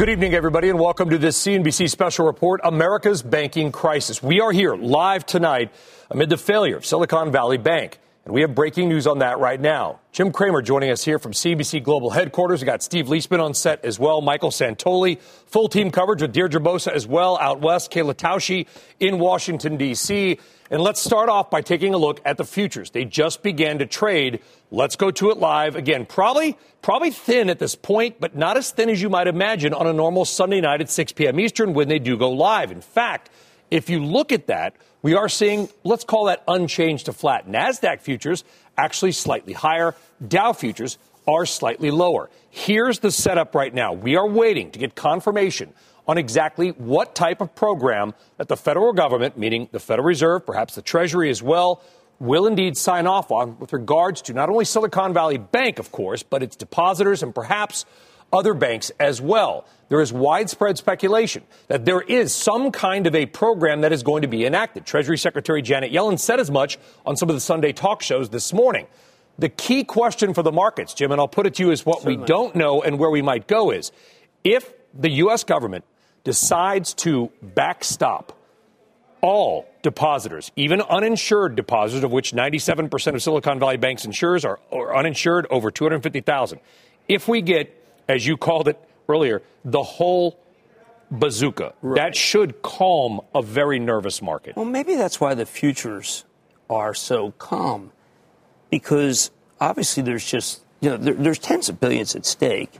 Good 0.00 0.08
evening, 0.08 0.32
everybody, 0.32 0.70
and 0.70 0.78
welcome 0.78 1.10
to 1.10 1.18
this 1.18 1.38
CNBC 1.44 1.90
special 1.90 2.24
report 2.24 2.62
America's 2.64 3.20
Banking 3.20 3.70
Crisis. 3.70 4.22
We 4.22 4.40
are 4.40 4.50
here 4.50 4.74
live 4.74 5.26
tonight 5.26 5.70
amid 6.08 6.30
the 6.30 6.38
failure 6.38 6.78
of 6.78 6.86
Silicon 6.86 7.30
Valley 7.30 7.58
Bank. 7.58 7.98
And 8.30 8.34
we 8.36 8.42
have 8.42 8.54
breaking 8.54 8.88
news 8.88 9.08
on 9.08 9.18
that 9.18 9.40
right 9.40 9.60
now. 9.60 9.98
Jim 10.12 10.30
Cramer 10.30 10.62
joining 10.62 10.92
us 10.92 11.04
here 11.04 11.18
from 11.18 11.32
CNBC 11.32 11.82
Global 11.82 12.10
Headquarters. 12.10 12.60
We 12.60 12.66
got 12.66 12.80
Steve 12.80 13.06
Liesman 13.06 13.42
on 13.42 13.54
set 13.54 13.84
as 13.84 13.98
well, 13.98 14.20
Michael 14.20 14.50
Santoli, 14.50 15.20
full 15.20 15.68
team 15.68 15.90
coverage 15.90 16.22
with 16.22 16.32
Deirdre 16.32 16.60
Bosa 16.60 16.92
as 16.92 17.08
well 17.08 17.36
out 17.38 17.60
west, 17.60 17.90
Kayla 17.90 18.14
Tausche 18.14 18.68
in 19.00 19.18
Washington, 19.18 19.76
D.C. 19.76 20.38
And 20.70 20.80
let's 20.80 21.00
start 21.00 21.28
off 21.28 21.50
by 21.50 21.60
taking 21.60 21.92
a 21.92 21.96
look 21.98 22.20
at 22.24 22.36
the 22.36 22.44
futures. 22.44 22.92
They 22.92 23.04
just 23.04 23.42
began 23.42 23.80
to 23.80 23.86
trade. 23.86 24.38
Let's 24.70 24.94
go 24.94 25.10
to 25.10 25.30
it 25.32 25.38
live. 25.38 25.74
Again, 25.74 26.06
probably, 26.06 26.56
probably 26.82 27.10
thin 27.10 27.50
at 27.50 27.58
this 27.58 27.74
point, 27.74 28.20
but 28.20 28.36
not 28.36 28.56
as 28.56 28.70
thin 28.70 28.90
as 28.90 29.02
you 29.02 29.10
might 29.10 29.26
imagine 29.26 29.74
on 29.74 29.88
a 29.88 29.92
normal 29.92 30.24
Sunday 30.24 30.60
night 30.60 30.80
at 30.80 30.88
6 30.88 31.14
p.m. 31.14 31.40
Eastern 31.40 31.74
when 31.74 31.88
they 31.88 31.98
do 31.98 32.16
go 32.16 32.30
live. 32.30 32.70
In 32.70 32.80
fact, 32.80 33.28
if 33.70 33.88
you 33.88 34.04
look 34.04 34.32
at 34.32 34.46
that, 34.48 34.74
we 35.02 35.14
are 35.14 35.28
seeing, 35.28 35.68
let's 35.84 36.04
call 36.04 36.26
that 36.26 36.42
unchanged 36.46 37.06
to 37.06 37.12
flat. 37.12 37.48
NASDAQ 37.48 38.00
futures 38.00 38.44
actually 38.76 39.12
slightly 39.12 39.52
higher. 39.52 39.94
Dow 40.26 40.52
futures 40.52 40.98
are 41.26 41.46
slightly 41.46 41.90
lower. 41.90 42.30
Here's 42.50 42.98
the 42.98 43.10
setup 43.10 43.54
right 43.54 43.72
now. 43.72 43.92
We 43.92 44.16
are 44.16 44.26
waiting 44.26 44.70
to 44.72 44.78
get 44.78 44.94
confirmation 44.94 45.72
on 46.06 46.18
exactly 46.18 46.70
what 46.70 47.14
type 47.14 47.40
of 47.40 47.54
program 47.54 48.14
that 48.36 48.48
the 48.48 48.56
federal 48.56 48.92
government, 48.92 49.38
meaning 49.38 49.68
the 49.70 49.78
Federal 49.78 50.06
Reserve, 50.06 50.44
perhaps 50.44 50.74
the 50.74 50.82
Treasury 50.82 51.30
as 51.30 51.42
well, 51.42 51.82
will 52.18 52.46
indeed 52.46 52.76
sign 52.76 53.06
off 53.06 53.30
on 53.30 53.58
with 53.58 53.72
regards 53.72 54.20
to 54.22 54.34
not 54.34 54.48
only 54.50 54.64
Silicon 54.64 55.14
Valley 55.14 55.38
Bank, 55.38 55.78
of 55.78 55.92
course, 55.92 56.22
but 56.22 56.42
its 56.42 56.56
depositors 56.56 57.22
and 57.22 57.34
perhaps 57.34 57.86
other 58.32 58.54
banks 58.54 58.90
as 59.00 59.20
well. 59.20 59.64
There 59.88 60.00
is 60.00 60.12
widespread 60.12 60.78
speculation 60.78 61.42
that 61.68 61.84
there 61.84 62.00
is 62.00 62.32
some 62.32 62.70
kind 62.70 63.06
of 63.06 63.14
a 63.14 63.26
program 63.26 63.80
that 63.80 63.92
is 63.92 64.02
going 64.02 64.22
to 64.22 64.28
be 64.28 64.46
enacted. 64.46 64.86
Treasury 64.86 65.18
Secretary 65.18 65.62
Janet 65.62 65.92
Yellen 65.92 66.18
said 66.18 66.38
as 66.38 66.50
much 66.50 66.78
on 67.04 67.16
some 67.16 67.28
of 67.28 67.34
the 67.34 67.40
Sunday 67.40 67.72
talk 67.72 68.02
shows 68.02 68.30
this 68.30 68.52
morning. 68.52 68.86
The 69.38 69.48
key 69.48 69.84
question 69.84 70.34
for 70.34 70.42
the 70.42 70.52
markets, 70.52 70.94
Jim, 70.94 71.12
and 71.12 71.20
I'll 71.20 71.26
put 71.28 71.46
it 71.46 71.54
to 71.54 71.64
you, 71.64 71.70
is 71.70 71.84
what 71.84 72.02
Certainly. 72.02 72.18
we 72.18 72.24
don't 72.24 72.54
know 72.54 72.82
and 72.82 72.98
where 72.98 73.10
we 73.10 73.22
might 73.22 73.48
go 73.48 73.70
is 73.70 73.90
if 74.44 74.72
the 74.94 75.10
U.S. 75.10 75.44
government 75.44 75.84
decides 76.24 76.94
to 76.94 77.30
backstop 77.42 78.36
all 79.22 79.66
depositors, 79.82 80.50
even 80.56 80.80
uninsured 80.82 81.56
depositors, 81.56 82.04
of 82.04 82.12
which 82.12 82.32
97% 82.32 83.14
of 83.14 83.22
Silicon 83.22 83.58
Valley 83.58 83.76
Bank's 83.76 84.04
insurers 84.04 84.44
are, 84.44 84.58
are 84.72 84.96
uninsured, 84.96 85.46
over 85.50 85.70
250,000. 85.70 86.60
If 87.08 87.28
we 87.28 87.42
get, 87.42 87.79
as 88.10 88.26
you 88.26 88.36
called 88.36 88.66
it 88.68 88.78
earlier, 89.08 89.42
the 89.64 89.82
whole 89.82 90.38
bazooka, 91.10 91.74
right. 91.80 91.96
that 91.96 92.16
should 92.16 92.60
calm 92.62 93.20
a 93.34 93.40
very 93.40 93.78
nervous 93.78 94.20
market. 94.20 94.56
Well, 94.56 94.64
maybe 94.64 94.96
that's 94.96 95.20
why 95.20 95.34
the 95.34 95.46
futures 95.46 96.24
are 96.68 96.92
so 96.92 97.32
calm, 97.32 97.92
because 98.68 99.30
obviously 99.60 100.02
there's 100.02 100.24
just, 100.24 100.62
you 100.80 100.90
know, 100.90 100.96
there, 100.96 101.14
there's 101.14 101.38
tens 101.38 101.68
of 101.68 101.80
billions 101.80 102.14
at 102.16 102.26
stake. 102.26 102.78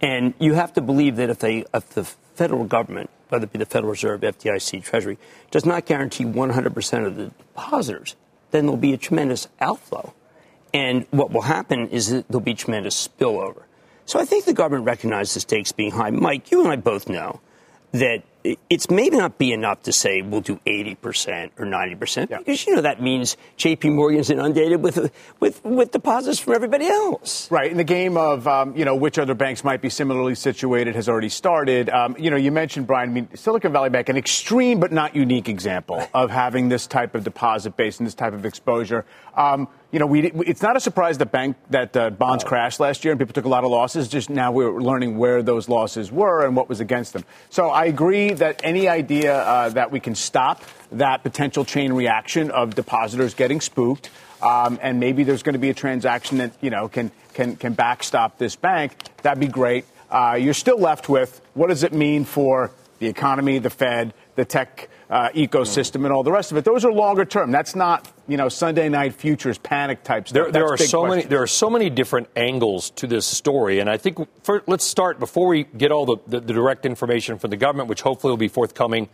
And 0.00 0.32
you 0.38 0.54
have 0.54 0.72
to 0.74 0.80
believe 0.80 1.16
that 1.16 1.28
if, 1.28 1.40
they, 1.40 1.64
if 1.74 1.90
the 1.90 2.04
federal 2.04 2.64
government, 2.64 3.10
whether 3.28 3.44
it 3.44 3.52
be 3.52 3.58
the 3.58 3.66
Federal 3.66 3.90
Reserve, 3.90 4.22
FDIC, 4.22 4.82
Treasury, 4.82 5.18
does 5.50 5.66
not 5.66 5.84
guarantee 5.84 6.24
100% 6.24 7.06
of 7.06 7.16
the 7.16 7.26
depositors, 7.26 8.16
then 8.50 8.64
there'll 8.64 8.78
be 8.78 8.94
a 8.94 8.98
tremendous 8.98 9.46
outflow. 9.60 10.14
And 10.72 11.06
what 11.10 11.32
will 11.32 11.42
happen 11.42 11.88
is 11.88 12.10
that 12.10 12.28
there'll 12.28 12.40
be 12.40 12.54
tremendous 12.54 13.08
spillover. 13.08 13.64
So 14.10 14.18
I 14.18 14.24
think 14.24 14.44
the 14.44 14.52
government 14.52 14.86
recognizes 14.86 15.34
the 15.34 15.40
stakes 15.40 15.70
being 15.70 15.92
high. 15.92 16.10
Mike, 16.10 16.50
you 16.50 16.62
and 16.62 16.68
I 16.68 16.74
both 16.74 17.08
know 17.08 17.38
that 17.92 18.24
it's 18.42 18.90
maybe 18.90 19.16
not 19.16 19.38
be 19.38 19.52
enough 19.52 19.84
to 19.84 19.92
say 19.92 20.20
we'll 20.20 20.40
do 20.40 20.58
80% 20.66 21.50
or 21.58 21.64
90% 21.64 22.28
yeah. 22.28 22.38
because 22.38 22.66
you 22.66 22.74
know 22.74 22.82
that 22.82 23.00
means 23.00 23.36
JP 23.56 23.92
Morgan's 23.94 24.28
inundated 24.28 24.82
with 24.82 25.12
with 25.38 25.64
with 25.64 25.92
deposits 25.92 26.40
from 26.40 26.54
everybody 26.54 26.86
else. 26.86 27.48
Right. 27.52 27.70
And 27.70 27.78
the 27.78 27.84
game 27.84 28.16
of 28.16 28.48
um, 28.48 28.76
you 28.76 28.84
know 28.84 28.96
which 28.96 29.16
other 29.16 29.34
banks 29.34 29.62
might 29.62 29.80
be 29.80 29.90
similarly 29.90 30.34
situated 30.34 30.96
has 30.96 31.08
already 31.08 31.28
started. 31.28 31.88
Um, 31.88 32.16
you 32.18 32.32
know, 32.32 32.36
you 32.36 32.50
mentioned 32.50 32.88
Brian, 32.88 33.10
I 33.10 33.12
mean 33.12 33.28
Silicon 33.36 33.72
Valley 33.72 33.90
Bank, 33.90 34.08
an 34.08 34.16
extreme 34.16 34.80
but 34.80 34.90
not 34.90 35.14
unique 35.14 35.48
example 35.48 36.04
of 36.14 36.30
having 36.30 36.68
this 36.68 36.88
type 36.88 37.14
of 37.14 37.22
deposit 37.22 37.76
base 37.76 37.98
and 37.98 38.08
this 38.08 38.14
type 38.14 38.32
of 38.32 38.44
exposure. 38.44 39.04
Um, 39.36 39.68
you 39.92 39.98
know, 39.98 40.06
we, 40.06 40.30
it's 40.46 40.62
not 40.62 40.76
a 40.76 40.80
surprise 40.80 41.18
that 41.18 41.32
bank 41.32 41.56
that 41.70 41.96
uh, 41.96 42.10
bonds 42.10 42.44
crashed 42.44 42.78
last 42.78 43.04
year 43.04 43.12
and 43.12 43.18
people 43.18 43.32
took 43.32 43.44
a 43.44 43.48
lot 43.48 43.64
of 43.64 43.70
losses. 43.70 44.06
Just 44.08 44.30
now 44.30 44.52
we're 44.52 44.80
learning 44.80 45.18
where 45.18 45.42
those 45.42 45.68
losses 45.68 46.12
were 46.12 46.46
and 46.46 46.54
what 46.54 46.68
was 46.68 46.78
against 46.78 47.12
them. 47.12 47.24
So 47.48 47.70
I 47.70 47.86
agree 47.86 48.32
that 48.34 48.60
any 48.62 48.88
idea 48.88 49.36
uh, 49.36 49.68
that 49.70 49.90
we 49.90 49.98
can 49.98 50.14
stop 50.14 50.62
that 50.92 51.24
potential 51.24 51.64
chain 51.64 51.92
reaction 51.92 52.50
of 52.52 52.74
depositors 52.74 53.34
getting 53.34 53.60
spooked, 53.60 54.10
um, 54.42 54.78
and 54.80 55.00
maybe 55.00 55.24
there's 55.24 55.42
going 55.42 55.54
to 55.54 55.58
be 55.58 55.70
a 55.70 55.74
transaction 55.74 56.38
that 56.38 56.52
you 56.60 56.70
know 56.70 56.88
can 56.88 57.10
can 57.34 57.56
can 57.56 57.72
backstop 57.74 58.38
this 58.38 58.56
bank, 58.56 58.92
that'd 59.22 59.40
be 59.40 59.48
great. 59.48 59.84
Uh, 60.10 60.36
you're 60.40 60.54
still 60.54 60.78
left 60.78 61.08
with 61.08 61.40
what 61.54 61.68
does 61.68 61.82
it 61.82 61.92
mean 61.92 62.24
for 62.24 62.70
the 62.98 63.06
economy, 63.06 63.58
the 63.58 63.70
Fed, 63.70 64.14
the 64.34 64.44
tech 64.44 64.88
uh, 65.10 65.28
ecosystem 65.30 66.04
and 66.04 66.12
all 66.12 66.22
the 66.22 66.30
rest 66.30 66.52
of 66.52 66.56
it. 66.56 66.64
Those 66.64 66.84
are 66.84 66.92
longer 66.92 67.24
term. 67.24 67.50
That's 67.50 67.74
not 67.74 68.10
you 68.28 68.36
know 68.36 68.48
Sunday 68.48 68.88
night 68.88 69.14
futures 69.14 69.58
panic 69.58 70.04
type 70.04 70.28
stuff. 70.28 70.34
There, 70.34 70.52
there 70.52 70.64
are 70.64 70.76
so 70.76 71.00
questions. 71.00 71.08
many 71.08 71.22
there 71.28 71.42
are 71.42 71.48
so 71.48 71.68
many 71.68 71.90
different 71.90 72.28
angles 72.36 72.90
to 72.90 73.06
this 73.06 73.26
story, 73.26 73.80
and 73.80 73.90
I 73.90 73.96
think 73.96 74.18
for, 74.44 74.62
let's 74.66 74.84
start 74.84 75.18
before 75.18 75.48
we 75.48 75.64
get 75.64 75.90
all 75.90 76.06
the, 76.06 76.16
the, 76.28 76.40
the 76.40 76.52
direct 76.52 76.86
information 76.86 77.38
from 77.38 77.50
the 77.50 77.56
government, 77.56 77.88
which 77.88 78.02
hopefully 78.02 78.30
will 78.30 78.36
be 78.36 78.48
forthcoming 78.48 79.08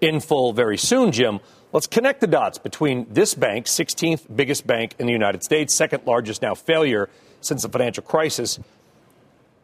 in 0.00 0.20
full 0.20 0.52
very 0.52 0.78
soon, 0.78 1.12
Jim. 1.12 1.40
Let's 1.72 1.86
connect 1.86 2.20
the 2.20 2.26
dots 2.26 2.58
between 2.58 3.06
this 3.10 3.34
bank, 3.34 3.66
16th 3.66 4.34
biggest 4.34 4.66
bank 4.66 4.94
in 4.98 5.06
the 5.06 5.12
United 5.12 5.42
States, 5.42 5.74
second 5.74 6.06
largest 6.06 6.40
now 6.40 6.54
failure 6.54 7.10
since 7.42 7.62
the 7.62 7.68
financial 7.68 8.02
crisis, 8.02 8.58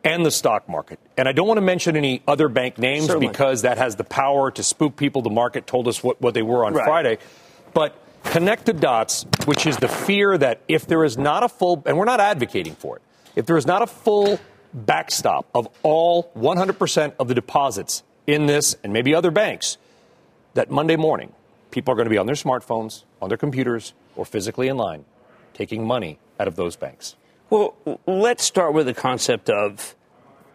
and 0.04 0.26
the 0.26 0.30
stock 0.30 0.68
market. 0.68 0.98
And 1.16 1.28
I 1.28 1.32
don't 1.32 1.46
want 1.46 1.58
to 1.58 1.62
mention 1.62 1.96
any 1.96 2.22
other 2.26 2.48
bank 2.48 2.78
names 2.78 3.06
Certainly. 3.06 3.28
because 3.28 3.62
that 3.62 3.78
has 3.78 3.96
the 3.96 4.04
power 4.04 4.50
to 4.50 4.62
spook 4.62 4.96
people. 4.96 5.22
The 5.22 5.30
market 5.30 5.66
told 5.66 5.88
us 5.88 6.02
what, 6.02 6.20
what 6.20 6.34
they 6.34 6.42
were 6.42 6.64
on 6.64 6.74
right. 6.74 6.84
Friday. 6.84 7.18
But 7.72 7.96
connect 8.24 8.66
the 8.66 8.72
dots, 8.72 9.26
which 9.44 9.66
is 9.66 9.76
the 9.76 9.88
fear 9.88 10.36
that 10.36 10.60
if 10.68 10.86
there 10.86 11.04
is 11.04 11.16
not 11.16 11.42
a 11.42 11.48
full, 11.48 11.82
and 11.86 11.96
we're 11.96 12.04
not 12.04 12.20
advocating 12.20 12.74
for 12.74 12.96
it, 12.96 13.02
if 13.36 13.46
there 13.46 13.56
is 13.56 13.66
not 13.66 13.82
a 13.82 13.86
full 13.86 14.38
backstop 14.74 15.46
of 15.54 15.68
all 15.82 16.30
100% 16.36 17.14
of 17.19 17.28
the 17.28 17.34
deposits 17.34 18.02
in 18.26 18.46
this 18.46 18.76
and 18.82 18.92
maybe 18.92 19.14
other 19.14 19.30
banks, 19.30 19.78
that 20.54 20.70
Monday 20.70 20.96
morning, 20.96 21.32
people 21.70 21.92
are 21.92 21.96
going 21.96 22.06
to 22.06 22.10
be 22.10 22.19
on 22.19 22.26
their 22.26 22.34
smartphones, 22.34 23.04
on 23.20 23.28
their 23.28 23.38
computers, 23.38 23.94
or 24.16 24.24
physically 24.24 24.69
in 24.69 24.76
line 24.76 25.04
taking 25.54 25.86
money 25.86 26.19
out 26.40 26.48
of 26.48 26.56
those 26.56 26.76
banks. 26.76 27.14
Well, 27.52 27.74
let's 28.06 28.44
start 28.44 28.72
with 28.72 28.86
the 28.86 28.94
concept 28.94 29.50
of 29.50 29.94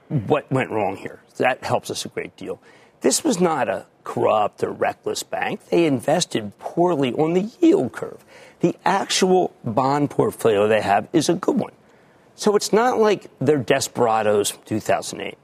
what 0.07 0.51
went 0.51 0.71
wrong 0.71 0.95
here. 0.95 1.21
That 1.35 1.63
helps 1.63 1.91
us 1.91 2.05
a 2.05 2.09
great 2.09 2.35
deal. 2.37 2.59
This 3.01 3.23
was 3.23 3.39
not 3.39 3.69
a 3.69 3.85
corrupt 4.03 4.63
or 4.63 4.71
reckless 4.71 5.21
bank. 5.21 5.63
They 5.69 5.85
invested 5.85 6.57
poorly 6.57 7.13
on 7.13 7.35
the 7.35 7.51
yield 7.61 7.91
curve. 7.91 8.25
The 8.61 8.75
actual 8.83 9.53
bond 9.63 10.09
portfolio 10.09 10.67
they 10.67 10.81
have 10.81 11.07
is 11.13 11.29
a 11.29 11.35
good 11.35 11.57
one. 11.57 11.73
So 12.33 12.55
it's 12.55 12.73
not 12.73 12.97
like 12.97 13.27
they're 13.37 13.57
desperados 13.57 14.49
from 14.49 14.63
2008. 14.63 15.37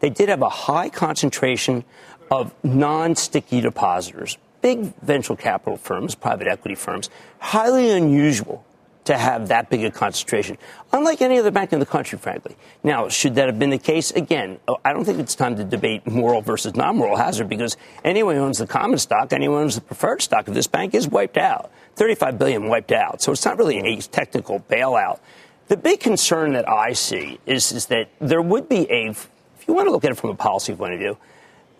They 0.00 0.10
did 0.10 0.28
have 0.28 0.42
a 0.42 0.48
high 0.48 0.88
concentration 0.88 1.84
of 2.32 2.52
non 2.64 3.14
sticky 3.14 3.60
depositors, 3.60 4.38
big 4.60 4.92
venture 5.02 5.36
capital 5.36 5.76
firms, 5.76 6.16
private 6.16 6.48
equity 6.48 6.74
firms, 6.74 7.10
highly 7.38 7.92
unusual 7.92 8.65
to 9.06 9.16
have 9.16 9.48
that 9.48 9.70
big 9.70 9.84
a 9.84 9.90
concentration, 9.90 10.58
unlike 10.92 11.22
any 11.22 11.38
other 11.38 11.50
bank 11.50 11.72
in 11.72 11.78
the 11.78 11.86
country, 11.86 12.18
frankly. 12.18 12.56
Now, 12.82 13.08
should 13.08 13.36
that 13.36 13.46
have 13.46 13.58
been 13.58 13.70
the 13.70 13.78
case? 13.78 14.10
Again, 14.10 14.58
I 14.84 14.92
don't 14.92 15.04
think 15.04 15.20
it's 15.20 15.34
time 15.34 15.56
to 15.56 15.64
debate 15.64 16.06
moral 16.06 16.42
versus 16.42 16.74
non 16.74 16.96
moral 16.96 17.16
hazard 17.16 17.48
because 17.48 17.76
anyone 18.04 18.34
who 18.34 18.42
owns 18.42 18.58
the 18.58 18.66
common 18.66 18.98
stock, 18.98 19.32
anyone 19.32 19.58
who 19.58 19.62
owns 19.62 19.76
the 19.76 19.80
preferred 19.80 20.22
stock 20.22 20.48
of 20.48 20.54
this 20.54 20.66
bank 20.66 20.94
is 20.94 21.08
wiped 21.08 21.38
out. 21.38 21.70
35 21.94 22.38
billion 22.38 22.68
wiped 22.68 22.92
out. 22.92 23.22
So 23.22 23.32
it's 23.32 23.44
not 23.44 23.58
really 23.58 23.78
a 23.78 23.96
technical 24.00 24.60
bailout. 24.60 25.20
The 25.68 25.76
big 25.76 26.00
concern 26.00 26.52
that 26.52 26.68
I 26.68 26.92
see 26.92 27.40
is, 27.46 27.72
is 27.72 27.86
that 27.86 28.08
there 28.20 28.42
would 28.42 28.68
be 28.68 28.90
a, 28.90 29.10
if 29.10 29.28
you 29.66 29.74
want 29.74 29.86
to 29.86 29.92
look 29.92 30.04
at 30.04 30.10
it 30.10 30.16
from 30.16 30.30
a 30.30 30.34
policy 30.34 30.74
point 30.74 30.94
of 30.94 30.98
view, 30.98 31.16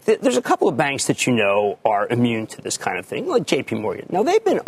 there's 0.04 0.36
a 0.36 0.42
couple 0.42 0.68
of 0.68 0.76
banks 0.76 1.06
that 1.08 1.26
you 1.26 1.34
know 1.34 1.80
are 1.84 2.06
immune 2.08 2.46
to 2.46 2.62
this 2.62 2.78
kind 2.78 2.98
of 2.98 3.04
thing, 3.04 3.26
like 3.26 3.42
JP 3.42 3.80
Morgan. 3.80 4.06
Now, 4.10 4.22
they've 4.22 4.44
been 4.44 4.60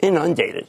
inundated 0.00 0.68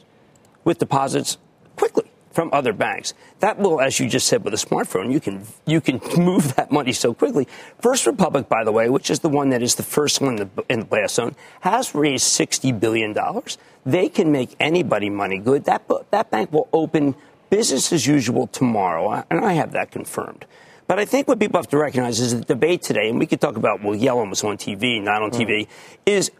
with 0.66 0.78
deposits 0.78 1.38
quickly 1.76 2.04
from 2.32 2.50
other 2.52 2.74
banks. 2.74 3.14
That 3.40 3.58
will, 3.58 3.80
as 3.80 3.98
you 3.98 4.10
just 4.10 4.26
said, 4.26 4.44
with 4.44 4.52
a 4.52 4.58
smartphone, 4.58 5.10
you 5.10 5.20
can 5.20 5.46
you 5.64 5.80
can 5.80 6.00
move 6.18 6.54
that 6.56 6.70
money 6.70 6.92
so 6.92 7.14
quickly. 7.14 7.48
First 7.80 8.06
Republic, 8.06 8.50
by 8.50 8.62
the 8.62 8.72
way, 8.72 8.90
which 8.90 9.08
is 9.08 9.20
the 9.20 9.30
one 9.30 9.48
that 9.50 9.62
is 9.62 9.76
the 9.76 9.82
first 9.82 10.20
one 10.20 10.36
in 10.36 10.50
the, 10.54 10.64
in 10.68 10.80
the 10.80 10.84
blast 10.84 11.14
zone, 11.14 11.34
has 11.60 11.94
raised 11.94 12.24
sixty 12.24 12.72
billion 12.72 13.14
dollars. 13.14 13.56
They 13.86 14.10
can 14.10 14.30
make 14.30 14.54
anybody 14.60 15.08
money 15.08 15.38
good. 15.38 15.64
That 15.64 15.90
that 16.10 16.30
bank 16.30 16.52
will 16.52 16.68
open 16.74 17.14
business 17.48 17.92
as 17.92 18.06
usual 18.06 18.46
tomorrow, 18.48 19.24
and 19.30 19.42
I 19.42 19.54
have 19.54 19.72
that 19.72 19.90
confirmed. 19.90 20.44
But 20.88 20.98
I 21.00 21.04
think 21.04 21.26
what 21.26 21.40
people 21.40 21.58
have 21.58 21.68
to 21.70 21.78
recognize 21.78 22.20
is 22.20 22.38
the 22.38 22.44
debate 22.44 22.82
today, 22.82 23.08
and 23.08 23.18
we 23.18 23.26
could 23.26 23.40
talk 23.40 23.56
about, 23.56 23.82
well, 23.82 23.98
Yellen 23.98 24.30
was 24.30 24.44
on 24.44 24.56
TV, 24.56 25.02
not 25.02 25.20
on 25.20 25.30
TV, 25.32 25.66
mm. 25.66 25.68
is 26.06 26.30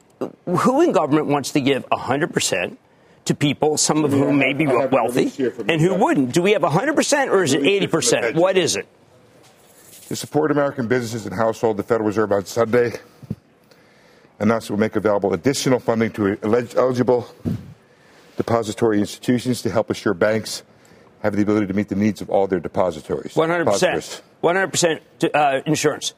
who 0.47 0.83
in 0.83 0.93
government 0.93 1.27
wants 1.27 1.51
to 1.53 1.61
give 1.61 1.89
100% 1.89 2.77
to 3.27 3.35
people, 3.35 3.77
some 3.77 4.05
of 4.05 4.13
whom 4.13 4.39
may 4.39 4.53
be 4.53 4.67
wealthy, 4.67 5.33
and 5.69 5.81
who 5.81 5.95
wouldn't? 5.95 6.33
Do 6.33 6.43
we 6.43 6.53
have 6.53 6.63
100% 6.63 7.31
or 7.31 7.43
is 7.43 7.53
it 7.53 7.63
80%? 7.63 8.35
What 8.35 8.57
is 8.57 8.77
it? 8.77 8.87
To 10.09 10.17
support 10.17 10.51
American 10.51 10.87
businesses 10.87 11.27
and 11.27 11.35
households, 11.35 11.77
the 11.77 11.83
Federal 11.83 12.07
Reserve 12.07 12.33
on 12.33 12.45
Sunday 12.47 12.93
announced 14.39 14.71
it 14.71 14.73
will 14.73 14.81
make 14.81 14.97
available 14.97 15.35
additional 15.35 15.81
funding 15.81 16.13
to 16.13 16.39
eligible 16.77 17.29
depository 18.37 19.01
institutions 19.01 19.63
to 19.63 19.71
help 19.71 19.91
assure 19.91 20.15
banks 20.15 20.63
have 21.23 21.35
the 21.35 21.43
ability 21.43 21.67
to 21.67 21.75
meet 21.75 21.89
the 21.89 21.97
needs 21.97 22.21
of 22.21 22.31
all 22.31 22.47
their 22.47 22.61
depositories. 22.61 23.35
100%. 23.35 24.21
100% 24.43 25.35
uh, 25.35 25.61
insurance. 25.67 26.15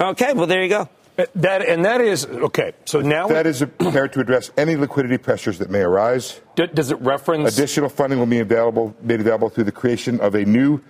Okay, 0.00 0.32
well, 0.32 0.46
there 0.46 0.62
you 0.62 0.68
go. 0.68 0.88
That 1.34 1.62
and 1.62 1.84
that 1.84 2.00
is 2.00 2.26
okay. 2.26 2.74
So 2.84 3.00
now 3.00 3.26
that 3.26 3.46
is 3.46 3.58
prepared 3.78 4.12
to 4.12 4.20
address 4.20 4.52
any 4.56 4.76
liquidity 4.76 5.18
pressures 5.18 5.58
that 5.58 5.68
may 5.68 5.80
arise. 5.80 6.40
does 6.54 6.92
it 6.92 7.00
reference 7.00 7.56
additional 7.56 7.88
funding 7.88 8.20
will 8.20 8.26
be 8.26 8.38
available 8.38 8.94
made 9.02 9.20
available 9.20 9.48
through 9.48 9.64
the 9.64 9.72
creation 9.72 10.20
of 10.20 10.36
a 10.36 10.44
new 10.44 10.80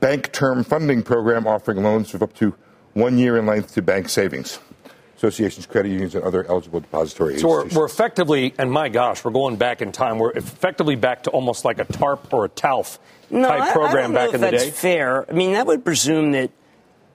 bank 0.00 0.32
term 0.32 0.64
funding 0.64 1.02
program 1.02 1.46
offering 1.46 1.84
loans 1.84 2.14
of 2.14 2.22
up 2.22 2.34
to 2.34 2.56
one 2.94 3.16
year 3.16 3.38
in 3.38 3.46
length 3.46 3.74
to 3.74 3.82
bank 3.82 4.08
savings 4.08 4.58
associations, 5.16 5.66
credit 5.66 5.90
unions, 5.90 6.14
and 6.14 6.24
other 6.24 6.44
eligible 6.48 6.80
depository 6.80 7.38
so 7.38 7.48
we're, 7.48 7.66
we're, 7.68 7.86
effectively, 7.86 8.54
and 8.58 8.70
my 8.70 8.88
gosh, 8.88 9.24
we're 9.24 9.30
going 9.30 9.56
back 9.56 9.80
in 9.80 9.90
time. 9.90 10.18
We're 10.18 10.32
effectively 10.32 10.94
back 10.94 11.22
to 11.22 11.30
almost 11.30 11.64
like 11.64 11.78
a 11.78 11.84
TARP 11.84 12.32
or 12.34 12.44
a 12.44 12.48
TALF 12.50 12.98
no, 13.30 13.48
type 13.48 13.62
I, 13.62 13.72
program 13.72 14.10
I 14.12 14.26
back 14.26 14.34
in 14.34 14.40
the 14.40 14.50
day. 14.50 14.70
fair. 14.70 15.28
I 15.30 15.32
mean, 15.32 15.52
that 15.52 15.66
would 15.66 15.84
presume 15.84 16.32
that 16.32 16.50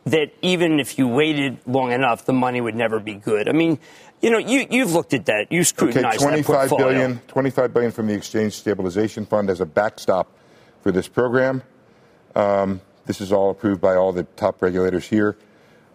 that 0.06 0.32
even 0.42 0.80
if 0.80 0.98
you 0.98 1.08
waited 1.08 1.60
long 1.66 1.92
enough, 1.92 2.26
the 2.26 2.34
money 2.34 2.60
would 2.62 2.76
never 2.76 3.00
be 3.00 3.14
good. 3.14 3.48
I 3.48 3.52
mean, 3.52 3.80
you 4.22 4.30
know, 4.30 4.38
you, 4.38 4.66
you've 4.70 4.94
looked 4.94 5.14
at 5.14 5.26
that. 5.28 5.52
You 5.52 5.64
scrutinized 5.64 6.22
okay, 6.22 6.42
25 6.42 6.70
that 6.70 6.78
billion, 6.78 7.20
25 7.28 7.74
billion 7.74 7.92
from 7.92 8.08
the 8.08 8.14
Exchange 8.14 8.54
Stabilization 8.54 9.26
Fund 9.26 9.50
as 9.50 9.62
a 9.62 9.66
backstop 9.66 10.28
for 10.82 10.92
this 10.92 11.08
program. 11.08 11.64
Um, 12.36 12.82
this 13.06 13.22
is 13.22 13.32
all 13.32 13.50
approved 13.50 13.82
by 13.82 13.96
all 13.96 14.12
the 14.12 14.24
top 14.24 14.62
regulators 14.62 15.08
here. 15.08 15.38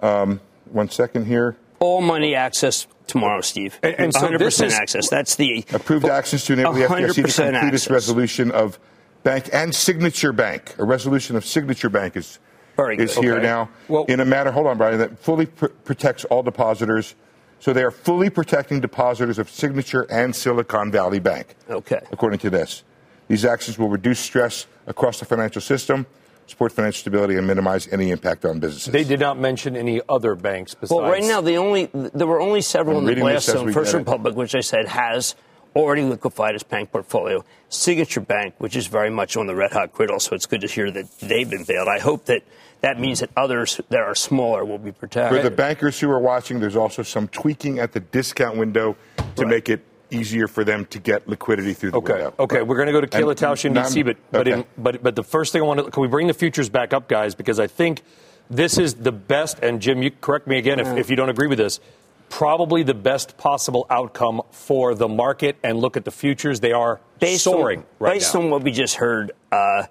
Um, 0.03 0.41
one 0.71 0.89
second 0.89 1.27
here 1.27 1.57
all 1.79 2.01
money 2.01 2.35
access 2.35 2.87
tomorrow, 3.07 3.41
Steve. 3.41 3.79
And, 3.83 3.95
and 3.99 4.13
100% 4.13 4.67
is, 4.67 4.75
access. 4.75 5.09
That's 5.09 5.37
the 5.37 5.65
approved 5.73 6.07
access 6.07 6.45
to 6.47 6.55
enable 6.55 6.73
the 6.73 6.81
FDIC 6.81 7.15
to 7.15 7.23
complete 7.23 7.55
access. 7.55 7.71
this 7.71 7.91
resolution 7.91 8.51
of 8.51 8.79
bank 9.23 9.49
and 9.53 9.75
Signature 9.75 10.33
Bank. 10.33 10.75
A 10.79 10.85
resolution 10.85 11.37
of 11.37 11.45
Signature 11.45 11.89
Bank 11.89 12.17
is 12.17 12.39
is 12.79 13.17
here 13.17 13.35
okay. 13.35 13.43
now 13.43 13.69
well, 13.89 14.05
in 14.05 14.21
a 14.21 14.25
manner. 14.25 14.51
Hold 14.51 14.67
on, 14.67 14.79
Brian. 14.79 14.99
That 14.99 15.19
fully 15.19 15.47
pr- 15.47 15.67
protects 15.67 16.25
all 16.27 16.43
depositors. 16.43 17.15
So 17.59 17.73
they 17.73 17.83
are 17.83 17.91
fully 17.91 18.29
protecting 18.29 18.81
depositors 18.81 19.39
of 19.39 19.49
Signature 19.49 20.07
and 20.11 20.37
Silicon 20.37 20.93
Valley 20.93 21.19
Bank. 21.19 21.55
Okay. 21.71 22.01
According 22.13 22.39
to 22.41 22.51
this, 22.51 22.85
these 23.29 23.45
actions 23.45 23.79
will 23.79 23.89
reduce 23.89 24.21
stress 24.21 24.67
across 24.87 25.19
the 25.19 25.25
financial 25.25 25.63
system 25.63 26.07
support 26.47 26.73
financial 26.73 27.01
stability 27.01 27.37
and 27.37 27.47
minimize 27.47 27.89
any 27.89 28.11
impact 28.11 28.45
on 28.45 28.61
businesses. 28.61 28.93
They 28.93 29.05
did 29.05 29.21
not 29.21 29.39
mention 29.39 29.77
any 29.77 30.01
other 30.09 30.35
banks 30.35 30.75
besides. 30.75 30.97
Well, 30.97 31.11
right 31.11 31.23
now, 31.23 31.41
the 31.41 31.57
only 31.57 31.91
there 31.93 32.27
were 32.27 32.41
only 32.41 32.61
several 32.61 32.99
I'm 32.99 33.09
in 33.09 33.15
the 33.15 33.21
blast 33.21 33.47
zone. 33.47 33.73
First 33.73 33.95
Republic, 33.95 34.37
which 34.37 34.55
I 34.55 34.61
said 34.61 34.87
has 34.89 35.35
already 35.75 36.03
liquefied 36.03 36.55
its 36.55 36.65
bank 36.65 36.91
portfolio. 36.91 37.45
Signature 37.69 38.21
Bank, 38.21 38.55
which 38.59 38.77
is 38.77 38.87
very 38.87 39.11
much 39.11 39.37
on 39.37 39.47
the 39.47 39.55
red 39.55 39.73
hot 39.73 39.93
griddle, 39.93 40.19
so 40.19 40.35
it's 40.35 40.47
good 40.47 40.63
to 40.63 40.67
hear 40.67 40.91
that 40.91 41.19
they've 41.21 41.51
been 41.51 41.65
bailed. 41.65 41.89
I 41.89 41.99
hope 41.99 42.27
that 42.27 42.43
that 42.87 43.01
means 43.01 43.19
that 43.19 43.31
others 43.37 43.81
that 43.89 43.99
are 43.99 44.15
smaller 44.15 44.65
will 44.65 44.79
be 44.79 44.93
protected. 44.93 45.37
For 45.37 45.43
the 45.43 45.55
bankers 45.55 45.99
who 45.99 46.09
are 46.09 46.21
watching, 46.21 46.61
there's 46.61 46.77
also 46.77 47.03
some 47.03 47.27
tweaking 47.27 47.81
at 47.81 47.91
the 47.91 47.99
discount 47.99 48.57
window 48.57 48.97
to 49.17 49.43
right. 49.43 49.49
make 49.49 49.69
it 49.69 49.85
easier 50.13 50.47
for 50.47 50.63
them 50.63 50.85
to 50.87 51.01
get 51.01 51.29
liquidity 51.29 51.75
through 51.75 51.91
the 51.91 51.97
okay. 51.97 52.13
window. 52.13 52.35
Okay, 52.39 52.63
we're 52.63 52.77
going 52.77 52.87
to 52.87 52.93
go 52.93 53.01
to 53.01 53.09
Kayla 53.09 53.35
Tausche 53.35 53.65
in 53.65 53.75
DC, 53.75 54.05
but 54.05 54.17
but, 54.31 54.47
okay. 54.47 54.61
in, 54.61 54.65
but 54.79 55.03
but 55.03 55.17
the 55.17 55.25
first 55.25 55.53
thing 55.53 55.63
I 55.63 55.65
want 55.65 55.85
to 55.85 55.91
can 55.91 56.01
we 56.01 56.07
bring 56.07 56.29
the 56.29 56.35
futures 56.35 56.69
back 56.69 56.93
up, 56.93 57.09
guys? 57.09 57.35
Because 57.35 57.59
I 57.59 57.67
think 57.67 58.03
this 58.49 58.79
is 58.79 58.95
the 58.95 59.11
best. 59.11 59.59
And 59.65 59.83
Jim, 59.83 60.01
you 60.01 60.13
correct 60.13 60.47
me 60.47 60.57
again 60.57 60.79
if, 60.79 60.87
if 60.97 61.11
you 61.11 61.17
don't 61.17 61.29
agree 61.29 61.49
with 61.49 61.59
this. 61.59 61.81
Probably 62.29 62.85
the 62.85 62.95
best 62.95 63.37
possible 63.37 63.87
outcome 63.91 64.43
for 64.53 64.95
the 64.95 65.09
market. 65.09 65.57
And 65.65 65.79
look 65.79 65.97
at 65.97 66.05
the 66.05 66.13
futures; 66.13 66.61
they 66.61 66.73
are 66.73 67.01
based 67.19 67.43
soaring 67.43 67.81
on, 67.81 67.87
right 67.99 68.13
Based 68.13 68.33
now. 68.33 68.43
on 68.43 68.51
what 68.51 68.63
we 68.63 68.71
just 68.71 68.95
heard, 68.95 69.33
uh, 69.51 69.87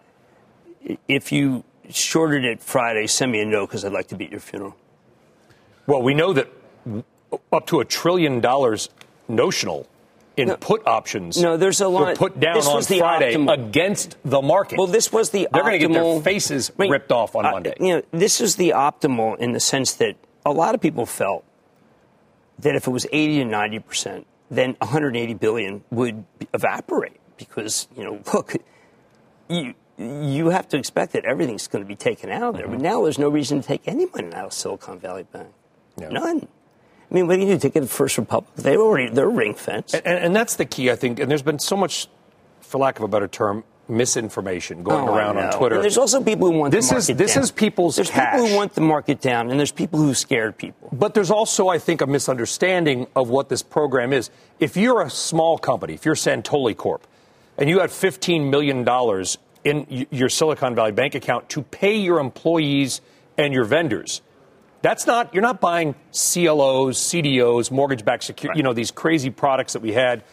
if 1.10 1.34
you 1.34 1.66
shorted 1.94 2.46
it 2.46 2.62
Friday, 2.62 3.08
send 3.08 3.32
me 3.32 3.42
a 3.42 3.46
note 3.46 3.68
because 3.68 3.86
I'd 3.86 3.92
like 3.92 4.08
to 4.08 4.16
be 4.16 4.26
at 4.26 4.32
your 4.32 4.40
funeral. 4.40 4.76
Well, 5.88 6.02
we 6.02 6.14
know 6.14 6.34
that 6.34 6.50
up 7.52 7.68
to 7.68 7.80
a 7.80 7.86
trillion 7.86 8.40
dollars 8.40 8.90
notional 9.28 9.88
in 10.38 10.50
no, 10.50 10.58
put 10.58 10.86
options. 10.86 11.42
No, 11.42 11.58
there's 11.58 11.82
a 11.82 11.88
lot. 11.88 12.18
put 12.18 12.40
down 12.40 12.58
on 12.58 12.84
Friday 12.84 13.36
optimal. 13.36 13.54
against 13.54 14.18
the 14.24 14.42
market. 14.42 14.78
Well, 14.78 14.88
this 14.88 15.12
was 15.12 15.30
the. 15.30 15.48
They're 15.52 15.62
going 15.62 15.80
to 15.80 15.88
get 15.88 15.94
their 15.94 16.22
faces 16.22 16.72
I 16.78 16.84
mean, 16.84 16.92
ripped 16.92 17.12
off 17.12 17.36
on 17.36 17.46
uh, 17.46 17.52
Monday. 17.52 17.74
You 17.80 17.96
know, 17.96 18.02
this 18.12 18.42
is 18.42 18.56
the 18.56 18.70
optimal 18.70 19.38
in 19.38 19.54
the 19.54 19.60
sense 19.60 19.94
that 19.96 20.18
a 20.46 20.52
lot 20.52 20.76
of 20.76 20.82
people 20.82 21.06
felt 21.06 21.46
that 22.60 22.76
if 22.76 22.88
it 22.88 22.92
was 22.92 23.06
80 23.12 23.40
to 23.40 23.46
90 23.46 23.80
percent, 23.80 24.28
then 24.50 24.76
180 24.80 25.34
billion 25.36 25.84
would 25.90 26.26
evaporate 26.54 27.20
because 27.38 27.88
you 27.98 28.04
know, 28.04 28.20
look, 28.34 28.56
you 29.50 29.74
you 29.98 30.50
have 30.50 30.68
to 30.70 30.78
expect 30.78 31.14
that 31.14 31.26
everything's 31.26 31.68
going 31.68 31.84
to 31.84 31.88
be 31.88 31.96
taken 31.96 32.30
out 32.30 32.44
of 32.44 32.56
there. 32.56 32.64
Mm-hmm. 32.64 32.78
But 32.78 32.82
now 32.82 33.04
there's 33.04 33.20
no 33.20 33.30
reason 33.30 33.62
to 33.62 33.68
take 33.68 33.88
any 33.88 34.06
money 34.08 34.34
out 34.34 34.46
of 34.46 34.54
Silicon 34.54 35.00
Valley 35.00 35.24
Bank. 35.32 35.48
Yeah. 35.98 36.10
None. 36.10 36.48
I 37.10 37.14
mean, 37.14 37.28
what 37.28 37.36
do 37.36 37.42
you 37.42 37.54
do? 37.54 37.60
Take 37.60 37.76
it 37.76 37.82
to 37.82 37.88
First 37.88 38.18
Republic? 38.18 38.54
They 38.56 38.76
already 38.76 39.14
they're 39.14 39.30
ring 39.30 39.54
fenced, 39.54 39.94
and, 39.94 40.06
and, 40.06 40.36
that's 40.36 40.56
the 40.56 40.66
key, 40.66 40.90
I 40.90 40.96
think. 40.96 41.20
And 41.20 41.30
there's 41.30 41.44
been 41.44 41.60
so 41.60 41.78
much, 41.78 42.08
for 42.62 42.80
lack 42.80 42.98
of 42.98 43.04
a 43.04 43.08
better 43.08 43.28
term, 43.28 43.64
misinformation 43.88 44.84
going 44.84 45.08
oh, 45.08 45.16
around 45.16 45.38
on 45.38 45.54
Twitter. 45.54 45.76
And 45.76 45.84
there's 45.84 45.98
also 45.98 46.24
people 46.24 46.52
who 46.52 46.58
want 46.58 46.72
this 46.72 46.90
the 46.90 46.98
is 46.98 47.08
this 47.08 47.36
down. 47.36 47.44
is 47.44 47.52
people's 47.52 47.96
there's 47.96 48.10
cash. 48.10 48.34
people 48.34 48.48
who 48.48 48.56
want 48.56 48.74
the 48.74 48.82
market 48.82 49.22
down, 49.22 49.52
and 49.52 49.60
there's 49.60 49.72
people 49.72 50.00
who 50.00 50.14
scared 50.14 50.58
people. 50.58 50.90
But 50.92 51.14
there's 51.14 51.32
also, 51.32 51.68
I 51.68 51.78
think, 51.78 52.02
a 52.02 52.08
misunderstanding 52.08 53.08
of 53.16 53.30
what 53.30 53.50
this 53.50 53.62
program 53.62 54.12
is. 54.12 54.30
If 54.60 54.76
you're 54.76 55.02
a 55.02 55.10
small 55.10 55.58
company, 55.58 55.94
if 55.94 56.06
you're 56.06 56.16
Santoli 56.16 56.76
Corp, 56.76 57.06
and 57.58 57.70
you 57.70 57.80
had 57.80 57.92
15 57.92 58.50
million 58.50 58.84
dollars 58.84 59.38
in 59.66 60.08
your 60.12 60.30
Silicon 60.30 60.76
Valley 60.76 60.94
bank 60.94 61.16
account 61.16 61.50
to 61.50 61.62
pay 61.62 61.98
your 61.98 62.20
employees 62.20 63.02
and 63.38 63.54
your 63.54 63.66
vendors 63.66 64.22
that's 64.86 65.08
not, 65.08 65.34
you're 65.34 65.42
not 65.42 65.62
buying 65.62 65.96
CLOs, 66.12 67.00
CDOs, 67.00 67.72
mortgage 67.72 68.06
backed 68.06 68.24
security, 68.24 68.50
right. 68.50 68.58
you 68.58 68.62
know, 68.62 68.74
these 68.74 68.92
crazy 68.92 69.32
products 69.32 69.74
that 69.74 69.82
we 69.82 69.94
had. 69.94 70.24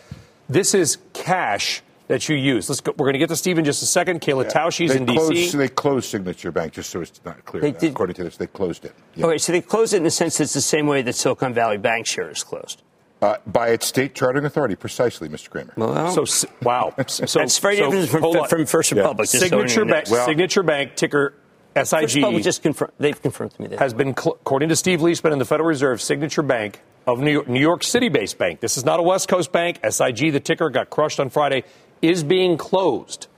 This 0.47 0.75
is 0.75 0.99
cash 1.15 1.81
that 2.09 2.29
you 2.29 2.37
use. 2.37 2.69
Let's 2.69 2.83
go, 2.83 2.93
we're 2.93 3.07
going 3.07 3.15
to 3.15 3.19
get 3.19 3.31
to 3.31 3.37
Steve 3.37 3.57
in 3.57 3.65
just 3.65 3.83
a 3.83 3.87
second. 3.87 4.21
Kayla 4.21 4.45
yeah. 4.45 4.51
Tausche's 4.51 4.95
in 4.95 5.07
closed, 5.07 5.33
D.C. 5.33 5.57
They 5.57 5.69
closed 5.69 6.11
Signature 6.11 6.53
Bank, 6.53 6.75
just 6.75 6.91
so 6.91 7.01
it's 7.01 7.19
not 7.25 7.43
clear. 7.47 7.63
They 7.63 7.73
did, 7.73 7.93
according 7.93 8.17
to 8.17 8.25
this, 8.25 8.37
they 8.37 8.47
closed 8.47 8.85
it. 8.85 8.95
Yeah. 9.15 9.25
Okay, 9.25 9.39
so 9.39 9.53
they 9.53 9.63
closed 9.63 9.95
it 9.95 9.99
in 9.99 10.03
the 10.03 10.11
sense 10.11 10.37
that 10.37 10.45
it's 10.45 10.53
the 10.53 10.61
same 10.61 10.87
way 10.87 11.01
that 11.01 11.15
Silicon 11.15 11.55
Valley 11.55 11.79
Bank 11.79 12.07
share 12.07 12.29
is 12.29 12.45
closed. 12.45 12.83
Uh, 13.23 13.37
by 13.47 13.69
its 13.69 13.87
state 13.87 14.17
chartering 14.17 14.45
authority, 14.45 14.75
precisely, 14.75 15.29
Mr. 15.29 15.49
Cramer. 15.49 15.73
Well, 15.77 16.27
so 16.27 16.49
wow, 16.61 16.93
so, 17.07 17.39
that's 17.39 17.57
very 17.61 17.77
so, 17.77 17.89
different 17.89 18.11
from, 18.11 18.49
from, 18.49 18.67
First 18.67 18.91
Republic. 18.91 19.29
Yeah. 19.33 19.39
Signature 19.39 19.85
Bank, 19.85 20.11
well, 20.11 20.27
Signature 20.27 20.65
Bank 20.65 20.97
ticker 20.97 21.35
SIG 21.77 22.43
just 22.43 22.63
confirmed, 22.63 22.93
they've 22.99 23.21
confirmed 23.21 23.53
to 23.53 23.63
me 23.63 23.69
that. 23.69 23.79
has 23.79 23.95
been, 23.95 24.09
according 24.09 24.69
to 24.71 24.77
Steve 24.77 25.01
Liesman 25.01 25.33
and 25.33 25.41
the 25.41 25.45
Federal 25.45 25.69
Reserve, 25.69 26.03
Signature 26.03 26.43
Bank 26.43 26.81
of 27.07 27.21
New 27.21 27.31
York, 27.31 27.49
New 27.49 27.61
York 27.61 27.83
City-based 27.83 28.39
bank. 28.39 28.61
This 28.61 28.77
is 28.77 28.85
not 28.85 29.01
a 29.01 29.03
West 29.03 29.29
Coast 29.29 29.53
bank. 29.53 29.79
SIG, 29.89 30.33
the 30.33 30.41
ticker, 30.41 30.69
got 30.71 30.91
crushed 30.91 31.19
on 31.19 31.31
Friday, 31.31 31.65
is 32.01 32.23
being 32.23 32.57
closed, 32.57 33.29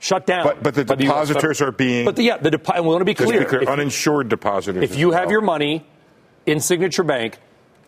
shut 0.00 0.26
down. 0.26 0.44
But, 0.44 0.62
but 0.62 0.74
the 0.74 0.84
depositors 0.84 1.58
the 1.58 1.66
are 1.66 1.72
being. 1.72 2.04
But 2.04 2.16
the, 2.16 2.24
yeah, 2.24 2.36
the 2.38 2.50
depo- 2.50 2.76
and 2.76 2.84
we 2.84 2.90
want 2.90 3.00
to 3.02 3.04
be 3.04 3.14
clear. 3.14 3.42
If, 3.42 3.68
uninsured 3.68 4.28
depositors. 4.28 4.82
If 4.82 4.96
you 4.96 5.10
well. 5.10 5.18
have 5.18 5.30
your 5.30 5.42
money 5.42 5.86
in 6.46 6.60
Signature 6.60 7.04
Bank 7.04 7.38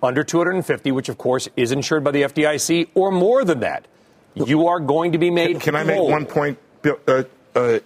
under 0.02 0.24
250, 0.24 0.92
which 0.92 1.08
of 1.08 1.18
course 1.18 1.48
is 1.56 1.72
insured 1.72 2.04
by 2.04 2.10
the 2.10 2.22
FDIC, 2.22 2.88
or 2.94 3.10
more 3.10 3.44
than 3.44 3.60
that, 3.60 3.86
you 4.34 4.66
are 4.68 4.80
going 4.80 5.12
to 5.12 5.18
be 5.18 5.30
made. 5.30 5.52
Can, 5.52 5.60
can 5.60 5.76
I 5.76 5.84
make 5.84 6.00
one 6.00 6.26
point, 6.26 6.58
uh, 6.84 7.24
uh, 7.54 7.78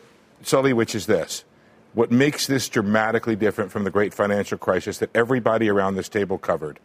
Sully, 0.42 0.73
which 0.73 0.94
is 0.94 1.06
this? 1.06 1.44
What 1.94 2.11
makes 2.11 2.47
this 2.47 2.68
dramatically 2.68 3.37
different 3.37 3.71
from 3.71 3.85
the 3.85 3.90
great 3.90 4.12
financial 4.12 4.59
crisis 4.59 4.99
that 4.99 5.11
everybody 5.14 5.71
around 5.71 5.94
this 5.94 6.09
table 6.09 6.38
covered 6.38 6.78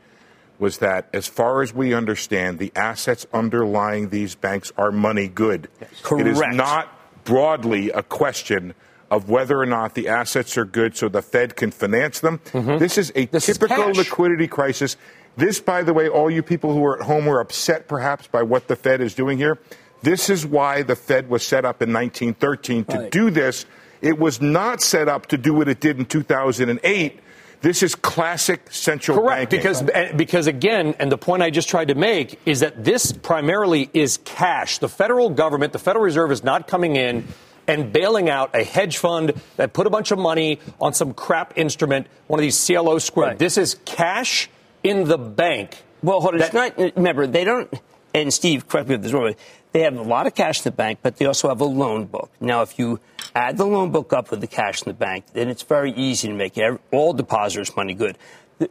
was 0.59 0.79
that, 0.79 1.07
as 1.13 1.27
far 1.27 1.61
as 1.61 1.73
we 1.73 1.93
understand, 1.93 2.59
the 2.59 2.71
assets 2.75 3.25
underlying 3.33 4.09
these 4.09 4.35
banks 4.35 4.71
are 4.77 4.91
money 4.91 5.27
good. 5.27 5.69
Correct. 6.03 6.27
It 6.27 6.31
is 6.31 6.41
not 6.55 6.93
broadly 7.23 7.89
a 7.89 8.03
question 8.03 8.75
of 9.09 9.29
whether 9.29 9.59
or 9.59 9.65
not 9.65 9.95
the 9.95 10.07
assets 10.07 10.57
are 10.57 10.65
good 10.65 10.95
so 10.95 11.09
the 11.09 11.21
Fed 11.21 11.55
can 11.55 11.71
finance 11.71 12.19
them. 12.19 12.39
Mm-hmm. 12.51 12.77
This 12.77 12.97
is 12.97 13.11
a 13.15 13.25
this 13.25 13.45
typical 13.45 13.89
is 13.89 13.97
liquidity 13.97 14.47
crisis. 14.47 14.97
This, 15.39 15.61
by 15.61 15.83
the 15.83 15.93
way, 15.93 16.09
all 16.09 16.29
you 16.29 16.43
people 16.43 16.73
who 16.73 16.83
are 16.85 16.99
at 16.99 17.05
home 17.05 17.25
were 17.25 17.39
upset 17.39 17.87
perhaps 17.87 18.27
by 18.27 18.43
what 18.43 18.67
the 18.67 18.75
Fed 18.75 18.99
is 18.99 19.13
doing 19.13 19.37
here. 19.37 19.57
This 20.01 20.29
is 20.29 20.45
why 20.45 20.83
the 20.83 20.95
Fed 20.95 21.29
was 21.29 21.45
set 21.45 21.63
up 21.63 21.81
in 21.81 21.93
1913 21.93 22.85
to 22.85 22.97
right. 22.97 23.11
do 23.11 23.29
this 23.29 23.65
It 24.01 24.17
was 24.17 24.41
not 24.41 24.81
set 24.81 25.07
up 25.07 25.27
to 25.27 25.37
do 25.37 25.53
what 25.53 25.67
it 25.67 25.79
did 25.79 25.97
in 25.97 26.05
2008. 26.05 27.19
This 27.61 27.83
is 27.83 27.95
classic 27.95 28.71
central 28.71 29.17
Correct, 29.17 29.51
banking. 29.51 29.59
because 29.59 29.89
eh, 29.89 30.13
because 30.13 30.47
again, 30.47 30.95
and 30.99 31.11
the 31.11 31.17
point 31.17 31.43
I 31.43 31.49
just 31.49 31.67
tried 31.67 31.89
to 31.89 31.95
make 31.95 32.39
is 32.45 32.61
that 32.61 32.85
this 32.85 33.11
primarily 33.11 33.89
is 33.93 34.17
cash. 34.23 34.77
The 34.77 34.87
federal 34.87 35.29
government, 35.29 35.73
the 35.73 35.79
Federal 35.79 36.05
Reserve, 36.05 36.31
is 36.31 36.41
not 36.41 36.67
coming 36.67 36.95
in 36.95 37.27
and 37.67 37.91
bailing 37.91 38.29
out 38.29 38.55
a 38.55 38.63
hedge 38.63 38.97
fund 38.97 39.33
that 39.57 39.73
put 39.73 39.87
a 39.87 39.89
bunch 39.89 40.11
of 40.11 40.19
money 40.19 40.59
on 40.79 40.93
some 40.93 41.13
crap 41.13 41.57
instrument, 41.57 42.07
one 42.27 42.39
of 42.39 42.43
these 42.43 42.65
CLO 42.65 42.97
squared. 42.97 43.31
Right. 43.31 43.39
This 43.39 43.57
is 43.57 43.75
cash 43.83 44.49
in 44.83 45.05
the 45.05 45.17
bank. 45.17 45.83
Well, 46.01 46.21
hold 46.21 46.35
on. 46.35 46.39
That, 46.39 46.53
it's 46.53 46.77
not. 46.77 46.95
Remember, 46.95 47.27
they 47.27 47.43
don't. 47.43 47.71
And 48.13 48.33
Steve, 48.33 48.67
correct 48.67 48.89
me 48.89 48.95
if 48.95 49.01
this 49.01 49.09
is 49.09 49.13
wrong. 49.13 49.35
They 49.71 49.81
have 49.81 49.95
a 49.95 50.01
lot 50.01 50.25
of 50.25 50.33
cash 50.33 50.59
in 50.59 50.63
the 50.63 50.71
bank, 50.71 50.99
but 51.03 51.17
they 51.17 51.25
also 51.25 51.47
have 51.49 51.61
a 51.61 51.65
loan 51.65 52.05
book. 52.05 52.31
Now, 52.41 52.63
if 52.63 52.79
you 52.79 52.99
add 53.35 53.57
the 53.57 53.65
loan 53.65 53.91
book 53.91 54.13
up 54.13 54.31
with 54.31 54.41
the 54.41 54.47
cash 54.47 54.81
in 54.81 54.89
the 54.89 54.95
bank, 54.95 55.25
then 55.33 55.47
it's 55.47 55.61
very 55.61 55.91
easy 55.91 56.27
to 56.27 56.33
make 56.33 56.59
all 56.91 57.13
depositors 57.13 57.75
money 57.75 57.93
good. 57.93 58.17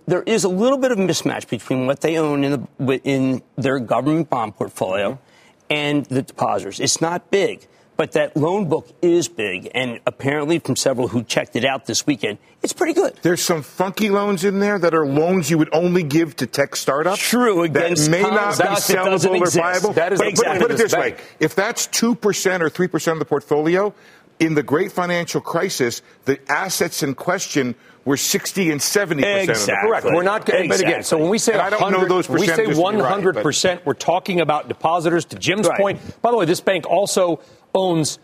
There 0.06 0.22
is 0.22 0.44
a 0.44 0.48
little 0.48 0.76
bit 0.76 0.90
of 0.90 0.98
mismatch 0.98 1.48
between 1.48 1.86
what 1.86 2.00
they 2.00 2.18
own 2.18 2.44
in, 2.44 2.68
the, 2.78 3.00
in 3.04 3.42
their 3.56 3.78
government 3.78 4.28
bond 4.28 4.56
portfolio 4.56 5.12
mm-hmm. 5.12 5.22
and 5.70 6.06
the 6.06 6.22
depositors. 6.22 6.80
It's 6.80 7.00
not 7.00 7.30
big. 7.30 7.66
But 7.99 8.12
that 8.12 8.37
loan 8.37 8.69
book 8.69 8.88
is 9.02 9.26
big, 9.26 9.73
and 9.75 9.99
apparently, 10.07 10.61
from 10.61 10.76
several 10.76 11.09
who 11.09 11.25
checked 11.25 11.57
it 11.57 11.64
out 11.64 11.87
this 11.87 12.07
weekend, 12.07 12.38
it's 12.62 12.73
pretty 12.73 12.93
good. 12.93 13.19
There's 13.23 13.43
some 13.43 13.62
funky 13.62 14.09
loans 14.09 14.45
in 14.45 14.61
there 14.61 14.78
that 14.78 14.95
are 14.95 15.05
loans 15.05 15.50
you 15.50 15.59
would 15.59 15.75
only 15.75 16.05
give 16.05 16.37
to 16.37 16.47
tech 16.47 16.76
startups. 16.76 17.19
True, 17.19 17.64
against 17.64 18.05
that 18.05 18.11
may 18.12 18.23
not 18.23 18.57
be 18.57 18.62
sellable 18.62 19.40
or 19.40 19.50
viable. 19.50 19.93
That 19.95 20.12
is 20.12 20.21
but 20.21 20.28
exactly 20.28 20.61
put 20.61 20.71
it 20.71 20.78
this 20.78 20.95
way: 20.95 21.17
if 21.40 21.57
that's 21.57 21.88
two 21.88 22.14
percent 22.14 22.62
or 22.62 22.71
three 22.71 22.87
percent 22.87 23.17
of 23.17 23.19
the 23.19 23.25
portfolio, 23.25 23.93
in 24.38 24.55
the 24.55 24.62
great 24.62 24.93
financial 24.93 25.40
crisis, 25.40 26.00
the 26.25 26.38
assets 26.49 27.02
in 27.02 27.17
question 27.17 27.75
were 28.05 28.17
60 28.17 28.71
and 28.71 28.81
70 28.81 29.23
percent. 29.23 29.50
Exactly. 29.50 29.88
Correct. 29.88 30.07
We're 30.07 30.23
not. 30.23 30.43
Exactly. 30.43 30.69
But 30.69 30.81
again, 30.81 31.02
so 31.02 31.19
when 31.19 31.31
we 31.31 31.38
say 31.38 31.55
I 31.55 31.69
don't 31.69 31.93
know 31.93 32.07
those 32.07 32.28
we 32.28 32.47
say 32.47 32.73
100 32.73 33.37
right, 33.37 33.43
percent, 33.43 33.85
we're 33.85 33.95
talking 33.95 34.40
about 34.40 34.69
depositors. 34.69 35.25
To 35.26 35.37
Jim's 35.37 35.69
right. 35.69 35.78
point, 35.78 36.23
by 36.23 36.31
the 36.31 36.37
way, 36.37 36.47
this 36.47 36.61
bank 36.61 36.87
also 36.87 37.40
owns 37.78 38.18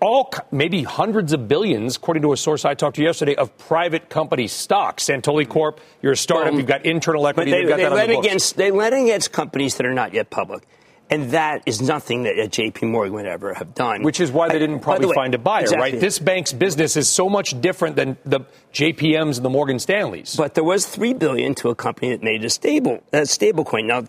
all 0.00 0.30
maybe 0.50 0.82
hundreds 0.82 1.32
of 1.32 1.48
billions, 1.48 1.96
according 1.96 2.22
to 2.22 2.32
a 2.32 2.36
source 2.36 2.64
I 2.64 2.74
talked 2.74 2.96
to 2.96 3.02
yesterday, 3.02 3.34
of 3.34 3.56
private 3.58 4.10
company 4.10 4.46
stock. 4.46 4.98
Santoli 4.98 5.48
Corp, 5.48 5.80
you're 6.02 6.12
a 6.12 6.16
startup, 6.16 6.54
you've 6.54 6.66
got 6.66 6.84
internal 6.84 7.26
equity. 7.26 7.50
But 7.50 7.76
they, 7.76 7.82
they 7.82 7.88
lend 7.88 8.10
the 8.10 8.18
against 8.18 8.56
they 8.56 8.70
lend 8.70 8.94
against 8.94 9.32
companies 9.32 9.76
that 9.76 9.86
are 9.86 9.94
not 9.94 10.12
yet 10.12 10.30
public. 10.30 10.66
And 11.08 11.30
that 11.30 11.62
is 11.66 11.80
nothing 11.80 12.24
that 12.24 12.36
a 12.36 12.48
JP 12.48 12.90
Morgan 12.90 13.14
would 13.14 13.26
ever 13.26 13.54
have 13.54 13.76
done. 13.76 14.02
Which 14.02 14.18
is 14.18 14.32
why 14.32 14.48
they 14.48 14.58
didn't 14.58 14.80
probably 14.80 15.06
way, 15.06 15.14
find 15.14 15.34
a 15.36 15.38
buyer, 15.38 15.62
exactly. 15.62 15.92
right? 15.92 16.00
This 16.00 16.18
bank's 16.18 16.52
business 16.52 16.96
is 16.96 17.08
so 17.08 17.28
much 17.28 17.60
different 17.60 17.94
than 17.94 18.16
the 18.24 18.40
JPMs 18.74 19.36
and 19.36 19.44
the 19.44 19.50
Morgan 19.50 19.78
Stanleys. 19.78 20.34
But 20.34 20.54
there 20.54 20.64
was 20.64 20.84
three 20.84 21.14
billion 21.14 21.54
to 21.56 21.68
a 21.68 21.76
company 21.76 22.10
that 22.10 22.24
made 22.24 22.44
a 22.44 22.50
stable 22.50 23.02
a 23.12 23.24
stable 23.24 23.64
coin. 23.64 23.86
Now 23.86 24.02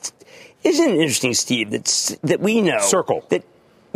isn't 0.63 0.89
it 0.89 0.95
interesting, 0.99 1.35
Steve, 1.35 1.69
that 1.69 2.17
that 2.23 2.39
we 2.39 2.61
know 2.61 2.79
Circle. 2.79 3.25
that 3.29 3.43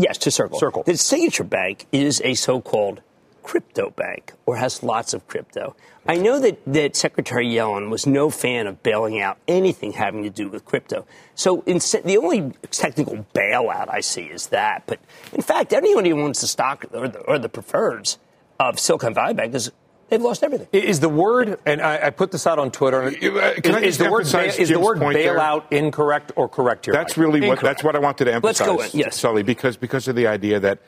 Yes, 0.02 0.18
to 0.20 0.32
Circle. 0.32 0.58
Circle. 0.58 0.84
The 0.84 0.98
Signature 0.98 1.44
Bank 1.44 1.86
is 1.92 2.22
a 2.26 2.34
so-called 2.34 3.02
crypto 3.44 3.92
bank 3.92 4.34
or 4.48 4.56
has 4.56 4.82
lots 4.82 5.14
of 5.14 5.28
crypto. 5.28 5.76
I 6.08 6.16
know 6.16 6.40
that, 6.40 6.60
that 6.66 6.96
Secretary 6.96 7.46
Yellen 7.46 7.92
was 7.92 8.08
no 8.08 8.32
fan 8.32 8.66
of 8.66 8.82
bailing 8.82 9.22
out 9.22 9.38
anything 9.48 9.94
having 9.94 10.24
to 10.24 10.32
do 10.32 10.50
with 10.50 10.66
crypto. 10.66 11.06
So 11.36 11.62
in, 11.68 11.78
the 11.78 12.18
only 12.18 12.52
technical 12.72 13.28
bailout 13.36 13.90
I 13.90 14.00
see 14.00 14.24
is 14.24 14.48
that. 14.48 14.84
But 14.88 15.00
in 15.34 15.42
fact, 15.42 15.72
anyone 15.72 16.06
who 16.06 16.20
owns 16.20 16.42
the 16.42 16.48
stock 16.48 16.86
or 16.92 17.08
the, 17.08 17.20
or 17.20 17.38
the 17.38 17.50
preferreds 17.50 18.18
of 18.60 18.80
Silicon 18.80 19.14
Valley 19.14 19.36
Bank 19.36 19.54
is 19.54 19.72
They've 20.12 20.22
lost 20.22 20.44
everything. 20.44 20.68
Is 20.74 21.00
the 21.00 21.08
word, 21.08 21.58
and 21.66 21.82
I, 21.82 22.08
I 22.08 22.10
put 22.10 22.34
this 22.34 22.46
out 22.46 22.60
on 22.60 22.70
Twitter. 22.70 23.04
Uh, 23.04 23.08
is, 23.08 23.18
is 23.84 23.98
the 23.98 24.12
word, 24.12 24.24
is 24.24 24.68
the 24.68 24.78
word 24.78 24.98
bailout 24.98 25.70
there? 25.70 25.80
incorrect 25.80 26.34
or 26.36 26.50
correct 26.50 26.84
here? 26.84 26.94
That's 26.94 27.18
really 27.18 27.40
what 27.48 27.62
that's 27.62 27.82
what 27.82 27.96
I 27.96 28.00
wanted 28.00 28.26
to 28.26 28.34
emphasize. 28.34 28.68
Let's 28.68 28.92
go 28.92 28.98
in. 28.98 29.06
Yes, 29.06 29.18
Sully, 29.18 29.42
because 29.42 29.78
because 29.78 30.10
of 30.10 30.18
the 30.18 30.28
idea 30.28 30.60
that 30.60 30.80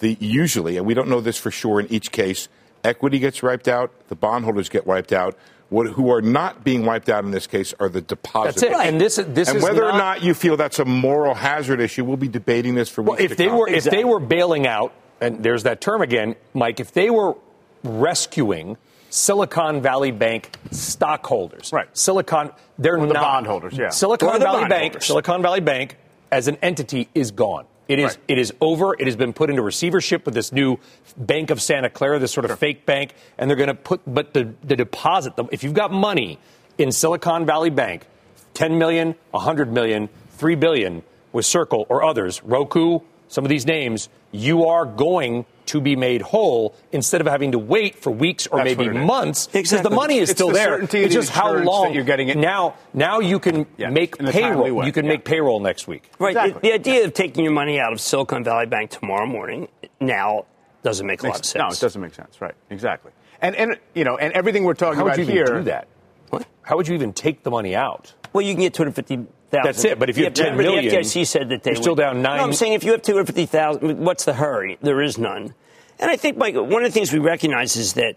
the 0.00 0.16
usually, 0.18 0.78
and 0.78 0.84
we 0.84 0.94
don't 0.94 1.08
know 1.08 1.20
this 1.20 1.36
for 1.36 1.52
sure 1.52 1.78
in 1.78 1.92
each 1.92 2.10
case, 2.10 2.48
equity 2.82 3.20
gets 3.20 3.40
wiped 3.40 3.68
out, 3.68 3.92
the 4.08 4.16
bondholders 4.16 4.68
get 4.68 4.84
wiped 4.84 5.12
out. 5.12 5.38
What, 5.68 5.86
who 5.86 6.10
are 6.10 6.20
not 6.20 6.64
being 6.64 6.84
wiped 6.84 7.08
out 7.08 7.24
in 7.24 7.30
this 7.30 7.46
case 7.46 7.72
are 7.78 7.88
the 7.88 8.00
depositors. 8.00 8.56
That's 8.56 8.64
it. 8.64 8.72
Right. 8.72 8.88
And 8.88 9.00
this, 9.00 9.14
this 9.14 9.48
and 9.48 9.58
is 9.58 9.62
whether 9.62 9.82
not, 9.82 9.94
or 9.94 9.98
not 9.98 10.22
you 10.24 10.34
feel 10.34 10.56
that's 10.56 10.80
a 10.80 10.84
moral 10.84 11.34
hazard 11.34 11.80
issue, 11.80 12.04
we'll 12.04 12.16
be 12.16 12.26
debating 12.26 12.74
this 12.74 12.88
for 12.88 13.02
weeks. 13.02 13.10
Well, 13.10 13.20
if 13.20 13.36
they 13.36 13.46
come. 13.46 13.58
were 13.58 13.68
exactly. 13.68 14.00
if 14.00 14.02
they 14.02 14.04
were 14.04 14.18
bailing 14.18 14.66
out, 14.66 14.92
and 15.20 15.44
there's 15.44 15.62
that 15.62 15.80
term 15.80 16.02
again, 16.02 16.34
Mike. 16.52 16.80
If 16.80 16.92
they 16.92 17.08
were 17.08 17.36
rescuing 17.82 18.76
Silicon 19.10 19.82
Valley 19.82 20.10
Bank 20.10 20.50
stockholders. 20.70 21.70
Right. 21.72 21.86
Silicon, 21.96 22.50
they're 22.78 22.96
or 22.96 23.06
the 23.06 23.12
not 23.12 23.22
bondholders. 23.22 23.76
Yeah. 23.76 23.90
Silicon 23.90 24.40
Valley 24.40 24.68
Bank. 24.68 25.02
Silicon 25.02 25.42
Valley 25.42 25.60
Bank 25.60 25.96
as 26.30 26.48
an 26.48 26.56
entity 26.62 27.08
is 27.14 27.30
gone. 27.30 27.66
It 27.88 27.98
is. 27.98 28.12
Right. 28.12 28.18
It 28.28 28.38
is 28.38 28.54
over. 28.60 28.94
It 28.98 29.06
has 29.06 29.16
been 29.16 29.32
put 29.32 29.50
into 29.50 29.60
receivership 29.60 30.24
with 30.24 30.34
this 30.34 30.52
new 30.52 30.78
Bank 31.16 31.50
of 31.50 31.60
Santa 31.60 31.90
Clara, 31.90 32.18
this 32.18 32.32
sort 32.32 32.44
of 32.46 32.50
sure. 32.50 32.56
fake 32.56 32.86
bank, 32.86 33.12
and 33.36 33.50
they're 33.50 33.56
going 33.56 33.68
to 33.68 33.74
put. 33.74 34.00
But 34.06 34.32
the 34.32 34.54
the 34.62 34.76
deposit. 34.76 35.34
If 35.50 35.62
you've 35.62 35.74
got 35.74 35.92
money 35.92 36.38
in 36.78 36.90
Silicon 36.90 37.44
Valley 37.44 37.70
Bank, 37.70 38.06
10 38.54 38.78
million, 38.78 39.14
100 39.32 39.72
million, 39.72 40.08
3 40.30 40.54
billion 40.54 41.02
with 41.32 41.44
Circle 41.44 41.86
or 41.88 42.02
others, 42.02 42.42
Roku, 42.44 43.00
some 43.28 43.44
of 43.44 43.48
these 43.50 43.66
names, 43.66 44.08
you 44.32 44.66
are 44.66 44.84
going 44.86 45.46
to 45.66 45.80
be 45.80 45.94
made 45.94 46.22
whole 46.22 46.74
instead 46.90 47.20
of 47.20 47.26
having 47.26 47.52
to 47.52 47.58
wait 47.58 47.94
for 47.94 48.10
weeks 48.10 48.46
or 48.48 48.58
That's 48.58 48.76
maybe 48.76 48.90
months 48.90 49.46
because 49.46 49.60
exactly. 49.72 49.90
the 49.90 49.94
money 49.94 50.18
is 50.18 50.30
it's 50.30 50.38
still 50.38 50.48
the 50.48 50.54
there. 50.54 50.82
It's 50.82 51.14
just 51.14 51.30
how 51.30 51.54
long 51.54 51.94
you're 51.94 52.04
getting 52.04 52.28
it. 52.28 52.36
Now, 52.36 52.74
now 52.92 53.20
you 53.20 53.38
can 53.38 53.66
yeah, 53.76 53.90
make 53.90 54.18
payroll. 54.18 54.84
You 54.84 54.92
can 54.92 55.04
yeah. 55.04 55.12
make 55.12 55.24
payroll 55.24 55.60
next 55.60 55.86
week. 55.86 56.10
Right. 56.18 56.30
Exactly. 56.30 56.52
The, 56.52 56.60
the, 56.60 56.74
idea 56.74 57.04
of 57.04 57.14
taking 57.14 57.44
your 57.44 57.52
money 57.52 57.78
out 57.78 57.92
of 57.92 58.00
Silicon 58.00 58.42
Valley 58.42 58.66
Bank 58.66 58.90
tomorrow 58.90 59.26
morning 59.26 59.68
now 60.00 60.46
doesn't 60.82 61.06
make 61.06 61.22
a 61.22 61.26
Makes, 61.26 61.34
lot 61.34 61.40
of 61.40 61.46
sense. 61.46 61.62
No, 61.62 61.68
it 61.68 61.80
doesn't 61.80 62.02
make 62.02 62.14
sense. 62.14 62.40
Right. 62.40 62.54
Exactly. 62.70 63.12
And 63.40 63.54
and 63.56 63.78
you 63.94 64.04
know, 64.04 64.16
and 64.16 64.32
everything 64.32 64.64
we're 64.64 64.74
talking 64.74 64.96
How 64.98 65.06
about 65.06 65.18
would 65.18 65.26
you 65.26 65.32
here. 65.32 65.46
do 65.46 65.62
that? 65.64 65.88
What? 66.30 66.46
How 66.62 66.76
would 66.76 66.88
you 66.88 66.94
even 66.94 67.12
take 67.12 67.44
the 67.44 67.50
money 67.50 67.76
out? 67.76 68.14
Well, 68.32 68.42
you 68.42 68.52
can 68.52 68.62
get 68.62 68.74
250 68.74 69.26
that's 69.52 69.84
it. 69.84 69.98
But 69.98 70.10
if 70.10 70.18
you 70.18 70.24
have 70.24 70.34
10 70.34 70.56
million, 70.56 70.84
the 70.84 70.90
FDIC 70.96 71.26
said 71.26 71.50
that 71.50 71.62
they 71.62 71.72
are 71.72 71.76
still 71.76 71.94
down 71.94 72.22
nine. 72.22 72.38
No, 72.38 72.44
I'm 72.44 72.52
saying 72.52 72.72
if 72.72 72.84
you 72.84 72.92
have 72.92 73.02
250,000, 73.02 73.98
what's 73.98 74.24
the 74.24 74.34
hurry? 74.34 74.78
There 74.80 75.02
is 75.02 75.18
none. 75.18 75.54
And 75.98 76.10
I 76.10 76.16
think, 76.16 76.36
Mike, 76.36 76.54
one 76.54 76.82
of 76.82 76.82
the 76.82 76.90
things 76.90 77.12
we 77.12 77.18
recognize 77.18 77.76
is 77.76 77.92
that 77.94 78.16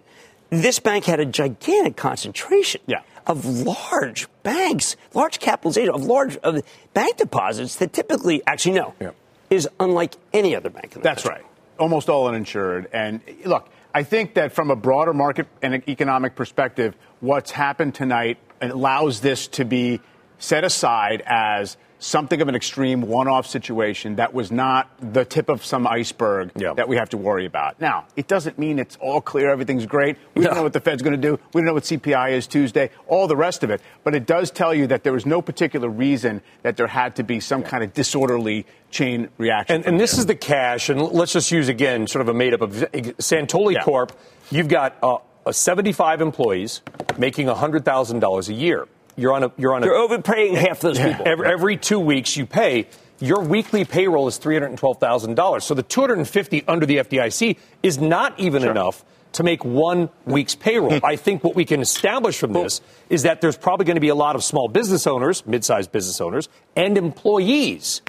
this 0.50 0.80
bank 0.80 1.06
had 1.06 1.20
a 1.20 1.26
gigantic 1.26 1.96
concentration 1.98 2.82
yeah. 2.88 3.02
of 3.28 3.46
large 3.46 4.28
banks, 4.44 4.96
large 5.14 5.40
capitalization 5.40 5.94
of 5.94 6.04
large 6.04 6.38
of 6.38 6.64
bank 6.94 7.18
deposits 7.18 7.76
that 7.78 7.94
typically, 7.94 8.42
actually, 8.48 8.76
no, 8.76 8.94
yeah. 9.00 9.12
is 9.50 9.68
unlike 9.80 10.16
any 10.34 10.56
other 10.56 10.70
bank 10.70 10.96
in 10.96 11.02
the 11.02 11.04
That's 11.04 11.24
country. 11.24 11.44
right. 11.44 11.52
Almost 11.78 12.10
all 12.10 12.28
uninsured. 12.28 12.88
And 12.94 13.22
look, 13.44 13.68
I 13.94 14.04
think 14.04 14.36
that 14.36 14.54
from 14.54 14.72
a 14.72 14.76
broader 14.76 15.14
market 15.14 15.48
and 15.62 15.88
economic 15.88 16.36
perspective, 16.36 16.96
what's 17.20 17.52
happened 17.52 17.96
tonight 17.96 18.38
allows 18.62 19.22
this 19.22 19.48
to 19.48 19.66
be 19.66 20.00
set 20.38 20.64
aside 20.64 21.24
as 21.26 21.78
something 22.00 22.42
of 22.42 22.48
an 22.48 22.56
extreme 22.56 23.02
one 23.02 23.28
off 23.28 23.48
situation 23.48 24.18
that 24.18 24.34
was 24.34 24.52
not 24.52 24.90
the 25.00 25.26
tip 25.26 25.50
of 25.50 25.66
some 25.66 25.88
iceberg 25.88 26.52
yeah. 26.56 26.74
that 26.74 26.88
we 26.88 26.98
have 26.98 27.10
to 27.10 27.18
worry 27.18 27.46
about. 27.46 27.80
Now, 27.82 28.06
it 28.16 28.28
doesn't 28.28 28.60
mean 28.60 28.80
it's 28.80 28.98
all 28.98 29.22
clear, 29.22 29.50
everything's 29.50 29.86
great. 29.86 30.18
We 30.36 30.44
don't 30.44 30.56
know 30.56 30.64
what 30.64 30.74
the 30.74 30.80
Fed's 30.80 31.02
going 31.02 31.20
to 31.20 31.22
do. 31.22 31.40
We 31.54 31.62
don't 31.62 31.66
know 31.66 31.74
what 31.74 31.84
CPI 31.84 32.32
is 32.34 32.48
Tuesday, 32.48 32.92
all 33.08 33.28
the 33.28 33.36
rest 33.36 33.64
of 33.64 33.72
it. 33.72 33.82
But 34.04 34.14
it 34.14 34.26
does 34.28 34.52
tell 34.52 34.74
you 34.74 34.88
that 34.88 35.04
there 35.04 35.14
was 35.14 35.26
no 35.26 35.42
particular 35.42 35.90
reason 35.90 36.42
that 36.62 36.78
there 36.78 36.88
had 36.88 37.16
to 37.16 37.24
be 37.24 37.40
some 37.40 37.62
yeah. 37.62 37.70
kind 37.70 37.84
of 37.84 37.94
disorderly 37.94 38.66
chain 38.92 39.30
reaction. 39.38 39.78
And, 39.78 39.86
and 39.86 40.00
this 40.00 40.18
is 40.18 40.26
the 40.26 40.36
cash, 40.36 40.90
and 40.90 41.02
let's 41.02 41.34
just 41.34 41.52
use 41.52 41.70
again 41.70 42.08
sort 42.08 42.22
of 42.22 42.28
a 42.28 42.34
made 42.34 42.54
up 42.54 42.62
of 42.62 42.72
Santoli 42.72 43.74
yeah. 43.74 43.84
Corp. 43.84 44.12
You've 44.52 44.68
got 44.68 44.98
uh, 45.02 45.18
75 45.52 46.22
employees 46.22 46.82
making 47.18 47.48
$100,000 47.48 48.50
a 48.50 48.54
year. 48.54 48.88
You're 49.16 49.34
on 49.34 49.44
a 49.44 49.52
you're 49.58 49.74
on 49.74 49.84
you're 49.84 49.96
a, 49.96 50.04
overpaying 50.04 50.56
half 50.56 50.80
those 50.82 51.00
people. 51.00 51.28
Every, 51.28 51.48
every 51.48 51.78
two 51.78 52.00
weeks 52.00 52.36
you 52.36 52.46
pay. 52.46 52.88
Your 53.20 53.42
weekly 53.42 53.86
payroll 53.86 54.28
is 54.28 54.38
three 54.38 54.56
hundred 54.56 54.68
and 54.68 54.78
twelve 54.78 55.00
thousand 55.00 55.36
dollars. 55.36 55.64
So 55.64 55.74
the 55.74 55.84
two 55.84 56.02
hundred 56.02 56.18
and 56.18 56.28
fifty 56.28 56.66
under 56.68 56.86
the 56.86 56.98
FDIC 56.98 57.58
is 57.82 57.98
not 57.98 58.38
even 58.40 58.64
sure. 58.64 58.72
enough 58.72 59.06
to 59.34 59.44
make 59.44 59.64
one 59.64 60.10
week's 60.26 60.56
payroll. 60.56 61.00
I 61.04 61.16
think 61.16 61.44
what 61.44 61.56
we 61.56 61.66
can 61.66 61.82
establish 61.82 62.38
from 62.38 62.54
this 62.54 62.82
is 63.10 63.24
that 63.24 63.42
there's 63.42 63.58
probably 63.58 63.86
going 63.86 63.96
to 63.96 64.02
be 64.02 64.10
a 64.10 64.16
lot 64.16 64.36
of 64.36 64.44
small 64.44 64.68
business 64.68 65.08
owners, 65.08 65.46
mid-sized 65.46 65.92
business 65.92 66.20
owners, 66.22 66.50
and 66.76 66.98
employees 66.98 68.02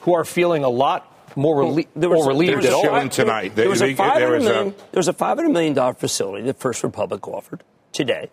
who 0.00 0.14
are 0.14 0.24
feeling 0.24 0.64
a 0.64 0.68
lot 0.68 1.10
more, 1.36 1.62
relie- 1.62 1.88
there 1.96 2.10
was, 2.10 2.26
relieved 2.26 2.62
there 2.62 2.76
was 2.76 2.84
at 2.84 2.90
all. 2.90 3.08
tonight. 3.08 3.56
There, 3.56 3.68
was 3.68 3.80
a 3.80 3.94
$500 3.94 4.42
million, 4.42 4.74
there 4.92 4.98
was 4.98 5.08
a 5.08 5.14
$500 5.14 5.50
million 5.50 5.94
facility 5.94 6.44
that 6.44 6.58
First 6.58 6.82
Republic 6.82 7.26
offered 7.26 7.64
today 7.92 8.30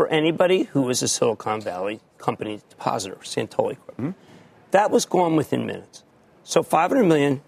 for 0.00 0.08
anybody 0.08 0.62
who 0.62 0.80
was 0.80 1.02
a 1.02 1.08
Silicon 1.08 1.60
Valley 1.60 2.00
company 2.16 2.58
depositor, 2.70 3.16
Santoli 3.16 3.76
Corp. 3.76 3.98
Mm-hmm. 3.98 4.10
That 4.70 4.90
was 4.90 5.04
gone 5.04 5.36
within 5.36 5.66
minutes. 5.66 6.04
So 6.42 6.62
500 6.62 7.04
million 7.04 7.42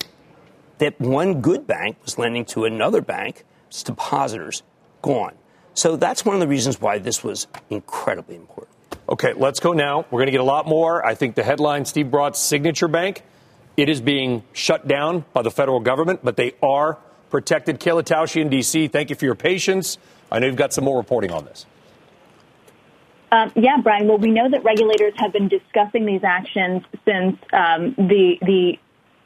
that 0.76 1.00
one 1.00 1.40
good 1.40 1.66
bank 1.66 1.96
was 2.04 2.18
lending 2.18 2.44
to 2.44 2.66
another 2.66 3.00
bank 3.00 3.46
its 3.68 3.82
depositors 3.82 4.62
gone. 5.00 5.32
So 5.72 5.96
that's 5.96 6.26
one 6.26 6.34
of 6.34 6.40
the 6.40 6.46
reasons 6.46 6.78
why 6.78 6.98
this 6.98 7.24
was 7.24 7.46
incredibly 7.70 8.36
important. 8.36 8.76
Okay, 9.08 9.32
let's 9.32 9.58
go 9.58 9.72
now. 9.72 10.04
We're 10.10 10.18
going 10.18 10.26
to 10.26 10.32
get 10.32 10.42
a 10.42 10.44
lot 10.44 10.68
more. 10.68 11.02
I 11.06 11.14
think 11.14 11.36
the 11.36 11.44
headline 11.44 11.86
Steve 11.86 12.10
brought 12.10 12.36
Signature 12.36 12.86
Bank. 12.86 13.22
It 13.78 13.88
is 13.88 14.02
being 14.02 14.42
shut 14.52 14.86
down 14.86 15.24
by 15.32 15.40
the 15.40 15.50
federal 15.50 15.80
government, 15.80 16.20
but 16.22 16.36
they 16.36 16.52
are 16.62 16.98
protected. 17.30 17.80
Kayla 17.80 18.02
Tausche 18.02 18.42
in 18.42 18.50
D.C., 18.50 18.88
thank 18.88 19.08
you 19.08 19.16
for 19.16 19.24
your 19.24 19.36
patience. 19.36 19.96
I 20.30 20.38
know 20.38 20.48
you've 20.48 20.56
got 20.56 20.74
some 20.74 20.84
more 20.84 20.98
reporting 20.98 21.30
on 21.30 21.46
this. 21.46 21.64
Um, 23.32 23.50
yeah, 23.56 23.78
Brian. 23.82 24.08
Well, 24.08 24.18
we 24.18 24.30
know 24.30 24.48
that 24.50 24.62
regulators 24.62 25.14
have 25.16 25.32
been 25.32 25.48
discussing 25.48 26.04
these 26.04 26.22
actions 26.22 26.82
since 27.06 27.38
um, 27.52 27.94
the 27.96 28.38
the 28.42 28.78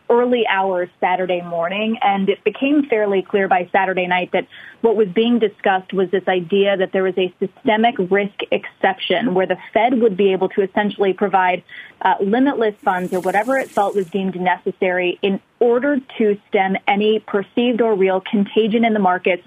early 0.09 0.47
hours 0.47 0.89
Saturday 1.01 1.41
morning, 1.43 1.99
and 2.01 2.29
it 2.29 2.45
became 2.45 2.87
fairly 2.89 3.23
clear 3.23 3.49
by 3.49 3.69
Saturday 3.73 4.07
night 4.07 4.31
that 4.33 4.47
what 4.81 4.95
was 4.95 5.09
being 5.09 5.41
discussed 5.41 5.93
was 5.93 6.09
this 6.13 6.23
idea 6.29 6.77
that 6.77 6.93
there 6.93 7.03
was 7.03 7.19
a 7.19 7.35
systemic 7.41 7.97
risk 7.99 8.39
exception 8.53 9.35
where 9.35 9.47
the 9.47 9.59
Fed 9.75 10.01
would 10.01 10.17
be 10.17 10.31
able 10.33 10.49
to 10.51 10.63
essentially 10.63 11.13
provide 11.13 11.65
uh, 12.01 12.15
limitless 12.21 12.77
funds 12.85 13.13
or 13.13 13.19
whatever 13.19 13.57
it 13.59 13.69
felt 13.69 13.97
was 13.97 14.07
deemed 14.07 14.41
necessary 14.41 15.19
in 15.23 15.41
order 15.59 15.99
to 16.19 16.39
stem 16.47 16.77
any 16.87 17.19
perceived 17.19 17.81
or 17.81 17.97
real 17.97 18.21
contagion 18.21 18.85
in 18.85 18.93
the 18.93 19.01
markets 19.01 19.43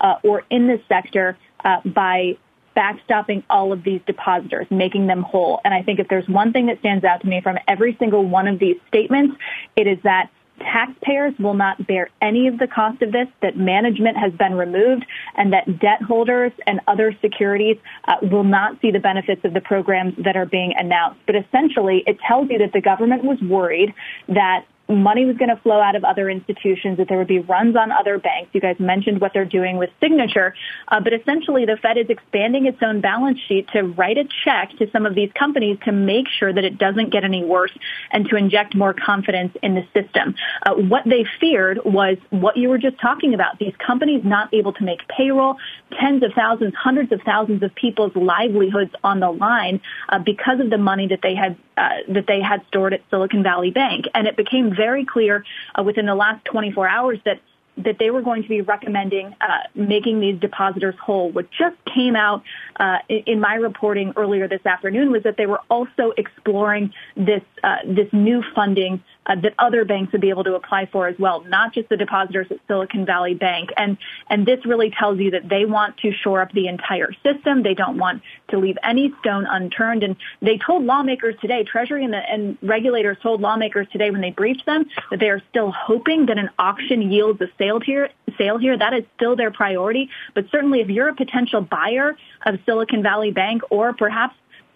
uh, 0.00 0.14
or 0.22 0.44
in 0.50 0.68
the 0.68 0.80
sector 0.88 1.36
uh, 1.64 1.80
by 1.84 2.36
backstopping 2.76 3.42
all 3.48 3.72
of 3.72 3.84
these 3.84 4.00
depositors, 4.06 4.66
making 4.70 5.06
them 5.06 5.22
whole. 5.22 5.60
And 5.64 5.72
I 5.72 5.82
think 5.82 6.00
if 6.00 6.08
there's 6.08 6.28
one 6.28 6.52
thing 6.52 6.66
that 6.66 6.78
stands 6.80 7.04
out 7.04 7.20
to 7.22 7.26
me 7.26 7.40
from 7.40 7.58
every 7.68 7.96
single 7.98 8.24
one 8.24 8.48
of 8.48 8.58
these 8.58 8.76
statements, 8.88 9.36
it 9.76 9.86
is 9.86 9.98
that 10.02 10.30
taxpayers 10.60 11.34
will 11.38 11.54
not 11.54 11.86
bear 11.86 12.08
any 12.20 12.46
of 12.46 12.58
the 12.58 12.66
cost 12.66 13.02
of 13.02 13.12
this, 13.12 13.26
that 13.42 13.56
management 13.56 14.16
has 14.16 14.32
been 14.32 14.54
removed, 14.54 15.04
and 15.36 15.52
that 15.52 15.80
debt 15.80 16.00
holders 16.02 16.52
and 16.66 16.80
other 16.86 17.16
securities 17.20 17.76
uh, 18.06 18.16
will 18.22 18.44
not 18.44 18.80
see 18.80 18.90
the 18.90 19.00
benefits 19.00 19.44
of 19.44 19.52
the 19.52 19.60
programs 19.60 20.14
that 20.18 20.36
are 20.36 20.46
being 20.46 20.72
announced. 20.76 21.20
But 21.26 21.36
essentially, 21.36 22.04
it 22.06 22.18
tells 22.26 22.50
you 22.50 22.58
that 22.58 22.72
the 22.72 22.80
government 22.80 23.24
was 23.24 23.40
worried 23.42 23.92
that 24.28 24.64
money 24.88 25.24
was 25.24 25.36
going 25.36 25.48
to 25.48 25.60
flow 25.62 25.80
out 25.80 25.96
of 25.96 26.04
other 26.04 26.28
institutions, 26.28 26.98
that 26.98 27.08
there 27.08 27.18
would 27.18 27.28
be 27.28 27.38
runs 27.38 27.76
on 27.76 27.90
other 27.90 28.18
banks. 28.18 28.50
You 28.52 28.60
guys 28.60 28.76
mentioned 28.78 29.20
what 29.20 29.32
they're 29.32 29.44
doing 29.44 29.78
with 29.78 29.90
Signature, 30.00 30.54
uh, 30.88 31.00
but 31.00 31.12
essentially 31.12 31.64
the 31.64 31.76
Fed 31.80 31.96
is 31.96 32.06
expanding 32.08 32.66
its 32.66 32.78
own 32.82 33.00
balance 33.00 33.38
sheet 33.48 33.68
to 33.72 33.82
write 33.82 34.18
a 34.18 34.24
check 34.44 34.70
to 34.78 34.90
some 34.90 35.06
of 35.06 35.14
these 35.14 35.30
companies 35.38 35.78
to 35.84 35.92
make 35.92 36.26
sure 36.28 36.52
that 36.52 36.64
it 36.64 36.78
doesn't 36.78 37.10
get 37.10 37.24
any 37.24 37.44
worse 37.44 37.72
and 38.10 38.28
to 38.28 38.36
inject 38.36 38.74
more 38.74 38.92
confidence 38.94 39.56
in 39.62 39.74
the 39.74 39.86
system. 39.94 40.34
Uh, 40.62 40.74
what 40.74 41.02
they 41.06 41.24
feared 41.40 41.80
was 41.84 42.18
what 42.30 42.56
you 42.56 42.68
were 42.68 42.78
just 42.78 43.00
talking 43.00 43.34
about. 43.34 43.58
These 43.58 43.74
companies 43.84 44.22
not 44.24 44.52
able 44.52 44.72
to 44.74 44.84
make 44.84 45.06
payroll, 45.08 45.56
tens 45.98 46.22
of 46.22 46.32
thousands, 46.34 46.74
hundreds 46.74 47.12
of 47.12 47.20
thousands 47.22 47.62
of 47.62 47.74
people's 47.74 48.14
livelihoods 48.14 48.92
on 49.02 49.20
the 49.20 49.30
line 49.30 49.80
uh, 50.08 50.18
because 50.18 50.60
of 50.60 50.70
the 50.70 50.78
money 50.78 51.08
that 51.08 51.20
they 51.22 51.34
had 51.34 51.56
uh, 51.76 51.88
that 52.08 52.26
they 52.26 52.40
had 52.40 52.64
stored 52.68 52.94
at 52.94 53.02
Silicon 53.10 53.42
Valley 53.42 53.70
Bank, 53.70 54.06
and 54.14 54.26
it 54.26 54.36
became 54.36 54.74
very 54.74 55.04
clear 55.04 55.44
uh, 55.78 55.82
within 55.82 56.06
the 56.06 56.14
last 56.14 56.44
24 56.46 56.88
hours 56.88 57.18
that 57.24 57.40
that 57.76 57.98
they 57.98 58.10
were 58.10 58.22
going 58.22 58.42
to 58.42 58.48
be 58.48 58.60
recommending 58.60 59.34
uh, 59.40 59.58
making 59.74 60.20
these 60.20 60.38
depositors 60.38 60.94
whole. 61.00 61.30
What 61.30 61.50
just 61.50 61.76
came 61.92 62.14
out 62.14 62.42
uh, 62.76 62.98
in 63.08 63.40
my 63.40 63.54
reporting 63.54 64.12
earlier 64.16 64.46
this 64.46 64.64
afternoon 64.64 65.10
was 65.10 65.24
that 65.24 65.36
they 65.36 65.46
were 65.46 65.60
also 65.68 66.12
exploring 66.16 66.92
this 67.16 67.42
uh, 67.62 67.78
this 67.84 68.12
new 68.12 68.44
funding 68.54 69.02
uh, 69.26 69.36
that 69.36 69.54
other 69.58 69.84
banks 69.84 70.12
would 70.12 70.20
be 70.20 70.30
able 70.30 70.44
to 70.44 70.54
apply 70.54 70.86
for 70.86 71.08
as 71.08 71.18
well, 71.18 71.42
not 71.44 71.72
just 71.72 71.88
the 71.88 71.96
depositors 71.96 72.46
at 72.50 72.58
Silicon 72.66 73.06
Valley 73.06 73.34
Bank. 73.34 73.70
And 73.76 73.96
and 74.28 74.46
this 74.46 74.64
really 74.66 74.90
tells 74.90 75.18
you 75.18 75.30
that 75.32 75.48
they 75.48 75.64
want 75.64 75.96
to 75.98 76.12
shore 76.12 76.42
up 76.42 76.52
the 76.52 76.68
entire 76.68 77.12
system. 77.22 77.62
They 77.62 77.74
don't 77.74 77.98
want 77.98 78.22
to 78.48 78.58
leave 78.58 78.76
any 78.82 79.12
stone 79.20 79.46
unturned. 79.46 80.02
And 80.02 80.16
they 80.40 80.58
told 80.58 80.84
lawmakers 80.84 81.34
today, 81.40 81.64
Treasury 81.64 82.04
and, 82.04 82.12
the, 82.12 82.18
and 82.18 82.58
regulators 82.62 83.16
told 83.22 83.40
lawmakers 83.40 83.86
today 83.92 84.10
when 84.10 84.20
they 84.20 84.30
briefed 84.30 84.66
them 84.66 84.86
that 85.10 85.20
they 85.20 85.28
are 85.28 85.42
still 85.50 85.70
hoping 85.70 86.26
that 86.26 86.38
an 86.38 86.50
auction 86.58 87.10
yields 87.10 87.40
a 87.40 87.48
sale 87.58 87.80
here. 87.80 88.10
Sale 88.36 88.58
here, 88.58 88.76
that 88.76 88.92
is 88.94 89.04
still 89.16 89.36
their 89.36 89.50
priority. 89.50 90.10
But 90.34 90.46
certainly, 90.50 90.80
if 90.80 90.88
you're 90.88 91.08
a 91.08 91.14
potential 91.14 91.60
buyer 91.60 92.16
of 92.44 92.58
Silicon 92.66 93.02
Valley 93.02 93.30
Bank, 93.30 93.62
or 93.70 93.92
perhaps 93.92 94.34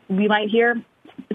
we 0.08 0.28
might 0.28 0.48
hear 0.48 0.82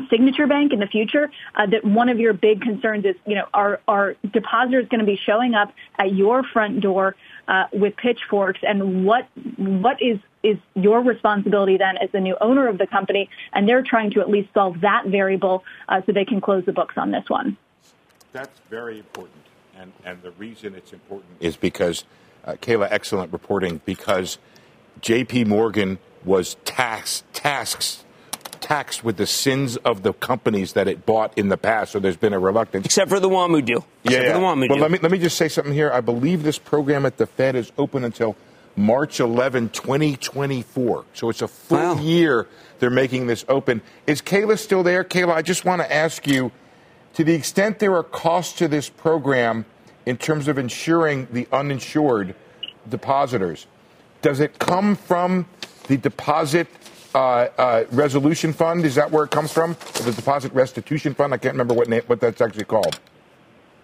Signature 0.10 0.48
Bank 0.48 0.74
in 0.74 0.80
the 0.80 0.88
future, 0.88 1.32
uh, 1.56 1.66
that 1.68 1.84
one 1.84 2.10
of 2.10 2.20
your 2.20 2.34
big 2.34 2.62
concerns 2.62 3.06
is, 3.06 3.16
you 3.26 3.36
know, 3.36 3.46
are, 3.54 3.82
are 3.88 4.16
depositors 4.32 4.88
going 4.90 5.00
to 5.00 5.06
be 5.06 5.20
showing 5.26 5.54
up 5.54 5.74
at 5.98 6.14
your 6.14 6.44
front 6.44 6.82
door 6.82 7.16
uh, 7.48 7.66
with 7.74 7.96
pitchforks, 7.98 8.60
and 8.64 9.06
what 9.06 9.28
what 9.58 10.02
is 10.02 10.20
is 10.44 10.58
your 10.76 11.02
responsibility 11.02 11.78
then 11.78 11.98
as 11.98 12.12
the 12.12 12.20
new 12.20 12.36
owner 12.42 12.68
of 12.68 12.78
the 12.78 12.88
company? 12.88 13.30
And 13.54 13.68
they're 13.68 13.84
trying 13.84 14.12
to 14.12 14.22
at 14.22 14.30
least 14.30 14.50
solve 14.54 14.82
that 14.82 15.08
variable 15.08 15.64
uh, 15.88 16.02
so 16.06 16.12
they 16.12 16.26
can 16.26 16.42
close 16.42 16.66
the 16.66 16.74
books 16.74 16.96
on 16.98 17.12
this 17.12 17.30
one. 17.30 17.58
That's 18.32 18.60
very 18.70 19.00
important, 19.00 19.44
and 19.78 19.92
and 20.06 20.22
the 20.22 20.32
reason 20.32 20.76
it's 20.76 20.94
important 20.94 21.32
is 21.40 21.58
because 21.58 22.04
uh, 22.46 22.54
Kayla, 22.54 22.88
excellent 22.92 23.32
reporting 23.32 23.82
because 23.86 24.38
J.P. 25.02 25.46
Morgan 25.46 26.00
was 26.24 26.56
tasked 26.66 27.32
tasks 27.34 28.04
taxed 28.64 29.04
with 29.04 29.18
the 29.18 29.28
sins 29.28 29.76
of 29.78 30.02
the 30.02 30.14
companies 30.14 30.74
that 30.74 30.88
it 30.88 31.06
bought 31.06 31.38
in 31.38 31.50
the 31.50 31.58
past. 31.58 31.92
So 31.92 32.00
there's 32.00 32.18
been 32.18 32.34
a 32.34 32.40
reluctance. 32.40 32.86
Except 32.86 33.10
for 33.10 33.20
the 33.20 33.30
WAMU 33.30 33.64
deal. 33.64 33.86
Except 34.06 34.24
yeah, 34.24 34.30
yeah. 34.30 34.34
the 34.34 34.40
WAMU 34.40 34.70
well, 34.70 34.78
deal. 34.78 34.78
let 34.78 34.92
me, 34.92 35.00
let 35.00 35.12
me 35.12 35.20
just 35.20 35.38
say 35.38 35.50
something 35.50 35.74
here. 35.74 35.92
I 35.92 36.02
believe 36.02 36.44
this 36.44 36.58
program 36.58 37.06
at 37.06 37.18
the 37.18 37.28
Fed 37.28 37.56
is 37.56 37.72
open 37.78 38.04
until 38.04 38.36
March 38.76 39.20
11, 39.20 39.70
2024. 39.70 41.06
So 41.14 41.30
it's 41.30 41.42
a 41.42 41.48
full 41.48 41.78
wow. 41.78 42.02
year 42.02 42.48
they're 42.80 42.90
making 42.90 43.28
this 43.28 43.46
open. 43.48 43.82
Is 44.08 44.22
Kayla 44.22 44.58
still 44.58 44.82
there? 44.82 45.04
Kayla, 45.04 45.34
I 45.34 45.42
just 45.42 45.66
want 45.66 45.82
to 45.82 45.94
ask 45.94 46.26
you 46.26 46.52
to 47.16 47.24
the 47.24 47.34
extent 47.34 47.80
there 47.80 47.96
are 47.96 48.04
costs 48.04 48.58
to 48.60 48.68
this 48.68 48.90
program 48.90 49.66
in 50.06 50.18
terms 50.18 50.48
of 50.48 50.58
insuring 50.58 51.28
the 51.32 51.48
uninsured 51.52 52.36
depositors, 52.90 53.68
does 54.22 54.40
it 54.40 54.60
come 54.60 54.96
from 54.96 55.46
the 55.88 55.98
deposit 55.98 56.68
uh, 57.14 57.48
uh, 57.58 57.86
resolution 57.92 58.54
fund. 58.54 58.86
Is 58.86 58.96
that 58.96 59.12
where 59.12 59.24
it 59.24 59.32
comes 59.32 59.52
from? 59.52 59.76
The 60.04 60.12
deposit 60.12 60.54
restitution 60.54 61.14
fund. 61.14 61.34
I 61.34 61.38
can't 61.38 61.54
remember 61.54 61.74
what 61.74 61.90
name, 61.90 62.04
what 62.08 62.20
that's 62.20 62.42
actually 62.42 62.66
called. 62.66 63.00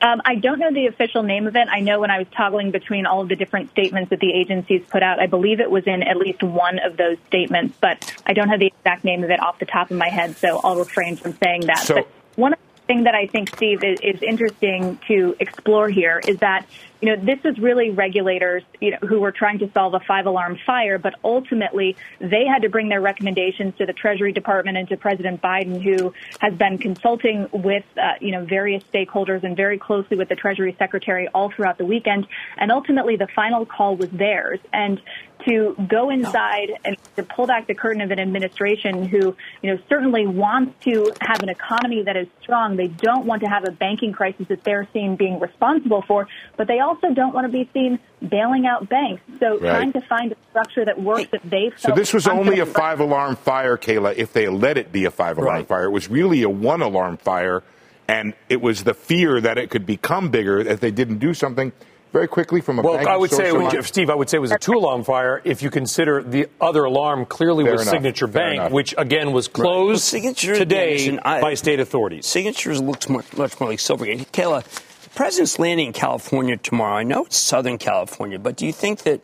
Um, 0.01 0.21
I 0.23 0.35
don't 0.35 0.59
know 0.59 0.71
the 0.71 0.87
official 0.87 1.23
name 1.23 1.45
of 1.45 1.55
it. 1.57 1.67
I 1.69 1.81
know 1.81 1.99
when 1.99 2.09
I 2.09 2.19
was 2.19 2.27
toggling 2.31 2.71
between 2.71 3.05
all 3.05 3.21
of 3.21 3.27
the 3.27 3.35
different 3.35 3.69
statements 3.71 4.11
that 4.11 4.21
the 4.21 4.31
agencies 4.31 4.81
put 4.89 5.03
out, 5.03 5.19
I 5.19 5.27
believe 5.27 5.59
it 5.59 5.69
was 5.69 5.85
in 5.87 6.03
at 6.03 6.15
least 6.15 6.41
one 6.41 6.79
of 6.79 6.95
those 6.95 7.17
statements, 7.27 7.77
but 7.81 8.15
I 8.25 8.31
don't 8.33 8.47
have 8.47 8.61
the 8.61 8.67
exact 8.67 9.03
name 9.03 9.23
of 9.25 9.29
it 9.29 9.41
off 9.41 9.59
the 9.59 9.65
top 9.65 9.91
of 9.91 9.97
my 9.97 10.07
head, 10.07 10.37
so 10.37 10.61
I'll 10.63 10.77
refrain 10.77 11.17
from 11.17 11.33
saying 11.43 11.65
that. 11.65 11.79
So, 11.79 11.95
but 11.95 12.07
one 12.35 12.53
of 12.53 12.59
the 12.89 12.93
things 12.93 13.03
that 13.05 13.15
I 13.15 13.27
think, 13.27 13.55
Steve, 13.55 13.83
is, 13.83 13.99
is 14.01 14.21
interesting 14.23 14.99
to 15.07 15.35
explore 15.39 15.89
here 15.89 16.19
is 16.27 16.37
that 16.39 16.65
you 17.01 17.15
know, 17.15 17.23
this 17.23 17.39
is 17.45 17.57
really 17.59 17.91
regulators, 17.91 18.63
you 18.81 18.91
know, 18.91 18.97
who 19.07 19.21
were 19.21 19.31
trying 19.31 19.59
to 19.59 19.71
solve 19.71 19.93
a 19.93 20.01
five 20.01 20.25
alarm 20.25 20.57
fire, 20.65 20.97
but 20.97 21.15
ultimately 21.23 21.95
they 22.19 22.45
had 22.45 22.63
to 22.63 22.69
bring 22.69 22.89
their 22.89 22.99
recommendations 22.99 23.77
to 23.77 23.85
the 23.85 23.93
Treasury 23.93 24.33
Department 24.33 24.77
and 24.77 24.87
to 24.89 24.97
President 24.97 25.41
Biden, 25.41 25.81
who 25.81 26.13
has 26.39 26.53
been 26.55 26.77
consulting 26.77 27.47
with, 27.53 27.85
uh, 27.95 28.15
you 28.19 28.31
know, 28.31 28.43
various 28.43 28.83
stakeholders 28.83 29.43
and 29.43 29.55
very 29.55 29.77
closely 29.77 30.17
with 30.17 30.27
the 30.27 30.35
Treasury 30.35 30.75
Secretary 30.77 31.29
all 31.29 31.49
throughout 31.49 31.77
the 31.77 31.85
weekend. 31.85 32.27
And 32.57 32.69
ultimately 32.69 33.15
the 33.15 33.27
final 33.27 33.65
call 33.65 33.95
was 33.95 34.09
theirs. 34.09 34.59
And 34.73 35.01
to 35.45 35.75
go 35.87 36.09
inside 36.09 36.71
and 36.83 36.97
to 37.15 37.23
pull 37.23 37.47
back 37.47 37.67
the 37.67 37.73
curtain 37.73 38.01
of 38.01 38.11
an 38.11 38.19
administration 38.19 39.05
who, 39.05 39.35
you 39.61 39.73
know, 39.73 39.79
certainly 39.87 40.27
wants 40.27 40.83
to 40.83 41.11
have 41.21 41.41
an 41.41 41.49
economy 41.49 42.03
that 42.03 42.17
is 42.17 42.27
strong. 42.41 42.75
They 42.75 42.87
don't 42.87 43.25
want 43.25 43.43
to 43.43 43.47
have 43.47 43.65
a 43.67 43.71
banking 43.71 44.11
crisis 44.11 44.47
that 44.49 44.63
they're 44.63 44.87
seen 44.91 45.15
being 45.15 45.39
responsible 45.39 46.01
for, 46.01 46.27
but 46.57 46.67
they 46.67 46.79
also 46.79 47.13
don't 47.13 47.33
want 47.33 47.45
to 47.45 47.51
be 47.51 47.69
seen 47.73 47.99
bailing 48.27 48.65
out 48.65 48.89
banks. 48.89 49.21
So 49.39 49.59
right. 49.59 49.61
trying 49.61 49.93
to 49.93 50.01
find 50.01 50.31
a 50.31 50.35
structure 50.49 50.85
that 50.85 51.01
works 51.01 51.29
that 51.31 51.41
they 51.49 51.71
So 51.77 51.93
this 51.93 52.13
was 52.13 52.27
only 52.27 52.59
a 52.59 52.65
five 52.65 52.99
alarm 52.99 53.35
fire, 53.35 53.77
Kayla, 53.77 54.15
if 54.15 54.33
they 54.33 54.47
let 54.47 54.77
it 54.77 54.91
be 54.91 55.05
a 55.05 55.11
five 55.11 55.37
alarm 55.37 55.57
right. 55.57 55.67
fire. 55.67 55.85
It 55.85 55.91
was 55.91 56.09
really 56.09 56.43
a 56.43 56.49
one 56.49 56.81
alarm 56.81 57.17
fire. 57.17 57.63
And 58.07 58.33
it 58.49 58.59
was 58.59 58.83
the 58.83 58.95
fear 58.95 59.39
that 59.39 59.59
it 59.59 59.69
could 59.69 59.85
become 59.85 60.29
bigger 60.31 60.59
if 60.59 60.79
they 60.79 60.89
didn't 60.89 61.19
do 61.19 61.35
something 61.35 61.71
very 62.11 62.27
quickly 62.27 62.61
from 62.61 62.79
a 62.79 62.81
well, 62.81 63.07
I 63.07 63.15
would 63.15 63.31
say, 63.31 63.51
was, 63.51 63.85
Steve, 63.85 64.09
I 64.09 64.15
would 64.15 64.29
say 64.29 64.37
it 64.37 64.41
was 64.41 64.51
a 64.51 64.57
two-alarm 64.57 65.03
fire. 65.03 65.41
If 65.43 65.61
you 65.61 65.69
consider 65.69 66.23
the 66.23 66.47
other 66.59 66.83
alarm 66.83 67.25
clearly 67.25 67.63
Fair 67.63 67.73
was 67.73 67.83
enough. 67.83 67.93
Signature 67.93 68.27
Fair 68.27 68.41
Bank, 68.41 68.59
enough. 68.59 68.71
which 68.71 68.95
again 68.97 69.31
was 69.31 69.47
closed 69.47 70.13
right. 70.13 70.23
well, 70.23 70.33
today 70.33 71.19
by 71.23 71.53
state 71.53 71.79
authorities. 71.79 72.25
Signatures 72.25 72.81
looks 72.81 73.09
much, 73.09 73.35
much 73.37 73.59
more 73.59 73.69
like 73.69 73.79
Silvergate. 73.79 74.27
Kayla, 74.31 74.63
the 75.03 75.09
president's 75.11 75.59
landing 75.59 75.87
in 75.87 75.93
California 75.93 76.57
tomorrow. 76.57 76.95
I 76.95 77.03
know 77.03 77.25
it's 77.25 77.37
Southern 77.37 77.77
California, 77.77 78.39
but 78.39 78.55
do 78.55 78.65
you 78.65 78.73
think 78.73 79.03
that 79.03 79.21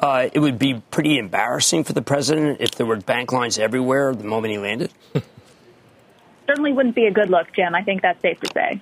uh, 0.00 0.28
it 0.32 0.40
would 0.40 0.58
be 0.58 0.82
pretty 0.90 1.18
embarrassing 1.18 1.84
for 1.84 1.92
the 1.92 2.02
president 2.02 2.60
if 2.60 2.72
there 2.72 2.86
were 2.86 2.96
bank 2.96 3.32
lines 3.32 3.58
everywhere 3.58 4.14
the 4.14 4.24
moment 4.24 4.52
he 4.52 4.58
landed? 4.58 4.90
Certainly 6.46 6.72
wouldn't 6.72 6.94
be 6.94 7.06
a 7.06 7.10
good 7.10 7.30
look, 7.30 7.52
Jim. 7.54 7.74
I 7.74 7.82
think 7.82 8.02
that's 8.02 8.20
safe 8.20 8.40
to 8.40 8.50
say. 8.52 8.80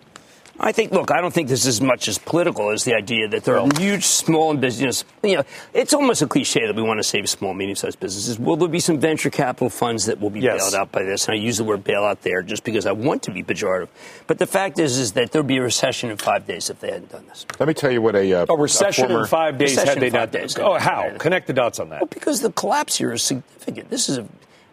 I 0.63 0.73
think, 0.73 0.93
look, 0.93 1.11
I 1.11 1.23
don't 1.23 1.33
think 1.33 1.49
this 1.49 1.63
is 1.63 1.69
as 1.69 1.81
much 1.81 2.07
as 2.07 2.19
political 2.19 2.71
as 2.71 2.85
the 2.85 2.95
idea 2.95 3.27
that 3.29 3.45
there 3.45 3.59
are 3.59 3.67
huge 3.79 4.05
small 4.05 4.51
and 4.51 4.61
business. 4.61 5.07
You 5.23 5.37
know, 5.37 5.45
it's 5.73 5.95
almost 5.95 6.21
a 6.21 6.27
cliche 6.27 6.67
that 6.67 6.77
we 6.77 6.83
want 6.83 6.99
to 6.99 7.03
save 7.03 7.31
small, 7.31 7.55
medium 7.55 7.77
sized 7.77 7.99
businesses. 7.99 8.39
Will 8.39 8.57
there 8.57 8.69
be 8.69 8.79
some 8.79 9.01
venture 9.01 9.31
capital 9.31 9.71
funds 9.71 10.05
that 10.05 10.21
will 10.21 10.29
be 10.29 10.41
yes. 10.41 10.61
bailed 10.61 10.75
out 10.75 10.93
by 10.93 11.03
this? 11.03 11.27
And 11.27 11.35
I 11.35 11.39
use 11.39 11.57
the 11.57 11.65
word 11.65 11.83
bailout 11.83 12.21
there 12.21 12.43
just 12.43 12.63
because 12.63 12.85
I 12.85 12.93
want 12.93 13.23
to 13.23 13.31
be 13.31 13.43
pejorative. 13.43 13.89
But 14.27 14.39
the 14.39 14.47
fact 14.47 14.79
is, 14.79 14.99
is 14.99 15.13
that 15.13 15.33
there'd 15.33 15.47
be 15.47 15.57
a 15.57 15.63
recession 15.63 16.11
in 16.11 16.19
five 16.19 16.47
days 16.47 16.69
if 16.69 16.81
they 16.81 16.91
hadn't 16.91 17.11
done 17.11 17.27
this. 17.27 17.47
Let 17.59 17.67
me 17.67 17.73
tell 17.73 17.91
you 17.91 18.03
what 18.03 18.15
a, 18.15 18.31
uh, 18.31 18.47
a 18.51 18.57
recession 18.57 19.07
a 19.07 19.09
former, 19.09 19.23
in 19.23 19.29
five 19.29 19.57
days 19.57 19.83
had 19.83 19.99
they 19.99 20.11
not. 20.11 20.31
Days, 20.31 20.59
oh, 20.59 20.79
how? 20.79 21.17
Connect 21.17 21.47
the 21.47 21.55
dots 21.55 21.81
on 21.81 21.89
that. 21.89 22.03
Well, 22.03 22.09
because 22.09 22.43
the 22.43 22.53
collapse 22.53 22.99
here 22.99 23.15
is 23.15 23.23
significant. 23.23 23.89
This 23.89 24.11
is 24.11 24.19
a 24.19 24.29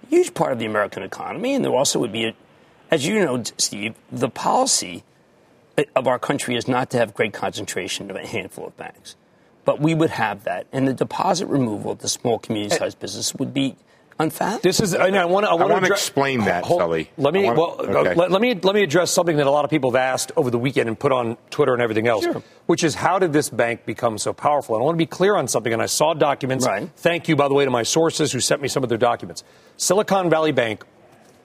huge 0.10 0.34
part 0.34 0.52
of 0.52 0.60
the 0.60 0.66
American 0.66 1.02
economy, 1.04 1.56
and 1.56 1.64
there 1.64 1.74
also 1.74 1.98
would 2.00 2.12
be, 2.12 2.26
a, 2.26 2.34
as 2.92 3.08
you 3.08 3.24
know, 3.24 3.42
Steve, 3.58 3.96
the 4.12 4.30
policy 4.30 5.04
of 5.96 6.08
our 6.08 6.20
country 6.20 6.56
is 6.56 6.68
not 6.68 6.90
to 6.92 6.98
have 6.98 7.14
great 7.14 7.34
concentration 7.34 8.10
of 8.10 8.16
a 8.16 8.26
handful 8.26 8.68
of 8.68 8.78
banks. 8.78 9.16
But 9.66 9.82
we 9.82 9.94
would 9.94 10.12
have 10.12 10.44
that. 10.46 10.66
And 10.72 10.88
the 10.88 10.94
deposit 10.94 11.48
removal 11.48 11.92
of 11.92 12.00
the 12.00 12.08
small 12.08 12.40
community 12.40 12.76
sized 12.76 13.00
business 13.00 13.36
would 13.36 13.54
be 13.54 13.76
unfathomable. 14.20 14.62
This 14.62 14.80
is, 14.80 14.96
I 14.96 15.26
want 15.26 15.46
to, 15.46 15.50
I 15.50 15.54
want 15.54 15.86
to 15.86 15.92
explain 15.92 16.46
that, 16.46 16.64
hold, 16.64 16.80
Sully. 16.80 17.12
Let 17.18 17.34
me, 17.34 17.44
wanna, 17.44 17.60
well, 17.60 17.76
uh, 17.80 18.00
okay. 18.00 18.16
let, 18.16 18.32
let, 18.32 18.42
me, 18.42 18.56
let 18.56 18.74
me 18.74 18.82
address 18.82 19.12
something 19.12 19.38
that 19.38 19.46
a 19.46 19.52
lot 19.52 19.66
of 19.66 19.70
people 19.70 19.92
have 19.92 19.98
asked 19.98 20.32
over 20.36 20.50
the 20.50 20.58
weekend 20.58 20.88
and 20.88 20.98
put 20.98 21.12
on 21.12 21.38
Twitter 21.50 21.74
and 21.74 21.82
everything 21.82 22.08
else, 22.08 22.24
sure. 22.24 22.42
which 22.66 22.84
is 22.84 22.96
how 22.96 23.20
did 23.20 23.34
this 23.34 23.50
bank 23.50 23.86
become 23.86 24.18
so 24.18 24.34
powerful? 24.34 24.76
And 24.76 24.82
I 24.82 24.86
want 24.86 24.96
to 24.96 25.00
be 25.00 25.06
clear 25.06 25.36
on 25.36 25.48
something, 25.48 25.74
and 25.74 25.82
I 25.82 25.86
saw 25.86 26.14
documents. 26.14 26.66
Right. 26.66 26.90
Thank 26.96 27.28
you, 27.28 27.36
by 27.36 27.48
the 27.48 27.54
way, 27.54 27.66
to 27.66 27.72
my 27.72 27.84
sources 27.84 28.32
who 28.32 28.40
sent 28.40 28.62
me 28.62 28.68
some 28.68 28.84
of 28.84 28.90
their 28.90 28.98
documents. 28.98 29.44
Silicon 29.76 30.30
Valley 30.30 30.52
Bank, 30.52 30.84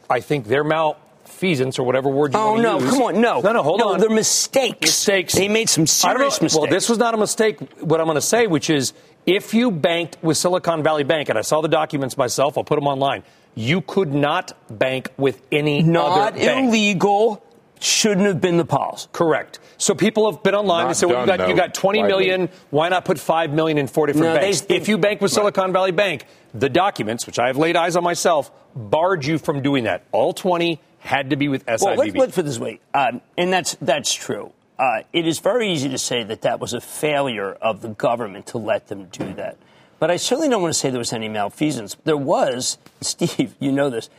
I 0.08 0.20
think 0.20 0.46
their 0.46 0.64
mal 0.64 0.96
malfeasance 1.42 1.78
or 1.78 1.84
whatever 1.84 2.08
word 2.08 2.32
you 2.32 2.38
oh, 2.38 2.52
want 2.52 2.58
to 2.58 2.62
no, 2.62 2.78
use. 2.78 2.82
Oh, 2.82 2.86
no, 2.86 2.92
come 2.92 3.02
on, 3.02 3.20
no. 3.20 3.40
No, 3.40 3.52
no, 3.52 3.62
hold 3.62 3.80
no, 3.80 3.92
on. 3.92 4.00
They're 4.00 4.10
mistakes. 4.10 4.80
Mistakes. 4.80 5.34
They 5.34 5.48
made 5.48 5.68
some 5.68 5.86
serious 5.86 6.40
mistakes. 6.40 6.60
Well, 6.60 6.70
this 6.70 6.88
was 6.88 6.98
not 6.98 7.14
a 7.14 7.16
mistake, 7.16 7.60
what 7.80 8.00
I'm 8.00 8.06
going 8.06 8.16
to 8.16 8.20
say, 8.20 8.46
which 8.46 8.70
is 8.70 8.92
if 9.26 9.54
you 9.54 9.70
banked 9.70 10.18
with 10.22 10.36
Silicon 10.36 10.82
Valley 10.82 11.04
Bank, 11.04 11.28
and 11.28 11.38
I 11.38 11.42
saw 11.42 11.60
the 11.60 11.68
documents 11.68 12.16
myself, 12.16 12.56
I'll 12.56 12.64
put 12.64 12.76
them 12.76 12.88
online, 12.88 13.22
you 13.54 13.80
could 13.80 14.12
not 14.12 14.52
bank 14.70 15.10
with 15.16 15.42
any 15.52 15.82
not 15.82 16.30
other 16.30 16.38
bank. 16.38 16.68
illegal. 16.68 17.44
Shouldn't 17.80 18.28
have 18.28 18.40
been 18.40 18.58
the 18.58 18.64
policy. 18.64 19.08
Correct. 19.12 19.58
So 19.76 19.96
people 19.96 20.30
have 20.30 20.44
been 20.44 20.54
online 20.54 20.86
and 20.86 20.96
said, 20.96 21.08
well, 21.08 21.22
you 21.22 21.26
got, 21.26 21.48
you 21.48 21.56
got 21.56 21.74
20 21.74 22.04
million. 22.04 22.48
Why 22.70 22.88
not 22.88 23.04
put 23.04 23.18
5 23.18 23.52
million 23.52 23.76
in 23.76 23.88
four 23.88 24.06
different 24.06 24.34
no, 24.34 24.40
banks? 24.40 24.60
They, 24.60 24.76
if 24.76 24.86
you 24.86 24.98
bank 24.98 25.20
with 25.20 25.32
Silicon 25.32 25.64
right. 25.64 25.72
Valley 25.72 25.90
Bank, 25.90 26.24
the 26.54 26.68
documents, 26.68 27.26
which 27.26 27.40
I 27.40 27.48
have 27.48 27.56
laid 27.56 27.74
eyes 27.74 27.96
on 27.96 28.04
myself, 28.04 28.52
barred 28.76 29.24
you 29.24 29.36
from 29.36 29.62
doing 29.62 29.82
that. 29.84 30.04
All 30.12 30.32
20 30.32 30.80
had 31.02 31.30
to 31.30 31.36
be 31.36 31.48
with 31.48 31.66
SIVB. 31.66 31.82
Well, 31.82 31.96
let's, 31.96 32.14
let's 32.14 32.34
put 32.36 32.44
this 32.44 32.58
way, 32.60 32.78
um, 32.94 33.20
and 33.36 33.52
that's 33.52 33.76
that's 33.80 34.14
true. 34.14 34.52
Uh, 34.78 35.02
it 35.12 35.26
is 35.26 35.40
very 35.40 35.70
easy 35.70 35.88
to 35.88 35.98
say 35.98 36.22
that 36.22 36.42
that 36.42 36.60
was 36.60 36.72
a 36.72 36.80
failure 36.80 37.52
of 37.54 37.82
the 37.82 37.88
government 37.88 38.46
to 38.46 38.58
let 38.58 38.86
them 38.86 39.06
do 39.06 39.34
that. 39.34 39.56
But 39.98 40.10
I 40.10 40.16
certainly 40.16 40.48
don't 40.48 40.62
want 40.62 40.72
to 40.72 40.78
say 40.78 40.90
there 40.90 40.98
was 40.98 41.12
any 41.12 41.28
malfeasance. 41.28 41.96
There 42.04 42.16
was, 42.16 42.78
Steve, 43.00 43.54
you 43.58 43.72
know 43.72 43.90
this, 43.90 44.10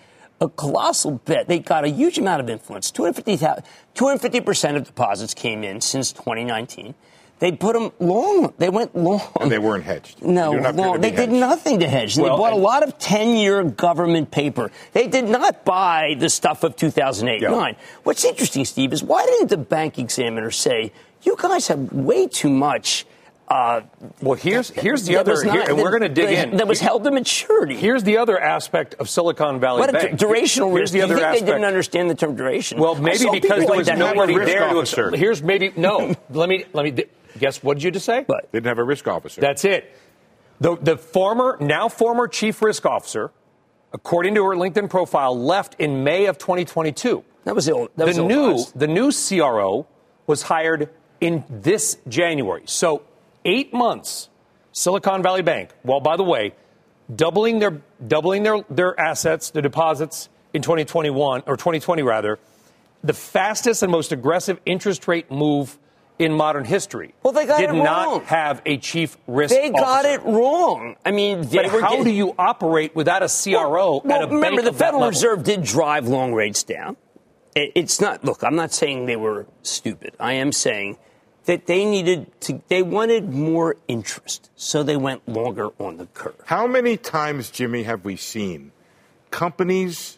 a 0.41 0.49
colossal 0.49 1.21
bet. 1.25 1.47
They 1.47 1.59
got 1.59 1.85
a 1.85 1.89
huge 1.89 2.17
amount 2.17 2.41
of 2.41 2.49
influence. 2.49 2.91
250 2.91 4.41
percent 4.41 4.77
of 4.77 4.85
deposits 4.85 5.33
came 5.33 5.63
in 5.63 5.79
since 5.79 6.11
2019. 6.11 6.95
They 7.43 7.51
put 7.51 7.73
them 7.73 7.91
long. 7.99 8.53
They 8.57 8.69
went 8.69 8.95
long. 8.95 9.19
And 9.41 9.51
they 9.51 9.59
weren't 9.59 9.83
hedged. 9.83 10.23
No, 10.23 10.53
long. 10.53 11.01
They 11.01 11.09
hedged. 11.09 11.29
did 11.29 11.29
nothing 11.29 11.81
to 11.81 11.89
hedge. 11.89 12.17
Well, 12.17 12.37
they 12.37 12.41
bought 12.41 12.53
a 12.53 12.55
lot 12.55 12.83
of 12.83 12.97
10 12.97 13.35
year 13.35 13.61
government 13.65 14.31
paper. 14.31 14.71
They 14.93 15.07
did 15.07 15.25
not 15.25 15.65
buy 15.65 16.15
the 16.17 16.29
stuff 16.29 16.63
of 16.63 16.77
2008 16.77 17.41
yeah. 17.41 17.49
9. 17.49 17.75
What's 18.03 18.23
interesting, 18.23 18.63
Steve, 18.63 18.93
is 18.93 19.03
why 19.03 19.25
didn't 19.25 19.49
the 19.49 19.57
bank 19.57 19.99
examiner 19.99 20.51
say, 20.51 20.93
you 21.23 21.35
guys 21.37 21.67
have 21.67 21.91
way 21.91 22.27
too 22.27 22.49
much? 22.49 23.05
Uh, 23.49 23.81
well, 24.21 24.35
here's 24.35 24.69
here's 24.69 25.03
the 25.03 25.17
other, 25.17 25.43
not, 25.43 25.53
here, 25.53 25.63
and 25.67 25.77
we're 25.77 25.89
going 25.89 26.01
to 26.01 26.07
dig 26.07 26.29
in. 26.29 26.55
That 26.57 26.67
was 26.67 26.79
held 26.79 27.03
to 27.03 27.11
maturity. 27.11 27.75
Here's 27.75 28.03
the 28.03 28.19
other 28.19 28.39
aspect 28.39 28.95
of 28.95 29.09
Silicon 29.09 29.59
Valley 29.59 29.81
what 29.81 29.91
Bank. 29.91 30.13
A 30.13 30.15
durational 30.15 30.69
here's 30.69 30.79
risk. 30.79 30.93
The 30.93 31.01
other 31.01 31.15
aspect. 31.15 31.45
They 31.45 31.51
didn't 31.51 31.65
understand 31.65 32.09
the 32.09 32.15
term 32.15 32.37
duration. 32.37 32.79
Well, 32.79 32.95
maybe 32.95 33.27
because 33.29 33.65
there 33.65 33.75
was 33.75 33.87
nobody 33.89 34.37
there 34.37 34.71
to. 34.71 35.11
Here's 35.17 35.43
maybe 35.43 35.73
no. 35.75 36.15
let 36.29 36.47
me 36.47 36.63
let 36.71 36.85
me. 36.85 37.05
Guess 37.39 37.63
what 37.63 37.75
did 37.75 37.83
you 37.83 37.91
just 37.91 38.05
say? 38.05 38.25
But 38.27 38.51
didn't 38.51 38.67
have 38.67 38.79
a 38.79 38.83
risk 38.83 39.07
officer. 39.07 39.41
That's 39.41 39.65
it. 39.65 39.95
The, 40.59 40.77
the 40.77 40.97
former, 40.97 41.57
now 41.59 41.89
former 41.89 42.27
chief 42.27 42.61
risk 42.61 42.85
officer, 42.85 43.31
according 43.91 44.35
to 44.35 44.45
her 44.45 44.55
LinkedIn 44.55 44.89
profile, 44.89 45.37
left 45.37 45.75
in 45.79 46.03
May 46.03 46.25
of 46.25 46.37
2022. 46.37 47.23
That 47.45 47.55
was 47.55 47.67
ill. 47.67 47.89
That 47.95 48.05
the 48.05 48.05
was 48.05 48.17
new 48.19 48.65
the 48.75 48.87
new 48.87 49.11
CRO 49.11 49.87
was 50.27 50.43
hired 50.43 50.89
in 51.19 51.43
this 51.49 51.97
January. 52.07 52.63
So 52.65 53.03
eight 53.45 53.73
months. 53.73 54.29
Silicon 54.71 55.21
Valley 55.21 55.43
Bank. 55.43 55.69
Well, 55.83 55.99
by 55.99 56.17
the 56.17 56.23
way, 56.23 56.55
doubling 57.13 57.59
their 57.59 57.81
doubling 58.05 58.43
their 58.43 58.61
their 58.69 58.99
assets, 58.99 59.51
their 59.51 59.61
deposits 59.61 60.29
in 60.53 60.61
2021 60.61 61.43
or 61.45 61.57
2020 61.57 62.01
rather, 62.01 62.39
the 63.03 63.13
fastest 63.13 63.83
and 63.83 63.91
most 63.91 64.11
aggressive 64.11 64.59
interest 64.65 65.07
rate 65.07 65.29
move 65.29 65.77
in 66.19 66.33
modern 66.33 66.65
history. 66.65 67.13
Well, 67.23 67.33
they 67.33 67.45
got 67.45 67.59
did 67.59 67.69
it 67.69 67.73
wrong. 67.73 67.83
not 67.83 68.25
have 68.25 68.61
a 68.65 68.77
chief 68.77 69.17
risk. 69.27 69.53
They 69.53 69.69
officer. 69.69 69.83
got 69.83 70.05
it 70.05 70.23
wrong. 70.23 70.95
I 71.05 71.11
mean, 71.11 71.47
but 71.47 71.67
how 71.67 71.89
getting... 71.89 72.03
do 72.05 72.11
you 72.11 72.35
operate 72.37 72.95
without 72.95 73.23
a 73.23 73.27
CRO 73.27 74.01
well, 74.03 74.17
at 74.17 74.23
a 74.23 74.27
remember, 74.27 74.61
bank 74.61 74.73
the 74.73 74.77
Federal 74.77 75.07
Reserve 75.07 75.39
level? 75.39 75.55
did 75.55 75.63
drive 75.63 76.07
long 76.07 76.33
rates 76.33 76.63
down. 76.63 76.97
It's 77.55 78.01
not. 78.01 78.23
Look, 78.23 78.43
I'm 78.43 78.55
not 78.55 78.73
saying 78.73 79.05
they 79.05 79.15
were 79.15 79.45
stupid. 79.61 80.15
I 80.19 80.33
am 80.33 80.51
saying 80.51 80.97
that 81.45 81.67
they 81.67 81.85
needed 81.85 82.39
to. 82.41 82.61
They 82.67 82.81
wanted 82.81 83.29
more 83.29 83.75
interest, 83.87 84.49
so 84.55 84.81
they 84.81 84.97
went 84.97 85.27
longer 85.27 85.69
on 85.79 85.97
the 85.97 86.07
curve. 86.07 86.35
How 86.45 86.65
many 86.65 86.97
times, 86.97 87.51
Jimmy, 87.51 87.83
have 87.83 88.05
we 88.05 88.15
seen 88.15 88.71
companies? 89.29 90.17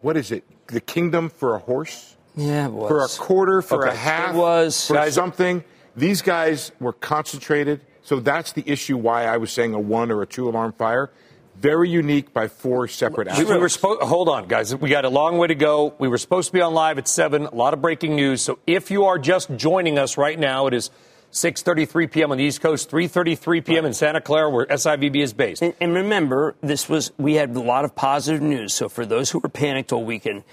What 0.00 0.16
is 0.16 0.30
it? 0.30 0.44
The 0.68 0.80
kingdom 0.80 1.28
for 1.28 1.54
a 1.54 1.58
horse? 1.58 2.16
Yeah, 2.38 2.68
For 2.68 3.04
a 3.04 3.08
quarter, 3.08 3.62
for 3.62 3.86
okay. 3.86 3.94
a 3.94 3.98
half, 3.98 4.34
it 4.34 4.38
was 4.38 4.86
for 4.86 4.94
guys, 4.94 5.14
something. 5.14 5.64
These 5.96 6.22
guys 6.22 6.70
were 6.78 6.92
concentrated. 6.92 7.80
So 8.02 8.20
that's 8.20 8.52
the 8.52 8.62
issue 8.64 8.96
why 8.96 9.24
I 9.24 9.36
was 9.36 9.52
saying 9.52 9.74
a 9.74 9.80
one 9.80 10.10
or 10.10 10.22
a 10.22 10.26
two 10.26 10.48
alarm 10.48 10.72
fire. 10.72 11.10
Very 11.56 11.90
unique 11.90 12.32
by 12.32 12.46
four 12.46 12.86
separate 12.86 13.36
we, 13.36 13.44
we 13.44 13.58
were 13.58 13.68
supposed. 13.68 14.02
Hold 14.02 14.28
on, 14.28 14.46
guys. 14.46 14.74
We 14.76 14.88
got 14.88 15.04
a 15.04 15.08
long 15.08 15.38
way 15.38 15.48
to 15.48 15.56
go. 15.56 15.92
We 15.98 16.06
were 16.06 16.16
supposed 16.16 16.46
to 16.48 16.52
be 16.52 16.60
on 16.60 16.72
live 16.72 16.98
at 16.98 17.08
seven. 17.08 17.46
A 17.46 17.54
lot 17.54 17.74
of 17.74 17.82
breaking 17.82 18.14
news. 18.14 18.40
So 18.40 18.60
if 18.64 18.92
you 18.92 19.06
are 19.06 19.18
just 19.18 19.54
joining 19.56 19.98
us 19.98 20.16
right 20.16 20.38
now, 20.38 20.68
it 20.68 20.74
is 20.74 20.90
6:33 21.32 22.10
p.m. 22.10 22.30
on 22.30 22.38
the 22.38 22.44
East 22.44 22.60
Coast, 22.60 22.90
3:33 22.90 23.66
p.m. 23.66 23.84
in 23.84 23.92
Santa 23.92 24.20
Clara, 24.20 24.48
where 24.48 24.66
SIVB 24.66 25.16
is 25.16 25.32
based. 25.32 25.60
And, 25.60 25.74
and, 25.80 25.94
remember, 25.94 26.54
this 26.60 26.88
was 26.88 27.10
we 27.18 27.34
had 27.34 27.54
a 27.54 27.60
lot 27.60 27.84
of 27.84 27.96
positive 27.96 28.40
news. 28.40 28.72
So 28.72 28.88
for 28.88 29.04
those 29.04 29.30
who 29.30 29.40
were 29.40 29.48
panicked 29.48 29.92
all 29.92 30.04
weekend, 30.04 30.44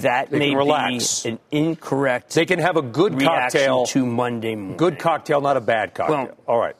that 0.00 0.30
they 0.30 0.38
may 0.38 0.54
relax. 0.54 1.22
be 1.22 1.30
an 1.30 1.38
incorrect. 1.50 2.34
They 2.34 2.46
can 2.46 2.58
have 2.58 2.76
a 2.76 2.82
good 2.82 3.20
cocktail 3.20 3.86
to 3.86 4.06
Monday 4.06 4.54
morning. 4.54 4.76
Good 4.76 4.98
cocktail, 4.98 5.40
not 5.40 5.56
a 5.56 5.60
bad 5.60 5.94
cocktail. 5.94 6.16
Well, 6.26 6.36
All 6.46 6.58
right. 6.58 6.76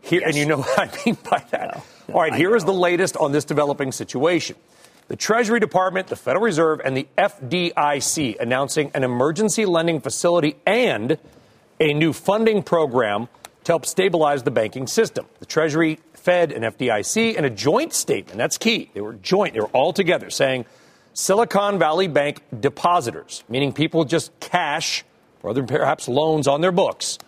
Here, 0.00 0.20
yes. 0.20 0.28
and 0.28 0.36
you 0.36 0.46
know 0.46 0.58
what 0.62 0.78
I 0.78 0.90
mean 1.04 1.16
by 1.28 1.44
that. 1.50 1.76
No, 1.76 1.82
no, 2.08 2.14
All 2.14 2.20
right, 2.20 2.32
I 2.32 2.36
here 2.36 2.50
know. 2.50 2.56
is 2.56 2.64
the 2.64 2.72
latest 2.72 3.16
on 3.16 3.32
this 3.32 3.44
developing 3.44 3.92
situation. 3.92 4.56
The 5.08 5.16
Treasury 5.16 5.58
Department, 5.60 6.08
the 6.08 6.16
Federal 6.16 6.44
Reserve, 6.44 6.80
and 6.84 6.96
the 6.96 7.06
FDIC 7.16 8.38
announcing 8.40 8.90
an 8.94 9.04
emergency 9.04 9.64
lending 9.64 10.00
facility 10.00 10.56
and 10.66 11.18
a 11.80 11.94
new 11.94 12.12
funding 12.12 12.62
program 12.62 13.28
to 13.64 13.72
help 13.72 13.86
stabilize 13.86 14.42
the 14.42 14.50
banking 14.50 14.86
system. 14.86 15.26
The 15.40 15.46
Treasury, 15.46 15.98
Fed, 16.14 16.52
and 16.52 16.64
FDIC 16.64 17.34
in 17.36 17.44
a 17.44 17.50
joint 17.50 17.92
statement. 17.94 18.36
That's 18.38 18.58
key. 18.58 18.90
They 18.94 19.00
were 19.00 19.14
joint. 19.14 19.54
They 19.54 19.60
were 19.60 19.68
all 19.68 19.92
together 19.92 20.30
saying 20.30 20.66
Silicon 21.18 21.80
Valley 21.80 22.06
Bank 22.06 22.44
depositors, 22.60 23.42
meaning 23.48 23.72
people 23.72 24.04
just 24.04 24.30
cash 24.38 25.04
or 25.42 25.50
other 25.50 25.64
perhaps 25.64 26.06
loans 26.06 26.46
on 26.46 26.60
their 26.60 26.70
books, 26.70 27.18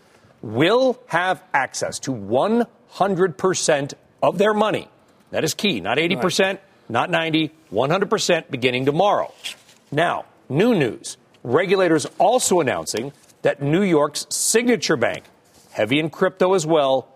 will 0.42 0.96
have 1.06 1.42
access 1.52 1.98
to 1.98 2.12
100% 2.12 3.94
of 4.22 4.38
their 4.38 4.54
money. 4.54 4.88
That 5.32 5.42
is 5.42 5.54
key. 5.54 5.80
Not 5.80 5.98
80%, 5.98 6.38
right. 6.40 6.60
not 6.88 7.10
90, 7.10 7.50
100% 7.72 8.48
beginning 8.48 8.84
tomorrow. 8.86 9.34
Now, 9.90 10.24
new 10.48 10.72
news. 10.72 11.16
Regulators 11.42 12.06
also 12.16 12.60
announcing 12.60 13.12
that 13.42 13.60
New 13.60 13.82
York's 13.82 14.24
Signature 14.30 14.96
Bank, 14.96 15.24
heavy 15.72 15.98
in 15.98 16.10
crypto 16.10 16.54
as 16.54 16.64
well, 16.64 17.08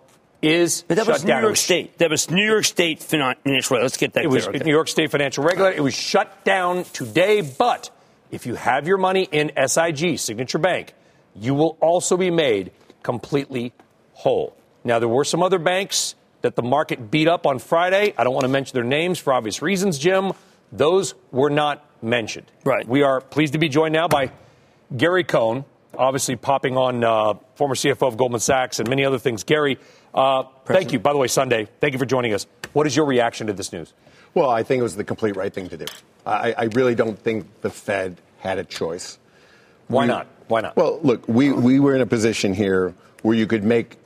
is 0.45 0.85
but 0.87 0.97
that 0.97 1.07
was 1.07 1.25
New. 1.25 1.39
York 1.39 1.57
State. 1.57 1.99
That 1.99 2.11
was 2.11 2.31
New 2.31 2.45
York 2.45 2.65
State 2.65 3.03
financial. 3.03 3.79
Let's 3.79 3.97
get 3.97 4.13
that. 4.15 4.25
It 4.25 4.31
was 4.31 4.47
okay. 4.47 4.59
New 4.59 4.71
York 4.71 4.89
State 4.89 5.11
financial 5.11 5.45
regulator. 5.45 5.77
It 5.77 5.83
was 5.83 5.95
shut 5.95 6.45
down 6.45 6.85
today. 6.85 7.41
But 7.41 7.91
if 8.31 8.47
you 8.47 8.55
have 8.55 8.87
your 8.87 8.99
money 8.99 9.29
in 9.31 9.51
SIG, 9.67 10.19
Signature 10.19 10.59
Bank, 10.59 10.95
you 11.35 11.55
will 11.55 11.77
also 11.81 12.17
be 12.17 12.31
made 12.31 12.73
completely 13.03 13.73
whole. 14.13 14.57
Now 14.85 14.99
there 14.99 15.09
were 15.09 15.25
some 15.25 15.43
other 15.43 15.59
banks 15.59 16.15
that 16.43 16.57
the 16.57 16.63
market 16.63 17.11
beat 17.11 17.29
up 17.29 17.47
on 17.47 17.59
Friday. 17.59 18.15
I 18.17 18.25
don't 18.25 18.35
want 18.35 18.45
to 18.45 18.53
mention 18.53 18.75
their 18.75 18.85
names 18.85 19.19
for 19.19 19.33
obvious 19.33 19.63
reasons, 19.63 19.99
Jim. 19.99 20.33
Those 20.73 21.15
were 21.31 21.51
not 21.51 21.85
mentioned. 22.03 22.51
Right. 22.65 22.87
We 22.87 23.03
are 23.03 23.21
pleased 23.21 23.55
to 23.55 23.59
be 23.59 23.69
joined 23.69 23.95
now 23.95 24.09
by 24.09 24.31
Gary 24.95 25.25
Cohn 25.25 25.65
obviously 25.99 26.37
popping 26.37 26.77
on 26.77 27.05
uh, 27.05 27.35
former 27.55 27.75
CFO 27.75 28.09
of 28.09 28.17
Goldman 28.17 28.41
Sachs 28.41 28.79
and 28.79 28.89
many 28.89 29.05
other 29.05 29.19
things. 29.19 29.45
Gary, 29.45 29.79
uh, 30.15 30.45
thank 30.65 30.93
you. 30.93 30.99
By 30.99 31.13
the 31.13 31.19
way, 31.19 31.29
Sunday, 31.29 31.69
thank 31.81 31.93
you 31.93 31.99
for 31.99 32.07
joining 32.07 32.33
us. 32.35 32.47
What 32.73 32.87
is 32.87 32.97
your 32.97 33.07
reaction 33.07 33.47
to 33.49 33.53
this 33.53 33.73
news? 33.73 33.93
Well, 34.35 34.51
I 34.51 34.63
think 34.63 34.81
it 34.81 34.83
was 34.83 34.97
the 34.97 35.05
complete 35.05 35.37
right 35.37 35.53
thing 35.53 35.69
to 35.69 35.77
do. 35.77 35.87
I, 36.27 36.55
I 36.57 36.65
really 36.73 36.95
don't 36.95 37.19
think 37.19 37.47
the 37.61 37.71
Fed 37.71 38.21
had 38.39 38.59
a 38.59 38.65
choice. 38.65 39.19
Why 39.89 40.03
we, 40.03 40.09
not? 40.09 40.27
Why 40.49 40.61
not? 40.61 40.77
Well, 40.77 41.01
look, 41.03 41.29
we, 41.29 41.53
we 41.53 41.79
were 41.79 41.95
in 41.95 42.01
a 42.01 42.07
position 42.07 42.55
here 42.55 42.95
where 43.23 43.37
you 43.37 43.47
could 43.47 43.65
make 43.65 43.97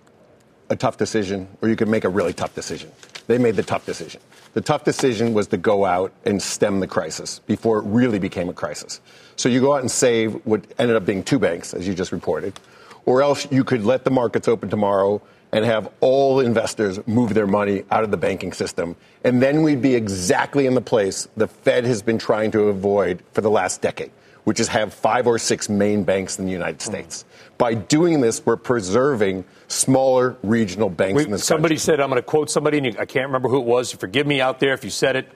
a 0.70 0.76
tough 0.76 0.96
decision 0.96 1.48
or 1.62 1.68
you 1.68 1.76
could 1.76 1.88
make 1.88 2.04
a 2.04 2.08
really 2.08 2.32
tough 2.32 2.54
decision. 2.54 2.92
They 3.26 3.38
made 3.38 3.56
the 3.56 3.62
tough 3.62 3.86
decision. 3.86 4.20
The 4.54 4.60
tough 4.60 4.84
decision 4.84 5.34
was 5.34 5.46
to 5.48 5.56
go 5.56 5.84
out 5.84 6.12
and 6.24 6.42
stem 6.42 6.80
the 6.80 6.86
crisis 6.86 7.40
before 7.40 7.78
it 7.78 7.84
really 7.84 8.18
became 8.18 8.48
a 8.48 8.54
crisis. 8.54 9.00
So 9.36 9.48
you 9.48 9.60
go 9.60 9.74
out 9.74 9.80
and 9.80 9.90
save 9.90 10.34
what 10.46 10.64
ended 10.78 10.96
up 10.96 11.04
being 11.04 11.22
two 11.22 11.38
banks, 11.38 11.74
as 11.74 11.86
you 11.86 11.94
just 11.94 12.12
reported, 12.12 12.58
or 13.06 13.22
else 13.22 13.46
you 13.50 13.64
could 13.64 13.84
let 13.84 14.04
the 14.04 14.10
markets 14.10 14.48
open 14.48 14.68
tomorrow 14.68 15.22
and 15.52 15.64
have 15.64 15.90
all 16.00 16.40
investors 16.40 17.00
move 17.06 17.34
their 17.34 17.46
money 17.46 17.84
out 17.90 18.04
of 18.04 18.10
the 18.10 18.16
banking 18.16 18.52
system. 18.52 18.96
And 19.24 19.42
then 19.42 19.62
we'd 19.62 19.82
be 19.82 19.94
exactly 19.94 20.66
in 20.66 20.74
the 20.74 20.80
place 20.80 21.28
the 21.36 21.48
Fed 21.48 21.84
has 21.84 22.02
been 22.02 22.18
trying 22.18 22.50
to 22.52 22.64
avoid 22.64 23.22
for 23.32 23.40
the 23.40 23.50
last 23.50 23.80
decade, 23.80 24.10
which 24.44 24.60
is 24.60 24.68
have 24.68 24.92
five 24.92 25.26
or 25.26 25.38
six 25.38 25.68
main 25.68 26.04
banks 26.04 26.38
in 26.38 26.44
the 26.44 26.52
United 26.52 26.82
States. 26.82 27.24
Mm. 27.24 27.58
By 27.58 27.74
doing 27.74 28.20
this, 28.20 28.44
we're 28.44 28.56
preserving 28.56 29.44
smaller 29.68 30.36
regional 30.42 30.90
banks 30.90 31.24
we, 31.24 31.32
in 31.32 31.38
Somebody 31.38 31.74
country. 31.74 31.78
said, 31.78 32.00
I'm 32.00 32.10
going 32.10 32.20
to 32.20 32.26
quote 32.26 32.50
somebody, 32.50 32.78
and 32.78 32.86
you, 32.86 32.92
I 32.98 33.06
can't 33.06 33.26
remember 33.26 33.48
who 33.48 33.58
it 33.58 33.66
was. 33.66 33.92
Forgive 33.92 34.26
me 34.26 34.40
out 34.40 34.60
there 34.60 34.74
if 34.74 34.84
you 34.84 34.90
said 34.90 35.16
it, 35.16 35.28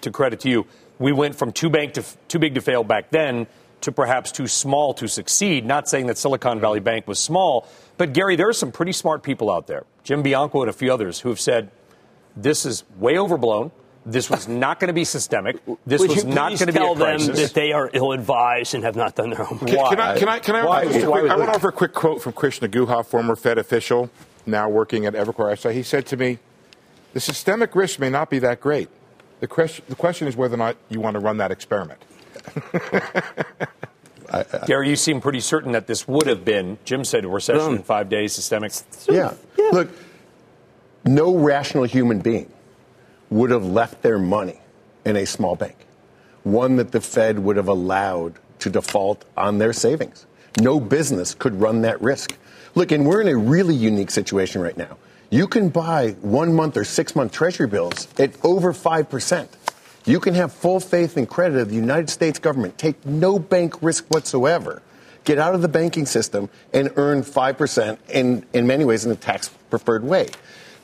to 0.00 0.10
credit 0.10 0.40
to 0.40 0.48
you. 0.48 0.66
We 0.98 1.12
went 1.12 1.36
from 1.36 1.52
too, 1.52 1.68
bank 1.68 1.94
to, 1.94 2.04
too 2.28 2.38
big 2.38 2.54
to 2.54 2.60
fail 2.60 2.84
back 2.84 3.10
then 3.10 3.46
to 3.82 3.92
perhaps 3.92 4.32
too 4.32 4.46
small 4.46 4.94
to 4.94 5.08
succeed. 5.08 5.64
Not 5.64 5.88
saying 5.88 6.06
that 6.06 6.18
Silicon 6.18 6.60
Valley 6.60 6.80
Bank 6.80 7.06
was 7.06 7.18
small, 7.18 7.68
but 7.96 8.12
Gary, 8.12 8.36
there 8.36 8.48
are 8.48 8.52
some 8.52 8.72
pretty 8.72 8.92
smart 8.92 9.22
people 9.22 9.50
out 9.50 9.66
there, 9.66 9.84
Jim 10.04 10.22
Bianco 10.22 10.62
and 10.62 10.70
a 10.70 10.72
few 10.72 10.92
others, 10.92 11.20
who 11.20 11.28
have 11.28 11.40
said 11.40 11.70
this 12.36 12.64
is 12.64 12.84
way 12.96 13.18
overblown. 13.18 13.70
This 14.04 14.28
was 14.28 14.48
not 14.64 14.80
going 14.80 14.88
to 14.88 14.94
be 14.94 15.04
systemic. 15.04 15.58
This 15.86 16.00
Would 16.00 16.10
was 16.10 16.24
not 16.24 16.58
going 16.58 16.66
to 16.66 16.72
be 16.72 16.78
a 16.78 16.94
crisis. 16.94 17.26
them 17.26 17.36
that 17.36 17.54
they 17.54 17.72
are 17.72 17.90
ill-advised 17.92 18.74
and 18.74 18.82
have 18.84 18.96
not 18.96 19.14
done 19.14 19.30
their 19.30 19.44
homework. 19.44 19.70
Can, 19.70 19.88
can 19.90 20.00
I? 20.00 20.18
Can 20.18 20.28
I? 20.28 20.38
Can 20.40 20.56
I? 20.56 20.64
Why? 20.64 20.86
Quick, 20.86 21.04
I 21.04 21.36
want 21.36 21.50
to 21.50 21.54
offer 21.54 21.68
a 21.68 21.72
quick 21.72 21.92
quote 21.92 22.20
from 22.22 22.32
Krishna 22.32 22.68
Guha, 22.68 23.06
former 23.06 23.36
Fed 23.36 23.58
official, 23.58 24.10
now 24.46 24.68
working 24.68 25.06
at 25.06 25.14
Evercore 25.14 25.52
ISI. 25.52 25.72
He 25.72 25.82
said 25.84 26.06
to 26.06 26.16
me, 26.16 26.38
"The 27.12 27.20
systemic 27.20 27.76
risk 27.76 28.00
may 28.00 28.10
not 28.10 28.28
be 28.30 28.40
that 28.40 28.60
great. 28.60 28.88
The 29.40 29.46
question, 29.46 29.84
the 29.88 29.94
question 29.96 30.26
is 30.26 30.36
whether 30.36 30.54
or 30.54 30.58
not 30.58 30.76
you 30.88 31.00
want 31.00 31.14
to 31.14 31.20
run 31.20 31.36
that 31.36 31.52
experiment." 31.52 32.02
I, 34.30 34.44
I, 34.52 34.66
Gary, 34.66 34.88
you 34.88 34.96
seem 34.96 35.20
pretty 35.20 35.40
certain 35.40 35.72
that 35.72 35.86
this 35.86 36.06
would 36.08 36.26
have 36.26 36.44
been. 36.44 36.78
Jim 36.84 37.04
said 37.04 37.24
a 37.24 37.28
recession 37.28 37.62
um, 37.62 37.76
in 37.76 37.82
five 37.82 38.08
days, 38.08 38.32
systemic. 38.32 38.72
Yeah. 39.08 39.34
yeah. 39.58 39.70
Look, 39.72 39.90
no 41.04 41.36
rational 41.36 41.84
human 41.84 42.20
being 42.20 42.50
would 43.30 43.50
have 43.50 43.64
left 43.64 44.02
their 44.02 44.18
money 44.18 44.60
in 45.04 45.16
a 45.16 45.26
small 45.26 45.56
bank, 45.56 45.76
one 46.44 46.76
that 46.76 46.92
the 46.92 47.00
Fed 47.00 47.38
would 47.38 47.56
have 47.56 47.68
allowed 47.68 48.38
to 48.60 48.70
default 48.70 49.24
on 49.36 49.58
their 49.58 49.72
savings. 49.72 50.26
No 50.60 50.78
business 50.78 51.34
could 51.34 51.60
run 51.60 51.82
that 51.82 52.00
risk. 52.00 52.36
Look, 52.74 52.92
and 52.92 53.06
we're 53.06 53.20
in 53.20 53.28
a 53.28 53.36
really 53.36 53.74
unique 53.74 54.10
situation 54.10 54.60
right 54.60 54.76
now. 54.76 54.96
You 55.30 55.46
can 55.46 55.70
buy 55.70 56.10
one 56.20 56.54
month 56.54 56.76
or 56.76 56.84
six 56.84 57.16
month 57.16 57.32
treasury 57.32 57.66
bills 57.66 58.06
at 58.18 58.32
over 58.44 58.72
5%. 58.72 59.48
You 60.04 60.18
can 60.18 60.34
have 60.34 60.52
full 60.52 60.80
faith 60.80 61.16
and 61.16 61.28
credit 61.28 61.60
of 61.60 61.68
the 61.68 61.76
United 61.76 62.10
States 62.10 62.38
government, 62.38 62.76
take 62.76 63.06
no 63.06 63.38
bank 63.38 63.80
risk 63.82 64.06
whatsoever, 64.08 64.82
get 65.24 65.38
out 65.38 65.54
of 65.54 65.62
the 65.62 65.68
banking 65.68 66.06
system, 66.06 66.50
and 66.72 66.92
earn 66.96 67.22
5% 67.22 67.98
in, 68.08 68.44
in 68.52 68.66
many 68.66 68.84
ways 68.84 69.04
in 69.04 69.12
a 69.12 69.16
tax 69.16 69.48
preferred 69.70 70.02
way. 70.02 70.28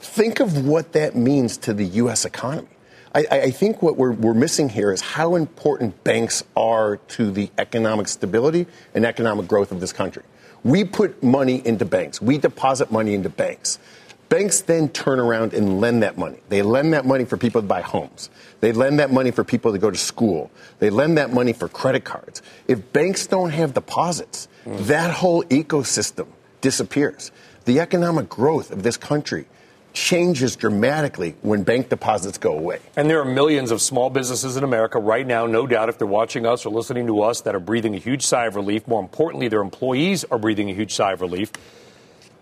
Think 0.01 0.39
of 0.39 0.65
what 0.65 0.93
that 0.93 1.17
means 1.17 1.57
to 1.59 1.75
the 1.75 1.85
U.S. 1.85 2.25
economy. 2.25 2.69
I, 3.13 3.27
I, 3.31 3.51
think 3.51 3.83
what 3.83 3.97
we're, 3.97 4.13
we're 4.13 4.35
missing 4.35 4.69
here 4.69 4.93
is 4.93 5.01
how 5.01 5.35
important 5.35 6.05
banks 6.05 6.45
are 6.57 6.99
to 6.99 7.31
the 7.31 7.51
economic 7.59 8.07
stability 8.07 8.67
and 8.95 9.05
economic 9.05 9.49
growth 9.49 9.73
of 9.73 9.81
this 9.81 9.93
country. 9.93 10.23
We 10.63 10.85
put 10.85 11.23
money 11.23 11.67
into 11.67 11.85
banks, 11.85 12.21
we 12.21 12.39
deposit 12.39 12.93
money 12.93 13.15
into 13.15 13.31
banks. 13.31 13.79
Banks 14.29 14.61
then 14.61 14.91
turn 14.91 15.21
around 15.21 15.55
and 15.55 15.81
lend 15.81 16.03
that 16.03 16.19
money. 16.19 16.39
They 16.51 16.61
lend 16.61 16.93
that 16.93 17.07
money 17.07 17.25
for 17.25 17.39
people 17.39 17.63
to 17.63 17.67
buy 17.67 17.81
homes. 17.81 18.29
They 18.61 18.73
lend 18.73 18.99
that 18.99 19.11
money 19.11 19.31
for 19.31 19.43
people 19.43 19.73
to 19.73 19.79
go 19.79 19.91
to 19.91 19.97
school. 19.97 20.51
They 20.81 20.91
lend 20.91 21.17
that 21.17 21.33
money 21.33 21.55
for 21.55 21.67
credit 21.69 22.05
cards. 22.05 22.43
If 22.67 22.93
banks 22.93 23.27
don't 23.27 23.51
have 23.51 23.73
deposits, 23.73 24.49
mm. 24.67 24.79
that 24.87 25.13
whole 25.13 25.45
ecosystem 25.45 26.27
disappears. 26.61 27.33
The 27.65 27.81
economic 27.81 28.29
growth 28.29 28.71
of 28.71 28.83
this 28.83 28.99
country 28.99 29.47
changes 29.95 30.57
dramatically 30.57 31.35
when 31.41 31.63
bank 31.63 31.89
deposits 31.89 32.37
go 32.37 32.53
away. 32.53 32.81
And 32.97 33.09
there 33.09 33.21
are 33.21 33.25
millions 33.25 33.71
of 33.71 33.81
small 33.81 34.11
businesses 34.11 34.59
in 34.59 34.63
America 34.63 34.99
right 34.99 35.27
now, 35.27 35.47
no 35.47 35.67
doubt, 35.67 35.89
if 35.89 35.97
they're 35.97 36.07
watching 36.07 36.45
us 36.45 36.67
or 36.67 36.71
listening 36.71 37.07
to 37.07 37.23
us, 37.23 37.41
that 37.43 37.55
are 37.55 37.61
breathing 37.61 37.95
a 37.95 37.99
huge 37.99 38.25
sigh 38.27 38.47
of 38.47 38.57
relief. 38.57 38.87
More 38.87 39.01
importantly, 39.01 39.49
their 39.49 39.63
employees 39.63 40.25
are 40.25 40.39
breathing 40.39 40.71
a 40.71 40.75
huge 40.75 40.95
sigh 40.95 41.13
of 41.13 41.23
relief 41.23 41.51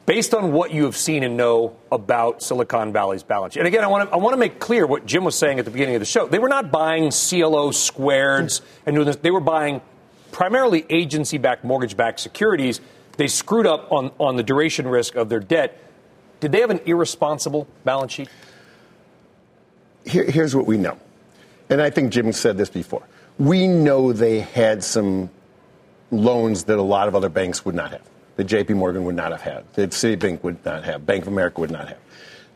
based 0.06 0.32
on 0.32 0.52
what 0.52 0.70
you 0.70 0.84
have 0.84 0.96
seen 0.96 1.24
and 1.24 1.36
know 1.36 1.76
about 1.90 2.40
Silicon 2.40 2.92
Valley's 2.92 3.24
balance 3.24 3.54
sheet. 3.54 3.60
And 3.60 3.66
again, 3.66 3.84
I 3.84 3.88
want 3.88 4.08
to 4.08 4.14
I 4.14 4.18
want 4.18 4.32
to 4.32 4.38
make 4.38 4.60
clear 4.60 4.86
what 4.86 5.04
Jim 5.04 5.24
was 5.24 5.36
saying 5.36 5.58
at 5.58 5.64
the 5.64 5.70
beginning 5.70 5.96
of 5.96 6.00
the 6.00 6.06
show. 6.06 6.26
They 6.26 6.38
were 6.38 6.48
not 6.48 6.70
buying 6.70 7.10
CLO 7.10 7.70
squareds 7.70 8.60
and 8.86 8.94
doing 8.94 9.06
this. 9.06 9.16
They 9.16 9.32
were 9.32 9.40
buying 9.40 9.82
primarily 10.32 10.86
agency-backed 10.88 11.64
mortgage-backed 11.64 12.20
securities. 12.20 12.80
They 13.16 13.28
screwed 13.28 13.66
up 13.66 13.90
on 13.92 14.12
on 14.18 14.36
the 14.36 14.42
duration 14.42 14.86
risk 14.86 15.16
of 15.16 15.28
their 15.28 15.40
debt. 15.40 15.82
Did 16.40 16.52
they 16.52 16.60
have 16.60 16.70
an 16.70 16.80
irresponsible 16.86 17.66
balance 17.84 18.12
sheet? 18.12 18.28
Here, 20.04 20.24
here's 20.24 20.54
what 20.54 20.66
we 20.66 20.78
know. 20.78 20.98
And 21.68 21.82
I 21.82 21.90
think 21.90 22.12
Jim 22.12 22.30
said 22.32 22.56
this 22.56 22.70
before. 22.70 23.02
We 23.38 23.66
know 23.66 24.12
they 24.12 24.40
had 24.40 24.84
some 24.84 25.30
loans 26.12 26.64
that 26.64 26.78
a 26.78 26.82
lot 26.82 27.08
of 27.08 27.16
other 27.16 27.28
banks 27.28 27.64
would 27.64 27.74
not 27.74 27.90
have 27.90 28.02
that 28.36 28.46
JP 28.46 28.76
Morgan 28.76 29.04
would 29.04 29.16
not 29.16 29.32
have 29.32 29.42
had, 29.42 29.64
that 29.74 29.90
Citibank 29.90 30.42
would 30.42 30.64
not 30.64 30.84
have, 30.84 31.04
Bank 31.06 31.22
of 31.22 31.28
America 31.28 31.60
would 31.60 31.70
not 31.70 31.88
have. 31.88 31.98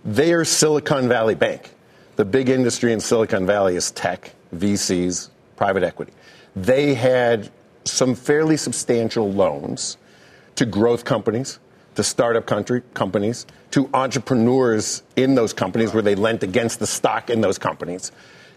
They 0.05 0.33
are 0.33 0.45
Silicon 0.45 1.09
Valley 1.09 1.35
Bank. 1.35 1.71
The 2.17 2.25
big 2.25 2.49
industry 2.49 2.93
in 2.93 3.01
Silicon 3.01 3.47
Valley 3.47 3.77
is 3.77 3.91
tech, 3.91 4.33
VCs, 4.55 5.31
private 5.57 5.83
equity. 5.83 6.13
They 6.55 6.95
had 6.95 7.51
some 7.85 8.15
fairly 8.15 8.57
substantial 8.57 9.33
loans 9.33 9.97
to 10.57 10.67
growth 10.67 11.05
companies, 11.05 11.59
to 11.95 12.03
startup 12.03 12.47
country 12.47 12.83
companies, 12.95 13.47
to 13.71 13.89
entrepreneurs 13.95 15.03
in 15.17 15.35
those 15.35 15.53
companies 15.53 15.95
where 15.95 16.03
they 16.03 16.15
lent 16.15 16.43
against 16.43 16.79
the 16.79 16.87
stock 16.87 17.31
in 17.31 17.41
those 17.41 17.59
companies. 17.59 18.13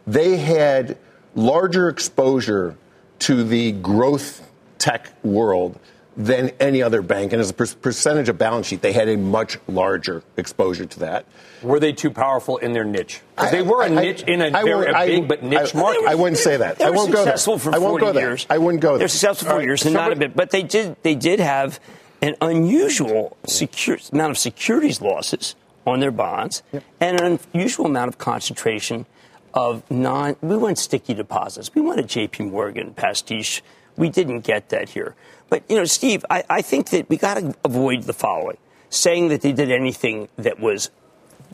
They 0.05 0.37
had 0.37 0.97
larger 1.35 1.87
exposure 1.87 2.75
to 3.19 3.43
the 3.43 3.71
growth 3.73 4.49
tech 4.77 5.11
world 5.23 5.79
than 6.15 6.51
any 6.59 6.81
other 6.81 7.01
bank. 7.01 7.33
And 7.33 7.41
as 7.41 7.49
a 7.49 7.53
per- 7.53 7.67
percentage 7.67 8.29
of 8.29 8.37
balance 8.37 8.67
sheet, 8.67 8.81
they 8.81 8.93
had 8.93 9.09
a 9.09 9.17
much 9.17 9.57
larger 9.67 10.23
exposure 10.37 10.85
to 10.85 10.99
that. 10.99 11.25
Were 11.61 11.79
they 11.79 11.93
too 11.93 12.11
powerful 12.11 12.57
in 12.57 12.73
their 12.73 12.83
niche? 12.83 13.21
Because 13.35 13.51
they 13.51 13.61
were 13.61 13.83
a 13.83 13.89
niche 13.89 14.23
in 14.23 14.41
a, 14.41 14.51
very, 14.51 14.91
a 14.91 15.05
big 15.05 15.27
but 15.27 15.43
niche 15.43 15.73
market. 15.73 16.05
I 16.07 16.15
wouldn't 16.15 16.37
say 16.37 16.57
that. 16.57 16.77
They 16.77 16.85
I 16.85 16.89
won't 16.89 17.11
go 17.11 17.25
there. 17.25 17.37
For 17.37 17.73
I 17.73 17.77
won't 17.77 17.99
go 17.99 18.11
there. 18.11 18.29
Years. 18.29 18.45
I 18.49 18.57
wouldn't 18.57 18.81
go 18.81 18.91
there. 18.91 18.99
They're 18.99 19.07
successful 19.07 19.49
for 19.49 19.55
right. 19.55 19.63
years, 19.63 19.85
and 19.85 19.93
not 19.93 20.11
a 20.11 20.15
bit. 20.15 20.35
But 20.35 20.51
they 20.51 20.63
did. 20.63 20.97
They 21.03 21.15
did 21.15 21.39
have 21.39 21.79
an 22.21 22.35
unusual 22.41 23.37
secure, 23.47 23.97
amount 24.11 24.31
of 24.31 24.37
securities 24.37 25.01
losses 25.01 25.55
on 25.85 25.99
their 25.99 26.11
bonds, 26.11 26.63
yep. 26.71 26.83
and 26.99 27.19
an 27.19 27.39
unusual 27.53 27.85
amount 27.85 28.09
of 28.09 28.17
concentration 28.17 29.05
of 29.53 29.89
non. 29.89 30.35
We 30.41 30.57
want 30.57 30.77
sticky 30.77 31.13
deposits. 31.13 31.73
We 31.73 31.81
wanted 31.81 32.07
J.P. 32.07 32.45
Morgan 32.45 32.93
pastiche. 32.93 33.63
We 33.95 34.09
didn't 34.09 34.41
get 34.41 34.69
that 34.69 34.89
here. 34.89 35.15
But, 35.49 35.63
you 35.69 35.75
know, 35.75 35.85
Steve, 35.85 36.25
I, 36.29 36.43
I 36.49 36.61
think 36.61 36.89
that 36.89 37.09
we 37.09 37.17
got 37.17 37.35
to 37.35 37.55
avoid 37.63 38.03
the 38.03 38.13
following 38.13 38.57
saying 38.89 39.29
that 39.29 39.41
they 39.41 39.51
did 39.51 39.71
anything 39.71 40.29
that 40.37 40.59
was, 40.59 40.91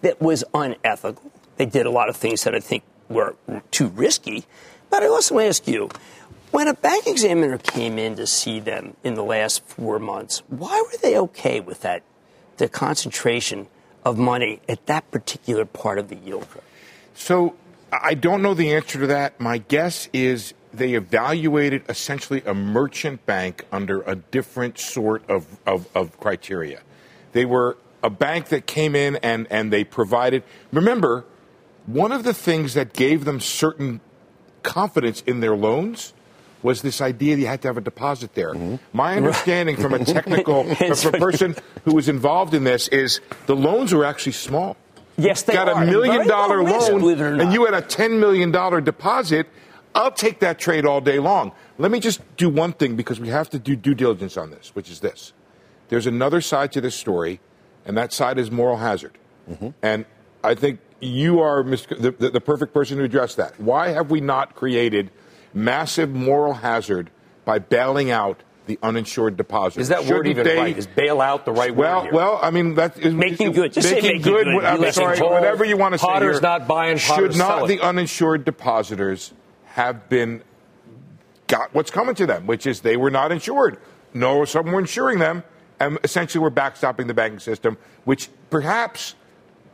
that 0.01 0.21
was 0.21 0.43
unethical. 0.53 1.31
They 1.57 1.65
did 1.65 1.85
a 1.85 1.91
lot 1.91 2.09
of 2.09 2.15
things 2.15 2.43
that 2.43 2.55
I 2.55 2.59
think 2.59 2.83
were 3.07 3.35
too 3.71 3.87
risky. 3.87 4.45
But 4.89 5.03
I 5.03 5.07
also 5.07 5.39
ask 5.39 5.67
you, 5.67 5.89
when 6.51 6.67
a 6.67 6.73
bank 6.73 7.07
examiner 7.07 7.57
came 7.57 7.97
in 7.97 8.15
to 8.15 8.25
see 8.25 8.59
them 8.59 8.95
in 9.03 9.13
the 9.13 9.23
last 9.23 9.63
four 9.65 9.99
months, 9.99 10.41
why 10.47 10.81
were 10.81 10.97
they 10.97 11.17
okay 11.17 11.59
with 11.59 11.81
that, 11.81 12.03
the 12.57 12.67
concentration 12.67 13.67
of 14.03 14.17
money 14.17 14.61
at 14.67 14.85
that 14.87 15.09
particular 15.11 15.65
part 15.65 15.99
of 15.99 16.09
the 16.09 16.15
yield 16.15 16.49
curve? 16.49 16.63
So 17.13 17.55
I 17.91 18.13
don't 18.13 18.41
know 18.41 18.53
the 18.53 18.73
answer 18.73 18.99
to 18.99 19.07
that. 19.07 19.39
My 19.39 19.59
guess 19.59 20.09
is 20.13 20.53
they 20.73 20.93
evaluated 20.93 21.83
essentially 21.89 22.43
a 22.45 22.53
merchant 22.53 23.25
bank 23.25 23.65
under 23.71 24.01
a 24.03 24.15
different 24.15 24.77
sort 24.77 25.27
of, 25.29 25.57
of, 25.65 25.87
of, 25.95 26.19
criteria. 26.19 26.81
They 27.31 27.45
were 27.45 27.77
a 28.03 28.09
bank 28.09 28.49
that 28.49 28.65
came 28.65 28.95
in 28.95 29.17
and, 29.17 29.47
and 29.49 29.73
they 29.73 29.83
provided. 29.83 30.43
Remember, 30.71 31.25
one 31.85 32.11
of 32.11 32.23
the 32.23 32.33
things 32.33 32.75
that 32.75 32.93
gave 32.93 33.25
them 33.25 33.39
certain 33.39 34.01
confidence 34.63 35.21
in 35.21 35.39
their 35.39 35.55
loans 35.55 36.13
was 36.61 36.81
this 36.81 37.01
idea 37.01 37.35
that 37.35 37.41
you 37.41 37.47
had 37.47 37.61
to 37.61 37.67
have 37.67 37.77
a 37.77 37.81
deposit 37.81 38.33
there. 38.35 38.53
Mm-hmm. 38.53 38.75
My 38.93 39.15
understanding 39.17 39.77
from 39.77 39.93
a 39.93 40.03
technical, 40.03 40.63
from 40.75 41.15
a 41.15 41.17
person 41.17 41.55
who 41.85 41.95
was 41.95 42.09
involved 42.09 42.53
in 42.53 42.63
this, 42.63 42.87
is 42.89 43.21
the 43.45 43.55
loans 43.55 43.93
were 43.93 44.05
actually 44.05 44.33
small. 44.33 44.77
Yes, 45.17 45.43
they 45.43 45.53
got 45.53 45.67
are. 45.67 45.83
a 45.83 45.85
million 45.85 46.27
dollar 46.27 46.63
loan, 46.63 47.39
and 47.41 47.53
you 47.53 47.65
had 47.65 47.73
a 47.73 47.81
ten 47.81 48.19
million 48.19 48.51
dollar 48.51 48.79
deposit. 48.79 49.47
I'll 49.95 50.11
take 50.11 50.39
that 50.39 50.59
trade 50.59 50.85
all 50.85 51.01
day 51.01 51.19
long. 51.19 51.51
Let 51.77 51.91
me 51.91 51.99
just 51.99 52.21
do 52.37 52.49
one 52.49 52.73
thing 52.73 52.95
because 52.95 53.19
we 53.19 53.29
have 53.29 53.49
to 53.51 53.59
do 53.59 53.75
due 53.75 53.95
diligence 53.95 54.37
on 54.37 54.51
this, 54.51 54.75
which 54.75 54.89
is 54.89 54.99
this: 54.99 55.33
there's 55.89 56.07
another 56.07 56.41
side 56.41 56.71
to 56.73 56.81
this 56.81 56.95
story, 56.95 57.39
and 57.85 57.97
that 57.97 58.13
side 58.13 58.37
is 58.37 58.51
moral 58.51 58.77
hazard. 58.77 59.17
Mm-hmm. 59.49 59.69
And 59.81 60.05
I 60.43 60.55
think 60.55 60.79
you 60.99 61.39
are 61.39 61.63
the, 61.63 62.15
the, 62.17 62.29
the 62.29 62.41
perfect 62.41 62.73
person 62.73 62.97
to 62.97 63.03
address 63.03 63.35
that. 63.35 63.59
Why 63.59 63.89
have 63.89 64.11
we 64.11 64.21
not 64.21 64.55
created 64.55 65.11
massive 65.53 66.09
moral 66.09 66.53
hazard 66.53 67.09
by 67.45 67.59
bailing 67.59 68.11
out 68.11 68.43
the 68.69 68.77
uninsured 68.83 69.35
depositors. 69.35 69.83
Is 69.83 69.89
that 69.89 70.03
Shouldn't 70.03 70.15
word 70.15 70.27
even 70.27 70.43
they, 70.45 70.57
right? 70.57 70.77
Is 70.77 70.85
bail 70.85 71.19
out 71.21 71.43
the 71.43 71.51
right 71.51 71.75
well, 71.75 72.03
word? 72.03 72.13
Well, 72.13 72.33
well, 72.33 72.39
I 72.41 72.51
mean 72.51 72.75
that 72.75 72.99
is 72.99 73.13
making 73.13 73.51
good. 73.53 73.73
Just 73.73 73.91
making, 73.91 74.03
making 74.03 74.21
good. 74.21 74.45
good. 74.45 74.63
I'm 74.63 74.91
sorry, 74.91 75.19
whatever 75.19 75.65
you 75.65 75.75
want 75.75 75.93
to 75.93 75.97
say. 75.97 76.05
Potter's 76.05 76.41
not 76.41 76.67
buying. 76.67 76.99
Potter's 76.99 77.33
should 77.33 77.39
not 77.39 77.67
the 77.67 77.81
uninsured 77.81 78.45
depositors 78.45 79.33
have 79.69 80.09
been 80.09 80.43
got 81.47 81.73
what's 81.73 81.91
coming 81.91 82.15
to 82.15 82.25
them, 82.25 82.47
which 82.47 82.65
is 82.65 82.81
they 82.81 82.97
were 82.97 83.11
not 83.11 83.31
insured. 83.31 83.79
No, 84.13 84.45
some 84.45 84.67
were 84.67 84.79
insuring 84.79 85.19
them, 85.19 85.43
and 85.79 85.99
essentially 86.03 86.41
we're 86.41 86.51
backstopping 86.51 87.07
the 87.07 87.13
banking 87.13 87.39
system, 87.39 87.77
which 88.05 88.29
perhaps 88.49 89.15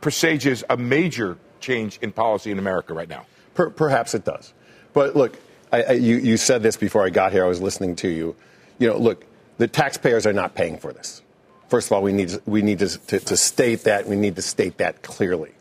presages 0.00 0.64
a 0.68 0.76
major 0.76 1.38
change 1.60 1.98
in 2.02 2.12
policy 2.12 2.50
in 2.50 2.58
America 2.58 2.94
right 2.94 3.08
now. 3.08 3.26
Per- 3.54 3.70
perhaps 3.70 4.14
it 4.14 4.24
does. 4.24 4.52
But 4.92 5.16
look, 5.16 5.38
I, 5.72 5.82
I, 5.82 5.92
you, 5.92 6.16
you 6.16 6.36
said 6.36 6.62
this 6.62 6.76
before 6.76 7.04
I 7.04 7.10
got 7.10 7.32
here. 7.32 7.44
I 7.44 7.48
was 7.48 7.60
listening 7.60 7.96
to 7.96 8.08
you. 8.08 8.36
You 8.78 8.88
know, 8.88 8.98
look, 8.98 9.24
the 9.58 9.66
taxpayers 9.66 10.26
are 10.26 10.32
not 10.32 10.54
paying 10.54 10.78
for 10.78 10.92
this. 10.92 11.22
First 11.68 11.88
of 11.88 11.92
all, 11.92 12.02
we 12.02 12.12
need, 12.12 12.30
we 12.46 12.62
need 12.62 12.78
to, 12.78 12.98
to, 13.06 13.18
to 13.20 13.36
state 13.36 13.84
that. 13.84 14.06
We 14.06 14.16
need 14.16 14.36
to 14.36 14.42
state 14.42 14.78
that 14.78 15.02
clearly. 15.02 15.52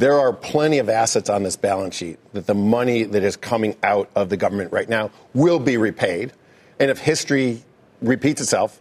There 0.00 0.18
are 0.18 0.32
plenty 0.32 0.78
of 0.78 0.88
assets 0.88 1.28
on 1.28 1.42
this 1.42 1.56
balance 1.56 1.94
sheet 1.94 2.18
that 2.32 2.46
the 2.46 2.54
money 2.54 3.02
that 3.02 3.22
is 3.22 3.36
coming 3.36 3.76
out 3.82 4.08
of 4.16 4.30
the 4.30 4.38
government 4.38 4.72
right 4.72 4.88
now 4.88 5.10
will 5.34 5.58
be 5.58 5.76
repaid. 5.76 6.32
And 6.78 6.90
if 6.90 6.98
history 6.98 7.62
repeats 8.00 8.40
itself, 8.40 8.80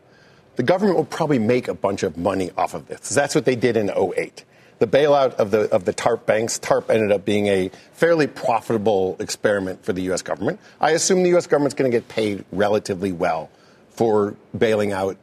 the 0.56 0.64
government 0.64 0.96
will 0.96 1.04
probably 1.04 1.38
make 1.38 1.68
a 1.68 1.74
bunch 1.74 2.04
of 2.04 2.16
money 2.16 2.52
off 2.56 2.74
of 2.74 2.88
this. 2.88 3.10
That's 3.10 3.36
what 3.36 3.44
they 3.44 3.58
did 3.58 3.76
in 3.76 3.90
08 3.90 4.46
the 4.78 4.88
bailout 4.88 5.34
of 5.34 5.52
the 5.52 5.70
of 5.74 5.84
the 5.84 5.92
TARP 5.92 6.26
banks, 6.26 6.58
TARP 6.58 6.90
ended 6.90 7.12
up 7.12 7.26
being 7.26 7.48
a 7.48 7.70
fairly 7.92 8.28
profitable 8.28 9.18
experiment 9.20 9.84
for 9.84 9.92
the 9.92 10.04
U.S. 10.04 10.22
government. 10.22 10.58
I 10.80 10.92
assume 10.92 11.24
the 11.24 11.32
U.S. 11.32 11.48
government's 11.48 11.76
going 11.76 11.92
to 11.92 11.98
get 11.98 12.08
paid 12.08 12.46
relatively 12.54 13.12
well 13.12 13.50
for 13.90 14.36
bailing 14.58 14.94
out, 14.94 15.18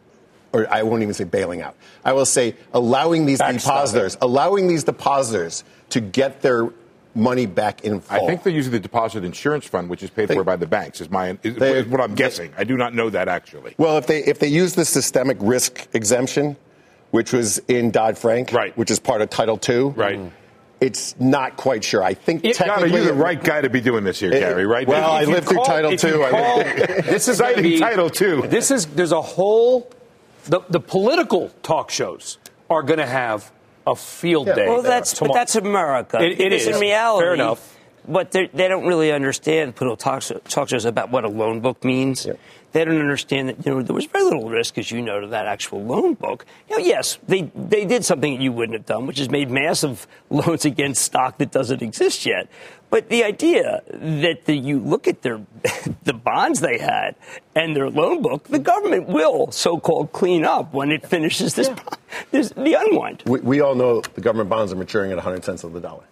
or 0.52 0.70
I 0.70 0.82
won't 0.82 1.00
even 1.00 1.14
say 1.14 1.24
bailing 1.24 1.62
out. 1.62 1.74
I 2.04 2.12
will 2.12 2.26
say 2.26 2.54
allowing 2.74 3.24
these 3.24 3.38
depositors, 3.38 4.18
allowing 4.20 4.68
these 4.68 4.84
depositors 4.84 5.64
to 5.90 6.00
get 6.00 6.42
their 6.42 6.70
money 7.16 7.46
back 7.46 7.82
in 7.84 8.00
full. 8.00 8.16
I 8.16 8.26
think 8.26 8.42
they're 8.42 8.52
using 8.52 8.72
the 8.72 8.80
deposit 8.80 9.24
insurance 9.24 9.66
fund, 9.66 9.88
which 9.88 10.02
is 10.02 10.10
paid 10.10 10.28
they, 10.28 10.34
for 10.34 10.44
by 10.44 10.56
the 10.56 10.66
banks. 10.66 11.00
Is 11.00 11.10
my 11.10 11.38
is, 11.42 11.56
they, 11.56 11.78
is 11.78 11.86
what 11.86 12.00
I'm 12.00 12.14
guessing. 12.14 12.52
I 12.56 12.64
do 12.64 12.76
not 12.76 12.94
know 12.94 13.10
that 13.10 13.28
actually. 13.28 13.74
Well, 13.78 13.98
if 13.98 14.06
they 14.06 14.22
if 14.22 14.38
they 14.38 14.48
use 14.48 14.74
the 14.74 14.84
systemic 14.84 15.38
risk 15.40 15.88
exemption, 15.94 16.56
which 17.10 17.32
was 17.32 17.58
in 17.68 17.90
Dodd 17.90 18.18
Frank, 18.18 18.52
right. 18.52 18.76
which 18.76 18.90
is 18.90 19.00
part 19.00 19.22
of 19.22 19.30
Title 19.30 19.58
II. 19.68 19.84
Right. 19.90 20.32
It's 20.78 21.18
not 21.18 21.56
quite 21.56 21.82
sure. 21.82 22.02
I 22.02 22.12
think 22.12 22.44
it, 22.44 22.54
technically 22.54 22.92
you're 22.92 23.06
the 23.06 23.14
right 23.14 23.42
guy 23.42 23.62
to 23.62 23.70
be 23.70 23.80
doing 23.80 24.04
this 24.04 24.20
here, 24.20 24.30
Gary. 24.30 24.66
Right? 24.66 24.86
Well, 24.86 25.10
I 25.10 25.24
lived 25.24 25.48
through 25.48 25.64
Title 25.64 25.92
II. 25.92 26.30
Call, 26.30 26.58
this 26.64 27.28
is 27.28 27.40
be, 27.40 27.78
Title 27.78 28.10
II. 28.20 28.46
This 28.48 28.70
is 28.70 28.84
there's 28.84 29.12
a 29.12 29.22
whole 29.22 29.90
the 30.44 30.60
the 30.68 30.80
political 30.80 31.48
talk 31.62 31.90
shows 31.90 32.36
are 32.68 32.82
going 32.82 32.98
to 32.98 33.06
have 33.06 33.50
a 33.86 33.94
field 33.94 34.48
yeah. 34.48 34.54
day. 34.54 34.68
Well, 34.68 34.82
that's 34.82 35.18
but 35.18 35.32
that's 35.32 35.56
America. 35.56 36.20
it, 36.20 36.40
it 36.40 36.52
is 36.52 36.66
in 36.66 36.80
reality. 36.80 37.24
Fair 37.24 37.34
enough. 37.34 37.72
But 38.08 38.30
they 38.30 38.46
don't 38.52 38.86
really 38.86 39.10
understand 39.10 39.74
political 39.74 39.96
talk, 39.96 40.22
talk 40.48 40.68
shows 40.68 40.84
about 40.84 41.10
what 41.10 41.24
a 41.24 41.28
loan 41.28 41.60
book 41.60 41.82
means. 41.82 42.24
Yeah. 42.24 42.34
They 42.70 42.84
don't 42.84 43.00
understand 43.00 43.48
that 43.48 43.66
you 43.66 43.72
know 43.72 43.82
there 43.82 43.94
was 43.94 44.04
very 44.04 44.22
little 44.22 44.48
risk, 44.48 44.78
as 44.78 44.90
you 44.90 45.00
know, 45.00 45.20
to 45.20 45.26
that 45.28 45.46
actual 45.46 45.82
loan 45.82 46.14
book. 46.14 46.44
Now, 46.70 46.76
yes, 46.76 47.18
they 47.26 47.50
they 47.54 47.84
did 47.84 48.04
something 48.04 48.34
that 48.34 48.42
you 48.42 48.52
wouldn't 48.52 48.74
have 48.78 48.86
done, 48.86 49.06
which 49.06 49.18
is 49.18 49.30
made 49.30 49.50
massive 49.50 50.06
loans 50.30 50.64
against 50.64 51.02
stock 51.02 51.38
that 51.38 51.50
doesn't 51.50 51.82
exist 51.82 52.26
yet. 52.26 52.48
But 52.88 53.08
the 53.08 53.24
idea 53.24 53.82
that 53.90 54.44
the, 54.44 54.56
you 54.56 54.78
look 54.78 55.08
at 55.08 55.22
their 55.22 55.40
the 56.04 56.14
bonds 56.14 56.60
they 56.60 56.78
had 56.78 57.16
and 57.54 57.74
their 57.74 57.90
loan 57.90 58.22
book, 58.22 58.44
the 58.44 58.58
government 58.58 59.08
will 59.08 59.50
so-called 59.50 60.12
clean 60.12 60.44
up 60.44 60.72
when 60.72 60.92
it 60.92 61.06
finishes 61.06 61.54
this, 61.54 61.68
yeah. 61.68 61.78
this 62.30 62.50
the 62.50 62.74
unwind. 62.74 63.22
We, 63.26 63.40
we 63.40 63.60
all 63.60 63.74
know 63.74 64.00
the 64.00 64.20
government 64.20 64.50
bonds 64.50 64.72
are 64.72 64.76
maturing 64.76 65.10
at 65.10 65.16
100 65.16 65.44
cents 65.44 65.64
on 65.64 65.72
the 65.72 65.80
dollar. 65.80 66.04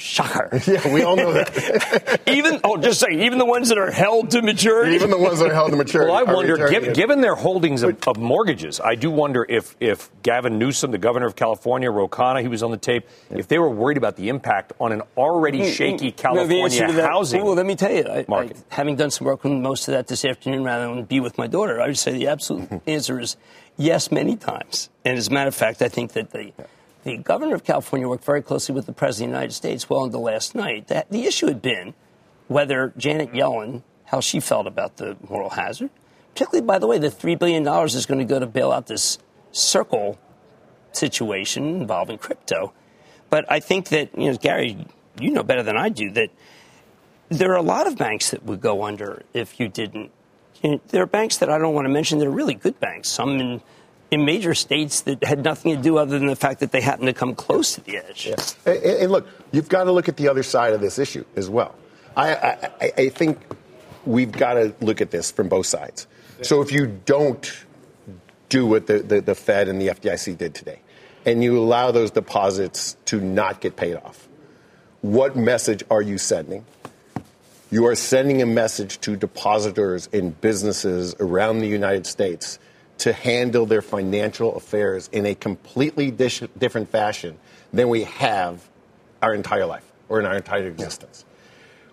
Shocker. 0.00 0.48
Yeah, 0.70 0.92
we 0.92 1.02
all 1.02 1.16
know 1.16 1.32
that. 1.32 2.20
even, 2.26 2.60
oh, 2.64 2.76
just 2.76 3.00
saying, 3.00 3.20
even 3.20 3.38
the 3.38 3.44
ones 3.44 3.70
that 3.70 3.78
are 3.78 3.90
held 3.90 4.30
to 4.30 4.40
maturity. 4.40 4.94
Even 4.94 5.10
the 5.10 5.18
ones 5.18 5.40
that 5.40 5.50
are 5.50 5.54
held 5.54 5.70
to 5.70 5.76
maturity. 5.76 6.10
Well, 6.10 6.18
I 6.18 6.32
wonder, 6.32 6.68
given, 6.68 6.92
given 6.92 7.20
their 7.20 7.34
holdings 7.34 7.82
of, 7.82 7.98
of, 8.06 8.16
mortgages, 8.16 8.80
I 8.80 8.94
do 8.94 9.10
wonder 9.10 9.44
if, 9.46 9.76
if 9.80 10.10
Gavin 10.22 10.58
Newsom, 10.58 10.90
the 10.92 10.98
governor 10.98 11.26
of 11.26 11.36
California, 11.36 11.90
Ro 11.90 12.08
Khanna, 12.08 12.40
he 12.40 12.48
was 12.48 12.62
on 12.62 12.70
the 12.70 12.76
tape, 12.76 13.06
yeah. 13.30 13.38
if 13.38 13.48
they 13.48 13.58
were 13.58 13.68
worried 13.68 13.96
about 13.96 14.16
the 14.16 14.28
impact 14.28 14.72
on 14.80 14.92
an 14.92 15.02
already 15.16 15.60
mm, 15.60 15.72
shaky 15.72 16.12
mm, 16.12 16.16
California 16.16 16.86
no, 16.86 17.02
housing 17.02 17.44
Well, 17.44 17.54
let 17.54 17.66
me 17.66 17.74
tell 17.74 17.92
you, 17.92 18.06
I, 18.06 18.24
market. 18.28 18.56
I, 18.56 18.74
having 18.74 18.96
done 18.96 19.10
some 19.10 19.26
work 19.26 19.44
on 19.44 19.60
most 19.60 19.88
of 19.88 19.92
that 19.92 20.06
this 20.06 20.24
afternoon 20.24 20.64
rather 20.64 20.94
than 20.94 21.04
be 21.04 21.20
with 21.20 21.36
my 21.36 21.46
daughter, 21.46 21.80
I 21.80 21.86
would 21.88 21.98
say 21.98 22.12
the 22.12 22.28
absolute 22.28 22.68
answer 22.86 23.20
is 23.20 23.36
yes, 23.76 24.10
many 24.10 24.36
times. 24.36 24.88
And 25.04 25.18
as 25.18 25.28
a 25.28 25.32
matter 25.32 25.48
of 25.48 25.54
fact, 25.54 25.82
I 25.82 25.88
think 25.88 26.12
that 26.12 26.30
the. 26.30 26.52
Yeah 26.58 26.66
the 27.02 27.16
governor 27.16 27.54
of 27.54 27.64
California 27.64 28.08
worked 28.08 28.24
very 28.24 28.42
closely 28.42 28.74
with 28.74 28.86
the 28.86 28.92
president 28.92 29.30
of 29.30 29.32
the 29.32 29.38
United 29.38 29.54
States 29.54 29.88
well 29.88 30.04
into 30.04 30.18
last 30.18 30.54
night. 30.54 30.88
That 30.88 31.10
the 31.10 31.24
issue 31.24 31.46
had 31.46 31.62
been 31.62 31.94
whether 32.48 32.92
Janet 32.96 33.32
Yellen, 33.32 33.82
how 34.06 34.20
she 34.20 34.40
felt 34.40 34.66
about 34.66 34.96
the 34.96 35.16
moral 35.28 35.50
hazard, 35.50 35.90
particularly, 36.34 36.66
by 36.66 36.78
the 36.78 36.86
way, 36.86 36.98
the 36.98 37.08
$3 37.08 37.38
billion 37.38 37.66
is 37.84 38.06
going 38.06 38.18
to 38.18 38.24
go 38.24 38.38
to 38.38 38.46
bail 38.46 38.72
out 38.72 38.86
this 38.86 39.18
circle 39.52 40.18
situation 40.92 41.80
involving 41.80 42.18
crypto. 42.18 42.72
But 43.30 43.50
I 43.50 43.60
think 43.60 43.88
that, 43.88 44.10
you 44.18 44.32
know, 44.32 44.36
Gary, 44.36 44.86
you 45.18 45.30
know 45.30 45.42
better 45.42 45.62
than 45.62 45.76
I 45.76 45.88
do 45.88 46.10
that 46.12 46.30
there 47.28 47.52
are 47.52 47.56
a 47.56 47.62
lot 47.62 47.86
of 47.86 47.96
banks 47.96 48.30
that 48.30 48.42
would 48.44 48.60
go 48.60 48.84
under 48.84 49.22
if 49.32 49.60
you 49.60 49.68
didn't. 49.68 50.10
You 50.62 50.72
know, 50.72 50.80
there 50.88 51.02
are 51.02 51.06
banks 51.06 51.38
that 51.38 51.48
I 51.48 51.58
don't 51.58 51.74
want 51.74 51.86
to 51.86 51.92
mention 51.92 52.18
that 52.18 52.26
are 52.26 52.30
really 52.30 52.54
good 52.54 52.78
banks, 52.80 53.08
some 53.08 53.40
in 53.40 53.62
in 54.10 54.24
major 54.24 54.54
states 54.54 55.02
that 55.02 55.22
had 55.24 55.44
nothing 55.44 55.76
to 55.76 55.82
do 55.82 55.98
other 55.98 56.18
than 56.18 56.28
the 56.28 56.36
fact 56.36 56.60
that 56.60 56.72
they 56.72 56.80
happened 56.80 57.06
to 57.06 57.12
come 57.12 57.34
close 57.34 57.74
to 57.74 57.80
the 57.82 57.98
edge. 57.98 58.26
Yeah. 58.26 58.36
And, 58.66 58.84
and, 58.84 59.12
look, 59.12 59.28
you've 59.52 59.68
got 59.68 59.84
to 59.84 59.92
look 59.92 60.08
at 60.08 60.16
the 60.16 60.28
other 60.28 60.42
side 60.42 60.72
of 60.72 60.80
this 60.80 60.98
issue 60.98 61.24
as 61.36 61.48
well. 61.48 61.74
I, 62.16 62.34
I, 62.34 62.92
I 62.98 63.08
think 63.08 63.38
we've 64.04 64.32
got 64.32 64.54
to 64.54 64.74
look 64.80 65.00
at 65.00 65.10
this 65.10 65.30
from 65.30 65.48
both 65.48 65.66
sides. 65.66 66.06
So 66.42 66.62
if 66.62 66.72
you 66.72 66.86
don't 66.86 67.64
do 68.48 68.66
what 68.66 68.86
the, 68.86 69.00
the, 69.00 69.20
the 69.20 69.34
Fed 69.34 69.68
and 69.68 69.80
the 69.80 69.88
FDIC 69.88 70.38
did 70.38 70.54
today, 70.54 70.80
and 71.24 71.44
you 71.44 71.58
allow 71.58 71.90
those 71.90 72.10
deposits 72.10 72.96
to 73.06 73.20
not 73.20 73.60
get 73.60 73.76
paid 73.76 73.96
off, 73.96 74.28
what 75.02 75.36
message 75.36 75.84
are 75.90 76.02
you 76.02 76.18
sending? 76.18 76.64
You 77.70 77.86
are 77.86 77.94
sending 77.94 78.42
a 78.42 78.46
message 78.46 79.00
to 79.02 79.16
depositors 79.16 80.08
in 80.08 80.30
businesses 80.30 81.14
around 81.20 81.60
the 81.60 81.68
United 81.68 82.06
States 82.06 82.58
to 83.00 83.12
handle 83.12 83.66
their 83.66 83.82
financial 83.82 84.56
affairs 84.56 85.08
in 85.10 85.24
a 85.26 85.34
completely 85.34 86.10
different 86.10 86.90
fashion 86.90 87.38
than 87.72 87.88
we 87.88 88.04
have 88.04 88.68
our 89.22 89.34
entire 89.34 89.66
life 89.66 89.90
or 90.08 90.20
in 90.20 90.26
our 90.26 90.36
entire 90.36 90.66
existence. 90.66 91.24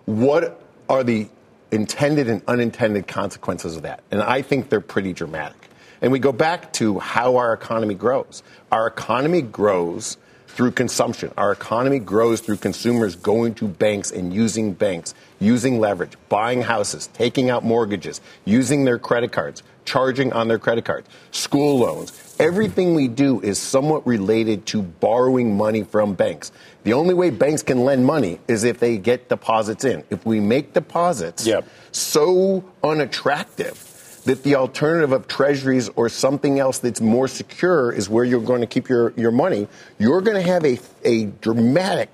What 0.04 0.62
are 0.88 1.02
the 1.02 1.28
intended 1.70 2.28
and 2.28 2.42
unintended 2.46 3.06
consequences 3.06 3.76
of 3.76 3.82
that? 3.82 4.02
And 4.10 4.22
I 4.22 4.42
think 4.42 4.68
they're 4.68 4.80
pretty 4.80 5.12
dramatic. 5.12 5.56
And 6.00 6.12
we 6.12 6.18
go 6.18 6.32
back 6.32 6.72
to 6.74 6.98
how 6.98 7.36
our 7.36 7.52
economy 7.52 7.94
grows. 7.94 8.42
Our 8.70 8.86
economy 8.86 9.42
grows 9.42 10.18
through 10.58 10.72
consumption. 10.72 11.32
Our 11.36 11.52
economy 11.52 12.00
grows 12.00 12.40
through 12.40 12.56
consumers 12.56 13.14
going 13.14 13.54
to 13.54 13.68
banks 13.68 14.10
and 14.10 14.34
using 14.34 14.72
banks, 14.72 15.14
using 15.38 15.78
leverage, 15.78 16.14
buying 16.28 16.62
houses, 16.62 17.06
taking 17.14 17.48
out 17.48 17.64
mortgages, 17.64 18.20
using 18.44 18.84
their 18.84 18.98
credit 18.98 19.30
cards, 19.30 19.62
charging 19.84 20.32
on 20.32 20.48
their 20.48 20.58
credit 20.58 20.84
cards, 20.84 21.08
school 21.30 21.78
loans. 21.78 22.34
Everything 22.40 22.96
we 22.96 23.06
do 23.06 23.40
is 23.40 23.56
somewhat 23.56 24.04
related 24.04 24.66
to 24.66 24.82
borrowing 24.82 25.56
money 25.56 25.84
from 25.84 26.14
banks. 26.14 26.50
The 26.82 26.92
only 26.92 27.14
way 27.14 27.30
banks 27.30 27.62
can 27.62 27.84
lend 27.84 28.04
money 28.04 28.40
is 28.48 28.64
if 28.64 28.80
they 28.80 28.98
get 28.98 29.28
deposits 29.28 29.84
in. 29.84 30.02
If 30.10 30.26
we 30.26 30.40
make 30.40 30.72
deposits 30.72 31.46
yep. 31.46 31.68
so 31.92 32.64
unattractive 32.82 33.87
that 34.28 34.42
the 34.42 34.54
alternative 34.56 35.12
of 35.12 35.26
treasuries 35.26 35.88
or 35.96 36.10
something 36.10 36.58
else 36.58 36.78
that's 36.78 37.00
more 37.00 37.26
secure 37.26 37.90
is 37.90 38.10
where 38.10 38.24
you're 38.24 38.42
going 38.42 38.60
to 38.60 38.66
keep 38.66 38.86
your, 38.86 39.14
your 39.16 39.30
money, 39.30 39.66
you're 39.98 40.20
going 40.20 40.36
to 40.36 40.42
have 40.42 40.66
a, 40.66 40.78
a 41.02 41.24
dramatic 41.24 42.10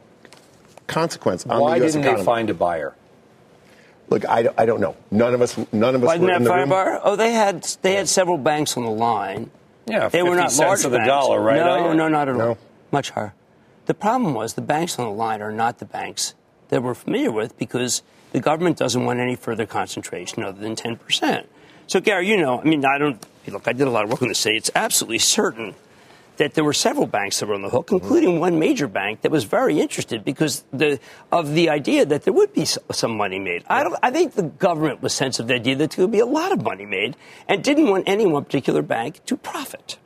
consequence 0.86 1.44
on 1.44 1.60
Why 1.60 1.78
the 1.78 1.86
U.S. 1.86 1.96
Economy. 1.96 2.00
Why 2.00 2.02
didn't 2.02 2.02
economy. 2.02 2.20
they 2.20 2.24
find 2.24 2.50
a 2.50 2.54
buyer? 2.54 2.94
Look, 4.10 4.24
I, 4.26 4.48
I 4.56 4.64
don't 4.64 4.80
know. 4.80 4.94
None 5.10 5.34
of 5.34 5.42
us, 5.42 5.58
none 5.72 5.96
of 5.96 6.02
us 6.04 6.06
Wasn't 6.06 6.22
were 6.22 6.34
in 6.34 6.44
the 6.44 6.54
room. 6.54 6.68
Bar? 6.68 7.00
Oh, 7.02 7.16
they 7.16 7.32
had 7.32 7.64
they 7.82 7.94
had 7.94 8.08
several 8.08 8.38
banks 8.38 8.76
on 8.76 8.84
the 8.84 8.90
line. 8.90 9.50
Yeah, 9.86 10.08
they 10.08 10.22
were 10.22 10.36
not 10.36 10.56
large 10.56 10.84
of 10.84 10.92
the 10.92 10.98
banks. 10.98 11.08
dollar, 11.08 11.40
right? 11.40 11.56
No, 11.56 11.88
oh, 11.88 11.92
no, 11.94 12.08
not 12.08 12.28
at 12.28 12.36
no. 12.36 12.48
all. 12.50 12.58
Much 12.92 13.10
higher. 13.10 13.34
The 13.86 13.94
problem 13.94 14.34
was 14.34 14.54
the 14.54 14.62
banks 14.62 14.98
on 14.98 15.06
the 15.06 15.12
line 15.12 15.42
are 15.42 15.52
not 15.52 15.78
the 15.78 15.84
banks 15.84 16.34
that 16.68 16.82
we're 16.82 16.94
familiar 16.94 17.32
with 17.32 17.58
because 17.58 18.02
the 18.32 18.40
government 18.40 18.76
doesn't 18.76 19.04
want 19.04 19.18
any 19.18 19.36
further 19.36 19.66
concentration 19.66 20.44
other 20.44 20.60
than 20.60 20.76
10%. 20.76 21.46
So, 21.86 22.00
Gary, 22.00 22.28
you 22.28 22.36
know, 22.36 22.60
I 22.60 22.64
mean, 22.64 22.84
I 22.84 22.98
don't 22.98 23.24
look, 23.52 23.68
I 23.68 23.72
did 23.72 23.86
a 23.86 23.90
lot 23.90 24.04
of 24.04 24.10
work 24.10 24.22
on 24.22 24.28
this. 24.28 24.38
Say 24.38 24.52
it's 24.52 24.70
absolutely 24.74 25.18
certain 25.18 25.74
that 26.36 26.54
there 26.54 26.64
were 26.64 26.72
several 26.72 27.06
banks 27.06 27.38
that 27.40 27.46
were 27.46 27.54
on 27.54 27.62
the 27.62 27.68
hook, 27.68 27.92
including 27.92 28.30
mm-hmm. 28.30 28.40
one 28.40 28.58
major 28.58 28.88
bank 28.88 29.20
that 29.20 29.30
was 29.30 29.44
very 29.44 29.80
interested 29.80 30.24
because 30.24 30.64
the, 30.72 30.98
of 31.30 31.54
the 31.54 31.70
idea 31.70 32.04
that 32.04 32.24
there 32.24 32.32
would 32.32 32.52
be 32.52 32.64
some 32.64 33.16
money 33.16 33.38
made. 33.38 33.64
I, 33.68 33.84
don't, 33.84 33.96
I 34.02 34.10
think 34.10 34.34
the 34.34 34.42
government 34.42 35.00
was 35.00 35.14
sensitive 35.14 35.46
to 35.46 35.54
the 35.54 35.60
idea 35.60 35.76
that 35.76 35.92
there 35.92 36.04
would 36.04 36.12
be 36.12 36.20
a 36.20 36.26
lot 36.26 36.50
of 36.50 36.62
money 36.62 36.86
made 36.86 37.16
and 37.48 37.62
didn't 37.62 37.88
want 37.88 38.08
any 38.08 38.26
one 38.26 38.44
particular 38.44 38.82
bank 38.82 39.24
to 39.26 39.36
profit. 39.36 39.98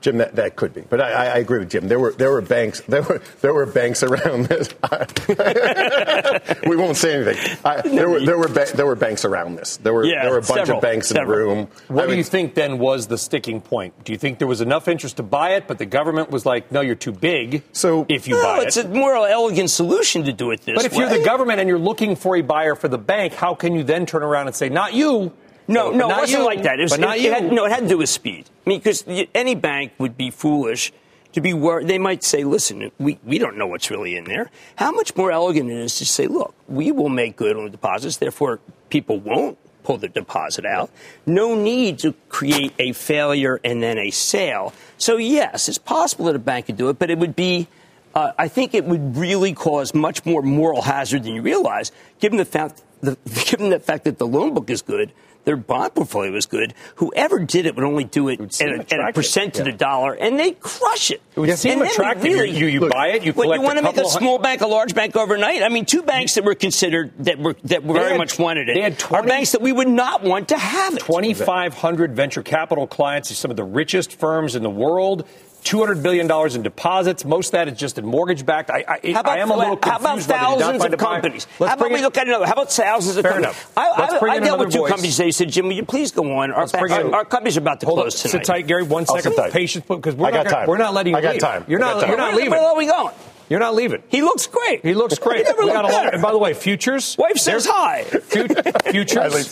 Jim, 0.00 0.16
that, 0.18 0.34
that 0.36 0.56
could 0.56 0.72
be, 0.72 0.80
but 0.80 1.00
I, 1.00 1.10
I 1.10 1.38
agree 1.38 1.58
with 1.58 1.70
Jim. 1.70 1.88
There 1.88 2.00
were 2.00 2.12
there 2.12 2.30
were 2.30 2.40
banks 2.40 2.80
there 2.88 3.02
were 3.02 3.20
there 3.42 3.52
were 3.52 3.66
banks 3.66 4.02
around 4.02 4.46
this. 4.46 4.68
we 6.66 6.76
won't 6.76 6.96
say 6.96 7.16
anything. 7.16 7.58
I, 7.64 7.82
there 7.82 8.08
were 8.08 8.20
there 8.20 8.38
were 8.38 8.48
ba- 8.48 8.68
there 8.74 8.86
were 8.86 8.96
banks 8.96 9.24
around 9.24 9.56
this. 9.56 9.76
There 9.76 9.92
were 9.92 10.04
yeah, 10.04 10.22
there 10.22 10.32
were 10.32 10.38
a 10.38 10.42
bunch 10.42 10.60
several, 10.60 10.78
of 10.78 10.82
banks 10.82 11.08
several. 11.08 11.24
in 11.24 11.28
the 11.28 11.54
room. 11.54 11.68
What 11.88 12.04
I 12.04 12.06
do 12.06 12.10
mean, 12.10 12.18
you 12.18 12.24
think 12.24 12.54
then 12.54 12.78
was 12.78 13.08
the 13.08 13.18
sticking 13.18 13.60
point? 13.60 14.04
Do 14.04 14.12
you 14.12 14.18
think 14.18 14.38
there 14.38 14.48
was 14.48 14.60
enough 14.62 14.88
interest 14.88 15.18
to 15.18 15.22
buy 15.22 15.50
it, 15.50 15.66
but 15.68 15.78
the 15.78 15.86
government 15.86 16.30
was 16.30 16.46
like, 16.46 16.72
"No, 16.72 16.80
you're 16.80 16.94
too 16.94 17.12
big." 17.12 17.62
So 17.72 18.06
if 18.08 18.26
you 18.26 18.36
no, 18.36 18.42
buy 18.42 18.62
it's 18.62 18.76
it, 18.78 18.86
it's 18.86 18.94
a 18.94 18.98
more 18.98 19.14
elegant 19.14 19.70
solution 19.70 20.24
to 20.24 20.32
do 20.32 20.50
it 20.50 20.60
this 20.60 20.68
way. 20.68 20.74
but 20.76 20.84
if 20.86 20.92
way. 20.92 20.98
you're 20.98 21.18
the 21.18 21.24
government 21.24 21.60
and 21.60 21.68
you're 21.68 21.78
looking 21.78 22.16
for 22.16 22.36
a 22.36 22.42
buyer 22.42 22.74
for 22.74 22.88
the 22.88 22.98
bank, 22.98 23.34
how 23.34 23.54
can 23.54 23.74
you 23.74 23.82
then 23.82 24.06
turn 24.06 24.22
around 24.22 24.46
and 24.46 24.56
say, 24.56 24.70
"Not 24.70 24.94
you"? 24.94 25.32
No, 25.70 25.90
no, 25.90 26.10
it 26.10 26.16
wasn't 26.16 26.40
you, 26.40 26.46
like 26.46 26.62
that. 26.64 26.78
It 26.78 26.82
was, 26.82 26.92
but 26.92 27.00
not 27.00 27.16
it, 27.16 27.22
you. 27.22 27.30
it 27.30 27.42
had, 27.42 27.52
no, 27.52 27.64
it 27.64 27.72
had 27.72 27.80
to 27.80 27.88
do 27.88 27.98
with 27.98 28.08
speed. 28.08 28.50
I 28.66 28.70
mean, 28.70 28.80
because 28.80 29.04
any 29.34 29.54
bank 29.54 29.92
would 29.98 30.16
be 30.16 30.30
foolish 30.30 30.92
to 31.32 31.40
be 31.40 31.54
worried. 31.54 31.88
They 31.88 31.98
might 31.98 32.24
say, 32.24 32.44
listen, 32.44 32.90
we, 32.98 33.18
we 33.24 33.38
don't 33.38 33.56
know 33.56 33.66
what's 33.66 33.90
really 33.90 34.16
in 34.16 34.24
there. 34.24 34.50
How 34.76 34.90
much 34.90 35.16
more 35.16 35.30
elegant 35.30 35.70
it 35.70 35.78
is 35.78 35.96
to 35.98 36.06
say, 36.06 36.26
look, 36.26 36.54
we 36.68 36.92
will 36.92 37.08
make 37.08 37.36
good 37.36 37.56
on 37.56 37.64
the 37.64 37.70
deposits, 37.70 38.16
therefore 38.16 38.60
people 38.88 39.18
won't 39.20 39.58
pull 39.82 39.96
the 39.96 40.08
deposit 40.08 40.66
out. 40.66 40.90
No 41.24 41.54
need 41.54 42.00
to 42.00 42.14
create 42.28 42.74
a 42.78 42.92
failure 42.92 43.60
and 43.64 43.82
then 43.82 43.98
a 43.98 44.10
sale. 44.10 44.72
So, 44.98 45.16
yes, 45.16 45.68
it's 45.68 45.78
possible 45.78 46.26
that 46.26 46.36
a 46.36 46.40
bank 46.40 46.66
could 46.66 46.76
do 46.76 46.88
it, 46.88 46.98
but 46.98 47.10
it 47.10 47.18
would 47.18 47.36
be. 47.36 47.68
Uh, 48.12 48.32
I 48.36 48.48
think 48.48 48.74
it 48.74 48.84
would 48.84 49.16
really 49.16 49.52
cause 49.52 49.94
much 49.94 50.26
more 50.26 50.42
moral 50.42 50.82
hazard 50.82 51.22
than 51.22 51.36
you 51.36 51.42
realize, 51.42 51.92
given 52.18 52.38
the 52.38 52.44
fact, 52.44 52.82
the, 53.02 53.16
given 53.46 53.70
the 53.70 53.78
fact 53.78 54.02
that 54.04 54.18
the 54.18 54.26
loan 54.26 54.52
book 54.52 54.68
is 54.68 54.82
good, 54.82 55.12
their 55.44 55.56
bond 55.56 55.94
portfolio 55.94 56.34
is 56.36 56.46
good. 56.46 56.74
Whoever 56.96 57.38
did 57.40 57.66
it 57.66 57.74
would 57.76 57.84
only 57.84 58.04
do 58.04 58.28
it, 58.28 58.40
would 58.40 58.54
at, 58.60 58.68
a, 58.92 58.94
at 58.94 59.08
a 59.10 59.12
percent 59.12 59.54
to 59.54 59.60
Yeah. 59.64 59.70
the 59.70 59.76
dollar, 59.76 60.12
and 60.14 60.38
they 60.38 60.52
crush 60.52 61.10
it. 61.10 61.22
It 61.36 61.40
would 61.40 61.58
seem 61.58 61.72
And 61.72 61.82
then 61.82 61.88
attractive. 61.90 62.24
really- 62.24 62.50
you 62.50 62.66
you, 62.66 62.80
you 62.82 62.88
buy 62.90 63.08
it, 63.08 63.22
you 63.22 63.32
collect 63.32 63.60
you 63.60 63.64
want 63.64 63.78
to 63.78 63.82
make 63.82 63.92
a 63.92 63.96
couple 63.96 64.10
hun- 64.10 64.20
small 64.20 64.38
bank 64.38 64.60
a 64.60 64.66
large 64.66 64.94
bank 64.94 65.16
overnight? 65.16 65.62
I 65.62 65.68
mean, 65.68 65.84
two 65.86 66.02
banks 66.02 66.34
that 66.34 66.44
were 66.44 66.54
considered 66.54 67.12
that 67.24 67.38
were 67.38 67.54
that 67.64 67.86
They 67.86 67.92
very 67.92 68.10
had- 68.10 68.18
much 68.18 68.38
wanted 68.38 68.68
it 68.68 68.74
they 68.74 68.82
had 68.82 69.02
are 69.10 69.22
banks 69.22 69.52
that 69.52 69.62
we 69.62 69.72
would 69.72 69.88
not 69.88 70.22
want 70.22 70.48
to 70.48 70.58
have 70.58 70.94
it. 70.94 71.00
2,500 71.00 72.14
venture 72.14 72.42
capital 72.42 72.86
clients, 72.86 73.34
some 73.36 73.50
of 73.50 73.56
the 73.56 73.64
richest 73.64 74.12
firms 74.18 74.54
in 74.56 74.62
the 74.62 74.70
world. 74.70 75.26
$200 75.64 76.02
billion 76.02 76.30
in 76.56 76.62
deposits. 76.62 77.24
Most 77.24 77.48
of 77.48 77.52
that 77.52 77.68
is 77.68 77.78
just 77.78 77.98
in 77.98 78.06
mortgage 78.06 78.44
backed. 78.46 78.70
I, 78.70 78.84
I, 78.86 79.12
How 79.12 79.20
about, 79.20 79.26
I 79.38 79.38
am 79.38 79.50
a 79.50 79.56
little 79.56 79.76
confused. 79.76 79.90
how 79.90 79.96
about 79.98 80.16
whether 80.16 80.20
you 80.20 80.26
did 80.26 80.30
not 80.30 80.58
thousands 80.80 80.92
of 80.94 80.98
companies? 80.98 81.46
Let's 81.46 81.58
how 81.58 81.64
about 81.66 81.78
bring 81.78 81.92
we 81.92 81.98
it- 81.98 82.02
look 82.02 82.16
at 82.18 82.26
another? 82.28 82.46
How 82.46 82.52
about 82.52 82.72
thousands 82.72 83.16
of 83.16 83.22
Fair 83.22 83.32
companies? 83.32 83.54
enough. 83.56 83.72
I, 83.76 84.00
Let's 84.00 84.14
I, 84.14 84.18
bring 84.18 84.32
I 84.32 84.36
in 84.36 84.42
dealt 84.42 84.58
with 84.60 84.72
two 84.72 84.78
voice. 84.80 84.90
companies 84.90 85.16
today. 85.16 85.30
Said, 85.30 85.50
Jim, 85.50 85.66
will 85.66 85.72
you 85.74 85.84
please 85.84 86.10
go 86.12 86.32
on? 86.38 86.50
Our, 86.52 86.60
Let's 86.60 86.74
our, 86.74 87.00
in- 87.00 87.14
our 87.14 87.24
company's 87.24 87.56
about 87.56 87.80
to 87.80 87.86
Hold 87.86 87.98
close 88.00 88.18
sit 88.18 88.30
tonight. 88.30 88.44
tight, 88.44 88.66
Gary. 88.66 88.82
One 88.82 89.04
tight. 89.04 89.24
Patience, 89.52 89.84
because 89.86 90.14
we're 90.14 90.28
I 90.28 90.30
not 90.30 90.46
gonna-. 90.48 90.66
We're 90.68 90.78
not 90.78 90.94
letting 90.94 91.12
you 91.12 91.18
I 91.18 91.22
got 91.22 91.32
leave. 91.34 91.40
time. 91.42 91.64
You're 91.68 91.78
I 91.82 91.82
got 91.82 91.94
not. 91.94 92.00
time. 92.00 92.08
You're 92.10 92.18
not 92.18 92.34
leaving. 92.34 92.50
where 92.50 92.60
are 92.60 92.76
we 92.76 92.86
going? 92.86 93.14
You're 93.48 93.60
not 93.60 93.74
leaving. 93.74 94.02
He 94.08 94.22
looks 94.22 94.46
great. 94.46 94.82
He 94.82 94.94
looks 94.94 95.18
great. 95.18 95.46
He 95.46 95.52
We 95.58 95.66
got 95.66 95.84
a 95.84 95.88
lot- 95.88 96.14
and 96.14 96.22
by 96.22 96.30
the 96.32 96.38
way, 96.38 96.54
futures. 96.54 97.16
Wife 97.18 97.36
says 97.36 97.66
hi. 97.68 98.04
Futures. 98.90 99.50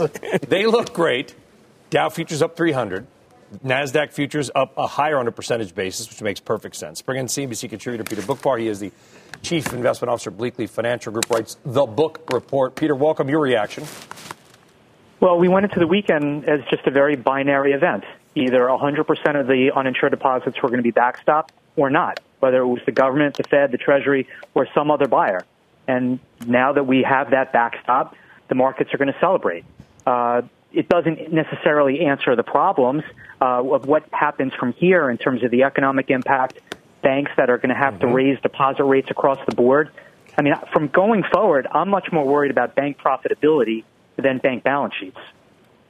They 0.49 0.67
look 0.67 0.93
great. 0.93 1.35
Dow 1.91 2.09
futures 2.09 2.43
up 2.43 2.57
300. 2.57 3.07
NASDAQ 3.65 4.13
futures 4.13 4.51
up 4.55 4.77
a 4.77 4.87
higher 4.87 5.19
on 5.19 5.27
a 5.27 5.33
percentage 5.33 5.75
basis, 5.75 6.09
which 6.09 6.21
makes 6.23 6.41
perfect 6.41 6.77
sense. 6.77 7.01
Bring 7.01 7.19
in 7.19 7.27
CNBC 7.27 7.71
contributor 7.71 8.05
Peter 8.05 8.23
Boockvar. 8.23 8.61
He 8.61 8.69
is 8.69 8.81
the 8.81 8.93
Chief 9.43 9.73
Investment 9.73 10.11
Officer, 10.11 10.31
of 10.31 10.37
Bleakley 10.37 10.69
Financial 10.69 11.13
Group, 11.13 11.31
writes 11.31 11.57
the 11.65 11.87
Boock 11.87 12.31
Report. 12.33 12.75
Peter, 12.75 12.95
welcome. 12.95 13.29
Your 13.29 13.41
reaction. 13.41 13.85
Well, 15.21 15.39
we 15.39 15.49
went 15.49 15.65
into 15.65 15.81
the 15.81 15.87
weekend 15.87 16.49
as 16.49 16.61
just 16.71 16.87
a 16.87 16.91
very 16.91 17.17
binary 17.17 17.73
event. 17.73 18.05
Either 18.35 18.61
100% 18.61 19.41
of 19.41 19.47
the 19.47 19.73
uninsured 19.75 20.13
deposits 20.13 20.63
were 20.63 20.69
going 20.69 20.83
to 20.83 20.83
be 20.83 20.93
backstopped 20.93 21.49
or 21.77 21.91
not, 21.91 22.21
whether 22.41 22.59
it 22.59 22.67
was 22.67 22.81
the 22.87 22.93
government, 22.93 23.37
the 23.37 23.45
Fed, 23.45 23.73
the 23.73 23.79
Treasury, 23.79 24.29
or 24.55 24.69
some 24.75 24.91
other 24.91 25.09
buyer. 25.09 25.45
And 25.89 26.21
now 26.47 26.73
that 26.75 26.87
we 26.87 27.03
have 27.03 27.31
that 27.31 27.53
backstop, 27.53 28.15
the 28.49 28.55
markets 28.55 28.93
are 28.93 28.99
going 28.99 29.13
to 29.13 29.19
celebrate. 29.19 29.65
Uh, 30.07 30.43
it 30.73 30.89
doesn't 30.89 31.33
necessarily 31.33 32.01
answer 32.01 32.37
the 32.37 32.43
problems 32.43 33.03
uh, 33.41 33.63
of 33.63 33.87
what 33.87 34.05
happens 34.13 34.53
from 34.59 34.73
here 34.75 35.11
in 35.11 35.19
terms 35.19 35.43
of 35.45 35.51
the 35.51 35.63
economic 35.65 36.11
impact, 36.11 36.59
banks 37.03 37.31
that 37.37 37.51
are 37.51 37.59
going 37.59 37.69
to 37.71 37.75
have 37.75 37.95
Mm-hmm. 37.95 38.09
to 38.09 38.15
raise 38.15 38.41
deposit 38.41 38.85
rates 38.85 39.09
across 39.11 39.39
the 39.49 39.55
board. 39.55 39.91
I 40.37 40.43
mean, 40.43 40.55
from 40.73 40.89
going 40.89 41.25
forward, 41.33 41.67
I'm 41.73 41.89
much 41.89 42.09
more 42.13 42.25
worried 42.27 42.51
about 42.51 42.75
bank 42.75 42.99
profitability 42.99 43.85
than 44.17 44.39
bank 44.39 44.63
balance 44.65 44.95
sheets 44.99 45.19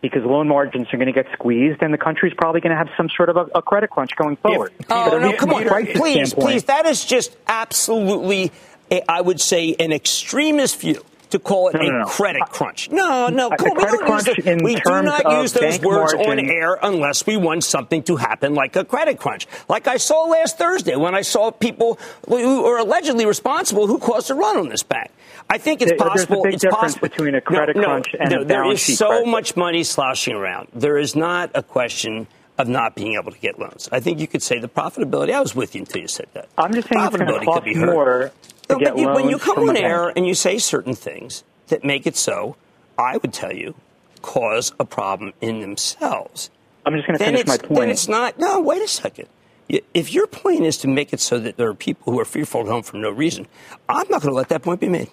because 0.01 0.23
loan 0.25 0.47
margins 0.49 0.87
are 0.93 0.97
going 0.97 1.13
to 1.13 1.13
get 1.13 1.27
squeezed 1.33 1.83
and 1.83 1.93
the 1.93 1.99
country's 1.99 2.33
probably 2.35 2.61
going 2.61 2.71
to 2.71 2.77
have 2.77 2.89
some 2.97 3.09
sort 3.17 3.29
of 3.31 3.37
a, 3.37 3.47
a 3.57 3.63
credit 3.63 3.91
crunch 3.91 4.15
going 4.17 4.37
forward. 4.37 4.73
Oh, 4.89 5.11
But 5.11 5.19
no, 5.21 5.29
from 5.31 5.39
come 5.39 5.55
on. 5.55 5.67
crisis 5.67 5.99
Please, 5.99 6.29
standpoint- 6.31 6.53
please. 6.53 6.65
That 6.65 6.87
is 6.87 7.05
just 7.05 7.37
absolutely, 7.49 8.53
a, 8.91 9.03
I 9.11 9.21
would 9.21 9.41
say, 9.41 9.75
an 9.79 9.93
extremist 9.93 10.81
view 10.81 11.03
to 11.31 11.39
call 11.39 11.69
it 11.69 11.75
No, 11.75 11.81
a 11.81 11.85
no, 11.85 11.99
no. 12.01 12.05
credit 12.07 12.43
uh, 12.43 12.47
crunch. 12.47 12.91
No, 12.91 13.29
no, 13.29 13.51
come. 13.51 13.77
We, 13.77 13.85
don't 13.85 14.09
use 14.09 14.25
the- 14.25 14.61
we 14.65 14.75
do 14.77 15.03
not 15.03 15.31
use 15.43 15.53
those 15.53 15.81
words 15.81 16.15
on 16.15 16.39
air 16.41 16.79
unless 16.83 17.27
we 17.27 17.37
want 17.37 17.65
something 17.65 18.03
to 18.05 18.17
happen 18.17 18.55
like 18.55 18.77
a 18.77 18.85
credit 18.85 19.19
crunch. 19.19 19.47
Like 19.69 19.87
I 19.89 19.97
saw 19.99 20.23
last 20.25 20.59
Thursday 20.59 20.97
when 20.97 21.15
I 21.15 21.23
saw 21.23 21.51
people 21.51 21.99
who 22.29 22.65
are 22.65 22.79
allegedly 22.79 23.27
responsible 23.27 23.87
who 23.87 23.99
caused 23.99 24.31
a 24.31 24.35
run 24.35 24.57
on 24.57 24.69
this 24.69 24.83
bank. 24.83 25.11
I 25.51 25.59
think 25.59 25.83
it's 25.83 25.91
There- 25.91 25.99
there's 25.99 26.09
a 26.25 26.27
possible. 26.27 26.43
big 26.43 26.55
it's 26.55 26.63
difference 26.63 26.95
possible. 26.95 27.09
between 27.09 27.35
a 27.35 27.41
credit 27.41 27.77
no, 27.77 27.83
no, 27.83 27.89
crunch 27.89 28.15
and 28.19 28.31
no, 28.31 28.41
a 28.41 28.45
There 28.45 28.71
is 28.73 28.99
so 28.99 29.09
crisis. 29.09 29.27
much 29.29 29.57
money 29.57 29.83
sloshing 29.85 30.35
around. 30.35 30.69
There 30.75 30.99
is 30.99 31.15
not 31.17 31.51
a 31.55 31.63
question 31.63 32.27
of 32.59 32.69
not 32.69 32.95
being 32.97 33.15
able 33.15 33.31
to 33.31 33.39
get 33.39 33.59
loans. 33.59 33.89
I 33.93 34.01
think 34.01 34.19
you 34.19 34.27
could 34.27 34.43
say 34.43 34.59
the 34.59 34.69
profitability. 34.69 35.33
I 35.33 35.41
was 35.41 35.55
with 35.55 35.75
you 35.77 35.83
until 35.83 36.03
you 36.03 36.09
said 36.09 36.27
that. 36.35 36.49
I'm 36.59 36.73
just 36.75 36.89
saying 36.89 37.01
it's 37.07 37.17
Profitability 37.17 37.53
could 37.55 37.65
be 37.65 37.75
hurt. 37.75 37.87
more 37.93 38.33
to 38.69 38.77
get 38.77 38.95
but 38.95 38.99
you, 38.99 39.07
loans 39.07 39.23
when 39.23 39.31
you 39.31 39.39
come 39.39 39.69
on 39.69 39.77
air 39.77 40.13
and 40.15 40.27
you 40.27 40.35
say 40.35 40.59
certain 40.59 40.95
things 40.95 41.45
that 41.69 41.85
make 41.85 42.07
it 42.07 42.17
so, 42.17 42.57
I 42.99 43.17
would 43.17 43.33
tell 43.33 43.53
you, 43.53 43.75
cause 44.23 44.73
a 44.79 44.85
problem 44.85 45.33
in 45.41 45.61
themselves. 45.61 46.51
I'm 46.85 46.95
just 46.95 47.07
going 47.07 47.19
to 47.19 47.25
finish 47.25 47.47
my 47.47 47.59
point. 47.59 47.81
then 47.81 47.91
it's 47.91 48.09
not. 48.09 48.39
No, 48.39 48.61
wait 48.61 48.83
a 48.83 48.89
second. 48.89 49.29
If 49.69 50.15
your 50.15 50.27
point 50.27 50.65
is 50.65 50.79
to 50.79 50.89
make 50.89 51.13
it 51.13 51.21
so 51.21 51.39
that 51.41 51.59
there 51.59 51.69
are 51.69 51.75
people 51.75 52.13
who 52.13 52.19
are 52.19 52.25
fearful 52.25 52.63
at 52.63 52.67
home 52.69 52.83
for 52.83 52.97
no 52.97 53.11
reason, 53.11 53.47
I'm 53.89 54.09
not 54.09 54.23
going 54.23 54.33
to 54.33 54.37
let 54.37 54.49
that 54.49 54.63
point 54.63 54.81
be 54.81 54.89
made. 54.89 55.11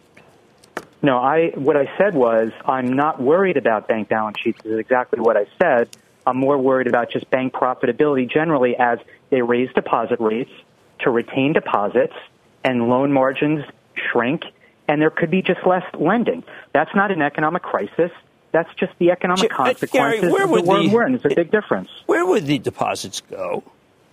No, 1.01 1.17
I 1.17 1.51
what 1.55 1.75
I 1.75 1.91
said 1.97 2.15
was 2.15 2.51
I'm 2.65 2.93
not 2.93 3.21
worried 3.21 3.57
about 3.57 3.87
bank 3.87 4.07
balance 4.09 4.37
sheets. 4.39 4.65
Is 4.65 4.79
exactly 4.79 5.19
what 5.19 5.35
I 5.37 5.45
said. 5.61 5.89
I'm 6.25 6.37
more 6.37 6.57
worried 6.57 6.87
about 6.87 7.11
just 7.11 7.29
bank 7.29 7.53
profitability 7.53 8.31
generally 8.31 8.75
as 8.77 8.99
they 9.29 9.41
raise 9.41 9.71
deposit 9.73 10.19
rates 10.19 10.49
to 11.01 11.11
retain 11.11 11.53
deposits 11.53 12.15
and 12.65 12.89
loan 12.89 13.13
margins 13.13 13.63
shrink 14.11 14.41
and 14.89 15.01
there 15.01 15.09
could 15.09 15.31
be 15.31 15.41
just 15.41 15.65
less 15.65 15.83
lending. 15.97 16.43
That's 16.73 16.93
not 16.93 17.11
an 17.11 17.21
economic 17.21 17.61
crisis. 17.63 18.11
That's 18.51 18.69
just 18.75 18.91
the 18.99 19.11
economic 19.11 19.49
J- 19.49 19.55
uh, 19.57 19.63
Gary, 19.63 20.19
consequences 20.19 20.31
where 20.33 20.43
of 20.43 20.49
the 20.49 20.53
would 20.55 20.65
world 20.65 20.85
the- 20.89 20.93
we're 20.93 21.05
in. 21.07 21.11
There's 21.13 21.31
a 21.31 21.35
big 21.35 21.51
difference. 21.51 21.89
Where 22.05 22.25
would 22.25 22.45
the 22.45 22.59
deposits 22.59 23.21
go 23.21 23.63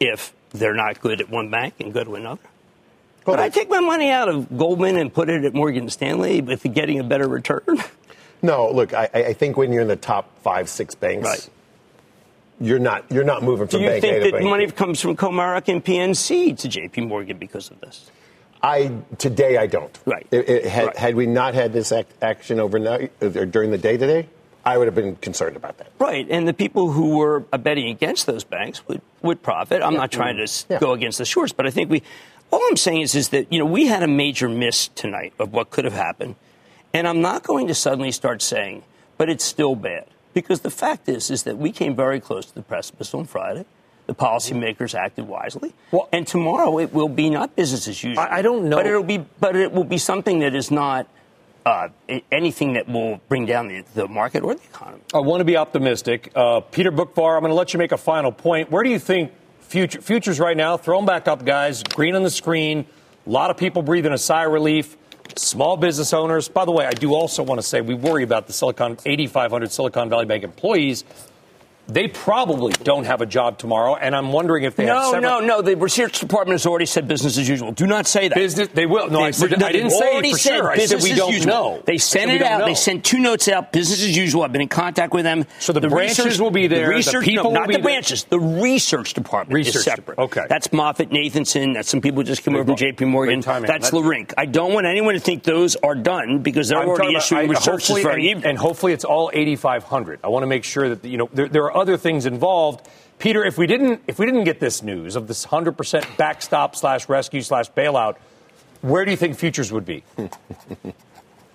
if 0.01 0.33
they're 0.51 0.75
not 0.75 1.01
good 1.01 1.21
at 1.21 1.29
one 1.31 1.51
bank 1.51 1.75
and 1.81 1.93
go 1.93 2.05
to 2.05 2.15
another? 2.15 2.41
Would 3.27 3.39
I 3.39 3.49
take 3.51 3.69
my 3.71 3.81
money 3.81 4.11
out 4.11 4.29
of 4.29 4.57
Goldman 4.57 4.97
and 4.97 5.13
put 5.13 5.29
it 5.29 5.45
at 5.45 5.55
Morgan 5.55 5.89
Stanley 5.91 6.41
with 6.41 6.63
getting 6.75 6.99
a 7.01 7.05
better 7.05 7.27
return? 7.29 7.63
No, 8.45 8.73
look, 8.73 8.93
I, 8.93 9.09
I 9.15 9.33
think 9.35 9.57
when 9.57 9.71
you're 9.73 9.83
in 9.83 9.87
the 9.87 9.95
top 9.95 10.29
five, 10.43 10.69
six 10.69 10.97
banks, 10.97 11.25
Right. 11.25 11.49
you're 12.61 12.81
not 12.81 13.05
you're 13.09 13.23
not 13.23 13.45
moving 13.45 13.67
Do 13.69 13.77
from 13.77 13.83
you 13.83 13.89
bank 13.91 13.99
A 13.99 14.01
think 14.01 14.17
to 14.17 14.25
that 14.25 14.33
bank 14.39 14.45
money 14.51 14.67
B. 14.67 14.73
comes 14.73 15.01
from 15.01 15.17
Comerica 15.17 15.69
and 15.69 15.85
PNC 15.85 16.59
to 16.59 16.69
JP 16.69 17.07
Morgan 17.07 17.39
because 17.39 17.71
of 17.71 17.81
this? 17.81 18.11
I 18.63 18.93
today 19.19 19.57
I 19.57 19.67
don't. 19.67 19.97
Right. 20.07 20.27
It, 20.31 20.49
it, 20.49 20.65
had, 20.67 20.87
Right. 20.87 20.97
had 20.97 21.15
we 21.17 21.27
not 21.27 21.55
had 21.55 21.73
this 21.73 21.91
act, 21.93 22.13
action 22.23 22.61
overnight 22.61 23.11
or 23.21 23.45
during 23.47 23.71
the 23.71 23.79
day 23.79 23.97
today, 23.97 24.29
I 24.65 24.79
would 24.79 24.87
have 24.87 24.95
been 24.95 25.17
concerned 25.17 25.57
about 25.57 25.79
that. 25.79 25.91
Right, 25.99 26.25
and 26.31 26.47
the 26.47 26.55
people 26.55 26.93
who 26.93 27.17
were 27.17 27.41
betting 27.41 27.89
against 27.89 28.27
those 28.27 28.45
banks 28.45 28.87
would, 28.87 29.01
would 29.21 29.43
profit. 29.43 29.83
I'm 29.83 29.95
not 29.95 30.13
trying 30.13 30.37
to 30.37 30.47
Yeah. 30.69 30.79
go 30.79 30.93
against 30.93 31.19
the 31.19 31.25
shorts, 31.25 31.53
but 31.53 31.67
I 31.67 31.71
think 31.71 31.91
we. 31.91 32.03
All 32.53 32.61
I'm 32.69 32.77
saying 32.77 33.01
is, 33.01 33.15
is 33.17 33.31
that 33.31 33.53
you 33.53 33.59
know 33.59 33.65
we 33.65 33.87
had 33.87 34.03
a 34.05 34.07
major 34.09 34.49
miss 34.49 34.89
tonight 34.89 35.33
of 35.41 35.53
what 35.53 35.71
could 35.71 35.85
have 35.85 35.95
happened, 35.95 36.37
And 36.95 37.09
I'm 37.09 37.23
not 37.23 37.43
going 37.43 37.67
to 37.69 37.75
suddenly 37.75 38.13
start 38.13 38.43
saying, 38.43 38.85
but 39.17 39.29
it's 39.31 39.45
still 39.45 39.75
bad. 39.75 40.05
Because 40.35 40.61
the 40.61 40.71
fact 40.71 41.09
is, 41.09 41.31
is 41.31 41.43
that 41.45 41.57
we 41.59 41.73
came 41.73 41.97
very 41.97 42.21
close 42.21 42.47
to 42.47 42.55
the 42.55 42.63
precipice 42.63 43.13
on 43.15 43.25
Friday. 43.25 43.65
The 44.13 44.25
policymakers 44.25 44.95
acted 44.95 45.27
wisely. 45.27 45.73
Well, 45.91 46.07
and 46.13 46.27
tomorrow 46.27 46.79
it 46.79 46.93
will 46.93 47.09
be 47.09 47.31
not 47.31 47.57
business 47.57 47.89
as 47.89 48.05
usual. 48.05 48.23
I, 48.23 48.39
I 48.39 48.43
don't 48.43 48.69
know. 48.69 48.77
But 48.77 48.87
it'll 48.87 49.03
be, 49.03 49.25
but 49.41 49.57
it 49.57 49.73
will 49.73 49.85
be 49.85 49.97
something 49.97 50.41
that 50.41 50.55
is 50.55 50.71
not 50.71 51.09
uh, 51.65 51.89
anything 52.31 52.75
that 52.75 52.87
will 52.87 53.23
bring 53.29 53.47
down 53.47 53.69
the, 53.69 53.85
the, 53.95 54.07
market 54.07 54.43
or 54.43 54.55
the 54.55 54.63
economy. 54.65 55.01
I 55.15 55.21
want 55.21 55.41
to 55.41 55.47
be 55.47 55.57
optimistic. 55.57 56.31
Uh, 56.35 56.61
Peter 56.61 56.93
Boockvar, 56.93 57.37
I'm 57.37 57.41
going 57.41 57.53
to 57.53 57.55
let 57.55 57.73
you 57.73 57.79
make 57.79 57.93
a 57.93 57.97
final 57.97 58.33
point. 58.33 58.71
Where 58.71 58.83
do 58.83 58.91
you 58.91 58.99
think 58.99 59.33
future, 59.61 60.03
futures 60.03 60.39
right 60.39 60.57
now? 60.57 60.77
Throw 60.77 60.99
them 60.99 61.07
back 61.07 61.27
up, 61.27 61.47
guys. 61.47 61.83
Green 61.83 62.15
on 62.15 62.23
the 62.23 62.31
screen. 62.31 62.85
A 63.27 63.31
lot 63.31 63.51
of 63.51 63.57
people 63.57 63.81
breathing 63.81 64.13
a 64.13 64.19
sigh 64.19 64.45
of 64.45 64.53
relief. 64.53 64.99
Small 65.37 65.79
business 65.79 66.13
owners. 66.13 66.49
By 66.51 66.67
the 66.67 66.73
way, 66.73 66.85
I 66.85 66.91
do 66.91 67.15
also 67.15 67.43
want 67.43 67.63
to 67.63 67.67
say 67.67 67.81
we 67.81 67.95
worry 67.95 68.25
about 68.25 68.47
the 68.47 68.53
Silicon 68.53 68.99
8,500 69.07 69.73
Silicon 69.73 70.11
Valley 70.11 70.27
Bank 70.27 70.45
employees 70.45 71.05
they 71.89 72.09
probably 72.09 72.73
don't 72.73 73.05
have 73.05 73.21
a 73.21 73.27
job 73.27 73.59
tomorrow, 73.59 73.97
and 73.97 74.15
I'm 74.15 74.33
wondering 74.33 74.65
if 74.65 74.77
they 74.77 74.87
no, 74.87 74.95
have. 74.95 75.11
Several- 75.11 75.41
no, 75.41 75.47
no. 75.47 75.63
The 75.63 75.77
research 75.77 76.21
department 76.21 76.55
has 76.55 76.67
already 76.67 76.87
said 76.87 77.09
business 77.09 77.39
as 77.39 77.49
usual. 77.49 77.73
Do 77.73 77.87
not 77.87 78.07
say 78.07 78.29
that. 78.29 78.35
Business, 78.35 78.69
they 78.69 78.87
will. 78.87 79.11
No, 79.11 79.21
they, 79.21 79.27
I, 79.27 79.31
said, 79.33 79.59
no, 79.59 79.67
I 79.67 79.73
didn't 79.73 79.91
say 79.91 80.19
it 80.19 80.31
for 80.31 80.39
sure. 80.39 80.71
I 80.71 80.79
said 80.87 81.03
we 81.03 81.13
don't 81.15 81.33
usual. 81.33 81.47
know. 81.47 81.83
They 81.85 81.99
sent 81.99 82.31
it 82.31 82.43
out. 82.43 82.61
Know. 82.61 82.67
They 82.67 82.75
sent 82.75 83.05
two 83.05 83.19
notes 83.19 83.49
out. 83.49 83.73
Business 83.73 84.03
as 84.03 84.17
usual. 84.17 84.43
I've 84.43 84.53
been 84.53 84.61
in 84.61 84.69
contact 84.69 85.13
with 85.13 85.25
them. 85.25 85.47
So 85.59 85.73
the, 85.73 85.81
the 85.81 85.89
branches 85.89 86.25
research, 86.25 86.41
will 86.41 86.51
be 86.51 86.67
there. 86.67 86.87
The 86.87 86.95
research, 86.95 87.25
the 87.25 87.33
people 87.33 87.53
no, 87.53 87.61
not 87.61 87.69
the 87.69 87.79
branches. 87.79 88.25
The 88.25 88.41
research 88.41 89.15
department 89.15 89.55
research 89.55 89.77
is 89.77 89.85
separate. 89.85 90.19
Okay, 90.19 90.47
that's 90.49 90.69
Moffett-Nathanson. 90.69 91.75
That's 91.75 91.89
some 91.89 92.01
people 92.01 92.21
who 92.21 92.25
just 92.25 92.43
came 92.43 92.55
over 92.55 92.65
from 92.65 92.77
J.P. 92.77 93.07
Morgan. 93.07 93.41
That's, 93.41 93.67
that's 93.67 93.91
Leerink. 93.91 94.35
I 94.39 94.47
don't 94.47 94.73
want 94.73 94.87
anyone 94.87 95.15
to 95.15 95.21
think 95.21 95.43
those 95.43 95.77
are 95.77 95.95
done 95.95 96.41
because 96.41 96.69
they're 96.69 96.79
already 96.79 97.17
issuing 97.17 97.49
research 97.49 97.89
this 97.89 98.03
very 98.03 98.31
evening. 98.31 98.47
And 98.47 98.59
hopefully, 98.59 98.93
it's 98.93 99.05
all 99.05 99.31
8,500. 99.33 100.21
I 100.25 100.29
want 100.29 100.43
to 100.43 100.47
make 100.47 100.65
sure 100.65 100.95
that 100.95 101.05
you 101.05 101.19
know 101.19 101.29
there 101.33 101.65
are 101.65 101.72
other 101.75 101.97
things 101.97 102.27
involved. 102.27 102.87
Peter, 103.19 103.45
if 103.45 103.59
we 103.59 103.67
didn't 103.67 104.03
if 104.07 104.19
we 104.19 104.27
didn't 104.27 104.45
get 104.45 104.61
this 104.61 104.83
news 104.83 105.17
of 105.17 105.29
this 105.29 105.47
100% 105.47 106.17
backstop 106.17 106.77
slash 106.77 107.09
rescue 107.09 107.43
slash 107.43 107.71
bailout, 107.71 108.17
where 108.81 109.05
do 109.05 109.11
you 109.11 109.17
think 109.17 109.37
futures 109.37 109.71
would 109.73 109.85
be? 109.85 110.05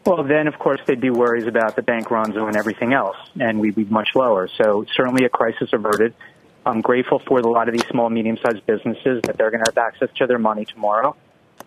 Well, 0.07 0.23
then, 0.23 0.47
of 0.47 0.57
course, 0.57 0.79
they'd 0.87 1.01
be 1.01 1.09
worries 1.09 1.47
about 1.47 1.75
the 1.75 1.81
bank 1.81 2.09
runs 2.09 2.37
and 2.37 2.55
everything 2.55 2.93
else, 2.93 3.17
and 3.37 3.59
we'd 3.59 3.75
be 3.75 3.83
much 3.83 4.11
lower. 4.15 4.47
So 4.47 4.85
certainly 4.95 5.25
a 5.25 5.29
crisis 5.29 5.73
averted. 5.73 6.13
I'm 6.65 6.79
grateful 6.79 7.19
for 7.19 7.39
a 7.39 7.49
lot 7.49 7.67
of 7.67 7.73
these 7.73 7.85
small, 7.87 8.09
medium-sized 8.09 8.65
businesses 8.65 9.21
that 9.23 9.37
they're 9.37 9.51
going 9.51 9.65
to 9.65 9.69
have 9.69 9.77
access 9.77 10.07
to 10.19 10.25
their 10.25 10.39
money 10.39 10.63
tomorrow. 10.63 11.17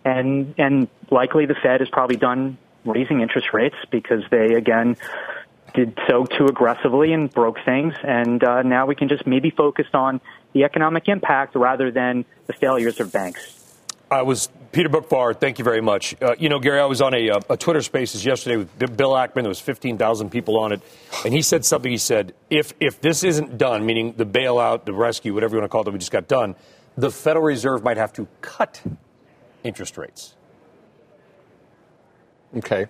And, 0.06 0.54
and 0.56 0.88
likely 1.10 1.44
the 1.44 1.54
Fed 1.54 1.82
is 1.82 1.90
probably 1.90 2.16
done 2.16 2.56
raising 2.86 3.20
interest 3.20 3.48
rates 3.52 3.76
because 3.90 4.22
they, 4.30 4.54
again, 4.54 4.96
did 5.72 5.98
so 6.08 6.24
too 6.24 6.46
aggressively 6.46 7.12
and 7.12 7.32
broke 7.32 7.58
things. 7.64 7.94
And 8.02 8.42
uh, 8.42 8.62
now 8.62 8.86
we 8.86 8.94
can 8.94 9.08
just 9.08 9.26
maybe 9.26 9.50
focus 9.50 9.86
on 9.92 10.20
the 10.52 10.64
economic 10.64 11.08
impact 11.08 11.54
rather 11.54 11.90
than 11.90 12.24
the 12.46 12.52
failures 12.52 13.00
of 13.00 13.12
banks. 13.12 13.56
I 14.10 14.22
was 14.22 14.48
Peter 14.72 14.88
Boockvar. 14.88 15.38
Thank 15.38 15.60
you 15.60 15.64
very 15.64 15.80
much. 15.80 16.20
Uh, 16.20 16.34
you 16.36 16.48
know, 16.48 16.58
Gary, 16.58 16.80
I 16.80 16.86
was 16.86 17.00
on 17.00 17.14
a, 17.14 17.30
uh, 17.30 17.40
a 17.50 17.56
Twitter 17.56 17.80
Spaces 17.80 18.24
yesterday 18.24 18.56
with 18.56 18.96
Bill 18.96 19.12
Ackman. 19.12 19.42
There 19.42 19.48
was 19.48 19.60
15,000 19.60 20.30
people 20.30 20.58
on 20.58 20.72
it, 20.72 20.80
and 21.24 21.32
he 21.32 21.42
said 21.42 21.64
something. 21.64 21.90
He 21.90 21.98
said, 21.98 22.34
"If 22.50 22.72
if 22.80 23.00
this 23.00 23.22
isn't 23.22 23.56
done, 23.56 23.86
meaning 23.86 24.14
the 24.16 24.26
bailout, 24.26 24.84
the 24.84 24.92
rescue, 24.92 25.32
whatever 25.32 25.54
you 25.54 25.60
want 25.60 25.70
to 25.70 25.72
call 25.72 25.86
it, 25.86 25.92
we 25.92 25.98
just 25.98 26.10
got 26.10 26.26
done, 26.26 26.56
the 26.96 27.12
Federal 27.12 27.44
Reserve 27.44 27.84
might 27.84 27.98
have 27.98 28.12
to 28.14 28.26
cut 28.40 28.82
interest 29.62 29.96
rates." 29.96 30.34
Okay 32.56 32.88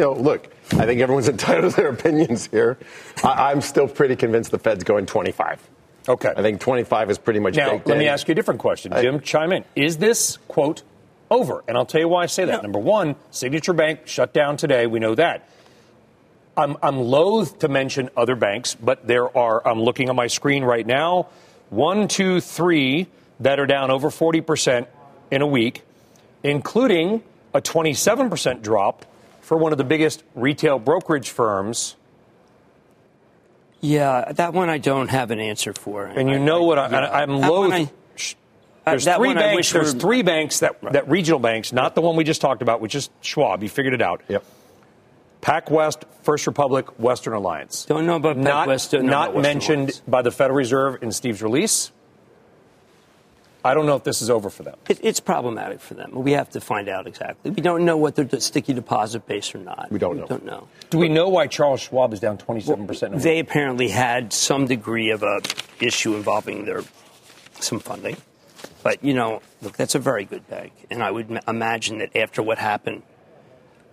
you 0.00 0.06
know, 0.06 0.12
look, 0.14 0.48
I 0.72 0.86
think 0.86 1.00
everyone's 1.02 1.28
entitled 1.36 1.74
to 1.74 1.76
their 1.76 1.90
opinions 1.90 2.46
here. 2.46 2.78
I, 3.22 3.52
am 3.52 3.60
still 3.60 3.86
pretty 3.86 4.16
convinced 4.16 4.50
the 4.50 4.58
Fed's 4.58 4.82
going 4.82 5.04
25. 5.04 5.60
Okay. 6.08 6.32
I 6.34 6.40
think 6.40 6.60
25 6.60 7.10
is 7.10 7.18
pretty 7.18 7.38
much 7.38 7.54
now. 7.54 7.72
let 7.72 7.86
in. 7.86 7.98
me 7.98 8.08
ask 8.08 8.26
you 8.26 8.32
a 8.32 8.34
different 8.34 8.60
question, 8.60 8.92
Jim. 8.98 9.16
I, 9.16 9.18
chime 9.18 9.52
in. 9.52 9.64
Is 9.76 9.98
this 9.98 10.38
quote 10.48 10.82
over? 11.30 11.62
And 11.68 11.76
I'll 11.76 11.84
tell 11.84 12.00
you 12.00 12.08
why 12.08 12.22
I 12.22 12.26
say 12.26 12.46
that. 12.46 12.62
Number 12.62 12.78
one, 12.78 13.14
Signature 13.30 13.74
Bank 13.74 14.06
shut 14.06 14.32
down 14.32 14.56
today. 14.56 14.86
We 14.86 15.00
know 15.00 15.14
that. 15.14 15.46
I'm, 16.56 16.78
I'm 16.82 16.98
loath 16.98 17.58
to 17.58 17.68
mention 17.68 18.08
other 18.16 18.36
banks, 18.36 18.74
but 18.74 19.06
there 19.06 19.36
are. 19.36 19.66
I'm 19.66 19.82
looking 19.82 20.08
on 20.08 20.16
my 20.16 20.26
screen 20.26 20.64
right 20.64 20.86
now. 20.86 21.28
One, 21.68 22.08
two, 22.08 22.40
three 22.40 23.06
that 23.38 23.60
are 23.60 23.66
down 23.66 23.90
over 23.90 24.10
40 24.10 24.40
percent 24.40 24.88
in 25.30 25.42
a 25.42 25.46
week, 25.46 25.82
including 26.42 27.22
a 27.54 27.60
27 27.60 28.30
percent 28.30 28.62
drop 28.62 29.04
for 29.50 29.56
one 29.56 29.72
of 29.72 29.78
the 29.78 29.84
biggest 29.84 30.22
retail 30.36 30.78
brokerage 30.78 31.28
firms. 31.28 31.96
Yeah, 33.80 34.30
that 34.30 34.54
one 34.54 34.70
I 34.70 34.78
don't 34.78 35.08
have 35.08 35.32
an 35.32 35.40
answer 35.40 35.72
for. 35.72 36.04
And 36.06 36.28
you 36.28 36.36
I, 36.36 36.38
know 36.38 36.62
I, 36.62 36.66
what? 36.66 36.78
I, 36.78 37.22
am 37.24 37.40
loath. 37.40 37.72
I, 37.72 37.90
there's 38.84 39.08
uh, 39.08 39.16
three 39.16 39.34
banks. 39.34 39.72
There's 39.72 39.94
three 39.94 40.22
banks 40.22 40.60
that 40.60 40.80
right. 40.80 40.92
that 40.92 41.10
regional 41.10 41.40
banks, 41.40 41.72
not 41.72 41.96
the 41.96 42.00
one 42.00 42.14
we 42.14 42.22
just 42.22 42.40
talked 42.40 42.62
about, 42.62 42.80
which 42.80 42.94
is 42.94 43.10
Schwab. 43.22 43.64
You 43.64 43.68
figured 43.68 43.92
it 43.92 44.00
out. 44.00 44.22
Yep. 44.28 44.44
PacWest, 45.42 46.04
First 46.22 46.46
Republic, 46.46 47.00
Western 47.00 47.32
Alliance. 47.32 47.86
Don't 47.86 48.06
know 48.06 48.14
about 48.14 48.36
not, 48.36 48.68
West, 48.68 48.92
not 48.92 49.34
mentioned 49.34 49.88
Alliance. 49.88 50.02
by 50.06 50.22
the 50.22 50.30
Federal 50.30 50.58
Reserve 50.58 51.02
in 51.02 51.10
Steve's 51.10 51.42
release. 51.42 51.90
I 53.64 53.74
don't 53.74 53.86
know 53.86 53.96
if 53.96 54.04
this 54.04 54.22
is 54.22 54.30
over 54.30 54.48
for 54.50 54.62
them. 54.62 54.76
It, 54.88 55.00
it's 55.02 55.20
problematic 55.20 55.80
for 55.80 55.94
them. 55.94 56.12
We 56.14 56.32
have 56.32 56.50
to 56.50 56.60
find 56.60 56.88
out 56.88 57.06
exactly. 57.06 57.50
We 57.50 57.62
don't 57.62 57.84
know 57.84 57.96
what 57.96 58.14
they're 58.14 58.40
sticky 58.40 58.74
deposit 58.74 59.26
base 59.26 59.54
or 59.54 59.58
not. 59.58 59.88
We 59.90 59.98
don't 59.98 60.16
know. 60.16 60.22
We 60.22 60.28
don't 60.28 60.44
know. 60.44 60.68
Do 60.88 60.98
we 60.98 61.08
know 61.08 61.28
why 61.28 61.46
Charles 61.46 61.80
Schwab 61.80 62.12
is 62.12 62.20
down 62.20 62.38
27%? 62.38 63.10
Well, 63.10 63.18
they 63.18 63.38
apparently 63.38 63.88
had 63.88 64.32
some 64.32 64.66
degree 64.66 65.10
of 65.10 65.22
a 65.22 65.40
issue 65.80 66.14
involving 66.14 66.64
their 66.64 66.82
some 67.60 67.80
funding. 67.80 68.16
But, 68.82 69.04
you 69.04 69.14
know, 69.14 69.42
look, 69.60 69.76
that's 69.76 69.94
a 69.94 69.98
very 69.98 70.24
good 70.24 70.48
bank. 70.48 70.72
And 70.90 71.02
I 71.02 71.10
would 71.10 71.40
imagine 71.46 71.98
that 71.98 72.16
after 72.16 72.42
what 72.42 72.58
happened 72.58 73.02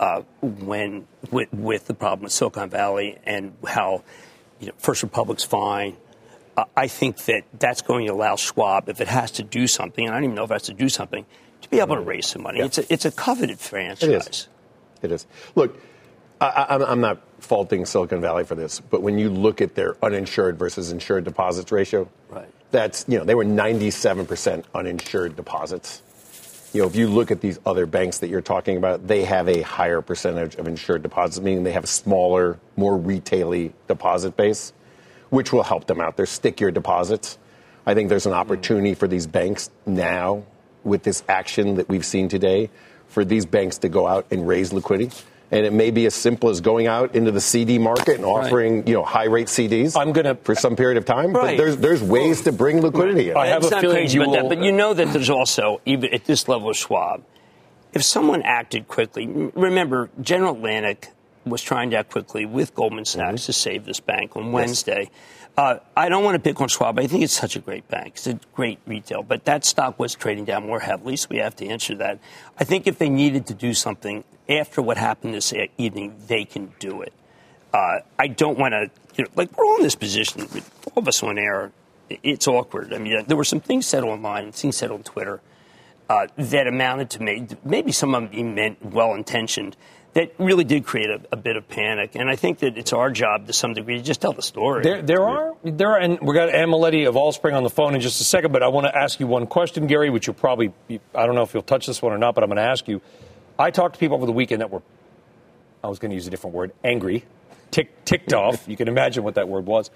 uh, 0.00 0.22
when 0.40 1.06
with, 1.30 1.52
with 1.52 1.86
the 1.86 1.94
problem 1.94 2.24
with 2.24 2.32
Silicon 2.32 2.70
Valley 2.70 3.18
and 3.24 3.54
how 3.66 4.04
you 4.60 4.68
know, 4.68 4.72
First 4.78 5.02
Republic's 5.02 5.44
fine, 5.44 5.96
I 6.76 6.88
think 6.88 7.24
that 7.24 7.42
that's 7.58 7.82
going 7.82 8.06
to 8.06 8.12
allow 8.12 8.36
Schwab, 8.36 8.88
if 8.88 9.00
it 9.00 9.08
has 9.08 9.32
to 9.32 9.42
do 9.42 9.66
something, 9.66 10.06
and 10.06 10.14
I 10.14 10.18
don't 10.18 10.24
even 10.24 10.36
know 10.36 10.44
if 10.44 10.50
it 10.50 10.54
has 10.54 10.62
to 10.62 10.74
do 10.74 10.88
something, 10.88 11.26
to 11.62 11.68
be 11.68 11.80
able 11.80 11.96
to 11.96 12.00
raise 12.00 12.28
some 12.28 12.42
money. 12.42 12.58
Yeah. 12.58 12.66
It's, 12.66 12.78
a, 12.78 12.92
it's 12.92 13.04
a 13.04 13.10
coveted 13.10 13.58
franchise. 13.58 14.08
It 14.08 14.28
is. 14.28 14.48
It 15.02 15.12
is. 15.12 15.26
Look, 15.54 15.78
I, 16.40 16.78
am 16.90 17.00
not 17.00 17.20
faulting 17.40 17.84
Silicon 17.84 18.20
Valley 18.20 18.44
for 18.44 18.54
this, 18.54 18.80
but 18.80 19.02
when 19.02 19.18
you 19.18 19.28
look 19.28 19.60
at 19.60 19.74
their 19.74 19.96
uninsured 20.04 20.58
versus 20.58 20.92
insured 20.92 21.24
deposits 21.24 21.70
ratio, 21.72 22.08
right. 22.30 22.48
that's, 22.70 23.04
you 23.08 23.18
know, 23.18 23.24
they 23.24 23.34
were 23.34 23.44
97% 23.44 24.64
uninsured 24.74 25.36
deposits. 25.36 26.02
You 26.72 26.82
know, 26.82 26.88
if 26.88 26.96
you 26.96 27.08
look 27.08 27.30
at 27.30 27.40
these 27.40 27.58
other 27.66 27.86
banks 27.86 28.18
that 28.18 28.28
you're 28.28 28.40
talking 28.40 28.76
about, 28.76 29.06
they 29.06 29.24
have 29.24 29.48
a 29.48 29.62
higher 29.62 30.00
percentage 30.00 30.54
of 30.56 30.68
insured 30.68 31.02
deposits, 31.02 31.40
meaning 31.40 31.64
they 31.64 31.72
have 31.72 31.84
a 31.84 31.88
smaller, 31.88 32.58
more 32.76 32.96
retaily 32.96 33.72
deposit 33.88 34.36
base 34.36 34.72
which 35.30 35.52
will 35.52 35.62
help 35.62 35.86
them 35.86 36.00
out. 36.00 36.16
They're 36.16 36.26
stickier 36.26 36.70
deposits. 36.70 37.38
I 37.86 37.94
think 37.94 38.08
there's 38.08 38.26
an 38.26 38.32
mm. 38.32 38.36
opportunity 38.36 38.94
for 38.94 39.08
these 39.08 39.26
banks 39.26 39.70
now, 39.86 40.44
with 40.84 41.02
this 41.02 41.22
action 41.28 41.76
that 41.76 41.88
we've 41.88 42.04
seen 42.04 42.28
today, 42.28 42.70
for 43.08 43.24
these 43.24 43.46
banks 43.46 43.78
to 43.78 43.88
go 43.88 44.06
out 44.06 44.26
and 44.30 44.46
raise 44.46 44.72
liquidity. 44.72 45.14
And 45.50 45.64
it 45.64 45.72
may 45.72 45.90
be 45.90 46.04
as 46.04 46.14
simple 46.14 46.50
as 46.50 46.60
going 46.60 46.86
out 46.86 47.14
into 47.14 47.30
the 47.30 47.40
CD 47.40 47.78
market 47.78 48.16
and 48.16 48.24
offering, 48.26 48.76
right. 48.76 48.88
you 48.88 48.94
know, 48.94 49.02
high 49.02 49.24
rate 49.24 49.46
CDs. 49.46 49.98
I'm 49.98 50.12
gonna 50.12 50.34
for 50.34 50.54
some 50.54 50.76
period 50.76 50.98
of 50.98 51.06
time. 51.06 51.32
Right. 51.32 51.56
But 51.56 51.64
there's 51.64 51.76
there's 51.78 52.02
ways 52.02 52.42
to 52.42 52.52
bring 52.52 52.82
liquidity. 52.82 53.30
Right. 53.30 53.46
I 53.48 53.52
have 53.52 53.62
it's 53.62 53.72
a 53.72 53.80
feeling 53.80 54.10
you 54.10 54.20
will, 54.20 54.32
that, 54.32 54.48
but 54.50 54.62
you 54.62 54.72
know 54.72 54.92
that 54.92 55.10
there's 55.14 55.30
also 55.30 55.80
even 55.86 56.12
at 56.12 56.26
this 56.26 56.48
level 56.48 56.68
of 56.68 56.76
Schwab, 56.76 57.24
if 57.94 58.02
someone 58.02 58.42
acted 58.42 58.88
quickly, 58.88 59.26
remember 59.26 60.10
General 60.20 60.54
Atlantic 60.54 61.08
was 61.44 61.62
trying 61.62 61.90
to 61.90 61.96
act 61.96 62.10
quickly 62.10 62.46
with 62.46 62.74
Goldman 62.74 63.04
Sachs 63.04 63.42
mm-hmm. 63.42 63.46
to 63.46 63.52
save 63.52 63.84
this 63.84 64.00
bank 64.00 64.36
on 64.36 64.52
Wednesday. 64.52 65.02
Yes. 65.02 65.48
Uh, 65.56 65.78
I 65.96 66.08
don't 66.08 66.22
want 66.22 66.36
to 66.36 66.38
pick 66.38 66.60
on 66.60 66.68
Schwab. 66.68 67.00
I 67.00 67.08
think 67.08 67.24
it's 67.24 67.32
such 67.32 67.56
a 67.56 67.58
great 67.58 67.88
bank. 67.88 68.12
It's 68.14 68.28
a 68.28 68.38
great 68.54 68.78
retail, 68.86 69.24
but 69.24 69.44
that 69.46 69.64
stock 69.64 69.98
was 69.98 70.14
trading 70.14 70.44
down 70.44 70.64
more 70.64 70.78
heavily, 70.78 71.16
so 71.16 71.26
we 71.30 71.38
have 71.38 71.56
to 71.56 71.66
answer 71.66 71.96
that. 71.96 72.20
I 72.60 72.62
think 72.62 72.86
if 72.86 72.98
they 72.98 73.08
needed 73.08 73.46
to 73.46 73.54
do 73.54 73.74
something 73.74 74.22
after 74.48 74.80
what 74.80 74.98
happened 74.98 75.34
this 75.34 75.52
evening, 75.76 76.14
they 76.28 76.44
can 76.44 76.72
do 76.78 77.02
it. 77.02 77.12
Uh, 77.74 77.98
I 78.18 78.28
don't 78.28 78.56
want 78.56 78.72
to, 78.72 78.90
you 79.16 79.24
know, 79.24 79.30
like 79.34 79.56
we're 79.58 79.66
all 79.66 79.78
in 79.78 79.82
this 79.82 79.96
position, 79.96 80.42
all 80.86 81.02
of 81.02 81.08
us 81.08 81.24
on 81.24 81.38
air. 81.38 81.72
It's 82.08 82.46
awkward. 82.46 82.94
I 82.94 82.98
mean, 82.98 83.24
there 83.26 83.36
were 83.36 83.44
some 83.44 83.60
things 83.60 83.84
said 83.84 84.04
online, 84.04 84.52
things 84.52 84.76
said 84.76 84.92
on 84.92 85.02
Twitter 85.02 85.40
uh, 86.08 86.28
that 86.36 86.66
amounted 86.66 87.10
to 87.10 87.22
maybe, 87.22 87.56
maybe 87.64 87.92
some 87.92 88.14
of 88.14 88.30
them 88.30 88.54
meant 88.54 88.82
well 88.84 89.12
intentioned 89.12 89.76
that 90.18 90.32
really 90.38 90.64
did 90.64 90.84
create 90.84 91.10
a, 91.10 91.20
a, 91.30 91.36
bit 91.36 91.56
of 91.56 91.68
panic. 91.68 92.16
And 92.16 92.28
I 92.28 92.34
think 92.34 92.58
that 92.58 92.76
it's 92.76 92.92
our 92.92 93.08
job 93.08 93.46
to 93.46 93.52
some 93.52 93.74
degree 93.74 93.98
to 93.98 94.02
just 94.02 94.20
tell 94.20 94.32
the 94.32 94.42
story. 94.42 94.82
There, 94.82 95.00
there 95.00 95.22
are, 95.22 95.54
there 95.62 95.90
are, 95.90 95.98
and 95.98 96.18
we 96.20 96.34
got 96.34 96.48
Ann 96.48 96.70
Miletti 96.70 97.06
of 97.06 97.14
Allspring 97.14 97.54
on 97.54 97.62
the 97.62 97.70
phone 97.70 97.94
in 97.94 98.00
just 98.00 98.20
a 98.20 98.24
second, 98.24 98.50
but 98.50 98.64
I 98.64 98.66
want 98.66 98.88
to 98.88 98.96
ask 98.96 99.20
you 99.20 99.28
one 99.28 99.46
question, 99.46 99.86
Gary, 99.86 100.10
which 100.10 100.26
you'll 100.26 100.34
probably, 100.34 100.72
I 101.14 101.24
don't 101.24 101.36
know 101.36 101.42
if 101.42 101.54
you'll 101.54 101.62
touch 101.62 101.86
this 101.86 102.02
one 102.02 102.12
or 102.12 102.18
not, 102.18 102.34
but 102.34 102.42
I'm 102.42 102.50
going 102.50 102.56
to 102.56 102.68
ask 102.68 102.88
you. 102.88 103.00
I 103.60 103.70
talked 103.70 103.94
to 103.94 104.00
people 104.00 104.16
over 104.16 104.26
the 104.26 104.32
weekend 104.32 104.60
that 104.60 104.70
were 104.70 104.82
I 105.84 105.86
was 105.86 106.00
going 106.00 106.10
to 106.10 106.16
use 106.16 106.26
a 106.26 106.30
different 106.30 106.56
word, 106.56 106.72
angry, 106.82 107.24
tick, 107.70 108.04
ticked 108.04 108.32
off. 108.32 108.66
You 108.68 108.76
can 108.76 108.88
imagine 108.88 109.22
what 109.22 109.36
that 109.36 109.48
word 109.48 109.66
was 109.66 109.88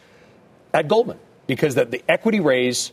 at 0.73 0.87
Goldman 0.87 1.19
because 1.49 1.75
that 1.75 1.91
the 1.91 2.01
equity 2.09 2.39
raise, 2.39 2.93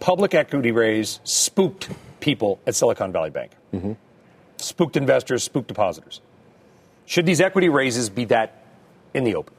public 0.00 0.32
equity 0.32 0.72
raise, 0.72 1.20
spooked 1.24 1.90
people 2.20 2.60
at 2.66 2.74
Silicon 2.74 3.12
Valley 3.12 3.28
Bank, 3.28 3.52
mm-hmm. 3.74 3.92
spooked 4.56 4.96
investors, 4.96 5.42
spooked 5.42 5.68
depositors. 5.68 6.22
Should 7.12 7.26
these 7.26 7.42
equity 7.42 7.68
raises 7.68 8.08
be 8.08 8.24
that 8.26 8.64
in 9.12 9.24
the 9.24 9.34
open? 9.34 9.54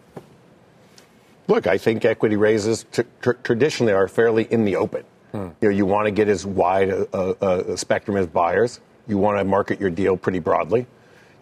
Look, 1.47 1.68
I 1.68 1.78
think 1.78 2.04
equity 2.04 2.36
raises 2.36 2.84
t- 2.91 3.04
tr- 3.22 3.34
traditionally 3.43 3.93
are 3.93 4.08
fairly 4.08 4.45
in 4.45 4.66
the 4.66 4.76
open. 4.76 5.04
Hmm. 5.32 5.49
You 5.62 5.70
know, 5.70 5.70
you 5.70 5.86
want 5.86 6.08
to 6.08 6.12
get 6.12 6.28
as 6.30 6.47
wide 6.47 6.89
a, 6.89 7.08
a, 7.14 7.74
a 7.74 7.78
spectrum 7.78 8.18
as 8.18 8.26
buyers. 8.26 8.80
You 9.08 9.20
want 9.20 9.38
to 9.38 9.43
market 9.43 9.80
your 9.80 9.91
deal 9.91 10.18
pretty 10.18 10.39
broadly 10.39 10.88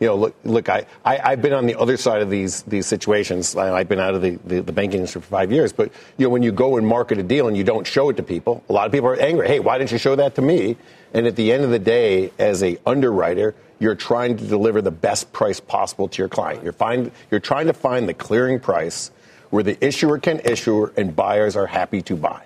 you 0.01 0.07
know, 0.07 0.15
look, 0.15 0.35
look 0.43 0.67
I, 0.67 0.87
I, 1.05 1.29
have 1.29 1.43
been 1.43 1.53
on 1.53 1.67
the 1.67 1.79
other 1.79 1.95
side 1.95 2.23
of 2.23 2.31
these, 2.31 2.63
these 2.63 2.87
situations. 2.87 3.55
I, 3.55 3.77
have 3.77 3.87
been 3.87 3.99
out 3.99 4.15
of 4.15 4.23
the, 4.23 4.31
the, 4.43 4.61
the, 4.61 4.71
banking 4.71 4.97
industry 4.97 5.21
for 5.21 5.27
five 5.27 5.51
years. 5.51 5.71
But, 5.71 5.91
you 6.17 6.25
know, 6.25 6.31
when 6.31 6.41
you 6.41 6.51
go 6.51 6.77
and 6.77 6.87
market 6.87 7.19
a 7.19 7.23
deal 7.23 7.47
and 7.47 7.55
you 7.55 7.63
don't 7.63 7.85
show 7.85 8.09
it 8.09 8.17
to 8.17 8.23
people, 8.23 8.63
a 8.67 8.73
lot 8.73 8.87
of 8.87 8.91
people 8.91 9.09
are 9.09 9.15
angry. 9.15 9.47
Hey, 9.47 9.59
why 9.59 9.77
didn't 9.77 9.91
you 9.91 9.99
show 9.99 10.15
that 10.15 10.33
to 10.35 10.41
me? 10.41 10.75
And 11.13 11.27
at 11.27 11.35
the 11.35 11.51
end 11.53 11.63
of 11.63 11.69
the 11.69 11.77
day, 11.77 12.31
as 12.39 12.63
a 12.63 12.79
underwriter, 12.83 13.53
you're 13.77 13.93
trying 13.93 14.37
to 14.37 14.43
deliver 14.43 14.81
the 14.81 14.91
best 14.91 15.31
price 15.33 15.59
possible 15.59 16.07
to 16.07 16.17
your 16.17 16.29
client. 16.29 16.63
You're, 16.63 16.73
find, 16.73 17.11
you're 17.29 17.39
trying 17.39 17.67
to 17.67 17.73
find 17.73 18.09
the 18.09 18.15
clearing 18.15 18.59
price 18.59 19.11
where 19.51 19.61
the 19.61 19.77
issuer 19.85 20.17
can 20.17 20.39
issue 20.39 20.91
and 20.97 21.15
buyers 21.15 21.55
are 21.55 21.67
happy 21.67 22.01
to 22.03 22.15
buy. 22.15 22.43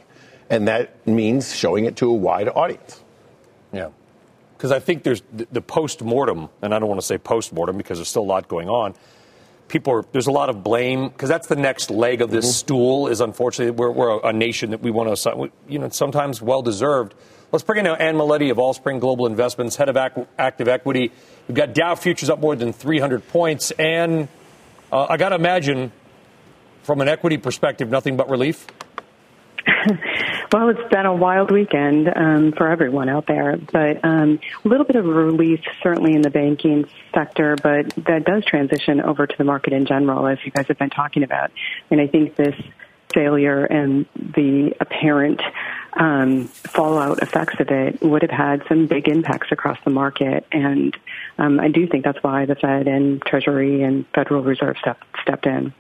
And 0.50 0.68
that 0.68 1.08
means 1.08 1.56
showing 1.56 1.86
it 1.86 1.96
to 1.98 2.10
a 2.10 2.14
wide 2.14 2.50
audience. 2.50 3.00
Because 4.58 4.72
I 4.72 4.80
think 4.80 5.04
there's 5.04 5.22
the, 5.34 5.48
the 5.52 5.62
post 5.62 6.02
mortem, 6.02 6.50
and 6.62 6.74
I 6.74 6.80
don't 6.80 6.88
want 6.88 7.02
to 7.02 7.06
say 7.06 7.18
post 7.18 7.54
mortem 7.54 7.78
because 7.78 7.98
there's 7.98 8.08
still 8.08 8.24
a 8.24 8.24
lot 8.24 8.48
going 8.48 8.70
on. 8.70 8.94
People 9.68 9.94
are, 9.94 10.06
there's 10.12 10.28
a 10.28 10.32
lot 10.32 10.50
of 10.50 10.64
blame 10.64 11.10
because 11.10 11.28
that's 11.28 11.48
the 11.48 11.56
next 11.56 11.90
leg 11.90 12.22
of 12.22 12.30
this 12.30 12.46
mm-hmm. 12.46 12.54
stool. 12.54 13.08
Is 13.08 13.20
unfortunately 13.20 13.72
we're, 13.72 13.92
we're 13.92 14.20
a, 14.20 14.28
a, 14.28 14.34
nation 14.34 14.72
that 14.72 14.82
we 14.82 14.92
want 14.92 15.16
to, 15.18 15.52
you 15.68 15.80
know, 15.80 15.90
sometimes 15.90 16.42
well 16.42 16.62
deserved. 16.62 17.16
Let's 17.52 17.64
bring 17.64 17.80
in 17.80 17.86
now 17.86 17.96
Ann 17.96 18.16
Miletti 18.16 18.52
of 18.52 18.58
Allspring 18.58 19.00
Global 19.00 19.26
Investments, 19.28 19.76
head 19.76 19.90
of 19.90 19.98
ac- 19.98 20.28
active 20.38 20.68
equity. 20.68 21.12
We've 21.48 21.56
got 21.56 21.74
Dow 21.74 21.96
futures 21.96 22.30
up 22.30 22.40
more 22.40 22.56
than 22.56 22.74
300 22.74 23.28
points, 23.28 23.72
and 23.72 24.28
uh, 24.92 25.08
I 25.10 25.18
got 25.18 25.30
to 25.30 25.36
imagine, 25.36 25.92
from 26.84 27.02
an 27.02 27.08
equity 27.08 27.38
perspective, 27.38 27.90
nothing 27.90 28.18
but 28.18 28.30
relief. 28.30 28.68
Well, 30.52 30.70
it's 30.70 30.90
been 30.90 31.06
a 31.06 31.14
wild 31.14 31.52
weekend 31.52 32.08
um, 32.16 32.54
for 32.54 32.70
everyone 32.70 33.10
out 33.10 33.28
there, 33.28 33.58
but 33.58 34.06
um, 34.06 34.40
a 34.64 34.68
little 34.68 34.86
bit 34.86 34.96
of 34.96 35.06
relief 35.06 35.60
certainly 35.84 36.14
in 36.14 36.22
the 36.22 36.30
banking 36.30 36.86
sector, 37.14 37.58
but 37.62 37.90
that 38.06 38.24
does 38.26 38.46
transition 38.46 39.02
over 39.02 39.28
to 39.28 39.38
the 39.38 39.44
market 39.44 39.74
in 39.74 39.86
general, 39.86 40.28
as 40.28 40.38
you 40.46 40.52
guys 40.52 40.68
have 40.68 40.78
been 40.78 40.92
talking 40.92 41.24
about. 41.24 41.52
And 41.92 42.00
I 42.00 42.08
think 42.08 42.38
this 42.38 42.56
failure 43.14 43.66
and 43.66 44.06
the 44.16 44.76
apparent 44.80 45.42
um, 45.94 46.46
fallout 46.46 47.22
effects 47.22 47.56
of 47.60 47.70
it 47.70 48.02
would 48.02 48.22
have 48.22 48.32
had 48.32 48.64
some 48.70 48.88
big 48.88 49.10
impacts 49.10 49.52
across 49.52 49.78
the 49.84 49.92
market. 49.92 50.46
And 50.52 50.96
um, 51.38 51.60
I 51.60 51.70
do 51.70 51.88
think 51.88 52.06
that's 52.06 52.22
why 52.24 52.46
the 52.46 52.56
Fed 52.56 52.88
and 52.88 53.22
Treasury 53.22 53.84
and 53.84 54.06
Federal 54.14 54.42
Reserve 54.42 54.78
step, 54.78 55.02
stepped 55.22 55.48
in. 55.48 55.74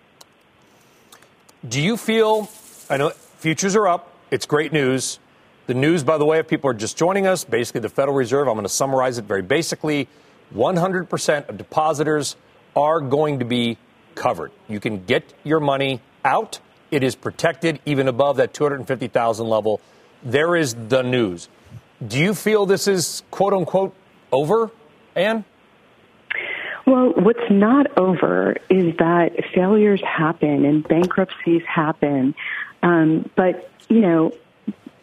Do 1.67 1.81
you 1.81 1.97
feel, 1.97 2.49
I 2.89 2.97
know 2.97 3.11
futures 3.45 3.75
are 3.75 3.87
up, 3.87 4.11
it's 4.31 4.47
great 4.47 4.73
news. 4.73 5.19
The 5.67 5.75
news, 5.75 6.03
by 6.03 6.17
the 6.17 6.25
way, 6.25 6.39
if 6.39 6.47
people 6.47 6.67
are 6.71 6.73
just 6.73 6.97
joining 6.97 7.27
us, 7.27 7.43
basically 7.43 7.81
the 7.81 7.89
Federal 7.89 8.17
Reserve, 8.17 8.47
I'm 8.47 8.55
going 8.55 8.65
to 8.65 8.69
summarize 8.69 9.19
it 9.19 9.25
very 9.25 9.43
basically 9.43 10.07
100% 10.55 11.47
of 11.47 11.55
depositors 11.55 12.37
are 12.75 12.99
going 12.99 13.37
to 13.37 13.45
be 13.45 13.77
covered. 14.15 14.51
You 14.67 14.79
can 14.79 15.05
get 15.05 15.31
your 15.43 15.59
money 15.59 16.01
out. 16.23 16.59
It 16.89 17.03
is 17.03 17.13
protected 17.13 17.79
even 17.85 18.07
above 18.07 18.37
that 18.37 18.51
250,000 18.55 19.47
level. 19.47 19.79
There 20.23 20.55
is 20.55 20.73
the 20.73 21.03
news. 21.03 21.47
Do 22.03 22.17
you 22.17 22.33
feel 22.33 22.65
this 22.65 22.87
is 22.87 23.21
quote 23.29 23.53
unquote 23.53 23.93
over, 24.31 24.71
Ann? 25.15 25.45
Well, 26.87 27.13
what's 27.17 27.51
not 27.51 27.95
over 27.97 28.55
is 28.71 28.95
that 28.97 29.31
failures 29.53 30.01
happen 30.01 30.65
and 30.65 30.87
bankruptcies 30.87 31.61
happen. 31.67 32.33
Um, 32.85 33.29
but 33.35 33.69
you 33.89 33.99
know, 33.99 34.31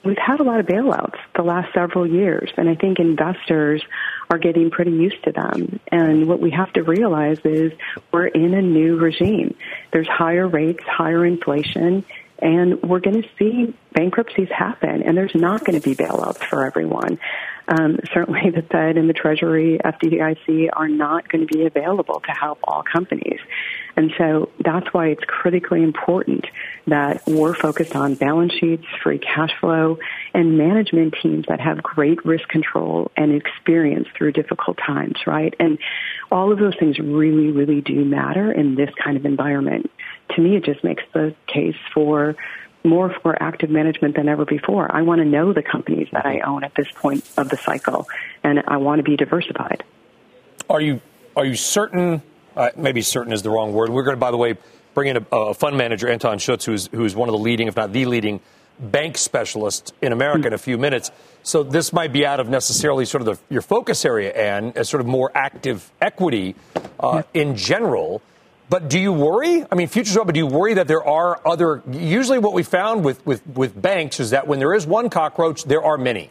we've 0.05 0.17
had 0.17 0.41
a 0.41 0.43
lot 0.45 0.61
of 0.61 0.67
bailouts 0.67 1.19
the 1.35 1.43
last 1.43 1.75
several 1.75 2.07
years, 2.07 2.51
and 2.57 2.69
I 2.69 2.77
think 2.77 2.99
investors 2.99 3.83
are 4.31 4.39
getting 4.39 4.71
pretty 4.71 4.93
used 4.93 5.23
to 5.25 5.33
them. 5.33 5.81
And 5.89 6.27
what 6.27 6.41
we 6.41 6.51
have 6.53 6.73
to 6.75 6.83
realize 6.83 7.39
is 7.45 7.73
we're 8.13 8.29
in 8.29 8.55
a 8.55 8.63
new 8.63 8.97
regime. 8.97 9.57
There's 9.93 10.09
higher 10.09 10.47
rates, 10.47 10.85
higher 10.87 11.27
inflation, 11.27 12.05
and 12.39 12.83
we're 12.83 13.01
going 13.01 13.23
to 13.23 13.29
see 13.39 13.75
bankruptcies 13.93 14.49
happen, 14.49 15.03
and 15.03 15.17
there's 15.17 15.35
not 15.35 15.65
going 15.65 15.81
to 15.81 15.87
be 15.87 15.95
bailouts 15.95 16.45
for 16.45 16.65
everyone. 16.65 17.19
Um, 17.69 17.99
certainly, 18.13 18.51
the 18.51 18.63
Fed 18.63 18.97
and 18.97 19.09
the 19.09 19.13
Treasury, 19.13 19.79
FDIC, 19.85 20.71
are 20.73 20.89
not 20.89 21.29
going 21.29 21.47
to 21.47 21.53
be 21.53 21.67
available 21.67 22.21
to 22.27 22.33
help 22.33 22.59
all 22.65 22.83
companies. 22.83 23.41
And 23.97 24.13
so 24.17 24.51
that's 24.59 24.93
why 24.93 25.09
it's 25.09 25.25
critically 25.25 25.83
important 25.83 26.47
that 26.87 27.23
we're 27.27 27.55
focused 27.55 27.95
on 27.95 28.15
balance 28.15 28.53
sheets, 28.55 28.85
free 29.03 29.19
cash 29.19 29.53
flow, 29.61 29.99
and 30.35 30.57
management 30.57 31.15
teams 31.23 31.47
that 31.49 31.61
have 31.61 31.83
great 31.83 32.25
risk 32.25 32.49
control 32.49 33.11
and 33.17 33.33
experience 33.33 34.09
through 34.17 34.33
difficult 34.33 34.79
times, 34.79 35.19
right? 35.27 35.55
And 35.61 35.79
all 36.31 36.53
of 36.53 36.59
those 36.59 36.75
things 36.79 36.99
really, 36.99 37.51
really 37.51 37.81
do 37.81 38.05
matter 38.05 38.51
in 38.51 38.75
this 38.75 38.91
kind 39.03 39.17
of 39.17 39.27
environment. 39.27 39.91
To 40.37 40.41
me, 40.41 40.57
it 40.57 40.65
just 40.65 40.83
makes 40.83 41.03
the 41.13 41.35
case 41.47 41.77
for 41.93 42.37
more 42.85 43.15
for 43.23 43.41
active 43.41 43.71
management 43.71 44.17
than 44.17 44.29
ever 44.29 44.45
before. 44.45 44.91
I 44.95 45.03
want 45.03 45.21
to 45.21 45.25
know 45.25 45.53
the 45.53 45.63
companies 45.63 46.09
that 46.13 46.27
I 46.27 46.41
own 46.41 46.65
at 46.65 46.75
this 46.75 46.89
point 46.95 47.29
of 47.37 47.49
the 47.49 47.57
cycle, 47.57 48.09
and 48.43 48.63
I 48.67 48.79
want 48.79 48.99
to 48.99 49.03
be 49.05 49.17
diversified. 49.17 49.85
Are 50.69 50.81
you 50.81 51.01
are 51.37 51.45
you 51.45 51.55
certain? 51.55 52.23
Uh, 52.57 52.71
maybe 52.77 53.03
certain 53.03 53.33
is 53.33 53.43
the 53.43 53.51
wrong 53.51 53.73
word. 53.73 53.91
We're 53.91 54.05
going 54.05 54.17
to, 54.17 54.21
by 54.21 54.31
the 54.31 54.37
way, 54.37 54.57
bring 54.95 55.09
in 55.09 55.17
a, 55.17 55.27
a 55.33 55.55
fund 55.55 55.77
manager, 55.77 56.09
Anton 56.09 56.39
Schutz, 56.39 56.65
who's 56.65 56.87
who's 56.89 57.15
one 57.15 57.29
of 57.29 57.33
the 57.33 57.39
leading, 57.39 57.69
if 57.69 57.77
not 57.77 57.93
the 57.93 58.05
leading, 58.05 58.41
bank 58.79 59.17
specialist 59.17 59.95
in 60.03 60.13
America 60.13 60.49
in 60.49 60.53
a 60.53 60.59
few 60.59 60.77
minutes. 60.77 61.11
So 61.43 61.63
this 61.63 61.93
might 61.93 62.13
be 62.13 62.27
out 62.27 62.41
of 62.41 62.49
necessarily 62.49 63.05
sort 63.05 63.27
of 63.27 63.39
the, 63.39 63.55
your 63.55 63.63
focus 63.63 64.05
area, 64.05 64.33
and 64.33 64.77
as 64.77 64.89
sort 64.89 65.01
of 65.01 65.07
more 65.07 65.31
active 65.35 65.91
equity 66.01 66.55
uh, 67.01 67.23
in 67.35 67.57
general. 67.57 68.23
But 68.69 68.89
do 68.89 68.99
you 68.99 69.13
worry? 69.13 69.65
I 69.71 69.75
mean, 69.75 69.89
futures 69.89 70.17
but 70.17 70.33
do 70.33 70.41
you 70.41 70.47
worry 70.47 70.75
that 70.75 70.89
there 70.89 71.05
are 71.05 71.41
other? 71.47 71.83
Usually, 71.91 72.39
what 72.39 72.55
we 72.55 72.63
found 72.63 73.05
with, 73.05 73.25
with, 73.27 73.47
with 73.47 73.81
banks 73.81 74.19
is 74.19 74.31
that 74.31 74.47
when 74.47 74.61
there 74.61 74.73
is 74.73 74.87
one 74.87 75.11
cockroach, 75.11 75.65
there 75.65 75.83
are 75.85 75.99
many. 75.99 76.31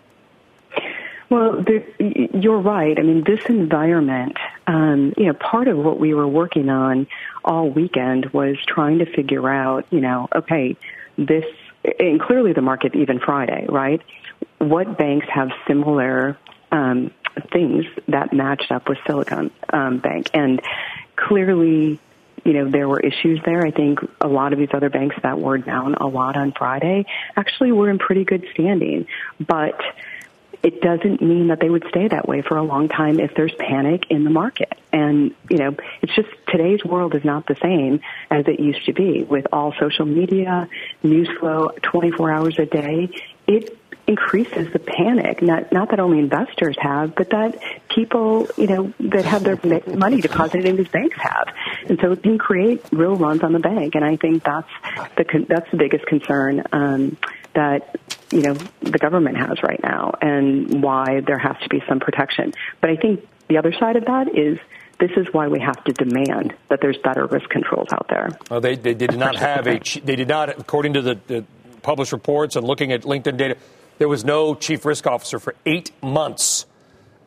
Well, 1.30 1.62
there, 1.62 1.86
you're 2.00 2.60
right. 2.60 2.98
I 2.98 3.04
mean, 3.04 3.24
this 3.24 3.46
environment, 3.46 4.38
um, 4.68 5.14
you 5.18 5.26
know, 5.26 5.34
part 5.34 5.68
of 5.68 5.78
what 5.78 6.00
we 6.00 6.14
were 6.14 6.28
working 6.28 6.70
on 6.70 7.08
all 7.44 7.70
weekend 7.70 8.28
was 8.28 8.58
trying 8.66 9.00
to 9.00 9.06
figure 9.06 9.50
out, 9.50 9.86
you 9.90 10.02
know, 10.02 10.28
okay, 10.34 10.78
this, 11.18 11.46
and 12.00 12.22
clearly 12.22 12.54
the 12.54 12.62
market 12.62 12.96
even 12.96 13.20
Friday, 13.20 13.66
right? 13.68 14.02
What 14.60 14.98
banks 14.98 15.28
have 15.30 15.50
similar 15.68 16.38
um, 16.72 17.12
things 17.52 17.86
that 18.08 18.34
matched 18.34 18.72
up 18.72 18.88
with 18.88 18.98
Silicon 19.06 19.52
um, 19.70 20.00
Bank, 20.00 20.30
and 20.34 20.62
clearly 21.16 22.00
you 22.44 22.54
know, 22.54 22.70
there 22.70 22.88
were 22.88 23.00
issues 23.00 23.40
there. 23.46 23.66
I 23.66 23.72
think 23.72 24.00
a 24.20 24.28
lot 24.28 24.54
of 24.54 24.60
these 24.60 24.70
other 24.74 24.90
banks 24.90 25.16
that 25.22 25.40
were 25.40 25.58
down 25.58 25.96
a 25.96 26.08
lot 26.08 26.36
on 26.36 26.54
Friday 26.54 27.06
actually 27.36 27.72
were 27.72 27.90
in 27.90 28.00
pretty 28.00 28.24
good 28.24 28.46
standing. 28.54 29.06
But 29.40 29.80
it 30.64 30.82
doesn't 30.82 31.22
mean 31.22 31.48
that 31.48 31.60
they 31.60 31.70
would 31.70 31.86
stay 31.90 32.08
that 32.08 32.28
way 32.28 32.42
for 32.42 32.58
a 32.58 32.64
long 32.64 32.88
time 32.88 33.20
if 33.20 33.34
there's 33.36 33.54
panic 33.56 34.06
in 34.10 34.24
the 34.24 34.30
market. 34.30 34.72
And, 34.94 35.34
you 35.50 35.58
know, 35.58 35.76
it's 36.02 36.14
just 36.14 36.30
today's 36.48 36.84
world 36.84 37.16
is 37.16 37.24
not 37.24 37.48
the 37.48 37.56
same 37.62 38.02
as 38.30 38.48
it 38.48 38.60
used 38.60 38.86
to 38.86 38.94
be 38.94 39.24
with 39.24 39.48
all 39.52 39.74
social 39.80 40.06
media, 40.06 40.70
news 41.02 41.30
flow 41.40 41.70
24 41.82 42.32
hours 42.32 42.60
a 42.60 42.66
day. 42.66 43.10
It 43.48 43.78
increases 44.08 44.72
the 44.74 44.80
panic. 44.80 45.42
Not 45.42 45.72
not 45.72 45.90
that 45.92 46.00
only 46.00 46.20
investors 46.20 46.76
have, 46.80 47.16
but 47.16 47.30
that 47.30 47.60
people 47.90 48.48
you 48.58 48.68
know 48.68 48.94
that 49.00 49.26
have 49.26 49.44
their 49.44 49.60
money 49.96 50.22
deposited 50.22 50.66
in 50.66 50.76
these 50.76 50.90
banks 50.90 51.18
have, 51.18 51.48
and 51.88 52.00
so 52.00 52.12
it 52.12 52.24
can 52.24 52.38
create 52.38 52.84
real 52.92 53.16
runs 53.16 53.44
on 53.44 53.54
the 53.54 53.60
bank. 53.60 53.96
And 53.96 54.04
I 54.04 54.18
think 54.18 54.44
that's 54.44 54.70
the 55.16 55.46
that's 55.48 55.70
the 55.72 55.78
biggest 55.78 56.06
concern 56.08 56.64
um, 56.72 57.18
that 57.54 57.96
you 58.32 58.42
know 58.42 58.54
the 58.82 58.98
government 58.98 59.38
has 59.38 59.62
right 59.64 59.82
now, 59.84 60.14
and 60.22 60.82
why 60.84 61.22
there 61.26 61.38
has 61.38 61.58
to 61.64 61.70
be 61.70 61.82
some 61.88 62.00
protection. 62.00 62.54
But 62.80 62.90
I 62.90 62.96
think 62.96 63.28
the 63.48 63.58
other 63.58 63.74
side 63.74 63.96
of 63.96 64.06
that 64.06 64.38
is 64.38 64.58
this 65.00 65.12
is 65.18 65.28
why 65.32 65.48
we 65.48 65.60
have 65.60 65.84
to 65.84 65.94
demand 65.94 66.54
that 66.70 66.80
there's 66.82 66.98
better 66.98 67.26
risk 67.26 67.50
controls 67.50 67.88
out 67.92 68.08
there. 68.08 68.38
Well, 68.50 68.62
they, 68.62 68.76
they 68.76 68.94
did 68.94 69.18
not 69.18 69.36
have 69.36 69.68
a, 69.68 69.80
they 70.04 70.16
did 70.16 70.28
not, 70.28 70.50
according 70.50 70.94
to 70.94 71.02
the, 71.02 71.20
the 71.28 71.44
published 71.82 72.12
reports 72.12 72.56
and 72.56 72.66
looking 72.66 72.92
at 72.92 73.02
LinkedIn 73.02 73.36
data, 73.36 73.58
there 73.98 74.08
was 74.08 74.24
no 74.24 74.54
chief 74.54 74.86
risk 74.86 75.08
officer 75.08 75.40
for 75.40 75.56
eight 75.66 75.92
months 76.04 76.66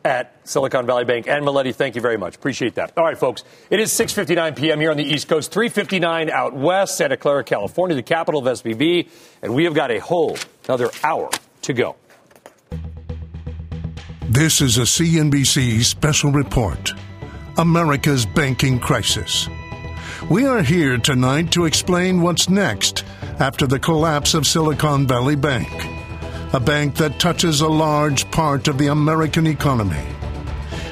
at 0.05 0.33
Silicon 0.47 0.85
Valley 0.85 1.03
Bank. 1.03 1.27
Ann 1.27 1.43
Miletti, 1.43 1.73
thank 1.73 1.95
you 1.95 2.01
very 2.01 2.17
much. 2.17 2.35
Appreciate 2.35 2.75
that. 2.75 2.93
All 2.95 3.03
right, 3.03 3.17
folks. 3.17 3.43
It 3.69 3.79
is 3.79 3.91
6.59 3.91 4.55
p.m. 4.55 4.79
here 4.79 4.91
on 4.91 4.97
the 4.97 5.03
East 5.03 5.27
Coast, 5.27 5.51
3.59 5.51 6.29
out 6.29 6.53
west, 6.53 6.95
Santa 6.95 7.17
Clara, 7.17 7.43
California, 7.43 7.95
the 7.95 8.03
capital 8.03 8.47
of 8.47 8.59
SVB. 8.59 9.09
And 9.41 9.55
we 9.55 9.63
have 9.65 9.73
got 9.73 9.91
a 9.91 9.99
whole 9.99 10.37
another 10.65 10.91
hour 11.03 11.29
to 11.63 11.73
go. 11.73 11.95
This 14.29 14.61
is 14.61 14.77
a 14.77 14.81
CNBC 14.81 15.83
special 15.83 16.31
report 16.31 16.93
America's 17.57 18.25
banking 18.25 18.79
crisis. 18.79 19.47
We 20.29 20.45
are 20.45 20.61
here 20.61 20.97
tonight 20.97 21.51
to 21.51 21.65
explain 21.65 22.21
what's 22.21 22.49
next 22.49 23.05
after 23.39 23.67
the 23.67 23.79
collapse 23.79 24.33
of 24.33 24.45
Silicon 24.45 25.07
Valley 25.07 25.35
Bank, 25.35 25.69
a 26.53 26.59
bank 26.59 26.95
that 26.95 27.19
touches 27.19 27.61
a 27.61 27.67
large 27.67 28.29
part 28.31 28.67
of 28.67 28.77
the 28.77 28.87
American 28.87 29.47
economy. 29.47 30.05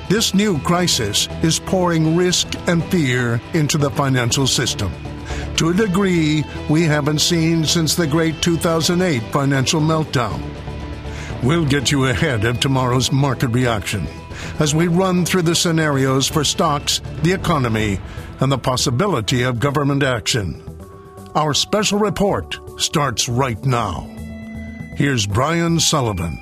This 0.09 0.33
new 0.33 0.59
crisis 0.59 1.27
is 1.41 1.59
pouring 1.59 2.15
risk 2.15 2.47
and 2.67 2.83
fear 2.85 3.41
into 3.53 3.77
the 3.77 3.89
financial 3.91 4.47
system 4.47 4.91
to 5.57 5.69
a 5.69 5.73
degree 5.73 6.43
we 6.69 6.83
haven't 6.83 7.19
seen 7.19 7.63
since 7.63 7.95
the 7.95 8.07
great 8.07 8.41
2008 8.41 9.21
financial 9.31 9.81
meltdown. 9.81 10.41
We'll 11.43 11.65
get 11.65 11.91
you 11.91 12.05
ahead 12.05 12.45
of 12.45 12.59
tomorrow's 12.59 13.11
market 13.11 13.49
reaction 13.49 14.07
as 14.59 14.73
we 14.73 14.87
run 14.87 15.25
through 15.25 15.43
the 15.43 15.55
scenarios 15.55 16.27
for 16.27 16.43
stocks, 16.43 17.01
the 17.21 17.33
economy, 17.33 17.99
and 18.39 18.51
the 18.51 18.57
possibility 18.57 19.43
of 19.43 19.59
government 19.59 20.03
action. 20.03 20.61
Our 21.35 21.53
special 21.53 21.99
report 21.99 22.59
starts 22.77 23.27
right 23.27 23.63
now. 23.65 24.12
Here's 24.95 25.25
Brian 25.25 25.79
Sullivan. 25.79 26.37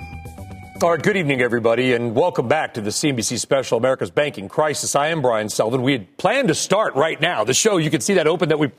All 0.84 0.92
right, 0.92 1.02
good 1.02 1.16
evening, 1.16 1.42
everybody, 1.42 1.94
and 1.94 2.14
welcome 2.14 2.50
back 2.50 2.74
to 2.74 2.82
the 2.82 2.90
CNBC 2.90 3.40
Special 3.40 3.78
America's 3.78 4.12
Banking 4.12 4.50
Crisis. 4.50 4.94
I 4.94 5.08
am 5.08 5.22
Brian 5.22 5.48
Sullivan. 5.48 5.84
We 5.84 5.94
had 5.94 6.18
planned 6.18 6.50
to 6.50 6.56
start 6.56 6.96
right 6.96 7.20
now. 7.22 7.46
The 7.46 7.54
show, 7.54 7.78
you 7.78 7.90
can 7.90 8.02
see 8.02 8.16
that 8.16 8.28
open 8.28 8.50
that 8.50 8.60
we, 8.60 8.70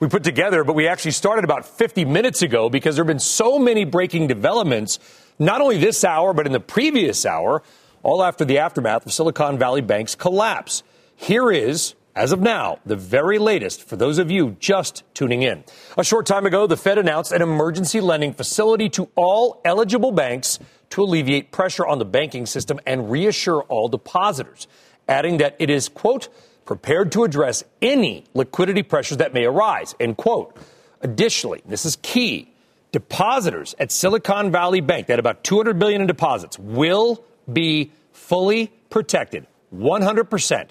we 0.00 0.08
put 0.08 0.24
together, 0.24 0.64
but 0.64 0.74
we 0.74 0.88
actually 0.88 1.10
started 1.10 1.44
about 1.44 1.66
50 1.66 2.06
minutes 2.06 2.40
ago 2.40 2.70
because 2.70 2.96
there 2.96 3.04
have 3.04 3.08
been 3.08 3.18
so 3.18 3.58
many 3.58 3.84
breaking 3.84 4.28
developments, 4.28 4.98
not 5.38 5.60
only 5.60 5.76
this 5.76 6.04
hour, 6.04 6.32
but 6.32 6.46
in 6.46 6.52
the 6.52 6.60
previous 6.60 7.26
hour, 7.26 7.62
all 8.02 8.22
after 8.22 8.46
the 8.46 8.56
aftermath 8.58 9.04
of 9.04 9.12
Silicon 9.12 9.58
Valley 9.58 9.82
Bank's 9.82 10.14
collapse. 10.14 10.82
Here 11.16 11.52
is 11.52 11.94
as 12.18 12.32
of 12.32 12.40
now, 12.40 12.80
the 12.84 12.96
very 12.96 13.38
latest 13.38 13.84
for 13.84 13.94
those 13.94 14.18
of 14.18 14.28
you 14.28 14.56
just 14.58 15.04
tuning 15.14 15.42
in. 15.42 15.62
A 15.96 16.02
short 16.02 16.26
time 16.26 16.46
ago, 16.46 16.66
the 16.66 16.76
Fed 16.76 16.98
announced 16.98 17.30
an 17.30 17.42
emergency 17.42 18.00
lending 18.00 18.32
facility 18.32 18.88
to 18.88 19.08
all 19.14 19.60
eligible 19.64 20.10
banks 20.10 20.58
to 20.90 21.04
alleviate 21.04 21.52
pressure 21.52 21.86
on 21.86 22.00
the 22.00 22.04
banking 22.04 22.44
system 22.44 22.80
and 22.84 23.08
reassure 23.08 23.62
all 23.68 23.88
depositors, 23.88 24.66
adding 25.08 25.36
that 25.36 25.54
it 25.60 25.70
is, 25.70 25.88
quote, 25.88 26.28
prepared 26.64 27.12
to 27.12 27.22
address 27.22 27.62
any 27.80 28.24
liquidity 28.34 28.82
pressures 28.82 29.18
that 29.18 29.32
may 29.32 29.44
arise, 29.44 29.94
end 30.00 30.16
quote. 30.16 30.56
Additionally, 31.02 31.62
this 31.66 31.86
is 31.86 31.94
key. 32.02 32.52
Depositors 32.90 33.76
at 33.78 33.92
Silicon 33.92 34.50
Valley 34.50 34.80
Bank, 34.80 35.06
that 35.06 35.20
about 35.20 35.44
200 35.44 35.78
billion 35.78 36.00
in 36.00 36.08
deposits, 36.08 36.58
will 36.58 37.24
be 37.50 37.92
fully 38.10 38.72
protected 38.90 39.46
100% 39.72 40.68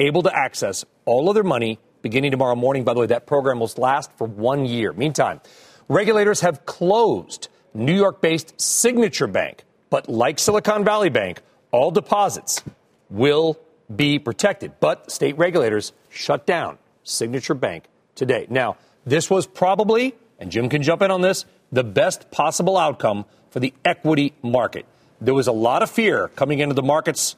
able 0.00 0.22
to 0.22 0.36
access 0.36 0.84
all 1.04 1.28
of 1.28 1.34
their 1.34 1.44
money 1.44 1.78
beginning 2.02 2.30
tomorrow 2.30 2.56
morning. 2.56 2.82
By 2.84 2.94
the 2.94 3.00
way, 3.00 3.06
that 3.06 3.26
program 3.26 3.60
will 3.60 3.70
last 3.76 4.10
for 4.16 4.26
one 4.26 4.66
year. 4.66 4.92
Meantime, 4.92 5.40
regulators 5.88 6.40
have 6.40 6.64
closed 6.66 7.48
New 7.74 7.94
York 7.94 8.20
based 8.20 8.60
Signature 8.60 9.26
Bank, 9.26 9.64
but 9.90 10.08
like 10.08 10.38
Silicon 10.38 10.84
Valley 10.84 11.10
Bank, 11.10 11.42
all 11.70 11.90
deposits 11.90 12.62
will 13.10 13.58
be 13.94 14.18
protected. 14.18 14.72
But 14.80 15.12
state 15.12 15.36
regulators 15.36 15.92
shut 16.08 16.46
down 16.46 16.78
Signature 17.04 17.54
Bank 17.54 17.84
today. 18.14 18.46
Now, 18.48 18.76
this 19.04 19.30
was 19.30 19.46
probably, 19.46 20.14
and 20.38 20.50
Jim 20.50 20.68
can 20.68 20.82
jump 20.82 21.02
in 21.02 21.10
on 21.10 21.20
this, 21.20 21.44
the 21.72 21.84
best 21.84 22.30
possible 22.30 22.76
outcome 22.76 23.24
for 23.50 23.60
the 23.60 23.74
equity 23.84 24.32
market. 24.42 24.86
There 25.20 25.34
was 25.34 25.46
a 25.46 25.52
lot 25.52 25.82
of 25.82 25.90
fear 25.90 26.28
coming 26.28 26.60
into 26.60 26.74
the 26.74 26.82
markets 26.82 27.36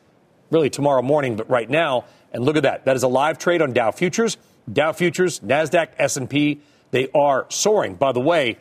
really 0.50 0.70
tomorrow 0.70 1.02
morning, 1.02 1.36
but 1.36 1.48
right 1.50 1.68
now, 1.68 2.04
and 2.32 2.44
look 2.44 2.56
at 2.56 2.62
that. 2.64 2.84
That 2.84 2.96
is 2.96 3.02
a 3.02 3.08
live 3.08 3.38
trade 3.38 3.62
on 3.62 3.72
Dow 3.72 3.90
futures. 3.90 4.36
Dow 4.72 4.92
futures, 4.92 5.40
Nasdaq, 5.40 5.88
S&P, 5.98 6.60
they 6.90 7.08
are 7.14 7.46
soaring. 7.48 7.94
By 7.94 8.12
the 8.12 8.20
way, 8.20 8.58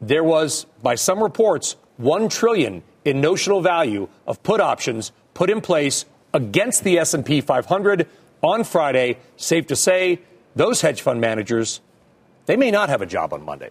there 0.00 0.24
was 0.24 0.66
by 0.82 0.94
some 0.94 1.22
reports 1.22 1.76
1 1.96 2.28
trillion 2.28 2.82
in 3.04 3.20
notional 3.20 3.60
value 3.60 4.08
of 4.26 4.42
put 4.42 4.60
options 4.60 5.12
put 5.34 5.50
in 5.50 5.60
place 5.60 6.04
against 6.34 6.84
the 6.84 6.98
S&P 6.98 7.40
500 7.40 8.08
on 8.42 8.64
Friday. 8.64 9.18
Safe 9.36 9.66
to 9.68 9.76
say, 9.76 10.20
those 10.54 10.80
hedge 10.80 11.00
fund 11.00 11.20
managers, 11.20 11.80
they 12.46 12.56
may 12.56 12.70
not 12.70 12.88
have 12.88 13.02
a 13.02 13.06
job 13.06 13.32
on 13.32 13.42
Monday. 13.42 13.70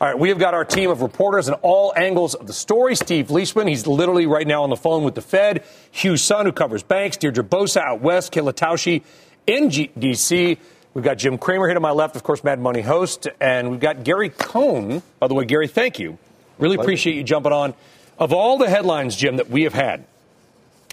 All 0.00 0.08
right, 0.08 0.18
we 0.18 0.30
have 0.30 0.38
got 0.38 0.54
our 0.54 0.64
team 0.64 0.88
of 0.88 1.02
reporters 1.02 1.46
in 1.48 1.54
all 1.54 1.92
angles 1.94 2.34
of 2.34 2.46
the 2.46 2.54
story. 2.54 2.94
Steve 2.96 3.26
Liesman, 3.26 3.68
he's 3.68 3.86
literally 3.86 4.24
right 4.24 4.46
now 4.46 4.62
on 4.62 4.70
the 4.70 4.76
phone 4.76 5.04
with 5.04 5.14
the 5.14 5.20
Fed. 5.20 5.62
Hugh 5.90 6.16
Son, 6.16 6.46
who 6.46 6.52
covers 6.52 6.82
banks. 6.82 7.18
Deirdre 7.18 7.44
Bosa 7.44 7.82
out 7.82 8.00
west. 8.00 8.32
Kayla 8.32 8.54
Tausche 8.54 9.02
in 9.46 9.68
G- 9.68 9.90
D.C. 9.98 10.56
We've 10.94 11.04
got 11.04 11.18
Jim 11.18 11.36
Cramer 11.36 11.66
here 11.66 11.74
to 11.74 11.80
my 11.80 11.90
left, 11.90 12.16
of 12.16 12.22
course, 12.22 12.42
Mad 12.42 12.58
Money 12.58 12.80
host. 12.80 13.28
And 13.42 13.70
we've 13.70 13.78
got 13.80 14.02
Gary 14.02 14.30
Cohn. 14.30 15.02
By 15.18 15.28
the 15.28 15.34
way, 15.34 15.44
Gary, 15.44 15.68
thank 15.68 15.98
you. 15.98 16.16
Really 16.58 16.76
appreciate 16.76 17.14
you 17.16 17.22
jumping 17.22 17.52
on. 17.52 17.74
Of 18.18 18.32
all 18.32 18.56
the 18.56 18.70
headlines, 18.70 19.16
Jim, 19.16 19.36
that 19.36 19.50
we 19.50 19.64
have 19.64 19.74
had, 19.74 20.06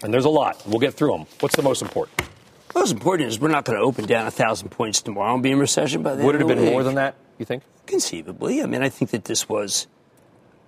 and 0.02 0.12
there's 0.12 0.26
a 0.26 0.30
lot, 0.30 0.62
we'll 0.66 0.80
get 0.80 0.92
through 0.92 1.12
them. 1.12 1.26
What's 1.40 1.56
the 1.56 1.62
most 1.62 1.80
important? 1.80 2.28
Most 2.74 2.92
important 2.92 3.28
is 3.30 3.40
we're 3.40 3.48
not 3.48 3.64
going 3.64 3.78
to 3.78 3.84
open 3.84 4.04
down 4.04 4.26
a 4.26 4.30
thousand 4.30 4.68
points 4.68 5.00
tomorrow 5.00 5.32
and 5.32 5.42
be 5.42 5.50
in 5.50 5.58
recession 5.58 6.02
by 6.02 6.14
then. 6.14 6.26
Would 6.26 6.34
it 6.34 6.40
have 6.40 6.48
been 6.48 6.64
more 6.66 6.82
than 6.82 6.96
that? 6.96 7.14
You 7.38 7.44
think? 7.44 7.62
Conceivably. 7.86 8.62
I 8.62 8.66
mean, 8.66 8.82
I 8.82 8.88
think 8.88 9.12
that 9.12 9.24
this 9.24 9.48
was 9.48 9.86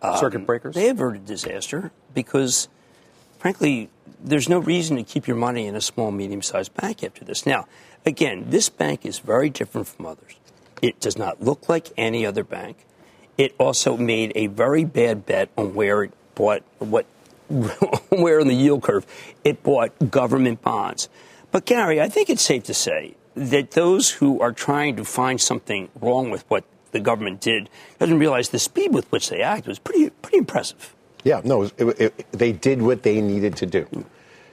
um, 0.03 0.17
circuit 0.17 0.47
breakers. 0.47 0.75
They 0.75 0.89
averted 0.89 1.27
disaster 1.27 1.91
because, 2.15 2.69
frankly, 3.39 3.91
there's 4.23 4.49
no 4.49 4.59
reason 4.59 4.97
to 4.97 5.03
keep 5.03 5.27
your 5.27 5.37
money 5.37 5.67
in 5.67 5.75
a 5.75 5.81
small, 5.81 6.11
medium-sized 6.11 6.75
bank 6.75 7.03
after 7.03 7.25
this. 7.25 7.45
Now, 7.45 7.67
again, 8.07 8.47
this 8.49 8.69
bank 8.69 9.05
is 9.05 9.19
very 9.19 9.51
different 9.51 9.89
from 9.89 10.07
others. 10.07 10.37
It 10.81 11.01
does 11.01 11.19
not 11.19 11.43
look 11.43 11.69
like 11.69 11.89
any 11.97 12.25
other 12.25 12.45
bank. 12.45 12.87
It 13.37 13.55
also 13.59 13.97
made 13.97 14.33
a 14.35 14.47
very 14.47 14.85
bad 14.85 15.27
bet 15.27 15.51
on 15.57 15.75
where 15.75 16.05
it 16.05 16.13
bought 16.35 16.63
what 16.79 17.07
where 18.11 18.39
in 18.39 18.47
the 18.47 18.55
yield 18.55 18.83
curve 18.83 19.05
it 19.45 19.63
bought 19.63 20.11
government 20.11 20.63
bonds. 20.63 21.09
But 21.51 21.65
Gary, 21.65 22.01
I 22.01 22.09
think 22.09 22.31
it's 22.31 22.43
safe 22.43 22.65
to 22.65 22.75
say 22.75 23.17
that 23.35 23.73
those 23.73 24.11
who 24.11 24.41
are 24.41 24.53
trying 24.53 24.97
to 24.97 25.05
find 25.05 25.41
something 25.41 25.89
wrong 26.01 26.31
with 26.31 26.45
what 26.49 26.65
the 26.93 27.01
government 27.01 27.41
did 27.41 27.71
doesn't 27.99 28.19
realize 28.19 28.49
the 28.49 28.59
speed 28.59 28.93
with 28.93 29.11
which 29.13 29.29
they 29.29 29.43
act 29.43 29.67
was 29.67 29.79
pretty 29.79 30.11
pretty 30.11 30.39
impressive. 30.39 30.95
Yeah, 31.23 31.41
no, 31.45 31.63
it, 31.63 31.73
it, 31.79 32.27
they 32.33 32.53
did 32.53 32.83
what 32.83 33.03
they 33.03 33.21
needed 33.21 33.57
to 33.57 33.67
do. 33.67 33.87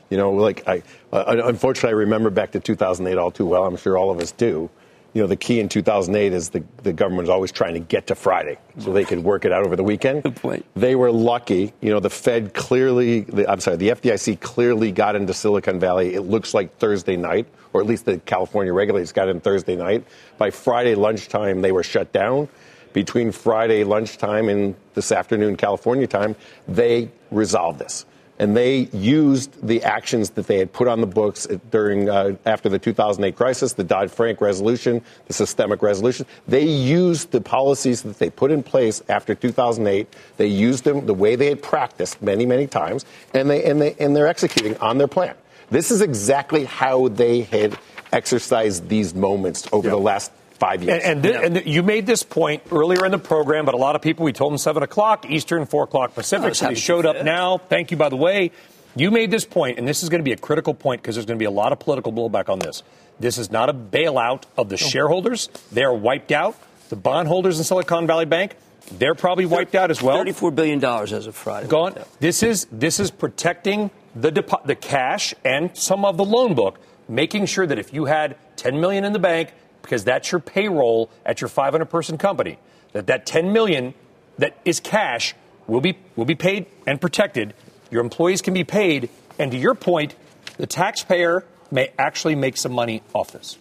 You 0.10 0.18
know, 0.18 0.32
like 0.32 0.68
I, 0.68 0.84
uh, 1.12 1.42
unfortunately, 1.46 1.90
I 1.90 2.00
remember 2.00 2.30
back 2.30 2.52
to 2.52 2.60
2008 2.60 3.18
all 3.18 3.32
too 3.32 3.46
well. 3.46 3.66
I'm 3.66 3.78
sure 3.78 3.98
all 3.98 4.12
of 4.12 4.20
us 4.20 4.32
do 4.32 4.70
you 5.14 5.22
know, 5.22 5.28
the 5.28 5.36
key 5.36 5.60
in 5.60 5.70
2008 5.70 6.34
is 6.34 6.50
the, 6.50 6.64
the 6.84 6.94
government 6.94 7.24
was 7.24 7.30
always 7.30 7.52
trying 7.52 7.74
to 7.74 7.80
get 7.80 8.08
to 8.08 8.16
Friday 8.16 8.58
so 8.78 8.94
they 8.94 9.06
could 9.06 9.24
work 9.24 9.46
it 9.46 9.52
out 9.52 9.66
over 9.66 9.76
the 9.76 9.84
weekend. 9.84 10.24
Good 10.24 10.36
point. 10.36 10.66
They 10.76 10.96
were 10.96 11.12
lucky. 11.12 11.74
You 11.82 11.92
know, 11.92 12.00
the 12.00 12.10
Fed 12.10 12.54
clearly, 12.54 13.22
the, 13.22 13.50
I'm 13.50 13.60
sorry, 13.60 13.78
the 13.78 13.90
FDIC 13.90 14.40
clearly 14.40 14.92
got 14.92 15.16
into 15.16 15.34
Silicon 15.34 15.80
Valley. 15.80 16.14
It 16.14 16.22
looks 16.22 16.54
like 16.54 16.78
Thursday 16.78 17.18
night, 17.18 17.48
or 17.74 17.82
at 17.82 17.88
least 17.88 18.06
the 18.06 18.20
California 18.20 18.74
regulators 18.74 19.12
got 19.12 19.30
in 19.30 19.40
Thursday 19.40 19.76
night. 19.76 20.06
By 20.38 20.52
Friday 20.52 20.96
lunchtime, 20.96 21.62
they 21.62 21.72
were 21.72 21.84
shut 21.84 22.12
down. 22.12 22.50
Between 22.94 23.32
Friday 23.32 23.84
lunchtime 23.84 24.50
and 24.50 24.76
this 24.94 25.12
afternoon 25.12 25.56
California 25.58 26.08
time, 26.08 26.36
they 26.68 27.12
resolved 27.32 27.80
this 27.80 28.06
and 28.40 28.56
they 28.56 28.90
used 28.94 29.66
the 29.66 29.84
actions 29.84 30.32
that 30.32 30.48
they 30.48 30.58
had 30.58 30.72
put 30.72 30.88
on 30.88 31.02
the 31.02 31.08
books 31.08 31.48
during 31.72 32.10
uh, 32.10 32.36
after 32.46 32.70
the 32.70 32.80
2008 32.80 33.36
crisis, 33.36 33.74
the 33.74 33.84
Dodd-Frank 33.84 34.42
resolution, 34.42 35.02
the 35.26 35.34
systemic 35.34 35.82
resolution. 35.82 36.26
They 36.48 36.66
used 36.66 37.32
the 37.32 37.42
policies 37.42 38.04
that 38.04 38.20
they 38.20 38.30
put 38.30 38.52
in 38.52 38.64
place 38.64 39.02
after 39.10 39.34
2008. 39.34 40.14
They 40.38 40.48
used 40.48 40.84
them 40.84 41.06
the 41.06 41.14
way 41.14 41.36
they 41.36 41.48
had 41.48 41.62
practiced 41.62 42.22
many, 42.22 42.46
many 42.46 42.68
times, 42.68 43.06
and 43.34 43.50
they 43.50 43.64
and 43.64 43.82
they 43.82 43.96
and 44.00 44.16
they're 44.16 44.28
executing 44.28 44.78
on 44.78 44.98
their 44.98 45.08
plan. 45.08 45.36
This 45.70 45.92
is 45.92 46.02
exactly 46.02 46.66
how 46.66 47.10
they 47.10 47.42
had 47.42 47.78
exercised 48.14 48.88
these 48.88 49.14
moments 49.14 49.68
over 49.74 49.88
yep. 49.88 49.96
the 49.96 50.00
last 50.00 50.32
five 50.58 50.84
years. 50.84 51.02
And, 51.04 51.14
and, 51.14 51.24
th- 51.24 51.36
and 51.36 51.56
th- 51.56 51.68
you 51.68 51.84
made 51.84 52.06
this 52.06 52.24
point 52.24 52.64
earlier 52.72 53.06
in 53.06 53.12
the 53.12 53.18
program, 53.20 53.66
but 53.66 53.74
a 53.74 53.78
lot 53.78 53.96
of 53.96 54.02
people, 54.02 54.26
we 54.26 54.34
told 54.34 54.52
them 54.52 54.58
7 54.58 54.84
o'clock 54.84 55.30
Eastern, 55.30 55.66
4 55.66 55.84
o'clock 55.86 56.14
Pacific. 56.14 56.56
So 56.56 56.68
they 56.68 56.76
showed 56.76 57.06
up 57.06 57.24
now. 57.24 57.58
Thank 57.58 57.92
you, 57.92 57.98
by 57.98 58.10
the 58.10 58.16
way. 58.18 58.52
You 58.96 59.12
made 59.12 59.30
this 59.30 59.46
point, 59.46 59.78
and 59.78 59.88
this 59.88 60.02
is 60.04 60.10
going 60.10 60.20
to 60.20 60.24
be 60.26 60.32
a 60.32 60.38
critical 60.38 60.74
point 60.74 61.02
because 61.02 61.16
there's 61.16 61.26
going 61.28 61.38
to 61.38 61.42
be 61.42 61.46
a 61.46 61.52
lot 61.52 61.72
of 61.72 61.80
political 61.80 62.12
blowback 62.12 62.50
on 62.50 62.60
this. 62.60 62.82
This 63.20 63.38
is 63.38 63.52
not 63.52 63.70
a 63.70 63.74
bailout 63.74 64.44
of 64.58 64.70
the 64.70 64.78
shareholders. 64.78 65.50
They 65.72 65.84
are 65.84 65.94
wiped 65.94 66.32
out. 66.32 66.56
The 66.90 66.96
bondholders 66.96 67.58
in 67.60 67.64
Silicon 67.64 68.08
Valley 68.08 68.26
Bank, 68.26 68.56
they're 68.94 69.14
probably 69.16 69.46
wiped 69.46 69.76
out 69.76 69.92
as 69.92 70.02
well. 70.02 70.24
$34 70.24 70.56
billion 70.56 70.84
as 70.84 71.28
of 71.28 71.36
Friday. 71.36 71.68
Gone. 71.68 71.96
This 72.20 72.42
is, 72.42 72.66
this 72.72 73.00
is 73.00 73.12
protecting 73.12 73.92
the, 74.16 74.32
depo- 74.32 74.66
the 74.66 74.76
cash 74.76 75.34
and 75.44 75.76
some 75.78 76.06
of 76.06 76.18
the 76.18 76.26
loan 76.26 76.56
book, 76.56 76.80
making 77.08 77.46
sure 77.46 77.68
that 77.68 77.78
if 77.78 77.94
you 77.94 78.06
had 78.06 78.36
10 78.56 78.80
million 78.80 79.04
in 79.04 79.14
the 79.14 79.20
bank, 79.20 79.54
because 79.88 80.04
that's 80.04 80.34
your 80.34 80.42
payroll 80.42 81.10
at 81.26 81.40
your 81.40 81.48
500 81.48 81.86
person 81.86 82.18
company, 82.18 82.60
that 82.92 83.08
that 83.08 83.26
10 83.26 83.54
million 83.54 83.94
that 84.38 84.60
is 84.66 84.82
cash 84.82 85.34
will 85.66 85.80
be 85.80 85.98
will 86.18 86.26
be 86.26 86.36
paid 86.36 86.66
and 86.86 87.00
protected. 87.00 87.54
Your 87.90 88.02
employees 88.02 88.42
can 88.42 88.54
be 88.54 88.66
paid, 88.66 89.10
and 89.40 89.50
to 89.52 89.58
your 89.58 89.76
point, 89.76 90.14
the 90.58 90.68
taxpayer 90.68 91.46
may 91.72 91.94
actually 91.98 92.36
make 92.36 92.58
some 92.58 92.74
money 92.74 93.02
off 93.14 93.32
this. 93.32 93.58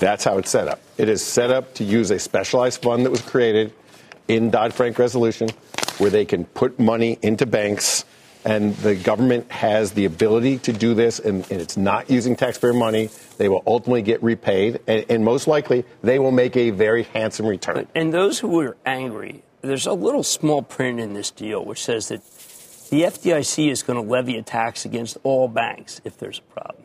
That's 0.00 0.24
how 0.24 0.38
it's 0.38 0.50
set 0.50 0.66
up. 0.66 0.80
It 0.98 1.08
is 1.08 1.24
set 1.24 1.52
up 1.52 1.74
to 1.74 1.84
use 1.84 2.10
a 2.10 2.18
specialized 2.18 2.82
fund 2.82 3.06
that 3.06 3.10
was 3.10 3.22
created 3.22 3.72
in 4.26 4.50
Dodd 4.50 4.74
Frank 4.74 4.98
resolution 4.98 5.50
where 5.98 6.10
they 6.10 6.24
can 6.24 6.46
put 6.46 6.80
money 6.80 7.16
into 7.22 7.46
banks 7.46 8.04
and 8.44 8.74
the 8.76 8.94
government 8.94 9.50
has 9.50 9.92
the 9.92 10.04
ability 10.04 10.58
to 10.58 10.72
do 10.72 10.94
this, 10.94 11.18
and, 11.18 11.48
and, 11.50 11.60
it's 11.60 11.76
not 11.76 12.10
using 12.10 12.36
taxpayer 12.36 12.72
money. 12.72 13.10
They 13.36 13.48
will 13.48 13.62
ultimately 13.66 14.02
get 14.02 14.22
repaid, 14.22 14.80
and, 14.86 15.04
and, 15.08 15.24
most 15.24 15.46
likely 15.46 15.84
they 16.02 16.18
will 16.18 16.30
make 16.30 16.56
a 16.56 16.70
very 16.70 17.02
handsome 17.02 17.46
return. 17.46 17.86
And 17.94 18.12
those 18.12 18.38
who 18.38 18.60
are 18.60 18.76
angry, 18.86 19.42
there's 19.60 19.86
a 19.86 19.92
little 19.92 20.22
small 20.22 20.62
print 20.62 21.00
in 21.00 21.14
this 21.14 21.30
deal 21.30 21.64
which 21.64 21.82
says 21.82 22.08
that 22.08 22.22
the 22.90 23.02
FDIC 23.02 23.70
is 23.70 23.82
going 23.82 24.02
to 24.02 24.08
levy 24.08 24.36
a 24.36 24.42
tax 24.42 24.84
against 24.84 25.16
all 25.22 25.46
banks 25.46 26.00
if 26.04 26.18
there's 26.18 26.38
a 26.38 26.52
problem. 26.52 26.84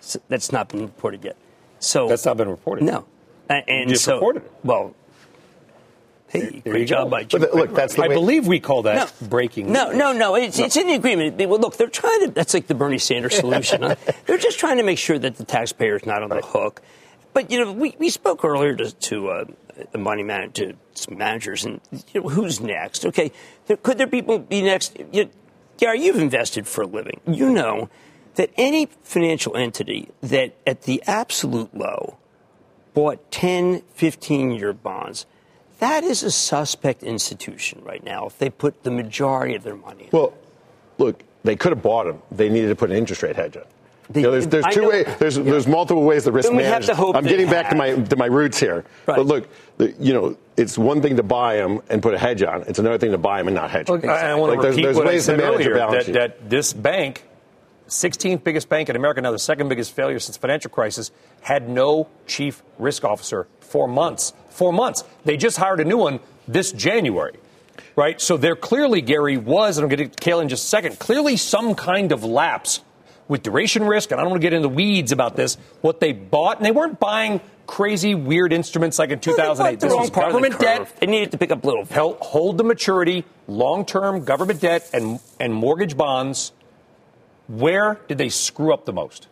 So 0.00 0.20
that's 0.28 0.52
not 0.52 0.68
been 0.68 0.82
reported 0.82 1.24
yet. 1.24 1.36
So 1.78 2.08
that's 2.08 2.26
not 2.26 2.36
been 2.36 2.48
reported. 2.48 2.84
No, 2.84 3.06
and 3.48 3.90
you 3.90 3.96
so 3.96 4.14
reported 4.14 4.44
it. 4.44 4.52
well, 4.64 4.94
Hey, 6.30 6.62
great 6.64 6.86
job 6.86 7.10
by 7.10 7.24
Jim. 7.24 7.40
But 7.40 7.54
look, 7.54 7.74
that's 7.74 7.98
I 7.98 8.06
believe 8.06 8.46
we 8.46 8.60
call 8.60 8.82
that 8.82 9.12
no, 9.20 9.28
breaking. 9.28 9.72
No, 9.72 9.90
no, 9.90 10.12
no. 10.12 10.36
It's, 10.36 10.58
no. 10.58 10.64
it's 10.64 10.76
in 10.76 10.86
the 10.86 10.94
agreement. 10.94 11.36
Well, 11.36 11.58
look, 11.58 11.76
they're 11.76 11.88
trying 11.88 12.26
to. 12.26 12.30
That's 12.30 12.54
like 12.54 12.68
the 12.68 12.74
Bernie 12.74 12.98
Sanders 12.98 13.34
solution. 13.38 13.82
huh? 13.82 13.96
They're 14.26 14.38
just 14.38 14.60
trying 14.60 14.76
to 14.76 14.84
make 14.84 14.98
sure 14.98 15.18
that 15.18 15.36
the 15.36 15.44
taxpayer 15.44 15.96
is 15.96 16.06
not 16.06 16.22
on 16.22 16.28
the 16.28 16.40
hook. 16.40 16.82
But 17.32 17.50
you 17.50 17.64
know, 17.64 17.72
we, 17.72 17.96
we 17.98 18.10
spoke 18.10 18.44
earlier 18.44 18.76
to, 18.76 18.92
to 18.92 19.28
uh, 19.28 19.44
the 19.90 19.98
money 19.98 20.22
man 20.22 20.52
to 20.52 20.74
some 20.94 21.18
managers, 21.18 21.64
and 21.64 21.80
you 22.12 22.20
know, 22.20 22.28
who's 22.28 22.60
next? 22.60 23.06
Okay, 23.06 23.32
there, 23.66 23.76
could 23.76 23.98
there 23.98 24.06
be 24.06 24.20
people 24.20 24.38
be 24.38 24.62
next? 24.62 24.96
You 25.12 25.24
know, 25.24 25.30
Gary, 25.78 26.04
you've 26.04 26.18
invested 26.18 26.68
for 26.68 26.82
a 26.82 26.86
living. 26.86 27.20
You 27.26 27.50
know 27.50 27.88
that 28.36 28.50
any 28.56 28.86
financial 29.02 29.56
entity 29.56 30.10
that 30.20 30.54
at 30.64 30.82
the 30.82 31.02
absolute 31.06 31.74
low 31.74 32.18
bought 32.94 33.30
10, 33.32 33.82
15 33.94 34.52
year 34.52 34.72
bonds 34.72 35.26
that 35.80 36.04
is 36.04 36.22
a 36.22 36.30
suspect 36.30 37.02
institution 37.02 37.82
right 37.84 38.02
now 38.02 38.26
if 38.26 38.38
they 38.38 38.50
put 38.50 38.82
the 38.82 38.90
majority 38.90 39.54
of 39.54 39.62
their 39.62 39.76
money 39.76 40.04
in. 40.04 40.10
Well, 40.12 40.34
look, 40.98 41.22
they 41.42 41.56
could 41.56 41.72
have 41.72 41.82
bought 41.82 42.04
them. 42.04 42.22
They 42.30 42.48
needed 42.48 42.68
to 42.68 42.76
put 42.76 42.90
an 42.90 42.96
interest 42.96 43.22
rate 43.22 43.36
hedge 43.36 43.56
on. 43.56 43.64
you 44.14 44.22
know, 44.22 44.30
there's, 44.32 44.46
there's 44.46 44.66
two 44.74 44.88
ways. 44.88 45.06
There's, 45.18 45.38
yeah. 45.38 45.44
there's 45.44 45.66
multiple 45.66 46.04
ways 46.04 46.24
the 46.24 46.32
risk 46.32 46.52
management. 46.52 47.16
I'm 47.16 47.24
getting 47.24 47.46
back 47.46 47.66
have. 47.66 47.72
to 47.72 47.76
my 47.76 47.94
to 47.94 48.16
my 48.16 48.26
roots 48.26 48.58
here. 48.58 48.84
Right. 49.06 49.16
But 49.16 49.26
look, 49.26 49.48
the, 49.78 49.92
you 49.98 50.12
know, 50.12 50.36
it's 50.56 50.76
one 50.76 51.00
thing 51.00 51.16
to 51.16 51.22
buy 51.22 51.56
them 51.56 51.80
and 51.88 52.02
put 52.02 52.14
a 52.14 52.18
hedge 52.18 52.42
on. 52.42 52.62
It's 52.62 52.78
another 52.78 52.98
thing 52.98 53.12
to 53.12 53.18
buy 53.18 53.38
them 53.38 53.48
and 53.48 53.54
not 53.54 53.70
hedge. 53.70 53.88
Look, 53.88 54.00
exactly. 54.00 54.28
I, 54.28 54.32
I 54.32 54.34
want 54.34 54.52
like, 54.52 54.62
to 54.62 54.68
repeat 54.68 54.82
there's, 54.82 54.96
there's 54.96 54.96
what 54.96 55.06
ways 55.06 55.28
I 55.28 55.32
said 55.32 55.36
to 55.36 55.42
manage 55.42 55.66
earlier, 55.66 55.76
balance 55.76 56.06
that, 56.06 56.12
that 56.14 56.50
this 56.50 56.72
bank 56.72 57.22
16th 57.90 58.44
biggest 58.44 58.68
bank 58.68 58.88
in 58.88 58.96
America, 58.96 59.20
now 59.20 59.32
the 59.32 59.38
second 59.38 59.68
biggest 59.68 59.92
failure 59.92 60.18
since 60.18 60.36
the 60.36 60.40
financial 60.40 60.70
crisis, 60.70 61.10
had 61.42 61.68
no 61.68 62.08
chief 62.26 62.62
risk 62.78 63.04
officer 63.04 63.46
for 63.60 63.86
months. 63.86 64.32
For 64.50 64.72
months. 64.72 65.04
They 65.24 65.36
just 65.36 65.56
hired 65.56 65.80
a 65.80 65.84
new 65.84 65.98
one 65.98 66.20
this 66.48 66.72
January. 66.72 67.36
Right? 67.96 68.20
So 68.20 68.36
there 68.36 68.56
clearly, 68.56 69.00
Gary, 69.02 69.36
was, 69.36 69.76
and 69.76 69.84
I'm 69.84 69.88
going 69.88 69.98
to 69.98 70.04
get 70.04 70.16
Kayla 70.16 70.42
in 70.42 70.48
just 70.48 70.64
a 70.64 70.68
second, 70.68 70.98
clearly 70.98 71.36
some 71.36 71.74
kind 71.74 72.12
of 72.12 72.24
lapse 72.24 72.80
with 73.26 73.42
duration 73.42 73.84
risk, 73.84 74.10
and 74.10 74.20
I 74.20 74.24
don't 74.24 74.30
want 74.30 74.42
to 74.42 74.46
get 74.46 74.52
into 74.52 74.68
the 74.68 74.74
weeds 74.74 75.12
about 75.12 75.36
this, 75.36 75.56
what 75.80 76.00
they 76.00 76.12
bought, 76.12 76.56
and 76.56 76.66
they 76.66 76.72
weren't 76.72 76.98
buying 76.98 77.40
crazy, 77.66 78.14
weird 78.14 78.52
instruments 78.52 78.98
like 78.98 79.10
in 79.10 79.20
2008. 79.20 79.78
this 79.78 79.94
was 79.94 80.10
government 80.10 80.58
debt. 80.58 80.92
They 80.98 81.06
needed 81.06 81.30
to 81.32 81.38
pick 81.38 81.52
up 81.52 81.64
little. 81.64 81.84
Hold 81.84 82.58
the 82.58 82.64
maturity, 82.64 83.24
long 83.46 83.84
term 83.84 84.24
government 84.24 84.60
debt, 84.60 84.90
and, 84.92 85.20
and 85.38 85.54
mortgage 85.54 85.96
bonds 85.96 86.52
where 87.50 87.98
did 88.06 88.18
they 88.18 88.28
screw 88.28 88.72
up 88.72 88.84
the 88.84 88.92
most? 88.92 89.26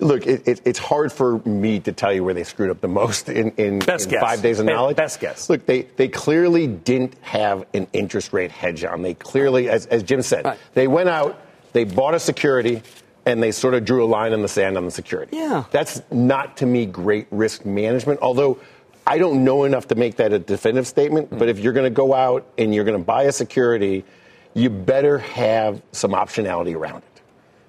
Look, 0.00 0.26
it, 0.26 0.46
it, 0.46 0.60
it's 0.64 0.78
hard 0.78 1.12
for 1.12 1.38
me 1.46 1.80
to 1.80 1.92
tell 1.92 2.12
you 2.12 2.24
where 2.24 2.34
they 2.34 2.44
screwed 2.44 2.68
up 2.68 2.80
the 2.80 2.88
most 2.88 3.28
in, 3.28 3.52
in, 3.52 3.74
in 3.74 3.80
five 3.80 4.42
days 4.42 4.58
of 4.58 4.66
knowledge. 4.66 4.96
Best 4.96 5.20
guess. 5.20 5.48
Look, 5.48 5.64
they, 5.66 5.82
they 5.82 6.08
clearly 6.08 6.66
didn't 6.66 7.14
have 7.22 7.64
an 7.72 7.86
interest 7.92 8.32
rate 8.32 8.50
hedge 8.50 8.84
on. 8.84 9.02
They 9.02 9.14
clearly, 9.14 9.70
as, 9.70 9.86
as 9.86 10.02
Jim 10.02 10.20
said, 10.20 10.44
right. 10.44 10.58
they 10.74 10.88
went 10.88 11.08
out, 11.08 11.40
they 11.72 11.84
bought 11.84 12.14
a 12.14 12.20
security, 12.20 12.82
and 13.24 13.42
they 13.42 13.52
sort 13.52 13.72
of 13.72 13.84
drew 13.84 14.04
a 14.04 14.08
line 14.08 14.32
in 14.32 14.42
the 14.42 14.48
sand 14.48 14.76
on 14.76 14.84
the 14.84 14.90
security. 14.90 15.36
Yeah. 15.36 15.64
That's 15.70 16.02
not, 16.10 16.58
to 16.58 16.66
me, 16.66 16.86
great 16.86 17.28
risk 17.30 17.64
management, 17.64 18.20
although 18.20 18.58
I 19.06 19.18
don't 19.18 19.44
know 19.44 19.64
enough 19.64 19.88
to 19.88 19.94
make 19.94 20.16
that 20.16 20.32
a 20.32 20.38
definitive 20.40 20.88
statement. 20.88 21.28
Mm-hmm. 21.28 21.38
But 21.38 21.48
if 21.48 21.60
you're 21.60 21.72
going 21.72 21.84
to 21.84 21.96
go 21.96 22.12
out 22.12 22.46
and 22.58 22.74
you're 22.74 22.84
going 22.84 22.98
to 22.98 23.04
buy 23.04 23.22
a 23.22 23.32
security– 23.32 24.04
you 24.54 24.70
better 24.70 25.18
have 25.18 25.82
some 25.92 26.12
optionality 26.12 26.74
around 26.74 26.98
it. 26.98 27.14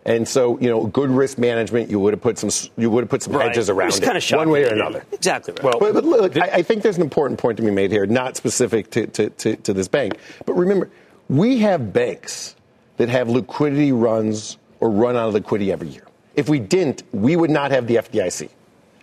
And 0.07 0.27
so, 0.27 0.59
you 0.59 0.69
know, 0.69 0.85
good 0.85 1.09
risk 1.09 1.39
management, 1.39 1.89
you 1.89 1.99
would 1.99 2.13
have 2.13 2.21
put 2.21 2.37
some, 2.37 2.51
you 2.77 2.91
would 2.91 3.03
have 3.03 3.09
put 3.09 3.23
some 3.23 3.33
right. 3.33 3.47
hedges 3.47 3.71
around 3.71 3.91
it, 3.91 4.03
kind 4.03 4.17
of 4.17 4.31
one 4.37 4.51
way 4.51 4.63
or 4.63 4.73
another. 4.73 5.03
Exactly 5.11 5.53
right. 5.53 5.63
Well, 5.63 5.79
but, 5.79 5.95
but 5.95 6.05
look, 6.05 6.37
I, 6.37 6.57
I, 6.57 6.61
think 6.61 6.83
there's 6.83 6.97
an 6.97 7.01
important 7.01 7.39
point 7.39 7.57
to 7.57 7.63
be 7.63 7.71
made 7.71 7.91
here, 7.91 8.05
not 8.05 8.37
specific 8.37 8.91
to, 8.91 9.07
to, 9.07 9.29
to, 9.31 9.55
to 9.55 9.73
this 9.73 9.87
bank. 9.87 10.19
But 10.45 10.53
remember, 10.53 10.91
we 11.27 11.57
have 11.59 11.91
banks 11.91 12.55
that 12.97 13.09
have 13.09 13.29
liquidity 13.29 13.91
runs 13.91 14.57
or 14.79 14.91
run 14.91 15.15
out 15.15 15.29
of 15.29 15.33
liquidity 15.33 15.71
every 15.71 15.87
year. 15.87 16.05
If 16.35 16.49
we 16.49 16.59
didn't, 16.59 17.01
we 17.11 17.35
would 17.35 17.49
not 17.49 17.71
have 17.71 17.87
the 17.87 17.95
FDIC 17.95 18.49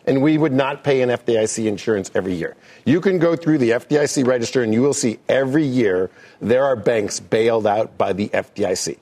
and 0.07 0.23
we 0.23 0.37
would 0.39 0.53
not 0.53 0.83
pay 0.83 1.03
an 1.03 1.09
FDIC 1.11 1.67
insurance 1.67 2.11
every 2.15 2.35
year. 2.35 2.57
You 2.85 3.01
can 3.01 3.19
go 3.19 3.37
through 3.37 3.59
the 3.59 3.71
FDIC 3.71 4.27
register 4.27 4.63
and 4.63 4.75
you 4.75 4.83
will 4.83 4.95
see 4.95 5.19
every 5.29 5.65
year 5.65 6.11
there 6.41 6.65
are 6.65 6.77
banks 6.77 7.21
bailed 7.21 7.67
out 7.67 7.97
by 7.97 8.13
the 8.13 8.29
FDIC. 8.29 8.99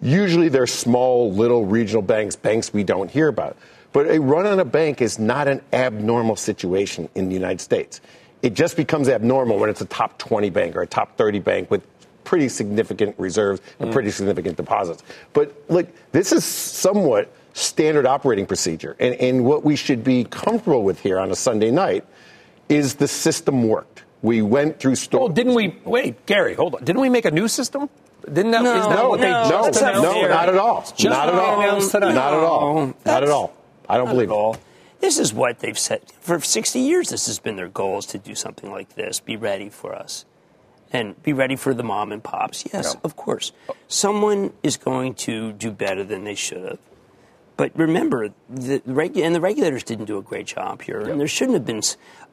Usually 0.00 0.48
they're 0.48 0.66
small, 0.66 1.32
little 1.32 1.64
regional 1.64 2.02
banks, 2.02 2.36
banks 2.36 2.72
we 2.72 2.84
don't 2.84 3.10
hear 3.10 3.28
about. 3.28 3.56
But 3.92 4.06
a 4.08 4.20
run 4.20 4.46
on 4.46 4.60
a 4.60 4.64
bank 4.64 5.00
is 5.00 5.18
not 5.18 5.48
an 5.48 5.60
abnormal 5.72 6.36
situation 6.36 7.08
in 7.14 7.28
the 7.28 7.34
United 7.34 7.60
States. 7.60 8.00
It 8.42 8.54
just 8.54 8.76
becomes 8.76 9.08
abnormal 9.08 9.58
when 9.58 9.70
it's 9.70 9.80
a 9.80 9.86
top 9.86 10.18
20 10.18 10.50
bank 10.50 10.76
or 10.76 10.82
a 10.82 10.86
top 10.86 11.16
30 11.16 11.40
bank 11.40 11.70
with 11.70 11.82
pretty 12.22 12.48
significant 12.48 13.18
reserves 13.18 13.60
and 13.80 13.90
mm. 13.90 13.92
pretty 13.92 14.10
significant 14.10 14.56
deposits. 14.56 15.02
But 15.32 15.54
look, 15.68 15.88
this 16.12 16.30
is 16.30 16.44
somewhat 16.44 17.32
standard 17.58 18.06
operating 18.06 18.46
procedure. 18.46 18.96
And, 18.98 19.14
and 19.16 19.44
what 19.44 19.64
we 19.64 19.76
should 19.76 20.04
be 20.04 20.24
comfortable 20.24 20.82
with 20.82 21.00
here 21.00 21.18
on 21.18 21.30
a 21.30 21.36
Sunday 21.36 21.70
night 21.70 22.04
is 22.68 22.94
the 22.94 23.08
system 23.08 23.68
worked. 23.68 24.04
We 24.22 24.42
went 24.42 24.80
through 24.80 24.96
storms. 24.96 25.28
Well, 25.28 25.34
didn't 25.34 25.54
we? 25.54 25.76
Wait, 25.84 26.26
Gary, 26.26 26.54
hold 26.54 26.74
on. 26.74 26.84
Didn't 26.84 27.00
we 27.00 27.08
make 27.08 27.24
a 27.24 27.30
new 27.30 27.48
system? 27.48 27.88
Didn't 28.24 28.50
that? 28.50 28.62
No, 28.62 28.78
is 28.78 28.86
that 28.86 28.96
no, 28.96 29.08
what 29.08 29.20
they 29.20 29.30
no, 29.30 29.48
just 29.48 29.80
no, 29.80 30.02
no, 30.02 30.28
not 30.28 30.48
at 30.48 30.56
all. 30.56 30.82
Just 30.82 31.04
not 31.04 31.28
at 31.28 31.34
all. 31.34 31.60
Not 31.60 32.04
at 32.04 32.40
all. 32.40 32.94
Not 33.04 33.22
at 33.22 33.28
all. 33.28 33.54
I 33.88 33.96
don't 33.96 34.08
believe 34.08 34.30
it. 34.30 34.60
This 35.00 35.18
is 35.18 35.32
what 35.32 35.60
they've 35.60 35.78
said 35.78 36.02
for 36.20 36.40
60 36.40 36.80
years. 36.80 37.10
This 37.10 37.26
has 37.26 37.38
been 37.38 37.56
their 37.56 37.68
goal 37.68 37.98
is 37.98 38.06
to 38.06 38.18
do 38.18 38.34
something 38.34 38.70
like 38.70 38.96
this. 38.96 39.20
Be 39.20 39.36
ready 39.36 39.68
for 39.68 39.94
us, 39.94 40.24
and 40.92 41.20
be 41.22 41.32
ready 41.32 41.54
for 41.54 41.72
the 41.72 41.84
mom 41.84 42.10
and 42.10 42.22
pops. 42.22 42.64
Yes, 42.72 42.96
of 43.04 43.14
course. 43.16 43.52
Someone 43.86 44.52
is 44.62 44.76
going 44.76 45.14
to 45.14 45.52
do 45.52 45.70
better 45.70 46.02
than 46.02 46.24
they 46.24 46.34
should 46.34 46.64
have. 46.64 46.78
But 47.58 47.76
remember, 47.76 48.30
the 48.48 48.78
regu- 48.86 49.24
and 49.24 49.34
the 49.34 49.40
regulators 49.40 49.82
didn't 49.82 50.04
do 50.04 50.16
a 50.16 50.22
great 50.22 50.46
job 50.46 50.80
here, 50.80 51.00
yep. 51.00 51.10
and 51.10 51.20
there 51.20 51.26
shouldn't 51.26 51.54
have 51.54 51.66
been 51.66 51.82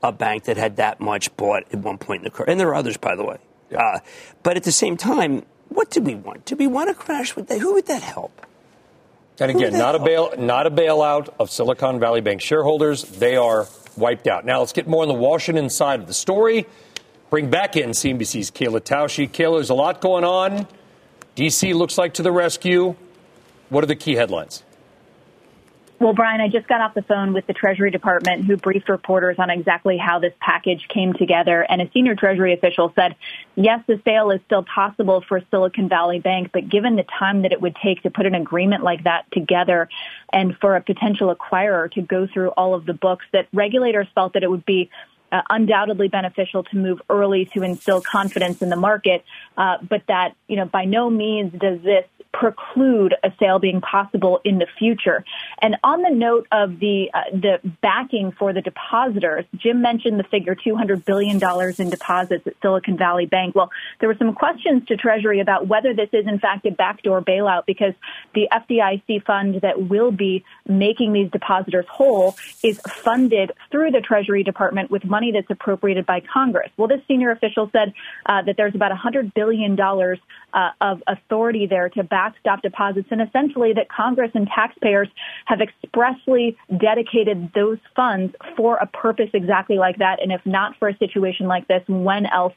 a 0.03 0.11
bank 0.11 0.43
that 0.43 0.55
had 0.55 0.75
that 0.75 1.01
much 1.01 1.35
bought 1.35 1.63
at 1.73 1.79
one 1.79 1.97
point 1.97 2.19
in 2.19 2.25
the 2.25 2.29
curve. 2.29 2.47
And 2.47 2.59
there 2.59 2.69
are 2.69 2.75
others, 2.75 2.95
by 2.95 3.15
the 3.15 3.25
way. 3.25 3.39
Yep. 3.71 3.81
Uh, 3.81 3.99
but 4.43 4.55
at 4.55 4.63
the 4.63 4.71
same 4.71 4.95
time, 4.95 5.43
what 5.69 5.89
did 5.89 6.05
we 6.05 6.13
want? 6.13 6.45
Did 6.45 6.59
we 6.59 6.67
want 6.67 6.91
a 6.91 6.93
crash? 6.93 7.35
With 7.35 7.47
that? 7.47 7.59
Who 7.59 7.73
would 7.73 7.87
that 7.87 8.03
help? 8.03 8.45
And 9.39 9.49
again, 9.49 9.73
not 9.73 9.95
a 9.95 9.99
bail, 9.99 10.31
not 10.37 10.67
a 10.67 10.71
bailout 10.71 11.33
of 11.39 11.49
Silicon 11.49 11.99
Valley 11.99 12.21
Bank 12.21 12.39
shareholders. 12.39 13.03
They 13.03 13.35
are 13.35 13.67
wiped 13.97 14.27
out. 14.27 14.45
Now 14.45 14.59
let's 14.59 14.73
get 14.73 14.87
more 14.87 15.01
on 15.01 15.07
the 15.07 15.15
Washington 15.15 15.71
side 15.71 16.01
of 16.01 16.07
the 16.07 16.13
story. 16.13 16.67
Bring 17.31 17.49
back 17.49 17.75
in 17.75 17.89
CNBC's 17.89 18.51
Kayla 18.51 18.79
Tausche. 18.79 19.27
Kayla, 19.27 19.57
there's 19.57 19.71
a 19.71 19.73
lot 19.73 20.01
going 20.01 20.23
on. 20.23 20.67
DC 21.35 21.73
looks 21.73 21.97
like 21.97 22.13
to 22.13 22.21
the 22.21 22.31
rescue. 22.31 22.95
What 23.69 23.83
are 23.83 23.87
the 23.87 23.95
key 23.95 24.13
headlines? 24.13 24.61
Well, 25.97 26.11
Brian, 26.11 26.41
I 26.41 26.49
just 26.49 26.67
got 26.67 26.81
off 26.81 26.93
the 26.93 27.03
phone 27.03 27.31
with 27.31 27.47
the 27.47 27.53
Treasury 27.53 27.89
Department 27.89 28.43
who 28.43 28.57
briefed 28.57 28.89
reporters 28.89 29.37
on 29.39 29.49
exactly 29.49 29.97
how 29.97 30.19
this 30.19 30.33
package 30.41 30.85
came 30.93 31.13
together. 31.13 31.65
And 31.69 31.81
a 31.81 31.89
senior 31.93 32.15
Treasury 32.15 32.53
official 32.53 32.91
said, 32.95 33.15
yes, 33.55 33.79
the 33.87 34.01
sale 34.03 34.29
is 34.31 34.41
still 34.45 34.63
possible 34.63 35.23
for 35.25 35.41
Silicon 35.49 35.87
Valley 35.87 36.19
Bank, 36.19 36.49
but 36.51 36.69
given 36.69 36.97
the 36.97 37.05
time 37.17 37.43
that 37.43 37.53
it 37.53 37.61
would 37.61 37.77
take 37.81 38.03
to 38.03 38.09
put 38.09 38.25
an 38.25 38.35
agreement 38.35 38.83
like 38.83 39.05
that 39.05 39.31
together 39.31 39.87
and 40.33 40.57
for 40.59 40.75
a 40.75 40.81
potential 40.81 41.33
acquirer 41.33 41.89
to 41.93 42.01
go 42.01 42.27
through 42.27 42.49
all 42.49 42.73
of 42.73 42.85
the 42.85 42.93
books, 42.93 43.25
that 43.31 43.47
regulators 43.53 44.07
felt 44.13 44.33
that 44.33 44.43
it 44.43 44.51
would 44.51 44.65
be 44.65 44.89
uh, 45.31 45.41
undoubtedly 45.49 46.09
beneficial 46.09 46.63
to 46.65 46.77
move 46.77 47.01
early 47.09 47.45
to 47.53 47.63
instill 47.63 48.01
confidence 48.01 48.61
in 48.61 48.69
the 48.69 48.75
market, 48.75 49.23
uh, 49.57 49.77
but 49.81 50.03
that, 50.07 50.35
you 50.47 50.57
know, 50.57 50.65
by 50.65 50.83
no 50.83 51.09
means 51.09 51.53
does 51.53 51.81
this 51.81 52.05
preclude 52.39 53.15
a 53.23 53.31
sale 53.39 53.59
being 53.59 53.79
possible 53.79 54.41
in 54.43 54.57
the 54.57 54.67
future. 54.77 55.23
And 55.61 55.77
on 55.83 56.01
the 56.01 56.09
note 56.09 56.47
of 56.51 56.79
the 56.79 57.09
uh, 57.13 57.21
the 57.31 57.59
backing 57.81 58.33
for 58.37 58.51
the 58.51 58.61
depositors, 58.61 59.45
Jim 59.55 59.81
mentioned 59.81 60.19
the 60.19 60.23
figure 60.23 60.55
$200 60.55 61.05
billion 61.05 61.35
in 61.79 61.89
deposits 61.89 62.45
at 62.45 62.53
Silicon 62.61 62.97
Valley 62.97 63.25
Bank. 63.25 63.55
Well, 63.55 63.71
there 63.99 64.09
were 64.09 64.17
some 64.17 64.33
questions 64.33 64.85
to 64.87 64.97
Treasury 64.97 65.39
about 65.39 65.67
whether 65.67 65.93
this 65.93 66.09
is 66.11 66.27
in 66.27 66.39
fact 66.39 66.65
a 66.65 66.71
backdoor 66.71 67.21
bailout 67.21 67.65
because 67.65 67.93
the 68.33 68.47
FDIC 68.51 69.23
fund 69.23 69.61
that 69.61 69.89
will 69.89 70.11
be 70.11 70.43
making 70.67 71.13
these 71.13 71.31
depositors 71.31 71.85
whole 71.89 72.35
is 72.63 72.79
funded 72.81 73.51
through 73.71 73.91
the 73.91 74.01
Treasury 74.01 74.43
Department 74.43 74.91
with 74.91 75.05
money 75.05 75.31
that's 75.31 75.49
appropriated 75.49 76.05
by 76.05 76.19
Congress. 76.19 76.69
Well, 76.75 76.87
this 76.87 77.01
senior 77.07 77.31
official 77.31 77.69
said 77.71 77.93
uh, 78.25 78.41
that 78.41 78.57
there's 78.57 78.75
about 78.75 78.91
$100 78.91 79.33
billion 79.33 79.79
uh, 79.79 80.71
of 80.81 81.01
authority 81.07 81.67
there 81.67 81.89
to 81.89 82.03
backstop 82.25 82.61
deposits 82.61 83.07
and 83.11 83.21
essentially 83.21 83.73
that 83.73 83.87
Congress 83.89 84.31
and 84.33 84.47
taxpayers 84.47 85.07
have 85.45 85.59
expressly 85.61 86.57
dedicated 86.79 87.51
those 87.53 87.77
funds 87.95 88.33
for 88.57 88.77
a 88.77 88.87
purpose 88.87 89.29
exactly 89.33 89.77
like 89.77 89.97
that. 89.97 90.21
And 90.21 90.31
if 90.31 90.41
not 90.45 90.75
for 90.77 90.87
a 90.87 90.97
situation 90.97 91.47
like 91.47 91.67
this, 91.67 91.83
when 91.87 92.25
else 92.25 92.53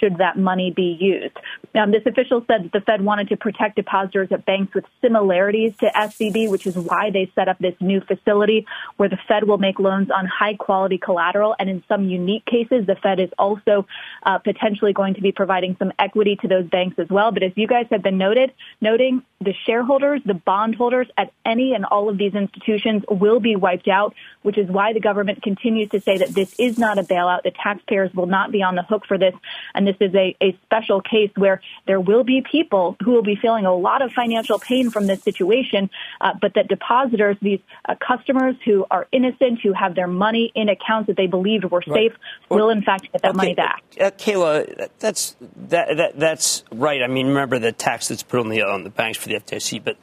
should 0.00 0.18
that 0.18 0.38
money 0.38 0.72
be 0.74 0.96
used. 1.00 1.36
Um, 1.74 1.90
this 1.90 2.02
official 2.06 2.44
said 2.46 2.64
that 2.64 2.72
the 2.72 2.80
Fed 2.80 3.02
wanted 3.02 3.28
to 3.28 3.36
protect 3.36 3.76
depositors 3.76 4.28
at 4.30 4.44
banks 4.44 4.74
with 4.74 4.84
similarities 5.00 5.74
to 5.80 5.86
SVB, 5.86 6.50
which 6.50 6.66
is 6.66 6.76
why 6.76 7.10
they 7.10 7.30
set 7.34 7.48
up 7.48 7.58
this 7.58 7.74
new 7.80 8.00
facility 8.00 8.66
where 8.96 9.08
the 9.08 9.18
Fed 9.28 9.44
will 9.44 9.58
make 9.58 9.78
loans 9.78 10.10
on 10.10 10.26
high 10.26 10.54
quality 10.54 10.98
collateral. 10.98 11.54
And 11.58 11.68
in 11.68 11.84
some 11.88 12.08
unique 12.08 12.44
cases, 12.46 12.86
the 12.86 12.96
Fed 12.96 13.20
is 13.20 13.30
also 13.38 13.86
uh, 14.22 14.38
potentially 14.38 14.92
going 14.92 15.14
to 15.14 15.20
be 15.20 15.32
providing 15.32 15.76
some 15.78 15.92
equity 15.98 16.36
to 16.42 16.48
those 16.48 16.66
banks 16.66 16.98
as 16.98 17.08
well. 17.08 17.32
But 17.32 17.42
as 17.42 17.52
you 17.56 17.66
guys 17.66 17.86
have 17.90 18.02
been 18.02 18.18
noted, 18.18 18.52
noting 18.80 19.22
the 19.40 19.52
shareholders, 19.66 20.22
the 20.24 20.34
bondholders 20.34 21.08
at 21.16 21.32
any 21.44 21.74
and 21.74 21.84
all 21.84 22.08
of 22.08 22.16
these 22.16 22.34
institutions 22.34 23.04
will 23.08 23.40
be 23.40 23.54
wiped 23.54 23.88
out, 23.88 24.14
which 24.42 24.56
is 24.56 24.68
why 24.68 24.92
the 24.92 25.00
government 25.00 25.42
continues 25.42 25.90
to 25.90 26.00
say 26.00 26.18
that 26.18 26.30
this 26.30 26.54
is 26.58 26.78
not 26.78 26.98
a 26.98 27.02
bailout. 27.02 27.42
The 27.42 27.50
taxpayers 27.50 28.14
will 28.14 28.26
not 28.26 28.50
be 28.50 28.62
on 28.62 28.76
the 28.76 28.82
hook 28.82 29.04
for 29.06 29.18
this. 29.18 29.34
And 29.76 29.86
this 29.86 29.96
is 30.00 30.14
a, 30.14 30.34
a 30.42 30.58
special 30.64 31.00
case 31.00 31.30
where 31.36 31.60
there 31.86 32.00
will 32.00 32.24
be 32.24 32.42
people 32.50 32.96
who 33.04 33.12
will 33.12 33.22
be 33.22 33.36
feeling 33.36 33.66
a 33.66 33.74
lot 33.74 34.02
of 34.02 34.10
financial 34.12 34.58
pain 34.58 34.90
from 34.90 35.06
this 35.06 35.22
situation, 35.22 35.90
uh, 36.20 36.32
but 36.40 36.54
that 36.54 36.68
depositors, 36.68 37.36
these 37.42 37.60
uh, 37.88 37.94
customers 37.94 38.56
who 38.64 38.86
are 38.90 39.06
innocent, 39.12 39.60
who 39.62 39.72
have 39.72 39.94
their 39.94 40.06
money 40.06 40.50
in 40.54 40.68
accounts 40.68 41.08
that 41.08 41.16
they 41.16 41.26
believed 41.26 41.64
were 41.64 41.82
safe, 41.82 42.12
right. 42.12 42.12
will 42.48 42.70
in 42.70 42.82
fact 42.82 43.02
get 43.12 43.22
that 43.22 43.28
okay, 43.28 43.36
money 43.36 43.54
back. 43.54 43.82
Uh, 44.00 44.10
Kayla, 44.10 44.88
that's 44.98 45.36
that, 45.68 45.96
that, 45.96 46.18
that's 46.18 46.64
right. 46.72 47.02
I 47.02 47.06
mean, 47.06 47.28
remember 47.28 47.58
the 47.58 47.72
tax 47.72 48.08
that's 48.08 48.22
put 48.22 48.40
on 48.40 48.48
the 48.48 48.62
on 48.62 48.84
the 48.84 48.90
banks 48.90 49.18
for 49.18 49.28
the 49.28 49.34
FDIC, 49.34 49.84
but. 49.84 49.96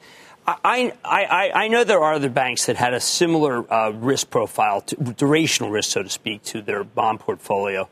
I, 0.46 0.92
I, 1.06 1.52
I, 1.56 1.68
know 1.70 1.86
there 1.86 2.04
are 2.04 2.16
other 2.16 2.28
banks 2.28 2.66
that 2.66 2.76
had 2.76 2.94
a 2.94 3.00
similar 3.00 3.72
uh, 3.74 3.92
risk 3.92 4.30
profile, 4.30 4.82
to, 4.82 4.98
durational 4.98 5.72
risk, 5.72 5.92
so 5.92 6.04
to 6.04 6.10
speak, 6.10 6.44
to 6.44 6.62
their 6.62 6.84
bond 6.84 7.22
portfolio. 7.22 7.88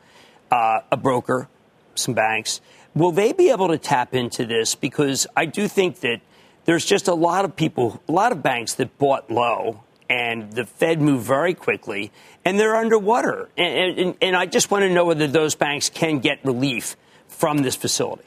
Uh, 0.51 0.81
a 0.91 0.97
broker 0.97 1.47
some 1.95 2.13
banks. 2.13 2.61
Will 2.93 3.11
they 3.11 3.33
be 3.33 3.49
able 3.49 3.69
to 3.69 3.77
tap 3.77 4.13
into 4.13 4.45
this? 4.45 4.75
Because 4.75 5.27
I 5.35 5.45
do 5.45 5.67
think 5.67 6.01
that 6.01 6.21
there's 6.65 6.85
just 6.85 7.07
a 7.07 7.13
lot 7.13 7.45
of 7.45 7.55
people, 7.55 8.01
a 8.07 8.11
lot 8.11 8.31
of 8.31 8.43
banks 8.43 8.75
that 8.75 8.97
bought 8.97 9.31
low, 9.31 9.83
and 10.09 10.51
the 10.51 10.65
Fed 10.65 11.01
moved 11.01 11.25
very 11.25 11.53
quickly, 11.53 12.11
and 12.43 12.59
they're 12.59 12.75
underwater. 12.75 13.49
And, 13.57 13.99
and, 13.99 14.15
and 14.21 14.35
I 14.35 14.45
just 14.45 14.69
want 14.69 14.83
to 14.83 14.89
know 14.89 15.05
whether 15.05 15.27
those 15.27 15.55
banks 15.55 15.89
can 15.89 16.19
get 16.19 16.43
relief 16.43 16.97
from 17.27 17.59
this 17.59 17.75
facility. 17.75 18.25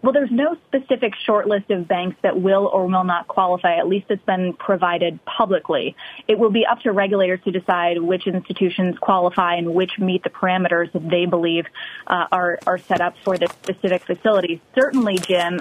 Well, 0.00 0.12
there's 0.12 0.30
no 0.30 0.56
specific 0.68 1.14
short 1.16 1.48
list 1.48 1.70
of 1.70 1.88
banks 1.88 2.16
that 2.22 2.40
will 2.40 2.66
or 2.72 2.86
will 2.86 3.02
not 3.02 3.26
qualify. 3.26 3.78
At 3.78 3.88
least 3.88 4.06
it's 4.10 4.24
been 4.24 4.52
provided 4.52 5.18
publicly. 5.24 5.96
It 6.28 6.38
will 6.38 6.50
be 6.50 6.64
up 6.64 6.80
to 6.82 6.92
regulators 6.92 7.40
to 7.44 7.50
decide 7.50 8.00
which 8.00 8.28
institutions 8.28 8.96
qualify 8.98 9.56
and 9.56 9.74
which 9.74 9.98
meet 9.98 10.22
the 10.22 10.30
parameters 10.30 10.92
that 10.92 11.08
they 11.08 11.26
believe 11.26 11.66
uh, 12.06 12.26
are 12.30 12.60
are 12.64 12.78
set 12.78 13.00
up 13.00 13.16
for 13.24 13.36
the 13.36 13.48
specific 13.48 14.04
facility. 14.04 14.60
Certainly, 14.72 15.18
Jim, 15.18 15.60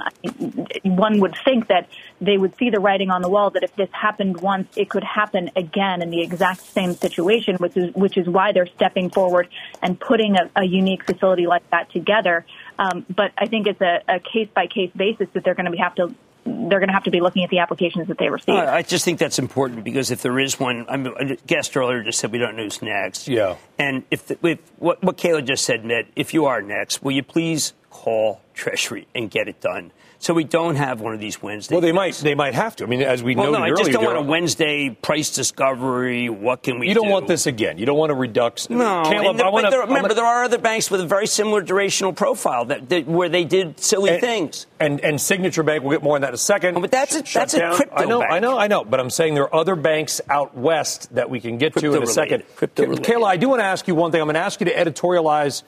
one 0.83 1.19
would 1.19 1.35
think 1.43 1.67
that 1.69 1.89
they 2.21 2.37
would 2.37 2.55
see 2.57 2.69
the 2.69 2.79
writing 2.79 3.09
on 3.09 3.23
the 3.23 3.29
wall 3.29 3.49
that 3.51 3.63
if 3.63 3.75
this 3.75 3.89
happened 3.91 4.39
once, 4.39 4.67
it 4.77 4.87
could 4.87 5.03
happen 5.03 5.49
again 5.55 6.03
in 6.03 6.11
the 6.11 6.21
exact 6.21 6.61
same 6.61 6.93
situation, 6.93 7.55
which 7.55 7.75
is 7.75 7.91
which 7.95 8.17
is 8.17 8.27
why 8.27 8.51
they're 8.51 8.67
stepping 8.67 9.09
forward 9.09 9.47
and 9.81 9.99
putting 9.99 10.35
a, 10.35 10.49
a 10.55 10.63
unique 10.63 11.05
facility 11.05 11.47
like 11.47 11.67
that 11.71 11.91
together. 11.91 12.45
Um, 12.79 13.05
but 13.13 13.31
I 13.37 13.47
think 13.47 13.67
it's 13.67 13.81
a 13.81 14.19
case 14.19 14.49
by 14.53 14.67
case 14.67 14.91
basis 14.95 15.27
that 15.33 15.43
they're 15.43 15.55
going 15.55 15.71
to 15.71 15.77
have 15.77 15.95
to 15.95 16.13
they're 16.47 16.79
going 16.79 16.87
to 16.87 16.93
have 16.93 17.03
to 17.03 17.11
be 17.11 17.19
looking 17.19 17.43
at 17.43 17.49
the 17.49 17.59
applications 17.59 18.07
that 18.07 18.17
they 18.17 18.29
receive. 18.29 18.55
Uh, 18.55 18.65
I 18.71 18.81
just 18.81 19.03
think 19.03 19.19
that's 19.19 19.39
important 19.39 19.83
because 19.83 20.11
if 20.11 20.21
there 20.21 20.39
is 20.39 20.59
one, 20.59 20.85
I 20.87 20.97
mean, 20.97 21.13
a 21.17 21.35
guest 21.35 21.75
earlier 21.75 22.03
just 22.03 22.19
said 22.19 22.31
we 22.31 22.37
don't 22.37 22.55
know 22.55 22.63
who's 22.63 22.81
next. 22.81 23.27
Yeah. 23.27 23.57
And 23.77 24.03
if, 24.11 24.27
the, 24.27 24.37
if 24.47 24.59
what, 24.77 25.03
what 25.03 25.17
Kayla 25.17 25.45
just 25.45 25.65
said, 25.65 25.83
Ned, 25.83 26.07
if 26.15 26.33
you 26.33 26.45
are 26.45 26.61
next, 26.61 27.03
will 27.03 27.11
you 27.11 27.23
please 27.23 27.73
call 27.89 28.41
Treasury 28.53 29.07
and 29.13 29.29
get 29.29 29.47
it 29.47 29.59
done? 29.59 29.91
So 30.19 30.33
we 30.33 30.43
don't 30.43 30.75
have 30.75 30.99
one 30.99 31.13
of 31.13 31.19
these 31.19 31.41
Wednesdays. 31.41 31.71
Well, 31.71 31.81
they 31.81 31.91
might 31.91 32.15
they 32.15 32.33
might 32.33 32.55
have 32.55 32.75
to. 32.77 32.83
I 32.83 32.87
mean, 32.87 33.01
as 33.01 33.21
we 33.21 33.35
well, 33.35 33.51
noted 33.51 33.59
no, 33.59 33.65
I 33.65 33.77
just 33.77 33.91
don't 33.91 34.03
want 34.03 34.17
a 34.17 34.21
Wednesday 34.21 34.89
price 34.89 35.33
discovery. 35.33 36.27
What 36.29 36.63
can 36.63 36.79
we? 36.79 36.87
You 36.87 36.95
don't 36.95 37.05
do? 37.05 37.11
want 37.11 37.27
this 37.27 37.45
again. 37.45 37.77
You 37.77 37.85
don't 37.85 37.97
want 37.97 38.11
a 38.11 38.15
reduction. 38.15 38.77
No, 38.77 39.03
Kayla, 39.05 39.37
the, 39.37 39.45
I 39.45 39.49
wanna, 39.49 39.69
there, 39.69 39.81
remember 39.81 40.13
there 40.13 40.25
are 40.25 40.43
other 40.43 40.57
banks 40.57 40.89
with 40.89 41.01
a 41.01 41.05
very 41.05 41.27
similar 41.27 41.63
durational 41.63 42.15
profile 42.15 42.65
that, 42.65 42.89
that 42.89 43.07
where 43.07 43.29
they 43.29 43.43
did 43.43 43.79
silly 43.79 44.11
and, 44.11 44.21
things. 44.21 44.65
And 44.79 44.99
and 45.01 45.21
Signature 45.21 45.63
Bank, 45.63 45.83
we'll 45.83 45.95
get 45.97 46.03
more 46.03 46.15
on 46.15 46.21
that 46.21 46.29
in 46.29 46.33
a 46.33 46.37
second. 46.37 46.77
Oh, 46.77 46.81
but 46.81 46.91
that's 46.91 47.15
a, 47.15 47.21
that's 47.21 47.53
down. 47.53 47.73
a 47.73 47.75
crypto. 47.75 47.95
I 47.95 48.05
know, 48.05 48.19
bank. 48.19 48.31
I 48.31 48.39
know, 48.39 48.57
I 48.57 48.67
know. 48.67 48.83
But 48.85 48.99
I'm 48.99 49.11
saying 49.11 49.35
there 49.35 49.43
are 49.43 49.55
other 49.55 49.75
banks 49.75 50.19
out 50.29 50.57
west 50.57 51.13
that 51.13 51.29
we 51.29 51.39
can 51.39 51.59
get 51.59 51.73
crypto 51.73 51.91
to 51.91 51.97
in 51.97 52.03
a 52.03 52.07
second. 52.07 52.43
Crypto 52.55 52.85
Kayla, 52.85 53.27
I 53.27 53.37
do 53.37 53.49
want 53.49 53.59
to 53.59 53.65
ask 53.65 53.87
you 53.87 53.93
one 53.93 54.11
thing. 54.11 54.21
I'm 54.21 54.25
going 54.25 54.33
to 54.33 54.39
ask 54.39 54.59
you 54.59 54.65
to 54.65 54.73
editorialize 54.73 55.63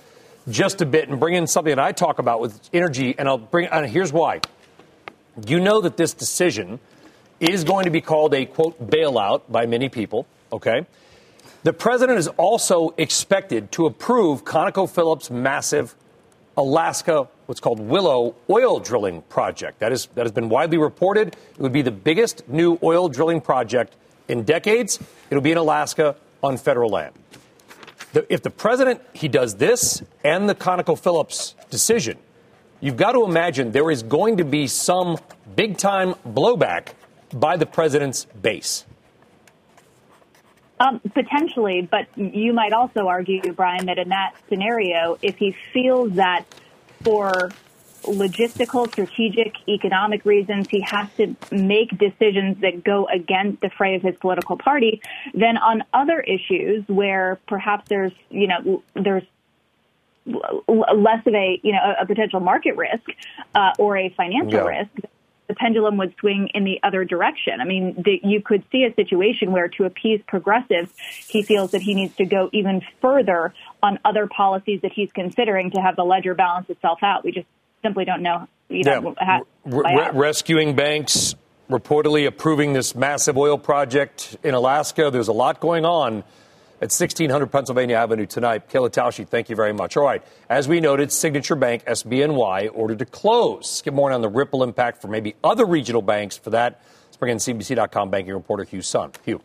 just 0.49 0.81
a 0.81 0.85
bit 0.85 1.09
and 1.09 1.19
bring 1.19 1.35
in 1.35 1.47
something 1.47 1.75
that 1.75 1.83
I 1.83 1.91
talk 1.91 2.19
about 2.19 2.41
with 2.41 2.69
energy, 2.73 3.15
and 3.17 3.27
I'll 3.27 3.37
bring. 3.37 3.67
And 3.67 3.85
here's 3.85 4.11
why. 4.11 4.41
You 5.47 5.59
know 5.59 5.81
that 5.81 5.97
this 5.97 6.13
decision 6.13 6.79
is 7.39 7.63
going 7.63 7.85
to 7.85 7.91
be 7.91 8.01
called 8.01 8.33
a 8.33 8.45
quote 8.45 8.89
bailout 8.89 9.43
by 9.49 9.65
many 9.65 9.89
people, 9.89 10.27
okay? 10.51 10.85
The 11.63 11.73
president 11.73 12.19
is 12.19 12.27
also 12.27 12.93
expected 12.97 13.71
to 13.73 13.85
approve 13.85 14.45
ConocoPhillips' 14.45 15.29
massive 15.29 15.95
Alaska, 16.57 17.27
what's 17.45 17.61
called 17.61 17.79
Willow 17.79 18.35
oil 18.49 18.79
drilling 18.79 19.21
project. 19.23 19.79
That, 19.79 19.91
is, 19.91 20.07
that 20.15 20.23
has 20.23 20.31
been 20.31 20.49
widely 20.49 20.77
reported. 20.77 21.29
It 21.29 21.59
would 21.59 21.71
be 21.71 21.81
the 21.81 21.91
biggest 21.91 22.47
new 22.49 22.77
oil 22.83 23.07
drilling 23.07 23.41
project 23.41 23.95
in 24.27 24.43
decades. 24.43 24.99
It'll 25.29 25.41
be 25.41 25.51
in 25.51 25.57
Alaska 25.57 26.15
on 26.43 26.57
federal 26.57 26.89
land. 26.89 27.13
The, 28.13 28.25
if 28.33 28.41
the 28.41 28.49
president, 28.49 29.01
he 29.13 29.27
does 29.27 29.55
this 29.55 30.01
and 30.23 30.49
the 30.49 30.55
ConocoPhillips 30.55 31.69
decision, 31.69 32.17
you've 32.81 32.97
got 32.97 33.11
to 33.11 33.23
imagine 33.25 33.71
there 33.71 33.91
is 33.91 34.03
going 34.03 34.37
to 34.37 34.45
be 34.45 34.67
some 34.67 35.17
big 35.55 35.77
time 35.77 36.15
blowback 36.27 36.93
by 37.33 37.57
the 37.57 37.65
president's 37.65 38.25
base. 38.25 38.85
Um, 40.79 41.01
potentially, 41.13 41.81
but 41.81 42.07
you 42.15 42.53
might 42.53 42.71
also 42.71 43.07
argue, 43.07 43.41
Brian, 43.51 43.87
that 43.87 43.97
in 43.97 44.09
that 44.09 44.33
scenario, 44.47 45.17
if 45.21 45.37
he 45.37 45.53
feels 45.73 46.13
that 46.13 46.45
for 47.03 47.51
logistical, 48.03 48.87
strategic, 48.89 49.55
economic 49.67 50.25
reasons, 50.25 50.67
he 50.69 50.81
has 50.81 51.07
to 51.17 51.35
make 51.51 51.97
decisions 51.97 52.61
that 52.61 52.83
go 52.83 53.07
against 53.07 53.61
the 53.61 53.69
fray 53.69 53.95
of 53.95 54.01
his 54.01 54.15
political 54.17 54.57
party, 54.57 55.01
then 55.33 55.57
on 55.57 55.83
other 55.93 56.19
issues 56.19 56.83
where 56.87 57.39
perhaps 57.47 57.87
there's, 57.89 58.13
you 58.29 58.47
know, 58.47 58.83
there's 58.95 59.23
less 60.25 61.25
of 61.25 61.33
a 61.33 61.59
you 61.63 61.71
know 61.71 61.95
a, 61.99 62.05
potential 62.05 62.39
market 62.39 62.75
risk 62.77 63.03
uh, 63.55 63.71
or 63.79 63.97
a 63.97 64.09
financial 64.09 64.59
yeah. 64.59 64.79
risk 64.81 64.91
the 65.49 65.55
pendulum 65.55 65.97
would 65.97 66.13
swing 66.19 66.47
in 66.53 66.63
the 66.63 66.79
other 66.83 67.03
direction. 67.03 67.59
I 67.59 67.65
mean, 67.65 67.95
the, 67.97 68.19
you 68.23 68.39
could 68.39 68.63
see 68.71 68.83
a 68.83 68.93
situation 68.93 69.51
where 69.51 69.67
to 69.67 69.85
appease 69.85 70.21
progressives, 70.27 70.91
he 71.27 71.41
feels 71.41 71.71
that 71.71 71.81
he 71.81 71.95
needs 71.95 72.15
to 72.17 72.25
go 72.25 72.51
even 72.53 72.81
further 73.01 73.55
on 73.81 73.97
other 74.05 74.27
policies 74.27 74.81
that 74.81 74.93
he's 74.93 75.11
considering 75.11 75.71
to 75.71 75.81
have 75.81 75.95
the 75.95 76.03
ledger 76.03 76.35
balance 76.35 76.69
itself 76.69 76.99
out. 77.01 77.25
We 77.25 77.31
just 77.31 77.47
simply 77.81 78.05
don't 78.05 78.21
know. 78.21 78.47
You 78.69 78.83
know 78.83 79.15
yeah. 79.19 79.41
How, 79.65 80.11
rescuing 80.11 80.75
banks, 80.75 81.35
reportedly 81.69 82.27
approving 82.27 82.73
this 82.73 82.95
massive 82.95 83.37
oil 83.37 83.57
project 83.57 84.37
in 84.43 84.53
Alaska. 84.53 85.09
There's 85.11 85.27
a 85.27 85.33
lot 85.33 85.59
going 85.59 85.85
on 85.85 86.23
at 86.81 86.91
1600 86.91 87.47
Pennsylvania 87.47 87.97
Avenue 87.97 88.25
tonight. 88.25 88.69
Kayla 88.69 88.89
Tausche, 88.89 89.27
thank 89.27 89.49
you 89.49 89.55
very 89.55 89.73
much. 89.73 89.97
All 89.97 90.03
right. 90.03 90.23
As 90.49 90.67
we 90.67 90.79
noted, 90.79 91.11
Signature 91.11 91.55
Bank, 91.55 91.83
SBNY, 91.85 92.69
ordered 92.73 92.99
to 92.99 93.05
close. 93.05 93.81
Get 93.81 93.93
more 93.93 94.11
on 94.11 94.21
the 94.21 94.29
ripple 94.29 94.63
impact 94.63 95.01
for 95.01 95.07
maybe 95.07 95.35
other 95.43 95.65
regional 95.65 96.01
banks. 96.01 96.37
For 96.37 96.51
that, 96.51 96.81
let's 97.05 97.17
bring 97.17 97.31
in 97.31 97.37
CNBC.com 97.37 98.09
banking 98.09 98.33
reporter 98.33 98.63
Hugh 98.63 98.81
Son. 98.81 99.11
Hugh. 99.25 99.41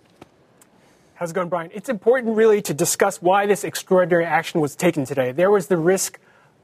How's 1.15 1.31
it 1.31 1.35
going, 1.35 1.49
Brian? 1.49 1.71
It's 1.73 1.89
important, 1.89 2.37
really, 2.37 2.61
to 2.63 2.75
discuss 2.75 3.23
why 3.23 3.47
this 3.47 3.65
extraordinary 3.65 4.25
action 4.25 4.61
was 4.61 4.77
taken 4.77 5.05
today. 5.05 5.33
There 5.33 5.51
was 5.51 5.69
the 5.69 5.77
risk 5.77 6.19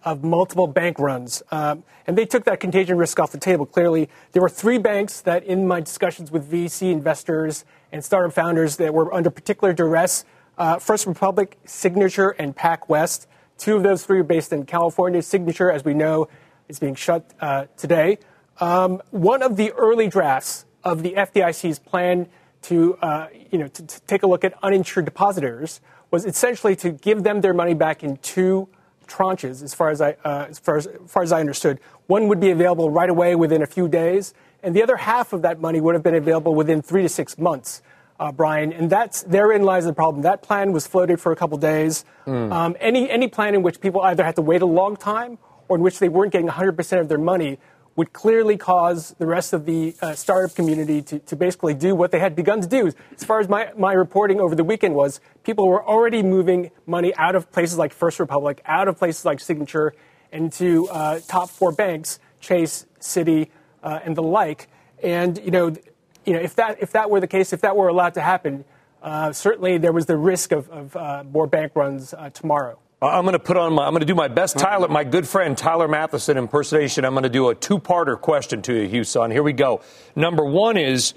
of 0.05 0.25
multiple 0.25 0.67
bank 0.67 0.99
runs. 0.99 1.43
Um, 1.51 1.85
and 2.07 2.17
they 2.17 2.27
took 2.27 2.45
that 2.45 2.61
contagion 2.61 2.97
risk 2.97 3.21
off 3.21 3.33
the 3.33 3.39
table. 3.39 3.67
Clearly, 3.67 4.09
there 4.33 4.43
were 4.43 4.49
three 4.49 4.79
banks 4.79 5.21
that, 5.23 5.45
in 5.45 5.67
my 5.67 5.81
discussions 5.81 6.31
with 6.31 6.51
VC 6.51 6.91
investors 6.93 7.65
and 7.93 8.05
startup 8.05 8.33
founders, 8.33 8.77
that 8.77 8.95
were 8.95 9.13
under 9.13 9.31
particular 9.31 9.73
duress 9.73 10.25
uh, 10.59 10.79
First 10.79 11.07
Republic, 11.07 11.59
Signature, 11.65 12.31
and 12.31 12.55
PacWest. 12.55 13.27
Two 13.57 13.77
of 13.77 13.83
those 13.83 14.05
three 14.05 14.21
are 14.21 14.25
based 14.25 14.53
in 14.53 14.67
California. 14.67 15.23
Signature, 15.23 15.73
as 15.73 15.85
we 15.85 15.95
know, 15.95 16.29
is 16.69 16.79
being 16.79 16.95
shut 16.95 17.33
uh, 17.41 17.65
today. 17.79 18.19
Um, 18.59 19.01
one 19.11 19.43
of 19.43 19.57
the 19.57 19.73
early 19.73 20.07
drafts 20.07 20.67
of 20.85 21.03
the 21.03 21.13
FDIC's 21.13 21.79
plan 21.79 22.29
to, 22.63 22.95
uh, 22.97 23.29
you 23.51 23.59
know, 23.59 23.69
to, 23.69 23.87
to, 23.87 24.01
take 24.03 24.23
a 24.23 24.27
look 24.27 24.45
at 24.45 24.53
uninsured 24.63 25.07
depositors 25.07 25.81
was 26.11 26.27
essentially 26.27 26.77
to 26.77 26.91
give 26.91 27.23
them 27.23 27.41
their 27.41 27.55
money 27.55 27.73
back 27.73 28.05
in 28.05 28.19
two 28.19 28.69
tranches, 29.11 29.63
as 29.63 29.75
far 29.75 29.91
as 29.91 30.01
I, 30.01 30.17
uh, 30.25 30.47
as, 30.49 30.59
far 30.59 30.77
as, 30.77 30.87
as 30.87 31.11
far 31.11 31.23
as 31.23 31.33
I 31.33 31.41
understood. 31.41 31.81
One 32.07 32.29
would 32.29 32.41
be 32.41 32.51
available 32.51 32.91
right 32.91 33.11
away 33.11 33.35
within 33.35 33.63
a 33.63 33.67
few 33.67 33.89
days, 33.89 34.33
and 34.63 34.75
the 34.75 34.83
other 34.83 34.97
half 34.97 35.33
of 35.33 35.43
that 35.43 35.61
money 35.61 35.81
would 35.81 35.95
have 35.95 36.03
been 36.03 36.15
available 36.15 36.55
within 36.55 36.81
three 36.81 37.03
to 37.03 37.09
six 37.09 37.37
months 37.37 37.83
uh, 38.21 38.31
Brian, 38.31 38.73
and 38.73 38.91
that's 38.91 39.23
therein 39.23 39.63
lies 39.63 39.87
the 39.87 39.95
problem. 39.95 40.23
That 40.23 40.43
plan 40.43 40.73
was 40.73 40.87
floated 40.87 41.19
for 41.19 41.33
a 41.33 41.37
couple 41.37 41.57
days. 41.57 42.05
Mm. 42.27 42.53
Um, 42.53 42.77
any 42.79 43.11
any 43.11 43.29
plan 43.29 43.55
in 43.55 43.63
which 43.63 43.81
people 43.81 44.03
either 44.03 44.23
had 44.23 44.37
to 44.37 44.43
wait 44.43 44.61
a 44.61 44.67
long 44.67 44.95
time 44.95 45.39
or 45.69 45.77
in 45.77 45.83
which 45.83 45.99
they 46.01 46.09
weren't 46.09 46.33
getting 46.33 46.49
100% 46.49 47.01
of 47.01 47.09
their 47.09 47.19
money 47.19 47.59
would 48.01 48.15
clearly 48.15 48.57
cause 48.57 49.15
the 49.19 49.27
rest 49.27 49.53
of 49.53 49.67
the 49.67 49.95
uh, 50.01 50.15
startup 50.15 50.57
community 50.57 51.03
to, 51.03 51.19
to 51.19 51.37
basically 51.37 51.75
do 51.75 51.95
what 51.95 52.11
they 52.11 52.19
had 52.19 52.35
begun 52.35 52.59
to 52.63 52.67
do. 52.67 52.91
As 53.15 53.25
far 53.25 53.41
as 53.41 53.47
my, 53.47 53.73
my 53.77 53.93
reporting 53.93 54.41
over 54.41 54.55
the 54.55 54.65
weekend 54.65 54.95
was, 54.95 55.21
people 55.45 55.69
were 55.69 55.87
already 55.87 56.23
moving 56.23 56.71
money 56.87 57.15
out 57.17 57.35
of 57.35 57.53
places 57.53 57.77
like 57.77 57.93
First 57.93 58.19
Republic, 58.19 58.63
out 58.65 58.89
of 58.89 58.97
places 58.97 59.27
like 59.27 59.39
Signature, 59.39 59.93
into 60.33 60.89
uh, 60.89 61.21
top 61.29 61.51
four 61.51 61.73
banks, 61.73 62.19
Chase, 62.41 62.87
Citi, 63.01 63.51
uh, 63.83 64.01
and 64.03 64.17
the 64.17 64.23
like. 64.23 64.69
And 65.03 65.37
you 65.37 65.51
know, 65.51 65.77
you 66.25 66.33
know, 66.33 66.41
if 66.41 66.55
that 66.55 66.79
if 66.81 66.93
that 66.93 67.11
were 67.11 67.21
the 67.21 67.29
case, 67.29 67.53
if 67.53 67.61
that 67.61 67.77
were 67.77 67.89
allowed 67.89 68.15
to 68.15 68.23
happen, 68.23 68.65
uh, 69.03 69.33
certainly 69.33 69.77
there 69.77 69.93
was 69.93 70.07
the 70.07 70.17
risk 70.17 70.53
of, 70.53 70.71
of 70.71 70.97
uh, 70.97 71.23
more 71.31 71.47
bank 71.47 71.73
runs 71.75 72.15
uh, 72.15 72.31
tomorrow. 72.31 72.79
I'm 73.03 73.25
going 73.25 73.33
to 73.33 73.39
put 73.39 73.57
on 73.57 73.73
my, 73.73 73.87
I'm 73.87 73.93
going 73.93 74.01
to 74.01 74.07
do 74.07 74.15
my 74.15 74.29
best 74.29 74.59
Tyler, 74.59 74.87
my 74.89 75.05
good 75.05 75.27
friend 75.27 75.57
Tyler 75.57 75.89
Mathisen 75.89 76.37
impersonation. 76.37 77.07
I'm 77.07 77.15
going 77.15 77.23
to 77.23 77.31
do 77.31 77.49
a 77.49 77.55
two-parter 77.55 78.21
question 78.21 78.61
to 78.63 78.75
you, 78.75 78.89
Hugh 78.89 79.05
Son. 79.05 79.31
Here 79.31 79.43
we 79.43 79.55
go. 79.55 79.81
Number 80.15 80.45
one 80.45 80.77
is, 80.77 81.15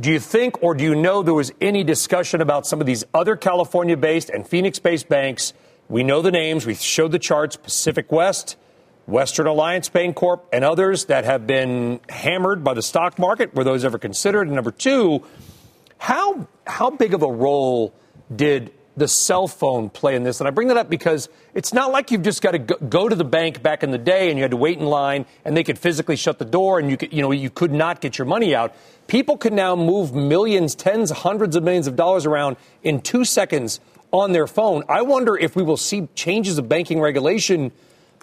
do 0.00 0.10
you 0.10 0.18
think 0.18 0.60
or 0.64 0.74
do 0.74 0.82
you 0.82 0.96
know 0.96 1.22
there 1.22 1.32
was 1.32 1.52
any 1.60 1.84
discussion 1.84 2.40
about 2.40 2.66
some 2.66 2.80
of 2.80 2.86
these 2.88 3.04
other 3.14 3.36
California-based 3.36 4.30
and 4.30 4.44
Phoenix-based 4.44 5.08
banks? 5.08 5.52
We 5.88 6.02
know 6.02 6.22
the 6.22 6.32
names. 6.32 6.66
We 6.66 6.74
showed 6.74 7.12
the 7.12 7.20
charts. 7.20 7.54
Pacific 7.54 8.10
West, 8.10 8.56
Western 9.06 9.46
Alliance 9.46 9.88
Bancorp, 9.88 10.40
and 10.52 10.64
others 10.64 11.04
that 11.04 11.24
have 11.24 11.46
been 11.46 12.00
hammered 12.08 12.64
by 12.64 12.74
the 12.74 12.82
stock 12.82 13.16
market. 13.16 13.54
Were 13.54 13.62
those 13.62 13.84
ever 13.84 13.98
considered? 13.98 14.48
And 14.48 14.56
number 14.56 14.72
two, 14.72 15.24
how 15.98 16.48
how 16.66 16.90
big 16.90 17.14
of 17.14 17.22
a 17.22 17.30
role 17.30 17.94
did 18.34 18.72
the 19.00 19.08
cell 19.08 19.48
phone 19.48 19.90
play 19.90 20.14
in 20.14 20.22
this? 20.22 20.40
And 20.40 20.46
I 20.46 20.52
bring 20.52 20.68
that 20.68 20.76
up 20.76 20.88
because 20.88 21.28
it's 21.54 21.72
not 21.72 21.90
like 21.90 22.12
you've 22.12 22.22
just 22.22 22.40
got 22.42 22.52
to 22.52 22.58
go 22.58 23.08
to 23.08 23.16
the 23.16 23.24
bank 23.24 23.62
back 23.62 23.82
in 23.82 23.90
the 23.90 23.98
day 23.98 24.30
and 24.30 24.38
you 24.38 24.44
had 24.44 24.52
to 24.52 24.56
wait 24.56 24.78
in 24.78 24.86
line 24.86 25.26
and 25.44 25.56
they 25.56 25.64
could 25.64 25.78
physically 25.78 26.14
shut 26.16 26.38
the 26.38 26.44
door 26.44 26.78
and 26.78 26.88
you 26.88 26.96
could, 26.96 27.12
you 27.12 27.22
know, 27.22 27.32
you 27.32 27.50
could 27.50 27.72
not 27.72 28.00
get 28.00 28.18
your 28.18 28.26
money 28.26 28.54
out. 28.54 28.74
People 29.08 29.36
can 29.36 29.56
now 29.56 29.74
move 29.74 30.14
millions, 30.14 30.76
tens, 30.76 31.10
hundreds 31.10 31.56
of 31.56 31.64
millions 31.64 31.88
of 31.88 31.96
dollars 31.96 32.26
around 32.26 32.56
in 32.84 33.00
two 33.00 33.24
seconds 33.24 33.80
on 34.12 34.32
their 34.32 34.46
phone. 34.46 34.84
I 34.88 35.02
wonder 35.02 35.36
if 35.36 35.56
we 35.56 35.62
will 35.62 35.76
see 35.76 36.08
changes 36.14 36.58
of 36.58 36.68
banking 36.68 37.00
regulation 37.00 37.72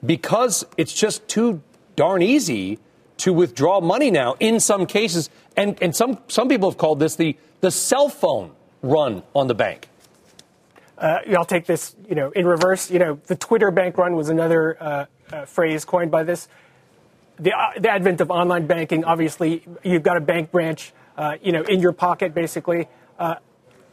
because 0.05 0.65
it's 0.77 0.93
just 0.93 1.27
too 1.27 1.61
darn 1.95 2.21
easy 2.21 2.79
to 3.17 3.33
withdraw 3.33 3.81
money 3.81 4.11
now 4.11 4.35
in 4.39 4.59
some 4.59 4.85
cases. 4.85 5.29
And, 5.55 5.81
and 5.81 5.95
some, 5.95 6.19
some 6.27 6.47
people 6.47 6.69
have 6.69 6.77
called 6.77 6.99
this 6.99 7.15
the, 7.15 7.35
the 7.61 7.71
cell 7.71 8.09
phone 8.09 8.51
run 8.81 9.23
on 9.35 9.47
the 9.47 9.55
bank. 9.55 9.89
Uh, 10.97 11.19
I'll 11.37 11.45
take 11.45 11.65
this, 11.65 11.95
you 12.09 12.15
know, 12.15 12.31
in 12.31 12.47
reverse. 12.47 12.89
You 12.89 12.99
know, 12.99 13.19
the 13.27 13.35
Twitter 13.35 13.71
bank 13.71 13.97
run 13.97 14.15
was 14.15 14.29
another 14.29 14.77
uh, 14.81 15.05
uh, 15.31 15.45
phrase 15.45 15.85
coined 15.85 16.11
by 16.11 16.23
this. 16.23 16.47
The, 17.39 17.53
uh, 17.53 17.79
the, 17.79 17.89
advent 17.89 18.19
of 18.19 18.31
online 18.31 18.65
banking, 18.65 19.03
obviously, 19.03 19.63
you've 19.83 20.01
got 20.01 20.17
a 20.17 20.21
bank 20.21 20.51
branch, 20.51 20.91
uh, 21.17 21.37
you 21.41 21.51
know, 21.51 21.61
in 21.61 21.81
your 21.81 21.91
pocket, 21.91 22.33
basically. 22.33 22.87
Uh, 23.19 23.35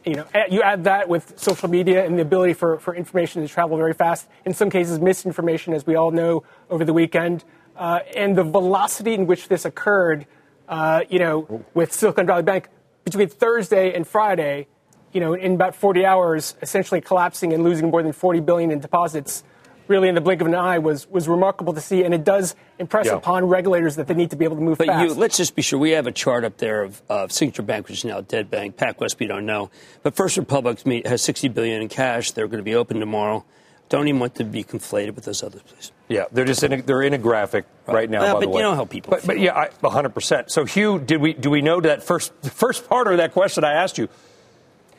you 0.03 0.15
know, 0.15 0.25
you 0.49 0.61
add 0.61 0.83
that 0.83 1.09
with 1.09 1.39
social 1.39 1.67
media 1.67 2.05
and 2.05 2.17
the 2.17 2.21
ability 2.21 2.53
for, 2.53 2.79
for 2.79 2.95
information 2.95 3.41
to 3.41 3.47
travel 3.47 3.75
very 3.77 3.93
fast. 3.93 4.27
In 4.45 4.53
some 4.53 4.69
cases, 4.69 4.99
misinformation, 4.99 5.73
as 5.73 5.85
we 5.85 5.95
all 5.95 6.11
know 6.11 6.43
over 6.69 6.85
the 6.85 6.93
weekend, 6.93 7.43
uh, 7.75 7.99
and 8.15 8.37
the 8.37 8.43
velocity 8.43 9.13
in 9.13 9.25
which 9.25 9.47
this 9.47 9.65
occurred, 9.65 10.25
uh, 10.69 11.01
you 11.09 11.19
know, 11.19 11.65
with 11.73 11.91
Silicon 11.91 12.27
Valley 12.27 12.43
Bank 12.43 12.69
between 13.03 13.27
Thursday 13.27 13.93
and 13.93 14.07
Friday, 14.07 14.67
you 15.15 15.21
know, 15.21 15.33
in 15.33 15.53
about 15.53 15.73
40 15.73 16.05
hours, 16.05 16.55
essentially 16.61 16.99
collapsing 16.99 17.53
and 17.53 17.63
losing 17.63 17.89
more 17.89 18.03
than 18.03 18.11
40 18.11 18.41
billion 18.41 18.69
in 18.69 18.79
deposits 18.81 19.43
really 19.87 20.09
in 20.09 20.15
the 20.15 20.21
blink 20.21 20.41
of 20.41 20.47
an 20.47 20.55
eye 20.55 20.79
was, 20.79 21.07
was 21.09 21.27
remarkable 21.27 21.71
to 21.73 21.79
see, 21.79 22.03
and 22.03 22.13
it 22.13 22.23
does 22.23 22.55
impress 22.79 23.05
yeah. 23.05 23.13
upon 23.13 23.45
regulators 23.45 23.95
that 23.97 24.07
they 24.07 24.15
need 24.15 24.31
to 24.31 24.35
be 24.35 24.43
able 24.43 24.55
to 24.55 24.61
move 24.61 24.79
but 24.79 24.87
fast. 24.87 25.09
You, 25.09 25.13
let's 25.13 25.37
just 25.37 25.55
be 25.55 25.61
sure. 25.61 25.77
We 25.77 25.91
have 25.91 26.07
a 26.07 26.11
chart 26.11 26.43
up 26.43 26.57
there 26.57 26.83
of, 26.83 27.01
of 27.07 27.31
Signature 27.31 27.61
Bank, 27.61 27.87
which 27.87 27.99
is 27.99 28.05
now 28.05 28.17
a 28.17 28.21
dead 28.23 28.49
bank. 28.49 28.77
PacWest, 28.77 29.19
we 29.19 29.27
don't 29.27 29.45
know. 29.45 29.69
But 30.03 30.15
First 30.15 30.37
Republic 30.37 30.79
has 31.05 31.21
60 31.21 31.49
billion 31.49 31.83
in 31.83 31.87
cash. 31.87 32.31
They're 32.31 32.47
going 32.47 32.57
to 32.57 32.63
be 32.63 32.75
open 32.75 32.99
tomorrow. 32.99 33.45
Don't 33.87 34.07
even 34.07 34.19
want 34.19 34.33
to 34.35 34.43
be 34.43 34.63
conflated 34.63 35.13
with 35.13 35.25
those 35.25 35.43
other 35.43 35.59
please. 35.59 35.91
Yeah, 36.07 36.25
they're 36.31 36.45
just 36.45 36.63
in 36.63 36.73
a, 36.73 36.81
they're 36.81 37.03
in 37.03 37.13
a 37.13 37.19
graphic 37.19 37.65
right, 37.85 37.93
right 37.93 38.09
now. 38.09 38.39
but 38.39 38.49
you 38.49 38.61
know 38.61 38.73
how 38.73 38.85
people. 38.85 39.11
But, 39.11 39.27
but 39.27 39.39
yeah, 39.39 39.69
hundred 39.83 40.09
percent. 40.09 40.49
So 40.49 40.65
Hugh, 40.65 40.97
did 40.97 41.21
we 41.21 41.33
do 41.33 41.51
we 41.51 41.61
know 41.61 41.79
that 41.81 42.01
first 42.01 42.33
first 42.43 42.89
part 42.89 43.05
of 43.05 43.17
that 43.17 43.33
question 43.33 43.63
I 43.63 43.73
asked 43.73 43.99
you? 43.99 44.09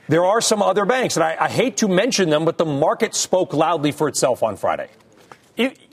There 0.09 0.25
are 0.25 0.41
some 0.41 0.63
other 0.63 0.85
banks, 0.85 1.17
and 1.17 1.25
I, 1.25 1.37
I 1.41 1.49
hate 1.49 1.79
to 1.79 1.89
mention 1.89 2.31
them, 2.31 2.45
but 2.45 2.59
the 2.59 2.65
market 2.65 3.15
spoke 3.15 3.53
loudly 3.53 3.93
for 3.93 4.09
itself 4.09 4.43
on 4.43 4.57
Friday 4.57 4.89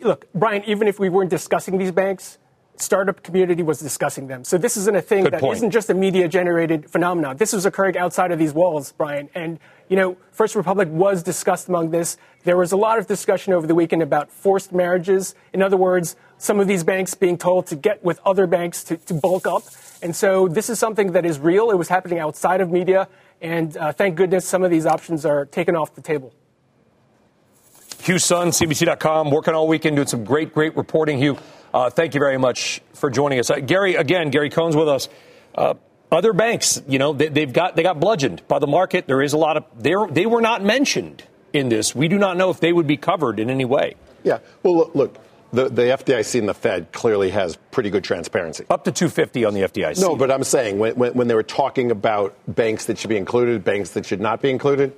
look, 0.04 0.28
Brian, 0.34 0.64
even 0.66 0.88
if 0.88 1.00
we 1.00 1.10
weren't 1.10 1.30
discussing 1.30 1.78
these 1.78 1.92
banks, 1.92 2.38
startup 2.76 3.24
community 3.24 3.64
was 3.64 3.80
discussing 3.80 4.28
them. 4.28 4.44
So 4.44 4.58
this 4.58 4.78
isn't 4.78 4.96
a 4.96 5.02
thing 5.02 5.24
Good 5.24 5.34
that 5.34 5.42
not 5.42 5.72
just 5.72 5.90
a 5.90 5.94
media 5.94 6.28
generated 6.28 6.90
phenomenon. 6.90 7.38
This 7.38 7.54
was 7.54 7.66
occurring 7.66 7.98
outside 7.98 8.32
of 8.32 8.40
these 8.40 8.54
walls, 8.54 8.94
Brian. 8.94 9.30
And, 9.36 9.60
you 9.90 9.96
know, 9.96 10.18
First 10.32 10.56
Republic 10.56 10.90
was 10.90 11.24
discussed 11.24 11.70
among 11.70 11.92
this. 11.92 12.18
There 12.44 12.58
was 12.58 12.72
a 12.72 12.78
lot 12.78 12.98
of 13.00 13.08
discussion 13.08 13.54
over 13.54 13.68
the 13.68 13.76
weekend 13.76 14.02
about 14.02 14.32
forced 14.32 14.74
marriages. 14.74 15.36
In 15.54 15.62
other 15.62 15.78
words, 15.78 16.16
some 16.38 16.60
of 16.60 16.68
these 16.68 16.84
banks 16.84 17.14
being 17.14 17.38
told 17.38 17.68
to 17.68 17.76
get 17.76 18.04
with 18.04 18.20
other 18.26 18.48
banks 18.48 18.84
to, 18.86 18.98
to 18.98 19.14
bulk 19.14 19.48
up. 19.48 19.64
And 20.02 20.16
so 20.16 20.48
this 20.48 20.70
is 20.70 20.80
something 20.80 21.14
that 21.14 21.26
is 21.26 21.40
real. 21.40 21.70
It 21.70 21.78
was 21.78 21.88
happening 21.88 22.20
outside 22.20 22.60
of 22.60 22.70
media. 22.70 23.08
And 23.44 23.76
uh, 23.76 23.92
thank 23.92 24.16
goodness 24.16 24.48
some 24.48 24.64
of 24.64 24.72
these 24.72 24.86
options 24.86 25.26
are 25.26 25.46
taken 25.46 25.76
off 25.76 25.94
the 25.96 26.02
table. 26.02 26.34
Hugh 28.00 28.18
Son, 28.18 28.50
CNBC.com, 28.50 29.32
working 29.32 29.54
all 29.54 29.68
weekend, 29.68 29.98
doing 29.98 30.08
some 30.08 30.24
great, 30.24 30.54
great 30.54 30.76
reporting. 30.78 31.18
Hugh, 31.18 31.38
uh, 31.74 31.90
thank 31.90 32.14
you 32.14 32.20
very 32.20 32.38
much 32.38 32.82
for 32.94 33.10
joining 33.10 33.40
us. 33.40 33.50
Uh, 33.50 33.60
Gary, 33.60 33.96
again, 33.96 34.30
Gary 34.30 34.50
Cohn's 34.50 34.78
with 34.78 34.88
us. 34.88 35.10
Uh, 35.54 35.74
other 36.10 36.32
banks, 36.32 36.82
you 36.88 37.00
know, 37.00 37.12
they, 37.12 37.42
have 37.42 37.54
got 37.54 37.76
they 37.76 37.84
got 37.84 38.00
bludgeoned 38.00 38.48
by 38.48 38.60
the 38.60 38.68
market. 38.68 39.08
There 39.08 39.22
is 39.22 39.34
a 39.34 39.38
lot 39.38 39.58
of 39.58 39.66
they 39.78 39.94
they 40.12 40.26
were 40.26 40.42
not 40.42 40.64
mentioned 40.64 41.24
in 41.52 41.70
this. 41.70 41.96
We 41.96 42.08
do 42.08 42.18
not 42.18 42.38
know 42.38 42.50
if 42.50 42.60
they 42.60 42.72
would 42.72 42.88
be 42.88 42.98
covered 42.98 43.40
in 43.40 43.50
any 43.50 43.66
way. 43.66 43.96
Yeah. 44.24 44.40
Well, 44.62 44.78
look, 44.78 44.96
look 44.96 45.23
the, 45.54 45.70
the 45.70 45.84
FDIC 45.84 46.40
and 46.40 46.50
the 46.50 46.54
Fed 46.54 46.92
clearly 46.92 47.30
has 47.30 47.58
pretty 47.72 47.92
good 47.92 48.04
transparency. 48.04 48.66
Up 48.70 48.84
to 48.86 48.92
250 48.92 49.46
on 49.46 49.54
the 49.54 49.62
FDIC. 49.62 50.02
No, 50.02 50.16
but 50.16 50.32
I'm 50.32 50.44
saying 50.44 50.80
when, 50.80 50.96
when, 50.96 51.14
when 51.14 51.28
they 51.28 51.36
were 51.36 51.44
talking 51.44 51.92
about 51.92 52.36
banks 52.48 52.86
that 52.86 52.98
should 52.98 53.10
be 53.10 53.18
included, 53.18 53.64
banks 53.64 53.92
that 53.92 54.06
should 54.06 54.20
not 54.20 54.42
be 54.42 54.50
included, 54.50 54.96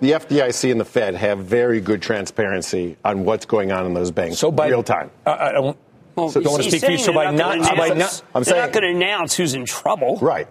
the 0.00 0.12
FDIC 0.12 0.70
and 0.70 0.80
the 0.80 0.84
Fed 0.84 1.16
have 1.16 1.40
very 1.40 1.80
good 1.80 2.00
transparency 2.02 2.96
on 3.04 3.24
what's 3.24 3.46
going 3.46 3.72
on 3.72 3.84
in 3.84 3.94
those 3.94 4.10
banks 4.10 4.38
so 4.38 4.52
by 4.52 4.68
real 4.68 4.82
time. 4.82 5.10
I 5.26 5.52
don't, 5.52 5.76
well, 6.14 6.30
so 6.30 6.40
don't 6.40 6.52
want 6.52 6.62
to 6.64 6.70
speak 6.70 6.84
for 6.84 6.90
you. 6.92 6.98
So 6.98 7.12
by 7.12 7.30
not, 7.32 7.64
so 7.64 7.76
by 7.76 7.88
not, 7.88 8.22
I'm 8.34 8.42
they're 8.42 8.54
saying, 8.54 8.62
not 8.62 8.72
going 8.72 8.84
to 8.84 8.96
announce 8.96 9.34
who's 9.34 9.54
in 9.54 9.66
trouble, 9.66 10.18
right? 10.18 10.46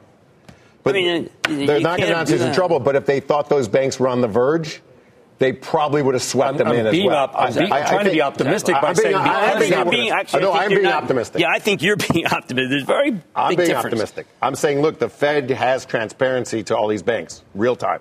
But 0.83 0.95
I 0.95 0.99
mean, 0.99 1.29
they're 1.43 1.79
not 1.79 1.97
going 1.97 2.09
to 2.09 2.13
announce 2.13 2.29
who's 2.29 2.41
in 2.41 2.53
trouble. 2.53 2.79
But 2.79 2.95
if 2.95 3.05
they 3.05 3.19
thought 3.19 3.49
those 3.49 3.67
banks 3.67 3.99
were 3.99 4.07
on 4.07 4.21
the 4.21 4.27
verge, 4.27 4.81
they 5.37 5.51
probably 5.51 6.01
would 6.01 6.13
have 6.13 6.23
swept 6.23 6.51
I'm, 6.51 6.57
them 6.57 6.67
I'm 6.67 6.75
in 6.75 6.87
as 6.87 7.03
well. 7.03 7.15
Up, 7.15 7.33
I'm, 7.35 7.53
being, 7.53 7.71
I, 7.71 7.77
I, 7.77 7.81
trying 7.81 7.99
I 7.99 8.03
to 8.03 8.11
be 8.11 8.21
optimistic 8.21 8.75
by 8.81 8.93
saying 8.93 9.15
I'm 9.15 9.59
being, 9.59 9.89
being, 9.89 10.09
actually, 10.09 10.41
no, 10.41 10.53
I'm 10.53 10.69
being 10.69 10.83
not, 10.83 11.03
optimistic. 11.03 11.41
Yeah, 11.41 11.49
I 11.49 11.59
think 11.59 11.81
you're 11.81 11.97
being 12.13 12.25
optimistic. 12.25 12.69
There's 12.69 12.83
very 12.83 13.21
I'm 13.35 13.55
being 13.55 13.67
difference. 13.67 13.85
optimistic. 13.85 14.27
I'm 14.41 14.55
saying, 14.55 14.81
look, 14.81 14.99
the 14.99 15.09
Fed 15.09 15.49
has 15.51 15.85
transparency 15.85 16.63
to 16.63 16.77
all 16.77 16.87
these 16.87 17.03
banks, 17.03 17.43
real 17.53 17.75
time. 17.75 17.99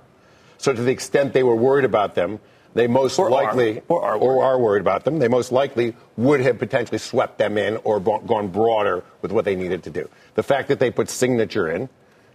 So 0.58 0.72
to 0.72 0.80
the 0.80 0.92
extent 0.92 1.32
they 1.32 1.42
were 1.42 1.56
worried 1.56 1.84
about 1.84 2.14
them, 2.14 2.38
they 2.74 2.86
most 2.86 3.18
or 3.18 3.30
likely 3.30 3.78
are, 3.78 3.82
or, 3.88 4.04
are 4.04 4.16
or 4.16 4.44
are 4.44 4.58
worried 4.58 4.80
about 4.80 5.04
them. 5.04 5.18
They 5.18 5.28
most 5.28 5.52
likely 5.52 5.94
would 6.16 6.40
have 6.40 6.58
potentially 6.58 6.98
swept 6.98 7.38
them 7.38 7.56
in 7.56 7.76
or 7.84 8.00
gone 8.00 8.48
broader 8.48 9.04
with 9.22 9.30
what 9.30 9.44
they 9.44 9.54
needed 9.54 9.84
to 9.84 9.90
do. 9.90 10.08
The 10.34 10.42
fact 10.42 10.68
that 10.68 10.80
they 10.80 10.90
put 10.90 11.08
signature 11.08 11.70
in 11.70 11.88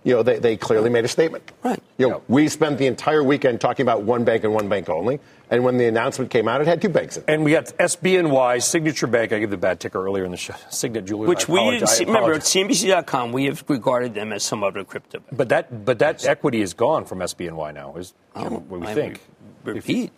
you 0.04 0.14
know, 0.14 0.24
they, 0.24 0.40
they 0.40 0.58
clearly 0.58 0.90
made 0.90 1.04
a 1.06 1.08
statement. 1.08 1.52
Right. 1.64 1.82
You 1.98 2.10
know, 2.10 2.24
we 2.28 2.48
spent 2.48 2.78
the 2.78 2.88
entire 2.88 3.24
weekend 3.24 3.60
talking 3.60 3.84
about 3.84 4.04
one 4.04 4.24
bank 4.24 4.44
and 4.44 4.54
one 4.54 4.70
bank 4.70 4.90
only. 4.90 5.20
And 5.52 5.64
when 5.64 5.78
the 5.78 5.88
announcement 5.88 6.32
came 6.32 6.48
out, 6.48 6.62
it 6.62 6.68
had 6.68 6.82
two 6.82 6.90
banks 6.90 7.18
in 7.18 7.24
it. 7.24 7.30
And 7.30 7.44
we 7.44 7.52
got 7.52 7.66
SBNY, 7.66 8.62
Signature 8.64 9.08
Bank. 9.08 9.34
I 9.34 9.40
gave 9.40 9.50
the 9.50 9.58
bad 9.58 9.80
ticker 9.80 10.04
earlier 10.04 10.24
in 10.24 10.32
the 10.32 10.38
show. 10.38 10.56
Signet 10.70 11.06
Julius. 11.06 11.28
Which 11.28 11.50
we 11.50 11.72
didn't 11.72 11.90
see. 11.90 12.06
Remember, 12.06 12.34
at 12.34 12.42
CNBC.com, 12.42 13.32
we 13.32 13.46
have 13.46 13.64
regarded 13.68 14.14
them 14.14 14.32
as 14.32 14.44
some 14.44 14.64
other 14.64 14.84
crypto 14.84 15.20
bank. 15.20 15.36
But 15.36 15.50
that, 15.50 15.86
but 15.86 16.00
that 16.00 16.26
equity 16.26 16.62
is 16.62 16.74
gone 16.74 17.06
from 17.06 17.20
SBNY 17.20 17.74
now, 17.74 17.96
is 17.96 18.14
oh, 18.36 18.50
what 18.50 18.68
we 18.68 18.80
oh, 18.80 18.90
I 18.90 18.94
think. 18.94 19.22
Repeat. 19.64 20.12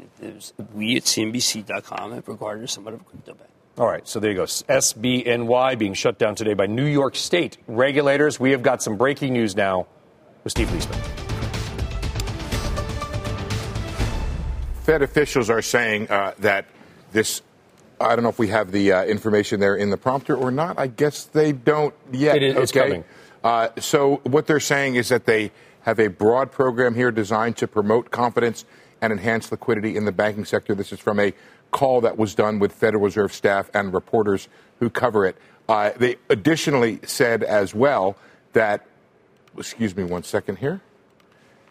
we 0.74 0.98
at 0.98 1.04
CNBC.com 1.04 2.12
have 2.12 2.28
regarded 2.28 2.66
as 2.66 2.72
somewhat 2.72 2.94
of 2.94 3.02
a 3.02 3.04
crypto 3.04 3.34
bank. 3.34 3.50
All 3.82 3.88
right, 3.88 4.08
so 4.08 4.20
there 4.20 4.30
you 4.30 4.38
go. 4.38 4.44
SBNY 4.44 5.80
being 5.80 5.96
shut 5.96 6.20
down 6.20 6.36
today 6.36 6.54
by 6.54 6.68
New 6.68 6.86
York 6.86 7.16
State 7.16 7.58
regulators. 7.66 8.40
We 8.40 8.52
have 8.52 8.62
got 8.62 8.84
some 8.84 8.96
breaking 8.96 9.34
news 9.34 9.56
now 9.56 9.88
with 10.44 10.52
Steve 10.52 10.68
Liesman. 10.68 11.00
Fed 14.84 15.02
officials 15.02 15.50
are 15.50 15.64
saying 15.64 16.12
uh, 16.12 16.36
that 16.38 16.68
this. 17.12 17.42
I 18.00 18.16
don't 18.16 18.22
know 18.22 18.30
if 18.30 18.38
we 18.38 18.50
have 18.50 18.72
the 18.72 18.92
uh, 18.92 19.04
information 19.06 19.60
there 19.60 19.76
in 19.76 19.90
the 19.90 19.98
prompter 19.98 20.36
or 20.36 20.52
not. 20.52 20.78
I 20.78 20.86
guess 20.86 21.24
they 21.24 21.52
don't 21.52 21.96
yet. 22.12 22.36
It 22.36 22.44
is, 22.44 22.54
okay? 22.54 22.62
It's 22.62 22.72
coming. 22.72 23.04
Uh, 23.44 23.70
so 23.80 24.18
what 24.26 24.46
they're 24.46 24.60
saying 24.60 24.94
is 24.94 25.10
that 25.10 25.26
they 25.26 25.52
have 25.82 26.00
a 26.00 26.10
broad 26.10 26.52
program 26.52 26.94
here 26.94 27.10
designed 27.10 27.58
to 27.58 27.68
promote 27.68 28.12
confidence 28.12 28.64
and 29.02 29.12
enhance 29.12 29.52
liquidity 29.52 29.98
in 29.98 30.06
the 30.06 30.12
banking 30.12 30.46
sector. 30.46 30.76
This 30.76 30.94
is 30.94 31.00
from 31.00 31.20
a 31.20 31.34
call 31.72 32.02
that 32.02 32.18
was 32.18 32.36
done 32.36 32.60
with 32.60 32.72
Federal 32.72 33.04
Reserve 33.04 33.34
staff 33.34 33.70
and 33.74 33.94
reporters 33.94 34.48
who 34.80 34.90
cover 34.90 35.26
it. 35.26 35.38
Uh, 35.68 35.92
they 35.98 36.18
additionally 36.30 37.00
said 37.04 37.44
as 37.44 37.74
well 37.74 38.18
that, 38.54 38.86
excuse 39.58 39.96
me 39.96 40.04
one 40.04 40.24
second 40.24 40.58
here, 40.58 40.82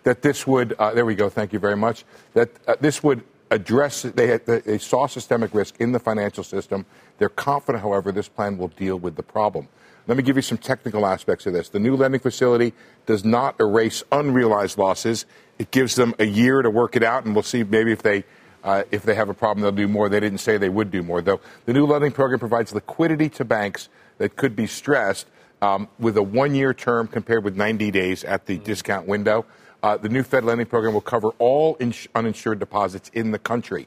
that 0.04 0.22
this 0.22 0.46
would, 0.46 0.74
uh, 0.78 0.94
there 0.94 1.04
we 1.04 1.14
go, 1.14 1.28
thank 1.28 1.52
you 1.52 1.58
very 1.58 1.76
much, 1.76 2.04
that 2.32 2.50
uh, 2.66 2.74
this 2.80 3.02
would 3.02 3.22
address, 3.50 4.02
they, 4.02 4.28
had, 4.28 4.46
they 4.46 4.78
saw 4.78 5.06
systemic 5.06 5.52
risk 5.52 5.74
in 5.80 5.92
the 5.92 5.98
financial 5.98 6.44
system. 6.44 6.86
They're 7.18 7.28
confident, 7.28 7.82
however, 7.82 8.12
this 8.12 8.28
plan 8.28 8.56
will 8.56 8.68
deal 8.68 8.98
with 8.98 9.16
the 9.16 9.22
problem. 9.22 9.68
Let 10.06 10.16
me 10.16 10.22
give 10.22 10.36
you 10.36 10.42
some 10.42 10.58
technical 10.58 11.04
aspects 11.04 11.46
of 11.46 11.52
this. 11.52 11.68
The 11.68 11.78
new 11.78 11.94
lending 11.94 12.20
facility 12.20 12.72
does 13.06 13.24
not 13.24 13.60
erase 13.60 14.02
unrealized 14.10 14.78
losses. 14.78 15.26
It 15.58 15.70
gives 15.70 15.94
them 15.94 16.14
a 16.18 16.24
year 16.24 16.62
to 16.62 16.70
work 16.70 16.96
it 16.96 17.02
out, 17.02 17.24
and 17.24 17.34
we'll 17.34 17.42
see 17.42 17.64
maybe 17.64 17.92
if 17.92 18.02
they 18.02 18.24
uh, 18.62 18.84
if 18.90 19.02
they 19.02 19.14
have 19.14 19.28
a 19.28 19.34
problem, 19.34 19.62
they'll 19.62 19.72
do 19.72 19.88
more. 19.88 20.08
They 20.08 20.20
didn't 20.20 20.38
say 20.38 20.58
they 20.58 20.68
would 20.68 20.90
do 20.90 21.02
more, 21.02 21.22
though. 21.22 21.40
The 21.66 21.72
new 21.72 21.86
lending 21.86 22.12
program 22.12 22.38
provides 22.38 22.74
liquidity 22.74 23.28
to 23.30 23.44
banks 23.44 23.88
that 24.18 24.36
could 24.36 24.54
be 24.54 24.66
stressed 24.66 25.26
um, 25.62 25.88
with 25.98 26.16
a 26.16 26.22
one 26.22 26.54
year 26.54 26.74
term 26.74 27.06
compared 27.06 27.44
with 27.44 27.56
90 27.56 27.90
days 27.90 28.24
at 28.24 28.46
the 28.46 28.56
mm-hmm. 28.56 28.64
discount 28.64 29.06
window. 29.06 29.46
Uh, 29.82 29.96
the 29.96 30.08
new 30.08 30.22
Fed 30.22 30.44
lending 30.44 30.66
program 30.66 30.92
will 30.92 31.00
cover 31.00 31.30
all 31.38 31.76
ins- 31.80 32.06
uninsured 32.14 32.58
deposits 32.58 33.10
in 33.14 33.30
the 33.30 33.38
country 33.38 33.86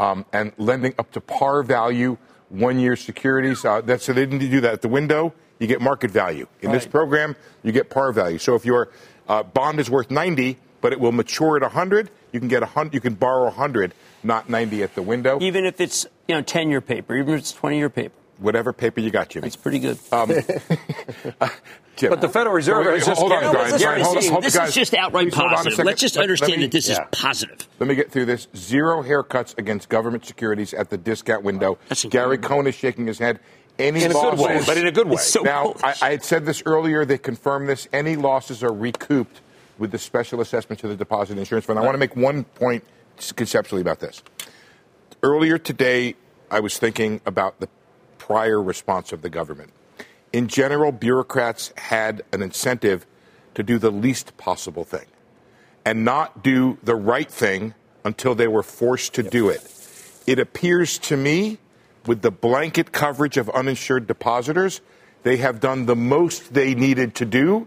um, 0.00 0.24
and 0.32 0.52
lending 0.56 0.94
up 0.98 1.12
to 1.12 1.20
par 1.20 1.62
value 1.62 2.16
one 2.48 2.78
year 2.78 2.96
securities. 2.96 3.64
Uh, 3.64 3.80
that's, 3.82 4.04
so 4.04 4.12
they 4.12 4.24
didn't 4.24 4.50
do 4.50 4.60
that 4.60 4.72
at 4.72 4.82
the 4.82 4.88
window. 4.88 5.34
You 5.58 5.66
get 5.66 5.80
market 5.80 6.10
value. 6.10 6.46
In 6.62 6.70
right. 6.70 6.74
this 6.74 6.86
program, 6.86 7.36
you 7.62 7.72
get 7.72 7.90
par 7.90 8.12
value. 8.12 8.38
So 8.38 8.54
if 8.54 8.64
your 8.64 8.90
uh, 9.28 9.42
bond 9.42 9.78
is 9.80 9.90
worth 9.90 10.10
90, 10.10 10.58
but 10.80 10.92
it 10.92 11.00
will 11.00 11.12
mature 11.12 11.56
at 11.56 11.62
100, 11.62 12.10
you 12.32 12.40
can 12.40 12.48
get 12.48 12.62
hundred. 12.62 12.94
You 12.94 13.00
can 13.00 13.14
borrow 13.14 13.44
100 13.44 13.94
not 14.24 14.48
90 14.48 14.82
at 14.82 14.94
the 14.94 15.02
window. 15.02 15.38
Even 15.40 15.64
if 15.64 15.80
it's 15.80 16.06
you 16.26 16.34
know 16.34 16.42
10 16.42 16.70
year 16.70 16.80
paper, 16.80 17.16
even 17.16 17.34
if 17.34 17.40
it's 17.40 17.52
20 17.52 17.76
year 17.76 17.90
paper. 17.90 18.14
Whatever 18.38 18.72
paper 18.72 19.00
you 19.00 19.10
got, 19.10 19.28
Jimmy. 19.28 19.46
It's 19.46 19.54
pretty 19.54 19.78
good. 19.78 19.96
Um, 20.10 20.28
but 21.38 22.20
the 22.20 22.28
Federal 22.28 22.52
Reserve 22.52 22.84
is 22.88 23.06
just 23.06 23.20
hold 23.20 23.30
on, 23.30 23.52
Brian. 23.52 23.78
Brian, 23.78 24.00
hold 24.02 24.16
on, 24.16 24.24
hold 24.24 24.42
this 24.42 24.56
guys, 24.56 24.70
is 24.70 24.74
just 24.74 24.94
outright 24.94 25.32
positive. 25.32 25.84
Let's 25.84 26.00
just 26.00 26.16
let, 26.16 26.24
understand 26.24 26.50
let 26.50 26.58
me, 26.58 26.64
that 26.64 26.72
this 26.72 26.88
yeah. 26.88 26.94
is 26.94 27.00
positive. 27.12 27.68
Let 27.78 27.88
me 27.88 27.94
get 27.94 28.10
through 28.10 28.24
this. 28.24 28.48
Zero 28.56 29.04
haircuts 29.04 29.56
against 29.56 29.88
government 29.88 30.26
securities 30.26 30.74
at 30.74 30.90
the 30.90 30.98
discount 30.98 31.44
window. 31.44 31.78
Gary 32.10 32.38
Cohn 32.38 32.66
is 32.66 32.74
shaking 32.74 33.06
his 33.06 33.20
head. 33.20 33.38
Any 33.78 34.02
in 34.04 34.12
losses, 34.12 34.32
a 34.32 34.36
good 34.36 34.46
way, 34.46 34.62
but 34.66 34.78
in 34.78 34.86
a 34.86 34.92
good 34.92 35.08
way. 35.08 35.16
So 35.16 35.42
now, 35.42 35.74
I, 35.82 35.94
I, 36.00 36.10
had 36.10 36.22
said 36.22 36.46
this 36.46 36.62
earlier. 36.64 37.04
They 37.04 37.18
confirmed 37.18 37.68
this. 37.68 37.88
Any 37.92 38.14
losses 38.14 38.62
are 38.62 38.72
recouped 38.72 39.40
with 39.78 39.90
the 39.90 39.98
special 39.98 40.40
assessment 40.40 40.78
to 40.80 40.88
the 40.88 40.94
deposit 40.94 41.38
insurance 41.38 41.66
fund. 41.66 41.78
I 41.78 41.82
want 41.82 41.94
to 41.94 41.98
make 41.98 42.14
one 42.14 42.44
point 42.44 42.84
conceptually 43.36 43.80
about 43.80 44.00
this. 44.00 44.22
Earlier 45.22 45.58
today, 45.58 46.14
I 46.50 46.60
was 46.60 46.78
thinking 46.78 47.20
about 47.26 47.60
the 47.60 47.68
prior 48.18 48.62
response 48.62 49.12
of 49.12 49.22
the 49.22 49.30
government. 49.30 49.70
In 50.32 50.48
general, 50.48 50.92
bureaucrats 50.92 51.72
had 51.76 52.22
an 52.32 52.42
incentive 52.42 53.06
to 53.54 53.62
do 53.62 53.78
the 53.78 53.90
least 53.90 54.36
possible 54.36 54.84
thing 54.84 55.06
and 55.84 56.04
not 56.04 56.42
do 56.42 56.78
the 56.82 56.94
right 56.94 57.30
thing 57.30 57.74
until 58.04 58.34
they 58.34 58.48
were 58.48 58.62
forced 58.62 59.14
to 59.14 59.22
yep. 59.22 59.30
do 59.30 59.48
it. 59.48 59.62
It 60.26 60.38
appears 60.38 60.98
to 60.98 61.16
me, 61.16 61.58
with 62.06 62.22
the 62.22 62.30
blanket 62.30 62.92
coverage 62.92 63.36
of 63.36 63.48
uninsured 63.50 64.06
depositors, 64.06 64.80
they 65.22 65.38
have 65.38 65.60
done 65.60 65.86
the 65.86 65.96
most 65.96 66.52
they 66.52 66.74
needed 66.74 67.14
to 67.16 67.24
do 67.24 67.66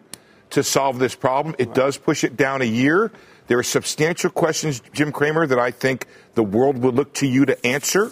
to 0.52 0.64
solve 0.64 1.00
this 1.00 1.16
problem. 1.16 1.56
It 1.58 1.74
does 1.74 1.98
push 1.98 2.24
it 2.24 2.38
down 2.38 2.62
a 2.62 2.66
year, 2.66 3.12
there 3.48 3.58
are 3.58 3.64
substantial 3.64 4.30
questions, 4.30 4.82
Jim 4.94 5.12
Cramer, 5.12 5.48
that 5.48 5.60
I 5.60 5.72
think 5.72 6.08
the 6.36 6.44
world 6.44 6.78
will 6.78 6.92
look 6.92 7.14
to 7.16 7.28
you 7.28 7.46
to 7.46 7.66
answer 7.66 8.12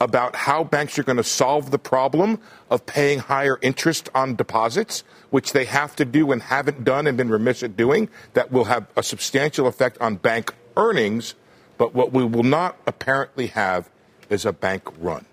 about 0.00 0.36
how 0.36 0.62
banks 0.62 0.98
are 0.98 1.02
going 1.02 1.16
to 1.16 1.24
solve 1.24 1.72
the 1.72 1.78
problem 1.78 2.38
of 2.70 2.86
paying 2.86 3.18
higher 3.18 3.58
interest 3.62 4.08
on 4.14 4.36
deposits, 4.36 5.02
which 5.30 5.52
they 5.52 5.64
have 5.64 5.96
to 5.96 6.04
do 6.04 6.30
and 6.30 6.42
haven't 6.42 6.84
done 6.84 7.08
and 7.08 7.16
been 7.16 7.28
remiss 7.28 7.64
at 7.64 7.76
doing. 7.76 8.08
That 8.34 8.52
will 8.52 8.64
have 8.64 8.86
a 8.96 9.02
substantial 9.02 9.66
effect 9.66 9.98
on 10.00 10.16
bank 10.16 10.54
earnings. 10.76 11.34
But 11.76 11.94
what 11.94 12.12
we 12.12 12.24
will 12.24 12.44
not 12.44 12.76
apparently 12.86 13.48
have 13.48 13.90
is 14.30 14.44
a 14.44 14.52
bank 14.52 14.84
run. 14.98 15.26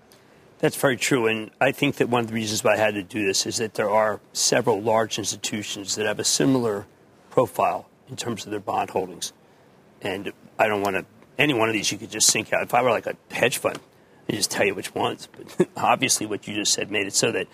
That's 0.58 0.76
very 0.76 0.96
true. 0.96 1.26
And 1.26 1.50
I 1.60 1.70
think 1.70 1.96
that 1.96 2.08
one 2.08 2.22
of 2.22 2.28
the 2.28 2.34
reasons 2.34 2.64
why 2.64 2.74
I 2.74 2.76
had 2.76 2.94
to 2.94 3.02
do 3.02 3.24
this 3.24 3.46
is 3.46 3.58
that 3.58 3.74
there 3.74 3.90
are 3.90 4.20
several 4.32 4.80
large 4.80 5.18
institutions 5.18 5.94
that 5.94 6.06
have 6.06 6.18
a 6.18 6.24
similar 6.24 6.86
profile 7.30 7.86
in 8.08 8.16
terms 8.16 8.44
of 8.44 8.50
their 8.50 8.60
bond 8.60 8.90
holdings. 8.90 9.32
And 10.02 10.32
I 10.58 10.68
don't 10.68 10.82
want 10.82 10.96
to, 10.96 11.04
any 11.38 11.54
one 11.54 11.68
of 11.68 11.72
these 11.72 11.90
you 11.90 11.98
could 11.98 12.10
just 12.10 12.28
sink 12.28 12.52
out. 12.52 12.62
If 12.62 12.74
I 12.74 12.82
were 12.82 12.90
like 12.90 13.06
a 13.06 13.16
hedge 13.30 13.58
fund, 13.58 13.78
I'd 14.28 14.36
just 14.36 14.50
tell 14.50 14.66
you 14.66 14.74
which 14.74 14.94
ones. 14.94 15.28
But 15.56 15.68
obviously, 15.76 16.26
what 16.26 16.46
you 16.46 16.54
just 16.54 16.72
said 16.72 16.90
made 16.90 17.06
it 17.06 17.14
so 17.14 17.32
that 17.32 17.46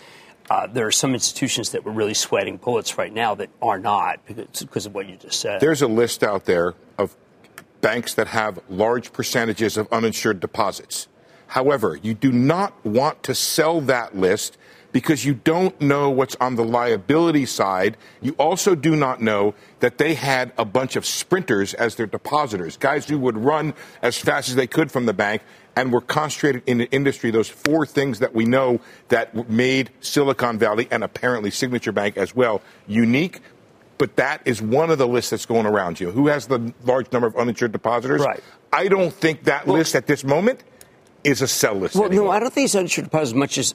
uh, 0.51 0.67
there 0.67 0.87
are 0.87 0.93
some 0.93 1.15
institutions 1.15 1.71
that 1.71 1.85
were 1.85 1.93
really 1.93 2.15
sweating 2.15 2.57
bullets 2.57 2.99
right 2.99 3.13
now 3.13 3.35
that 3.37 3.51
are 3.61 3.79
not 3.79 4.25
because, 4.27 4.61
because 4.61 4.87
of 4.87 4.95
what 4.95 5.09
you 5.09 5.17
just 5.17 5.41
said. 5.41 5.61
There's 5.61 5.83
a 5.83 5.87
list 5.87 6.23
out 6.23 6.45
there 6.45 6.75
of 6.99 7.17
banks 7.81 8.15
that 8.15 8.29
have 8.29 8.61
large 8.69 9.13
percentages 9.13 9.77
of 9.77 9.93
uninsured 9.93 10.41
deposits. 10.41 11.09
However, 11.49 11.97
you 11.97 12.15
do 12.15 12.33
not 12.33 12.85
want 12.85 13.23
to 13.25 13.35
sell 13.35 13.81
that 13.83 14.17
list 14.17 14.57
because 14.93 15.25
you 15.25 15.35
don't 15.35 15.81
know 15.81 16.11
what's 16.11 16.37
on 16.37 16.55
the 16.57 16.65
liability 16.65 17.47
side. 17.47 17.97
You 18.21 18.33
also 18.39 18.75
do 18.75 18.95
not 18.95 19.21
know 19.21 19.55
that 19.81 19.99
they 19.99 20.15
had 20.15 20.53
a 20.59 20.65
bunch 20.65 20.97
of 20.97 21.07
sprinters 21.07 21.75
as 21.75 21.97
their 21.97 22.07
depositors, 22.07 22.77
guys 22.77 23.09
who 23.09 23.19
would 23.19 23.39
run 23.39 23.75
as 24.03 24.19
fast 24.19 24.51
as 24.51 24.55
they 24.55 24.67
could 24.67 24.93
from 24.93 25.07
the 25.07 25.15
bank 25.15 25.43
and 25.75 25.93
were 25.93 26.03
concentrated 26.03 26.63
in 26.67 26.79
the 26.79 26.91
industry. 26.91 27.31
Those 27.31 27.49
four 27.49 27.87
things 27.87 28.19
that 28.19 28.35
we 28.35 28.45
know 28.45 28.81
that 29.09 29.49
made 29.49 29.91
Silicon 30.01 30.59
Valley 30.59 30.87
and 30.91 31.03
apparently 31.03 31.51
Signature 31.51 31.93
Bank 31.93 32.17
as 32.17 32.35
well 32.35 32.61
unique. 32.87 33.41
But 33.99 34.17
that 34.17 34.43
is 34.45 34.61
one 34.61 34.91
of 34.91 34.99
the 34.99 35.07
lists 35.07 35.31
that's 35.31 35.47
going 35.47 35.65
around 35.65 36.01
you. 36.01 36.11
Who 36.11 36.27
has 36.27 36.47
the 36.47 36.73
large 36.85 37.11
number 37.13 37.29
of 37.29 37.37
uninsured 37.37 37.73
depositors? 37.73 38.21
Right. 38.21 38.43
I 38.73 38.89
don't 38.89 39.13
think 39.13 39.45
that 39.45 39.67
well, 39.67 39.77
list 39.77 39.95
at 39.95 40.07
this 40.07 40.25
moment 40.25 40.65
is 41.25 41.41
a 41.41 41.49
sell 41.49 41.75
list. 41.75 41.95
Well, 41.95 42.07
anymore. 42.07 42.27
no, 42.27 42.31
I 42.33 42.41
don't 42.41 42.53
think 42.53 42.65
it's 42.65 42.75
uninsured 42.75 43.07
deposits 43.07 43.31
as 43.31 43.35
much 43.35 43.59
as 43.59 43.75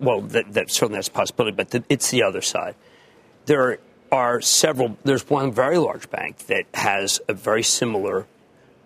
well, 0.00 0.20
that, 0.22 0.52
that 0.54 0.70
certainly 0.70 0.96
has 0.96 1.08
a 1.08 1.10
possibility, 1.10 1.54
but 1.54 1.70
the, 1.70 1.84
it's 1.88 2.10
the 2.10 2.22
other 2.22 2.40
side. 2.40 2.74
There 3.46 3.78
are 4.10 4.40
several, 4.40 4.96
there's 5.04 5.28
one 5.28 5.52
very 5.52 5.78
large 5.78 6.10
bank 6.10 6.38
that 6.46 6.64
has 6.74 7.20
a 7.28 7.34
very 7.34 7.62
similar 7.62 8.26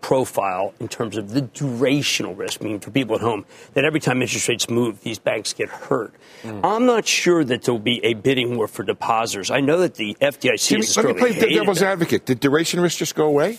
profile 0.00 0.74
in 0.80 0.88
terms 0.88 1.16
of 1.16 1.30
the 1.30 1.42
durational 1.42 2.36
risk, 2.36 2.60
meaning 2.60 2.80
for 2.80 2.90
people 2.90 3.14
at 3.14 3.20
home, 3.20 3.46
that 3.74 3.84
every 3.84 4.00
time 4.00 4.20
interest 4.20 4.48
rates 4.48 4.68
move, 4.68 5.00
these 5.02 5.18
banks 5.18 5.52
get 5.52 5.68
hurt. 5.68 6.12
Mm. 6.42 6.60
I'm 6.64 6.86
not 6.86 7.06
sure 7.06 7.44
that 7.44 7.62
there 7.62 7.72
will 7.72 7.80
be 7.80 8.04
a 8.04 8.14
bidding 8.14 8.56
war 8.56 8.66
for 8.66 8.82
depositors. 8.82 9.50
I 9.50 9.60
know 9.60 9.78
that 9.78 9.94
the 9.94 10.16
FDIC 10.20 10.68
Jimmy, 10.68 10.80
is 10.82 10.96
Let 10.96 11.06
me 11.06 11.14
play 11.14 11.54
devil's 11.54 11.82
advocate. 11.82 12.26
Did 12.26 12.40
duration 12.40 12.80
risk 12.80 12.98
just 12.98 13.14
go 13.14 13.26
away? 13.26 13.58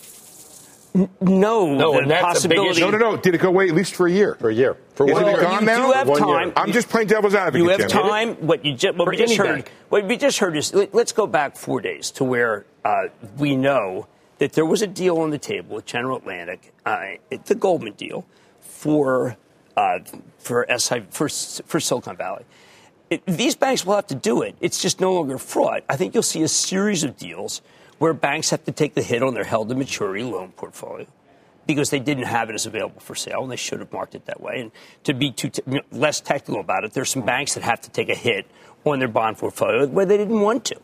No, 0.94 1.74
no, 1.74 2.06
the 2.06 2.14
possibility. 2.22 2.80
No, 2.80 2.92
no, 2.92 2.98
no. 2.98 3.18
Did 3.18 3.34
it 3.34 3.40
go 3.40 3.48
away 3.48 3.68
at 3.68 3.74
least 3.74 3.96
for 3.96 4.06
a 4.08 4.12
year? 4.12 4.36
For 4.36 4.50
a 4.50 4.54
year. 4.54 4.78
For 4.94 5.10
Isn't 5.10 5.28
it 5.28 5.40
gone 5.40 5.62
you 5.62 5.66
now? 5.66 5.88
do 5.88 5.92
have 5.92 6.08
One 6.08 6.20
time. 6.20 6.48
Year. 6.50 6.54
I'm 6.56 6.72
just 6.72 6.88
playing 6.88 7.08
devil's 7.08 7.34
advocate. 7.34 7.62
You 7.62 7.70
have 7.70 7.80
Jim. 7.80 7.90
time. 7.90 8.36
What 8.36 8.64
you 8.64 8.76
just, 8.76 8.96
what 8.96 9.08
we 9.08 9.18
just 9.18 9.36
heard. 9.36 9.68
What 9.90 10.06
we 10.06 10.18
just 10.18 10.38
heard 10.38 10.56
is 10.56 10.72
let's 10.74 11.12
go 11.12 11.26
back 11.26 11.56
four 11.58 11.82
days 11.82 12.12
to 12.12 12.24
where 12.24 12.66
uh, 12.86 13.08
we 13.38 13.56
know 13.56 14.08
that 14.38 14.54
there 14.54 14.66
was 14.66 14.84
a 14.84 14.88
deal 14.88 15.18
on 15.18 15.32
the 15.32 15.40
table 15.40 15.78
with 15.78 15.86
General 15.86 16.18
Atlantic, 16.18 16.74
uh, 16.86 17.14
the 17.46 17.56
Goldman 17.56 17.94
deal, 17.94 18.26
for 18.62 19.36
uh, 19.76 20.00
for 20.38 20.68
SI 20.78 21.06
for 21.10 21.28
for 21.28 21.80
Silicon 21.80 22.18
Valley 22.18 22.46
it, 23.14 23.26
these 23.26 23.56
banks 23.56 23.86
will 23.86 23.96
have 23.96 24.08
to 24.08 24.16
do 24.16 24.42
it. 24.42 24.56
It's 24.60 24.82
just 24.82 25.00
no 25.00 25.14
longer 25.14 25.38
fraud. 25.38 25.84
I 25.88 25.96
think 25.96 26.14
you'll 26.14 26.24
see 26.24 26.44
a 26.44 26.48
series 26.48 27.04
of 27.04 27.18
deals 27.18 27.62
where 28.04 28.14
banks 28.14 28.50
have 28.50 28.66
to 28.66 28.72
take 28.74 28.96
the 28.96 29.02
hit 29.02 29.24
on 29.24 29.34
their 29.34 29.46
held 29.46 29.70
to 29.70 29.76
maturity 29.76 30.26
loan 30.26 30.52
portfolio 30.58 31.08
because 31.66 31.90
they 31.90 32.00
didn't 32.00 32.26
have 32.26 32.50
it 32.50 32.54
as 32.54 32.66
available 32.66 33.00
for 33.00 33.16
sale 33.16 33.44
and 33.44 33.50
they 33.50 33.56
should 33.56 33.80
have 33.80 33.94
marked 33.94 34.14
it 34.14 34.26
that 34.26 34.42
way. 34.42 34.60
And 34.60 34.72
to 35.06 35.14
be 35.14 35.32
too 35.32 35.48
t- 35.48 35.62
less 35.90 36.20
technical 36.20 36.60
about 36.60 36.84
it, 36.84 36.92
there's 36.92 37.10
some 37.10 37.26
banks 37.26 37.54
that 37.54 37.64
have 37.64 37.80
to 37.80 37.90
take 37.90 38.10
a 38.10 38.16
hit 38.16 38.46
on 38.84 39.00
their 39.00 39.08
bond 39.08 39.38
portfolio 39.38 39.88
where 39.88 40.06
they 40.06 40.18
didn't 40.18 40.42
want 40.42 40.66
to. 40.66 40.76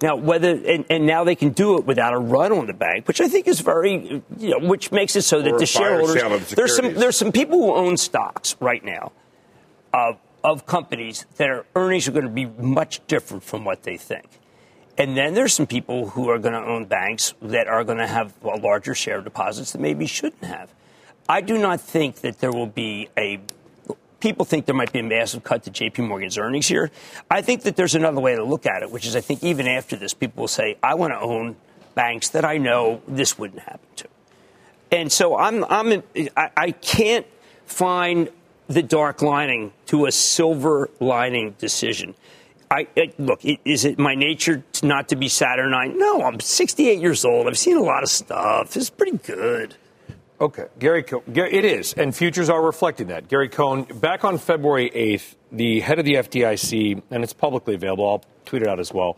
Now, 0.00 0.14
whether 0.14 0.50
and, 0.50 0.84
and, 0.88 1.04
now 1.04 1.24
they 1.24 1.34
can 1.34 1.48
do 1.48 1.76
it 1.78 1.84
without 1.84 2.14
a 2.14 2.18
run 2.20 2.52
on 2.52 2.68
the 2.68 2.72
bank, 2.74 3.08
which 3.08 3.20
I 3.20 3.26
think 3.26 3.48
is 3.48 3.58
very, 3.58 4.22
you 4.38 4.50
know, 4.50 4.60
which 4.60 4.92
makes 4.92 5.16
it 5.16 5.22
so 5.22 5.42
that 5.42 5.54
or 5.54 5.58
the 5.58 5.66
shareholders 5.66 6.50
there's 6.50 6.76
some 6.76 6.94
there's 6.94 7.16
some 7.16 7.32
people 7.32 7.58
who 7.58 7.74
own 7.74 7.96
stocks 7.96 8.54
right 8.60 8.84
now 8.84 9.10
of 9.92 10.20
of 10.44 10.64
companies 10.66 11.26
that 11.38 11.50
are 11.50 11.66
earnings 11.74 12.06
are 12.06 12.12
going 12.12 12.26
to 12.26 12.30
be 12.30 12.46
much 12.46 13.04
different 13.08 13.42
from 13.42 13.64
what 13.64 13.82
they 13.82 13.96
think. 13.96 14.37
And 14.98 15.16
then 15.16 15.34
there's 15.34 15.54
some 15.54 15.68
people 15.68 16.10
who 16.10 16.28
are 16.28 16.38
going 16.38 16.54
to 16.54 16.60
own 16.60 16.84
banks 16.84 17.32
that 17.40 17.68
are 17.68 17.84
going 17.84 17.98
to 17.98 18.06
have 18.06 18.34
a 18.42 18.56
larger 18.56 18.94
share 18.94 19.18
of 19.18 19.24
deposits 19.24 19.72
that 19.72 19.80
maybe 19.80 20.06
shouldn't 20.06 20.44
have. 20.44 20.74
I 21.28 21.40
do 21.40 21.56
not 21.56 21.80
think 21.80 22.16
that 22.16 22.40
there 22.40 22.50
will 22.52 22.66
be 22.66 23.08
a 23.16 23.40
people 24.20 24.44
think 24.44 24.66
there 24.66 24.74
might 24.74 24.92
be 24.92 24.98
a 24.98 25.04
massive 25.04 25.44
cut 25.44 25.62
to 25.62 25.70
JP 25.70 26.08
Morgan's 26.08 26.38
earnings 26.38 26.66
here. 26.66 26.90
I 27.30 27.40
think 27.40 27.62
that 27.62 27.76
there's 27.76 27.94
another 27.94 28.20
way 28.20 28.34
to 28.34 28.42
look 28.42 28.66
at 28.66 28.82
it, 28.82 28.90
which 28.90 29.06
is 29.06 29.14
I 29.14 29.20
think 29.20 29.44
even 29.44 29.68
after 29.68 29.94
this, 29.94 30.12
people 30.12 30.42
will 30.42 30.48
say, 30.48 30.76
I 30.82 30.94
want 30.94 31.12
to 31.12 31.20
own 31.20 31.54
banks 31.94 32.30
that 32.30 32.44
I 32.44 32.58
know 32.58 33.00
this 33.06 33.38
wouldn't 33.38 33.60
happen 33.60 33.86
to. 33.96 34.08
And 34.90 35.12
so 35.12 35.36
I'm, 35.36 35.64
I'm, 35.64 36.02
I, 36.36 36.50
I 36.56 36.70
can't 36.72 37.26
find 37.66 38.30
the 38.66 38.82
dark 38.82 39.22
lining 39.22 39.72
to 39.86 40.06
a 40.06 40.12
silver 40.12 40.90
lining 41.00 41.54
decision. 41.58 42.14
I, 42.70 42.86
I, 42.96 43.12
look, 43.18 43.40
is 43.44 43.84
it 43.84 43.98
my 43.98 44.14
nature 44.14 44.62
not 44.82 45.08
to 45.08 45.16
be 45.16 45.28
saturnine? 45.28 45.98
No, 45.98 46.22
I'm 46.22 46.38
68 46.40 47.00
years 47.00 47.24
old. 47.24 47.46
I've 47.46 47.58
seen 47.58 47.76
a 47.76 47.82
lot 47.82 48.02
of 48.02 48.10
stuff. 48.10 48.76
It's 48.76 48.90
pretty 48.90 49.16
good. 49.18 49.74
Okay, 50.40 50.66
Gary, 50.78 51.04
it 51.34 51.64
is, 51.64 51.94
and 51.94 52.14
futures 52.14 52.48
are 52.48 52.62
reflecting 52.62 53.08
that. 53.08 53.26
Gary 53.26 53.48
Cohn, 53.48 53.82
back 53.82 54.24
on 54.24 54.38
February 54.38 54.88
8th, 54.90 55.34
the 55.50 55.80
head 55.80 55.98
of 55.98 56.04
the 56.04 56.14
FDIC, 56.14 57.02
and 57.10 57.24
it's 57.24 57.32
publicly 57.32 57.74
available, 57.74 58.08
I'll 58.08 58.24
tweet 58.46 58.62
it 58.62 58.68
out 58.68 58.78
as 58.78 58.92
well, 58.92 59.16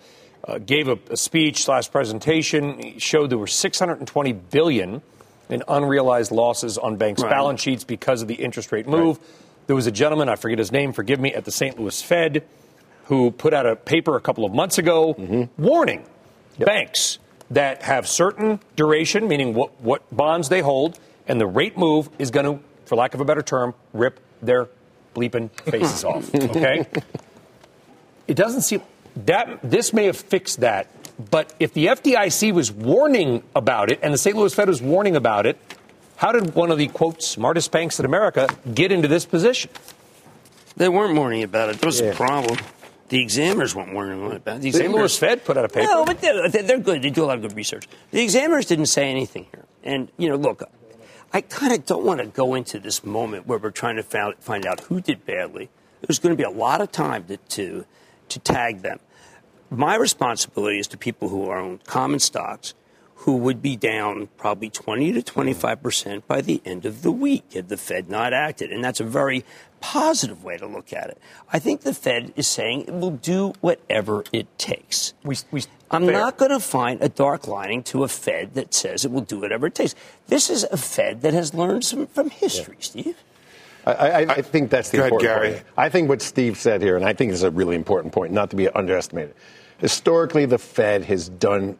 uh, 0.48 0.56
gave 0.56 0.88
a, 0.88 0.98
a 1.10 1.18
speech 1.18 1.62
slash 1.64 1.90
presentation, 1.90 2.98
showed 2.98 3.28
there 3.28 3.36
were 3.36 3.46
620 3.46 4.32
billion 4.32 5.02
in 5.50 5.62
unrealized 5.68 6.32
losses 6.32 6.78
on 6.78 6.96
banks' 6.96 7.22
right. 7.22 7.28
balance 7.30 7.60
sheets 7.60 7.84
because 7.84 8.22
of 8.22 8.28
the 8.28 8.36
interest 8.36 8.72
rate 8.72 8.88
move. 8.88 9.18
Right. 9.18 9.26
There 9.66 9.76
was 9.76 9.86
a 9.86 9.92
gentleman, 9.92 10.30
I 10.30 10.36
forget 10.36 10.58
his 10.58 10.72
name, 10.72 10.94
forgive 10.94 11.20
me, 11.20 11.34
at 11.34 11.44
the 11.44 11.50
St. 11.50 11.78
Louis 11.78 12.00
Fed, 12.00 12.44
who 13.10 13.32
put 13.32 13.52
out 13.52 13.66
a 13.66 13.74
paper 13.74 14.14
a 14.14 14.20
couple 14.20 14.44
of 14.44 14.54
months 14.54 14.78
ago 14.78 15.14
mm-hmm. 15.14 15.62
warning 15.62 16.04
yep. 16.58 16.66
banks 16.66 17.18
that 17.50 17.82
have 17.82 18.06
certain 18.06 18.60
duration, 18.76 19.26
meaning 19.26 19.52
what, 19.52 19.80
what 19.80 20.02
bonds 20.16 20.48
they 20.48 20.60
hold 20.60 20.98
and 21.26 21.40
the 21.40 21.46
rate 21.46 21.76
move 21.76 22.08
is 22.20 22.30
going 22.30 22.46
to, 22.46 22.64
for 22.86 22.94
lack 22.94 23.12
of 23.12 23.20
a 23.20 23.24
better 23.24 23.42
term, 23.42 23.74
rip 23.92 24.20
their 24.40 24.68
bleeping 25.12 25.50
faces 25.62 26.04
off. 26.04 26.32
Okay? 26.34 26.86
It 28.28 28.34
doesn't 28.36 28.60
seem 28.60 28.80
that 29.16 29.58
this 29.60 29.92
may 29.92 30.04
have 30.04 30.16
fixed 30.16 30.60
that, 30.60 30.86
but 31.32 31.52
if 31.58 31.74
the 31.74 31.86
FDIC 31.86 32.52
was 32.54 32.70
warning 32.70 33.42
about 33.56 33.90
it 33.90 33.98
and 34.04 34.14
the 34.14 34.18
St. 34.18 34.36
Louis 34.36 34.54
Fed 34.54 34.68
was 34.68 34.80
warning 34.80 35.16
about 35.16 35.46
it, 35.46 35.58
how 36.14 36.30
did 36.30 36.54
one 36.54 36.70
of 36.70 36.78
the 36.78 36.86
quote 36.86 37.24
smartest 37.24 37.72
banks 37.72 37.98
in 37.98 38.04
America 38.04 38.46
get 38.72 38.92
into 38.92 39.08
this 39.08 39.26
position? 39.26 39.72
They 40.76 40.88
weren't 40.88 41.16
warning 41.16 41.42
about 41.42 41.70
it. 41.70 41.80
That 41.80 41.86
was 41.86 42.00
yeah. 42.00 42.10
the 42.10 42.16
problem. 42.16 42.56
The 43.10 43.20
examiners 43.20 43.74
weren't 43.74 43.92
warning 43.92 44.24
about 44.24 44.56
it. 44.58 44.62
The 44.62 44.70
St. 44.70 44.92
Louis 44.92 45.18
Fed 45.18 45.44
put 45.44 45.56
out 45.56 45.64
a 45.64 45.68
paper. 45.68 45.88
No, 45.88 46.04
but 46.04 46.20
they're, 46.20 46.48
they're 46.48 46.78
good. 46.78 47.02
They 47.02 47.10
do 47.10 47.24
a 47.24 47.26
lot 47.26 47.36
of 47.36 47.42
good 47.42 47.56
research. 47.56 47.88
The 48.12 48.22
examiners 48.22 48.66
didn't 48.66 48.86
say 48.86 49.10
anything 49.10 49.46
here. 49.52 49.64
And, 49.82 50.12
you 50.16 50.28
know, 50.28 50.36
look, 50.36 50.62
I 51.32 51.40
kind 51.40 51.72
of 51.72 51.84
don't 51.84 52.04
want 52.04 52.20
to 52.20 52.26
go 52.26 52.54
into 52.54 52.78
this 52.78 53.02
moment 53.02 53.48
where 53.48 53.58
we're 53.58 53.72
trying 53.72 53.96
to 53.96 54.04
find 54.04 54.64
out 54.64 54.80
who 54.80 55.00
did 55.00 55.26
badly. 55.26 55.70
There's 56.02 56.20
going 56.20 56.32
to 56.32 56.36
be 56.36 56.44
a 56.44 56.50
lot 56.50 56.80
of 56.80 56.92
time 56.92 57.24
to, 57.24 57.36
to, 57.36 57.84
to 58.28 58.38
tag 58.38 58.82
them. 58.82 59.00
My 59.70 59.96
responsibility 59.96 60.78
is 60.78 60.86
to 60.88 60.96
people 60.96 61.30
who 61.30 61.50
own 61.50 61.80
common 61.86 62.20
stocks 62.20 62.74
who 63.20 63.36
would 63.36 63.60
be 63.60 63.76
down 63.76 64.28
probably 64.38 64.70
20 64.70 65.12
to 65.12 65.22
25 65.22 65.82
percent 65.82 66.26
by 66.26 66.40
the 66.40 66.62
end 66.64 66.86
of 66.86 67.02
the 67.02 67.12
week 67.12 67.52
had 67.52 67.68
the 67.68 67.76
Fed 67.76 68.08
not 68.08 68.32
acted. 68.32 68.72
And 68.72 68.82
that's 68.82 68.98
a 68.98 69.04
very 69.04 69.44
positive 69.80 70.44
way 70.44 70.56
to 70.56 70.66
look 70.66 70.92
at 70.92 71.10
it. 71.10 71.18
I 71.52 71.58
think 71.58 71.82
the 71.82 71.94
Fed 71.94 72.32
is 72.36 72.46
saying 72.46 72.82
it 72.82 72.94
will 72.94 73.10
do 73.10 73.54
whatever 73.60 74.24
it 74.32 74.58
takes. 74.58 75.14
We, 75.24 75.36
we, 75.50 75.64
I'm 75.90 76.04
fair. 76.04 76.12
not 76.12 76.36
going 76.36 76.50
to 76.50 76.60
find 76.60 77.02
a 77.02 77.08
dark 77.08 77.48
lining 77.48 77.82
to 77.84 78.04
a 78.04 78.08
Fed 78.08 78.54
that 78.54 78.72
says 78.74 79.04
it 79.04 79.10
will 79.10 79.20
do 79.22 79.40
whatever 79.40 79.66
it 79.66 79.74
takes. 79.74 79.94
This 80.28 80.50
is 80.50 80.64
a 80.64 80.76
Fed 80.76 81.22
that 81.22 81.34
has 81.34 81.54
learned 81.54 81.84
some, 81.84 82.06
from 82.06 82.30
history, 82.30 82.76
yeah. 82.78 82.84
Steve. 82.84 83.16
I, 83.86 83.92
I, 83.92 84.18
I, 84.18 84.42
think 84.42 84.70
that's 84.70 84.90
the 84.90 84.98
Go 84.98 85.04
important 85.04 85.30
ahead, 85.30 85.42
Gary. 85.42 85.52
point. 85.54 85.66
I 85.76 85.88
think 85.88 86.08
what 86.08 86.20
Steve 86.20 86.58
said 86.58 86.82
here, 86.82 86.96
and 86.96 87.04
I 87.04 87.14
think 87.14 87.32
is 87.32 87.42
a 87.42 87.50
really 87.50 87.76
important 87.76 88.12
point, 88.12 88.32
not 88.32 88.50
to 88.50 88.56
be 88.56 88.68
underestimated. 88.68 89.34
Historically, 89.78 90.44
the 90.44 90.58
Fed 90.58 91.04
has 91.04 91.30
done 91.30 91.78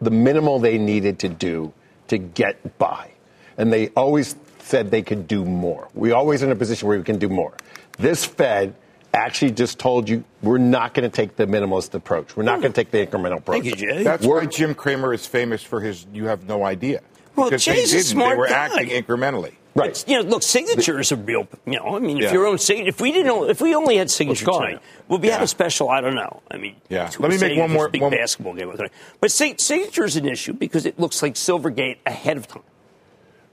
the 0.00 0.10
minimal 0.10 0.58
they 0.58 0.78
needed 0.78 1.18
to 1.20 1.28
do 1.28 1.72
to 2.08 2.18
get 2.18 2.78
by. 2.78 3.10
And 3.56 3.72
they 3.72 3.88
always 3.90 4.34
said 4.64 4.90
they 4.90 5.02
could 5.02 5.28
do 5.28 5.44
more. 5.44 5.88
We're 5.94 6.14
always 6.14 6.42
in 6.42 6.50
a 6.50 6.56
position 6.56 6.88
where 6.88 6.98
we 6.98 7.04
can 7.04 7.18
do 7.18 7.28
more. 7.28 7.54
This 7.98 8.24
Fed 8.24 8.74
actually 9.12 9.52
just 9.52 9.78
told 9.78 10.08
you 10.08 10.24
we're 10.42 10.58
not 10.58 10.94
going 10.94 11.08
to 11.08 11.14
take 11.14 11.36
the 11.36 11.46
minimalist 11.46 11.94
approach. 11.94 12.36
We're 12.36 12.42
not 12.42 12.56
hmm. 12.56 12.62
going 12.62 12.72
to 12.72 12.84
take 12.84 12.90
the 12.90 13.06
incremental 13.06 13.38
approach. 13.38 13.62
Thank 13.62 13.80
you, 13.80 13.88
Jay. 13.88 14.02
That's 14.02 14.26
we're, 14.26 14.40
why 14.40 14.46
Jim 14.46 14.74
Cramer 14.74 15.12
is 15.12 15.26
famous 15.26 15.62
for 15.62 15.80
his 15.80 16.06
"you 16.12 16.26
have 16.26 16.48
no 16.48 16.64
idea." 16.64 17.02
Well, 17.36 17.48
because 17.48 17.64
Jay's 17.64 17.90
they 17.90 17.98
didn't. 17.98 18.06
A 18.06 18.10
smart 18.10 18.32
they 18.32 18.38
were 18.38 18.48
guy. 18.48 18.54
acting 18.54 18.88
incrementally. 18.88 19.54
Right. 19.76 19.90
It's, 19.90 20.04
you 20.06 20.22
know, 20.22 20.28
look, 20.28 20.44
signature 20.44 21.00
is 21.00 21.10
a 21.10 21.16
real. 21.16 21.48
You 21.66 21.78
know, 21.78 21.96
I 21.96 21.98
mean, 21.98 22.18
if 22.18 22.24
yeah. 22.24 22.32
your 22.32 22.46
own 22.46 22.58
signature, 22.58 22.88
if 22.88 23.00
we 23.00 23.10
didn't, 23.10 23.50
if 23.50 23.60
we 23.60 23.74
only 23.74 23.96
had 23.96 24.08
signature 24.08 24.46
tonight, 24.46 24.80
would 25.08 25.20
we 25.20 25.28
yeah. 25.28 25.34
have 25.34 25.42
a 25.42 25.48
special? 25.48 25.90
I 25.90 26.00
don't 26.00 26.14
know. 26.14 26.42
I 26.48 26.58
mean, 26.58 26.76
yeah. 26.88 27.10
Let 27.18 27.30
me 27.30 27.38
make 27.38 27.58
one 27.58 27.72
more 27.72 27.88
big 27.88 28.02
one 28.02 28.12
basketball 28.12 28.54
game 28.54 28.70
tonight. 28.70 28.92
But 29.20 29.32
signature 29.32 30.04
is 30.04 30.16
an 30.16 30.28
issue 30.28 30.52
because 30.52 30.86
it 30.86 30.98
looks 31.00 31.22
like 31.22 31.34
Silvergate 31.34 31.98
ahead 32.06 32.36
of 32.36 32.46
time. 32.46 32.62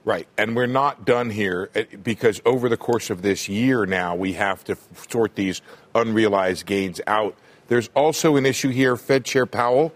Right. 0.04 0.26
And 0.36 0.56
we're 0.56 0.66
not 0.66 1.04
done 1.04 1.30
here 1.30 1.70
eh, 1.74 1.84
because 2.02 2.40
over 2.44 2.68
the 2.68 2.76
course 2.76 3.10
of 3.10 3.22
this 3.22 3.48
year 3.48 3.86
now, 3.86 4.16
we 4.16 4.32
have 4.32 4.64
to 4.64 4.76
sort 5.08 5.36
these 5.36 5.62
unrealized 5.94 6.66
gains 6.66 7.00
out. 7.06 7.36
There's 7.68 7.88
also 7.94 8.36
an 8.36 8.44
issue 8.44 8.70
here. 8.70 8.96
Fed 8.96 9.24
Chair 9.24 9.46
Powell 9.46 9.92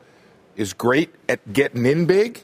is 0.57 0.73
great 0.73 1.15
at 1.29 1.53
getting 1.53 1.85
in 1.87 2.07
big 2.07 2.43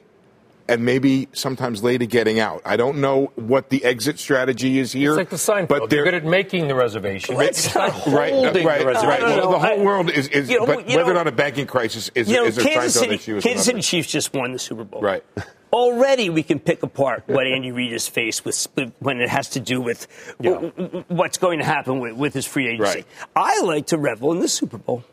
and 0.69 0.85
maybe 0.85 1.29
sometimes 1.33 1.83
late 1.83 2.03
at 2.03 2.09
getting 2.09 2.39
out. 2.39 2.63
I 2.65 2.77
don't 2.77 2.99
know 2.99 3.33
what 3.35 3.69
the 3.69 3.85
exit 3.85 4.19
strategy 4.19 4.79
is 4.79 4.93
here. 4.93 5.11
It's 5.11 5.19
like 5.19 5.31
the 5.31 5.37
Seinfeld. 5.37 5.69
But 5.69 5.91
they're 5.91 6.05
good 6.05 6.15
at 6.15 6.25
making 6.25 6.69
the 6.69 6.75
reservation. 6.75 7.37
Let's 7.37 7.75
not 7.75 8.07
right, 8.07 8.33
right, 8.33 8.65
right, 8.65 8.85
right. 8.85 9.23
Well, 9.23 9.51
the 9.51 9.59
whole 9.59 9.85
world 9.85 10.11
is, 10.11 10.29
is 10.29 10.49
you 10.51 10.61
know, 10.61 10.67
but 10.67 10.87
whether 10.87 11.11
or 11.11 11.15
not 11.15 11.27
a 11.27 11.33
banking 11.33 11.67
crisis 11.67 12.11
is, 12.15 12.29
you 12.29 12.37
know, 12.37 12.45
is 12.45 12.59
a 12.59 12.63
Kansas 12.63 12.95
City, 12.95 13.15
issue. 13.15 13.41
Kansas 13.41 13.67
City 13.67 13.83
Chiefs 13.83 14.11
just 14.11 14.33
won 14.35 14.53
the 14.53 14.59
Super 14.59 14.85
Bowl. 14.85 15.01
Right. 15.01 15.25
Already, 15.73 16.29
we 16.29 16.43
can 16.43 16.61
pick 16.61 16.83
apart 16.83 17.25
what 17.27 17.47
Andy 17.47 17.73
Reid 17.73 17.93
has 17.93 18.09
faced 18.09 18.45
with 18.45 18.69
when 18.99 19.21
it 19.21 19.29
has 19.29 19.51
to 19.51 19.61
do 19.61 19.81
with 19.81 20.07
yeah. 20.41 20.55
what's 21.09 21.39
going 21.39 21.59
to 21.61 21.65
happen 21.65 22.01
with, 22.01 22.15
with 22.15 22.35
his 22.35 22.47
free 22.47 22.69
agency. 22.69 22.99
Right. 22.99 23.07
I 23.35 23.63
like 23.63 23.87
to 23.87 23.99
revel 23.99 24.33
in 24.33 24.41
the 24.41 24.49
Super 24.49 24.79
Bowl, 24.79 25.05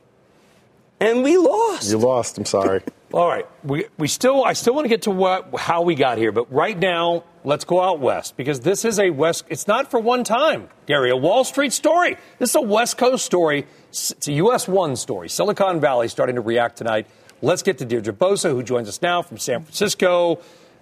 and 1.00 1.24
we 1.24 1.38
lost. 1.38 1.90
You 1.90 1.98
lost. 1.98 2.38
I'm 2.38 2.46
sorry. 2.46 2.82
All 3.12 3.28
right, 3.28 3.48
we, 3.64 3.86
we 3.98 4.08
still 4.08 4.46
I 4.46 4.54
still 4.54 4.76
want 4.76 4.86
to 4.86 4.90
get 4.90 5.04
to 5.04 5.12
what 5.12 5.60
how 5.60 5.82
we 5.82 5.96
got 5.96 6.20
here, 6.20 6.32
but 6.32 6.52
right 6.54 6.78
now 6.78 7.24
let's 7.44 7.66
go 7.66 7.82
out 7.82 8.00
west 8.00 8.38
because 8.38 8.60
this 8.60 8.86
is 8.86 9.00
a 9.00 9.10
west. 9.10 9.46
It's 9.50 9.68
not 9.68 9.90
for 9.90 10.00
one 10.00 10.24
time, 10.24 10.70
Gary. 10.86 11.10
A 11.10 11.18
Wall 11.18 11.44
Street 11.44 11.74
story. 11.74 12.18
This 12.38 12.52
is 12.52 12.56
a 12.56 12.62
West 12.62 13.00
Coast 13.00 13.26
story. 13.26 13.66
It's 13.90 14.28
a 14.28 14.34
U.S. 14.34 14.68
one 14.68 14.96
story. 14.96 15.28
Silicon 15.28 15.80
Valley 15.80 16.08
starting 16.08 16.36
to 16.36 16.42
react 16.42 16.78
tonight. 16.78 17.08
Let's 17.42 17.64
get 17.64 17.78
to 17.78 17.86
Deirdre 17.86 18.14
Bosa, 18.14 18.52
who 18.52 18.64
joins 18.64 18.90
us 18.90 19.02
now 19.02 19.22
from 19.22 19.38
San 19.38 19.64
Francisco. 19.64 20.40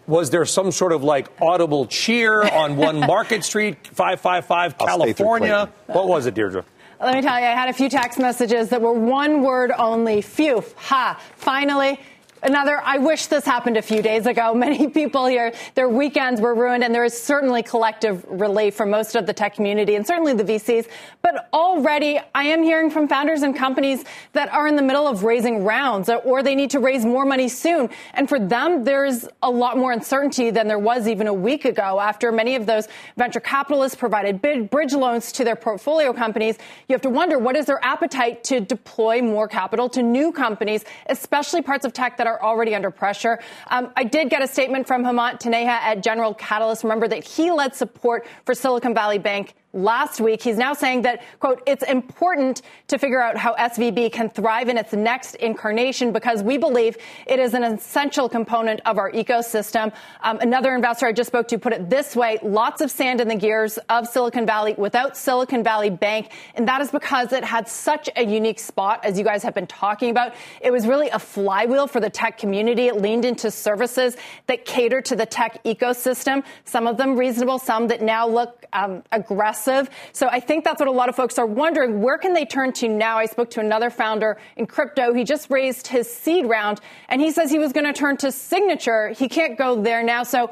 Was 0.07 0.29
there 0.29 0.45
some 0.45 0.71
sort 0.71 0.91
of 0.91 1.03
like 1.03 1.27
audible 1.41 1.85
cheer 1.85 2.41
on 2.41 2.77
One 2.77 2.99
Market 3.07 3.43
Street, 3.43 3.75
555 3.87 4.77
California? 4.77 5.69
What 5.87 6.07
was 6.07 6.25
it, 6.25 6.33
Deirdre? 6.33 6.63
Let 6.99 7.13
me 7.13 7.21
tell 7.21 7.39
you, 7.39 7.45
I 7.45 7.51
had 7.51 7.69
a 7.69 7.73
few 7.73 7.89
text 7.89 8.17
messages 8.17 8.69
that 8.69 8.81
were 8.81 8.93
one 8.93 9.43
word 9.43 9.71
only. 9.77 10.21
Phew. 10.21 10.63
Ha. 10.77 11.21
Finally, 11.35 11.99
another, 12.43 12.81
I 12.83 12.97
wish 12.97 13.27
this 13.27 13.45
happened 13.45 13.77
a 13.77 13.81
few 13.81 14.01
days 14.01 14.25
ago. 14.25 14.53
Many 14.67 14.87
people 14.87 15.25
here, 15.25 15.53
their 15.75 15.89
weekends 15.89 16.41
were 16.41 16.53
ruined, 16.53 16.83
and 16.83 16.93
there 16.93 17.03
is 17.03 17.19
certainly 17.19 17.63
collective 17.63 18.25
relief 18.27 18.75
for 18.75 18.85
most 18.85 19.15
of 19.15 19.25
the 19.25 19.33
tech 19.33 19.55
community 19.55 19.95
and 19.95 20.05
certainly 20.05 20.33
the 20.33 20.43
VCs. 20.43 20.87
But 21.21 21.49
already, 21.53 22.19
I 22.35 22.43
am 22.43 22.63
hearing 22.63 22.89
from 22.89 23.07
founders 23.07 23.41
and 23.41 23.55
companies 23.55 24.03
that 24.33 24.51
are 24.53 24.67
in 24.67 24.75
the 24.75 24.81
middle 24.81 25.07
of 25.07 25.23
raising 25.23 25.63
rounds 25.63 26.09
uh, 26.09 26.15
or 26.17 26.43
they 26.43 26.55
need 26.55 26.69
to 26.71 26.79
raise 26.79 27.05
more 27.05 27.25
money 27.25 27.47
soon. 27.49 27.89
And 28.13 28.29
for 28.29 28.39
them, 28.39 28.83
there's 28.83 29.27
a 29.41 29.49
lot 29.49 29.77
more 29.77 29.91
uncertainty 29.91 30.51
than 30.51 30.67
there 30.67 30.79
was 30.79 31.07
even 31.07 31.27
a 31.27 31.33
week 31.33 31.65
ago 31.65 31.99
after 31.99 32.31
many 32.31 32.55
of 32.55 32.65
those 32.65 32.87
venture 33.17 33.39
capitalists 33.39 33.95
provided 33.95 34.41
bridge 34.41 34.93
loans 34.93 35.31
to 35.33 35.43
their 35.43 35.55
portfolio 35.55 36.13
companies. 36.13 36.57
You 36.87 36.93
have 36.93 37.01
to 37.01 37.09
wonder 37.09 37.39
what 37.39 37.55
is 37.55 37.65
their 37.65 37.83
appetite 37.83 38.43
to 38.45 38.59
deploy 38.59 39.21
more 39.21 39.47
capital 39.47 39.89
to 39.89 40.03
new 40.03 40.31
companies, 40.31 40.85
especially 41.07 41.61
parts 41.61 41.85
of 41.85 41.93
tech 41.93 42.17
that 42.17 42.26
are 42.27 42.41
already 42.41 42.75
under 42.75 42.91
pressure. 42.91 43.39
Um, 43.67 43.91
I 43.95 44.03
did 44.03 44.29
get 44.29 44.43
a 44.43 44.47
statement 44.47 44.85
from 44.85 45.03
Hemant 45.03 45.39
Taneja 45.39 45.67
at 45.67 46.03
General 46.03 46.33
Catalyst. 46.33 46.83
Remember 46.83 47.07
that 47.07 47.23
he 47.23 47.51
led 47.51 47.73
support 47.75 48.27
for 48.45 48.53
Silicon 48.53 48.93
Valley 48.93 49.17
Bank 49.17 49.55
last 49.73 50.21
week. 50.21 50.41
He's 50.41 50.57
now 50.57 50.73
saying 50.73 51.01
that, 51.01 51.21
quote, 51.39 51.61
it's 51.65 51.83
important 51.83 52.61
to 52.87 52.97
figure 52.97 53.21
out 53.21 53.37
how 53.37 53.53
SVB 53.55 54.11
can 54.13 54.29
thrive 54.29 54.69
in 54.69 54.77
its 54.77 54.93
next 54.93 55.35
incarnation 55.35 56.13
because 56.13 56.41
we 56.41 56.57
believe 56.57 56.97
it 57.25 57.39
is 57.39 57.53
an 57.53 57.63
essential 57.63 58.29
component 58.29 58.79
of 58.85 58.97
our 58.97 59.11
ecosystem. 59.11 59.93
Um, 60.23 60.39
another 60.39 60.73
investor 60.73 61.05
I 61.05 61.11
just 61.11 61.27
spoke 61.27 61.49
to 61.49 61.59
put 61.59 61.73
it 61.73 61.89
this 61.89 62.15
way 62.15 62.39
lots 62.41 62.81
of 62.81 62.89
sand 62.89 63.19
in 63.19 63.27
the 63.27 63.35
gears 63.35 63.77
of 63.89 64.07
Silicon 64.07 64.45
Valley 64.45 64.73
without 64.77 65.17
Silicon 65.17 65.63
Valley 65.63 65.89
Bank. 65.89 66.31
And 66.55 66.67
that 66.67 66.81
is 66.81 66.89
because 66.89 67.33
it 67.33 67.43
had 67.43 67.67
such 67.67 68.09
a 68.15 68.25
unique 68.25 68.59
spot, 68.59 69.03
as 69.03 69.19
you 69.19 69.25
guys 69.25 69.43
have 69.43 69.53
been 69.53 69.67
talking 69.67 70.09
about. 70.09 70.33
It 70.61 70.71
was 70.71 70.87
really 70.87 71.09
a 71.09 71.19
flywheel 71.19 71.87
for 71.87 71.99
the 71.99 72.09
tech 72.09 72.37
community. 72.37 72.87
It 72.87 73.01
leaned 73.01 73.25
into 73.25 73.51
services 73.51 74.15
that 74.47 74.65
cater 74.65 75.01
to 75.01 75.15
the 75.15 75.25
tech 75.25 75.63
ecosystem, 75.65 76.43
some 76.63 76.87
of 76.87 76.97
them 76.97 77.17
reasonable, 77.17 77.59
some 77.59 77.87
that 77.89 78.01
now 78.01 78.27
look 78.27 78.65
um, 78.73 79.03
aggressive 79.11 79.56
aggressive. 79.57 79.89
So 80.13 80.27
I 80.29 80.39
think 80.39 80.63
that's 80.63 80.79
what 80.79 80.87
a 80.87 80.91
lot 80.91 81.09
of 81.09 81.15
folks 81.15 81.37
are 81.37 81.45
wondering. 81.45 82.01
Where 82.01 82.17
can 82.17 82.33
they 82.33 82.45
turn 82.45 82.71
to 82.73 82.87
now? 82.87 83.17
I 83.17 83.25
spoke 83.25 83.49
to 83.51 83.59
another 83.59 83.89
founder 83.89 84.37
in 84.55 84.65
crypto. 84.65 85.13
He 85.13 85.23
just 85.23 85.49
raised 85.49 85.87
his 85.87 86.11
seed 86.11 86.45
round 86.45 86.79
and 87.09 87.21
he 87.21 87.31
says 87.31 87.51
he 87.51 87.59
was 87.59 87.73
going 87.73 87.85
to 87.85 87.93
turn 87.93 88.17
to 88.17 88.31
Signature. 88.31 89.09
He 89.09 89.27
can't 89.27 89.57
go 89.57 89.81
there 89.81 90.03
now. 90.03 90.23
So 90.23 90.51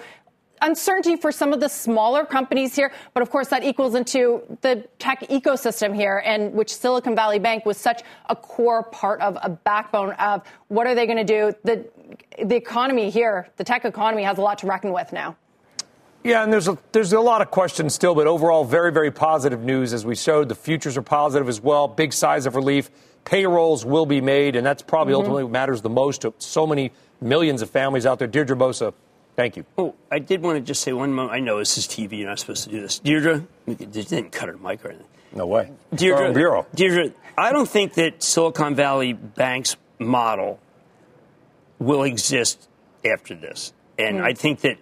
uncertainty 0.61 1.17
for 1.17 1.31
some 1.31 1.51
of 1.53 1.59
the 1.59 1.67
smaller 1.67 2.25
companies 2.25 2.75
here, 2.75 2.91
but 3.13 3.21
of 3.21 3.29
course 3.29 3.49
that 3.49 3.63
equals 3.63 3.93
into 3.93 4.41
the 4.61 4.87
tech 4.99 5.19
ecosystem 5.29 5.93
here, 5.93 6.23
and 6.25 6.53
which 6.53 6.73
Silicon 6.73 7.13
Valley 7.13 7.39
Bank 7.39 7.65
was 7.65 7.77
such 7.77 8.01
a 8.29 8.35
core 8.35 8.83
part 8.83 9.19
of, 9.21 9.37
a 9.41 9.49
backbone 9.49 10.13
of. 10.13 10.43
What 10.69 10.87
are 10.87 10.95
they 10.95 11.05
going 11.05 11.17
to 11.17 11.23
do? 11.25 11.53
The 11.63 11.85
the 12.43 12.55
economy 12.55 13.09
here, 13.09 13.49
the 13.57 13.63
tech 13.63 13.83
economy, 13.83 14.23
has 14.23 14.37
a 14.37 14.41
lot 14.41 14.59
to 14.59 14.67
reckon 14.67 14.93
with 14.93 15.11
now. 15.11 15.35
Yeah, 16.25 16.43
and 16.43 16.51
there's 16.51 16.67
a, 16.67 16.75
there's 16.91 17.13
a 17.13 17.19
lot 17.19 17.43
of 17.43 17.51
questions 17.51 17.93
still, 17.93 18.15
but 18.15 18.25
overall, 18.25 18.65
very, 18.65 18.91
very 18.91 19.11
positive 19.11 19.61
news 19.63 19.93
as 19.93 20.03
we 20.03 20.15
showed. 20.15 20.49
The 20.49 20.55
futures 20.55 20.97
are 20.97 21.03
positive 21.03 21.47
as 21.47 21.61
well. 21.61 21.87
Big 21.87 22.13
size 22.13 22.47
of 22.47 22.55
relief. 22.55 22.89
Payrolls 23.25 23.85
will 23.85 24.07
be 24.07 24.21
made, 24.21 24.55
and 24.55 24.65
that's 24.65 24.81
probably 24.81 25.11
mm-hmm. 25.11 25.19
ultimately 25.19 25.43
what 25.43 25.51
matters 25.51 25.83
the 25.83 25.89
most 25.89 26.21
to 26.21 26.33
so 26.39 26.65
many 26.65 26.91
millions 27.21 27.61
of 27.61 27.69
families 27.69 28.07
out 28.07 28.17
there. 28.17 28.27
Deirdre 28.27 28.57
Bosa, 28.57 28.91
thank 29.35 29.55
you. 29.55 29.65
Oh, 29.77 29.93
I 30.09 30.17
did 30.17 30.41
want 30.41 30.57
to 30.57 30.61
just 30.61 30.81
say 30.81 30.93
one 30.93 31.13
moment. 31.13 31.31
I 31.31 31.41
know 31.41 31.59
this 31.59 31.77
is 31.77 31.85
TV, 31.85 32.17
you're 32.17 32.27
not 32.27 32.39
supposed 32.39 32.63
to 32.63 32.71
do 32.71 32.81
this. 32.81 32.97
Deirdre, 32.97 33.45
you 33.67 33.75
didn't 33.75 34.31
cut 34.31 34.49
her 34.49 34.57
mic 34.57 34.83
or 34.83 34.89
anything. 34.89 35.07
No 35.31 35.45
way. 35.45 35.71
Deirdre, 35.93 36.33
Bureau. 36.33 36.65
Deirdre, 36.73 37.11
I 37.37 37.51
don't 37.51 37.69
think 37.69 37.93
that 37.95 38.23
Silicon 38.23 38.73
Valley 38.73 39.13
Bank's 39.13 39.77
model 39.99 40.59
will 41.77 42.01
exist 42.01 42.67
after 43.05 43.35
this. 43.35 43.73
And 43.99 44.17
mm. 44.17 44.23
I 44.23 44.33
think 44.33 44.61
that 44.61 44.77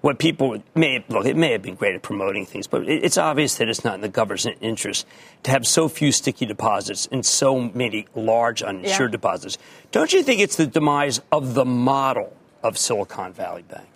what 0.00 0.18
people 0.18 0.62
may 0.74 1.04
look, 1.08 1.26
it 1.26 1.36
may 1.36 1.52
have 1.52 1.62
been 1.62 1.74
great 1.74 1.94
at 1.94 2.02
promoting 2.02 2.46
things, 2.46 2.66
but 2.66 2.88
it's 2.88 3.18
obvious 3.18 3.56
that 3.56 3.68
it's 3.68 3.84
not 3.84 3.94
in 3.94 4.00
the 4.00 4.08
government's 4.08 4.46
interest 4.60 5.06
to 5.42 5.50
have 5.50 5.66
so 5.66 5.88
few 5.88 6.12
sticky 6.12 6.46
deposits 6.46 7.08
and 7.10 7.26
so 7.26 7.60
many 7.60 8.06
large 8.14 8.62
uninsured 8.62 9.10
yeah. 9.10 9.12
deposits. 9.12 9.58
Don't 9.90 10.12
you 10.12 10.22
think 10.22 10.40
it's 10.40 10.56
the 10.56 10.66
demise 10.66 11.20
of 11.32 11.54
the 11.54 11.64
model 11.64 12.36
of 12.62 12.78
Silicon 12.78 13.32
Valley 13.32 13.62
Bank? 13.62 13.88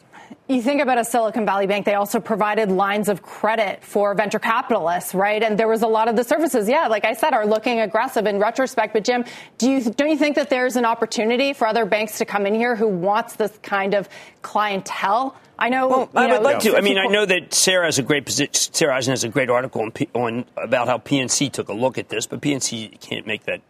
You 0.48 0.62
think 0.62 0.80
about 0.80 0.98
a 0.98 1.04
Silicon 1.04 1.46
Valley 1.46 1.66
bank, 1.66 1.86
they 1.86 1.94
also 1.94 2.20
provided 2.20 2.70
lines 2.70 3.08
of 3.08 3.22
credit 3.22 3.82
for 3.84 4.14
venture 4.14 4.38
capitalists, 4.38 5.14
right? 5.14 5.42
And 5.42 5.58
there 5.58 5.68
was 5.68 5.82
a 5.82 5.86
lot 5.86 6.08
of 6.08 6.16
the 6.16 6.24
services, 6.24 6.68
yeah, 6.68 6.88
like 6.88 7.04
I 7.04 7.14
said, 7.14 7.32
are 7.32 7.46
looking 7.46 7.80
aggressive 7.80 8.26
in 8.26 8.38
retrospect. 8.38 8.92
But 8.92 9.04
Jim, 9.04 9.24
do 9.58 9.70
you 9.70 9.80
don't 9.80 10.10
you 10.10 10.16
think 10.16 10.36
that 10.36 10.50
there's 10.50 10.76
an 10.76 10.84
opportunity 10.84 11.52
for 11.52 11.66
other 11.66 11.84
banks 11.84 12.18
to 12.18 12.24
come 12.24 12.46
in 12.46 12.54
here 12.54 12.76
who 12.76 12.88
wants 12.88 13.36
this 13.36 13.56
kind 13.62 13.94
of 13.94 14.08
clientele? 14.42 15.36
I 15.58 15.68
know. 15.68 15.88
Well, 15.88 16.10
I 16.14 16.26
would 16.26 16.42
like 16.42 16.60
to. 16.60 16.76
I 16.76 16.80
mean, 16.80 16.98
I 16.98 17.06
know 17.06 17.24
that 17.24 17.54
Sarah 17.54 17.86
has 17.86 17.98
a 17.98 18.02
great 18.02 18.26
position. 18.26 18.52
Sarah 18.52 18.96
Eisen 18.96 19.12
has 19.12 19.22
a 19.22 19.28
great 19.28 19.48
article 19.48 19.82
on, 19.82 19.92
on, 20.14 20.44
about 20.56 20.88
how 20.88 20.98
PNC 20.98 21.52
took 21.52 21.68
a 21.68 21.72
look 21.72 21.98
at 21.98 22.08
this, 22.08 22.26
but 22.26 22.40
PNC 22.40 23.00
can't 23.00 23.26
make 23.26 23.44
that. 23.44 23.60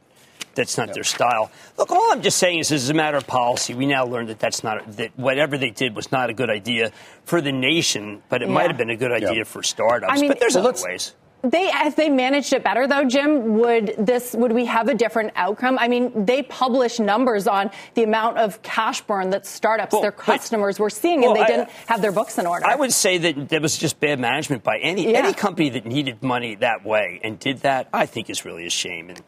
That's 0.55 0.77
not 0.77 0.93
their 0.93 1.05
style. 1.05 1.51
Look, 1.79 1.91
all 1.91 2.13
I'm 2.13 2.23
just 2.23 2.39
saying 2.39 2.59
is, 2.59 2.69
this 2.69 2.83
is 2.83 2.91
a 2.91 2.95
matter 2.95 3.17
of 3.17 3.27
policy. 3.27 3.75
We 3.75 3.87
now 3.87 4.05
learned 4.05 4.29
that 4.29 4.39
that's 4.39 4.63
not 4.63 4.97
that 4.97 5.19
whatever 5.19 5.57
they 5.57 5.71
did 5.71 5.97
was 5.97 6.13
not 6.13 6.31
a 6.31 6.35
good 6.35 6.51
idea 6.51 6.93
for 7.25 7.41
the 7.41 7.53
nation, 7.53 8.23
but 8.29 8.43
it 8.43 8.49
yeah. 8.49 8.55
might 8.55 8.69
have 8.69 8.77
been 8.77 8.91
a 8.91 8.97
good 8.97 9.13
idea 9.13 9.35
yeah. 9.35 9.45
for 9.45 9.63
startups. 9.63 10.13
I 10.13 10.21
mean, 10.21 10.29
but 10.29 10.41
there's 10.41 10.55
well, 10.55 10.69
other 10.69 10.83
ways. 10.83 11.15
They, 11.45 11.71
if 11.75 11.97
they 11.97 12.09
managed 12.09 12.53
it 12.53 12.63
better, 12.63 12.87
though, 12.87 13.05
Jim, 13.05 13.59
would 13.59 13.97
this 13.99 14.33
would 14.33 14.53
we 14.53 14.65
have 14.67 14.87
a 14.87 14.95
different 14.95 15.33
outcome? 15.35 15.77
I 15.77 15.89
mean, 15.89 16.25
they 16.25 16.45
publish 16.45 17.01
numbers 17.01 17.49
on 17.49 17.73
the 17.95 18.05
amount 18.05 18.39
of 18.39 18.63
cash 18.63 19.01
burn 19.01 19.31
that 19.31 19.45
startups, 19.45 19.93
well, 19.93 20.03
their 20.03 20.13
customers, 20.13 20.79
but, 20.79 20.85
were 20.85 20.91
seeing, 20.91 21.23
well, 21.23 21.31
and 21.31 21.41
they 21.41 21.45
I, 21.45 21.47
didn't 21.49 21.71
have 21.89 22.01
their 22.01 22.13
books 22.13 22.39
in 22.39 22.47
order. 22.47 22.65
I 22.65 22.77
would 22.77 22.93
say 22.93 23.19
that 23.19 23.49
there 23.49 23.61
was 23.61 23.77
just 23.77 23.99
bad 23.99 24.21
management 24.21 24.63
by 24.63 24.79
any 24.79 25.11
yeah. 25.11 25.19
any 25.19 25.33
company 25.33 25.71
that 25.71 25.85
needed 25.85 26.23
money 26.23 26.55
that 26.57 26.85
way 26.85 27.19
and 27.25 27.41
did 27.41 27.63
that. 27.63 27.89
I 27.93 28.07
think 28.07 28.31
is 28.31 28.45
really 28.45 28.65
a 28.67 28.71
shame. 28.71 29.11
And 29.11 29.21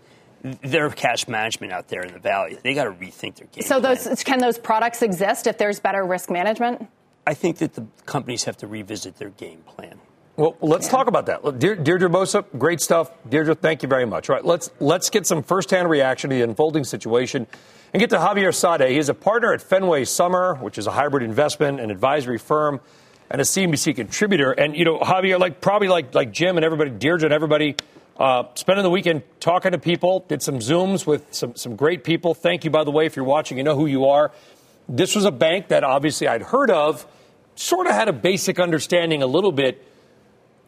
their 0.45 0.91
cash 0.91 1.27
management 1.27 1.73
out 1.73 1.89
there 1.89 2.03
in 2.03 2.13
the 2.13 2.19
valley, 2.19 2.59
they 2.63 2.75
got 2.75 2.85
to 2.85 2.93
rethink 2.93 3.37
their 3.37 3.47
game. 3.49 3.65
So, 3.65 3.81
those 3.81 4.23
can 4.25 4.39
those 4.39 4.59
products 4.59 5.03
exist 5.03 5.47
if 5.47 5.59
there's 5.59 5.81
better 5.81 6.05
risk 6.05 6.31
management? 6.31 6.87
I 7.27 7.35
think 7.35 7.59
that 7.59 7.75
the 7.75 7.87
companies 8.05 8.45
have 8.45 8.57
to 8.59 8.67
revisit 8.67 9.17
their 9.17 9.31
game 9.31 9.61
plan. 9.67 9.99
Well, 10.37 10.57
let's 10.61 10.87
yeah. 10.87 10.93
talk 10.93 11.07
about 11.07 11.27
that. 11.27 11.59
Deirdre 11.59 12.11
Bosa, 12.11 12.45
great 12.59 12.81
stuff. 12.81 13.11
Deirdre, 13.29 13.55
thank 13.55 13.83
you 13.83 13.89
very 13.89 14.05
much. 14.05 14.29
All 14.29 14.37
right, 14.37 14.45
let's 14.45 14.71
let's 14.81 15.09
get 15.09 15.27
some 15.27 15.43
firsthand 15.43 15.89
reaction 15.89 16.31
to 16.31 16.37
the 16.37 16.43
unfolding 16.43 16.85
situation 16.85 17.47
and 17.93 18.01
get 18.01 18.11
to 18.11 18.17
Javier 18.17 18.53
Saade. 18.53 18.91
He 18.91 18.99
is 18.99 19.09
a 19.09 19.15
partner 19.15 19.55
at 19.55 19.63
Fenway 19.63 20.05
Summer, 20.05 20.57
which 20.57 20.77
is 20.77 20.87
a 20.87 20.91
hybrid 20.91 21.23
investment 21.23 21.79
and 21.79 21.93
advisory 21.93 22.39
firm, 22.39 22.81
and 23.31 23.41
a 23.41 23.45
CNBC 23.45 23.95
contributor. 23.95 24.51
And 24.51 24.77
you 24.77 24.85
know, 24.85 24.99
Javier, 24.99 25.39
like 25.39 25.61
probably 25.61 25.89
like 25.89 26.15
like 26.15 26.33
Jim 26.33 26.57
and 26.57 26.65
everybody, 26.65 26.91
Deirdre 26.91 27.27
and 27.27 27.33
everybody, 27.33 27.77
uh, 28.17 28.45
spending 28.55 28.83
the 28.83 28.91
weekend 28.91 29.23
talking 29.41 29.73
to 29.73 29.79
people, 29.79 30.25
did 30.29 30.43
some 30.43 30.59
zooms 30.59 31.07
with 31.07 31.33
some 31.35 31.57
some 31.57 31.77
great 31.77 32.05
people. 32.05 32.35
Thank 32.35 32.65
you, 32.65 32.71
by 32.71 32.85
the 32.85 32.91
way, 32.91 33.07
if 33.07 33.17
you're 33.17 33.25
watching, 33.25 33.59
you 33.59 33.65
know 33.65 33.77
who 33.77 33.87
you 33.87 34.07
are. 34.07 34.33
This 34.89 35.15
was 35.15 35.25
a 35.25 35.33
bank 35.33 35.69
that 35.69 35.83
obviously 35.83 36.29
I'd 36.29 36.43
heard 36.43 36.71
of, 36.71 37.07
sort 37.57 37.87
of 37.87 37.95
had 37.95 38.09
a 38.09 38.13
basic 38.13 38.61
understanding 38.61 39.23
a 39.23 39.27
little 39.27 39.53
bit 39.53 39.85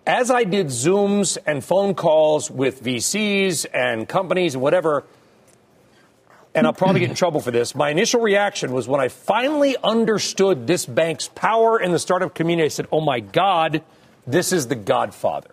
as 0.07 0.31
I 0.31 0.45
did 0.45 0.69
Zooms 0.69 1.37
and 1.47 1.65
phone 1.65 1.95
calls 1.95 2.49
with 2.49 2.83
VCs 2.83 3.67
and 3.75 4.09
companies 4.09 4.55
and 4.55 4.63
whatever, 4.63 5.05
and 6.55 6.65
I'll 6.65 6.73
probably 6.73 7.01
get 7.01 7.11
in 7.11 7.17
trouble 7.17 7.41
for 7.41 7.51
this, 7.51 7.75
my 7.75 7.91
initial 7.91 8.21
reaction 8.21 8.73
was 8.73 8.87
when 8.87 9.01
I 9.01 9.09
finally 9.09 9.77
understood 9.83 10.69
this 10.69 10.87
bank's 10.87 11.29
power 11.29 11.81
in 11.81 11.91
the 11.91 11.99
startup 11.99 12.35
community, 12.35 12.67
I 12.67 12.69
said, 12.69 12.87
oh 12.93 13.01
my 13.01 13.19
God, 13.19 13.83
this 14.29 14.53
is 14.53 14.69
the 14.69 14.77
godfather. 14.77 15.51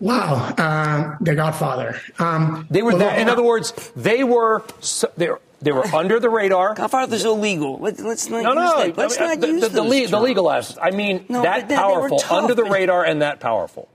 Wow, 0.00 0.54
uh, 0.56 1.16
the 1.20 1.34
godfather. 1.34 2.00
Um, 2.18 2.66
they 2.70 2.82
were, 2.82 2.96
well, 2.96 3.18
in 3.18 3.28
other 3.28 3.42
words, 3.42 3.72
they 3.96 4.24
were, 4.24 4.64
they 5.16 5.28
were 5.28 5.40
they 5.60 5.72
were 5.72 5.86
under 5.86 6.20
the 6.20 6.30
radar. 6.30 6.74
Godfather's 6.76 7.24
illegal. 7.24 7.78
Let, 7.78 7.98
us 7.98 8.28
not 8.28 8.42
no, 8.42 8.52
no. 8.52 8.86
That. 8.86 8.96
Let's 8.96 9.18
I 9.18 9.20
mean, 9.20 9.28
not 9.28 9.40
the, 9.40 9.46
use 9.48 9.60
the, 9.62 9.68
the, 9.68 9.82
le- 9.82 10.06
the 10.06 10.20
legal 10.20 10.50
assets. 10.50 10.78
I 10.80 10.90
mean, 10.90 11.26
no, 11.28 11.42
that 11.42 11.68
powerful, 11.68 12.22
under 12.30 12.54
the 12.54 12.64
radar, 12.64 13.04
and 13.04 13.22
that 13.22 13.40
powerful. 13.40 13.88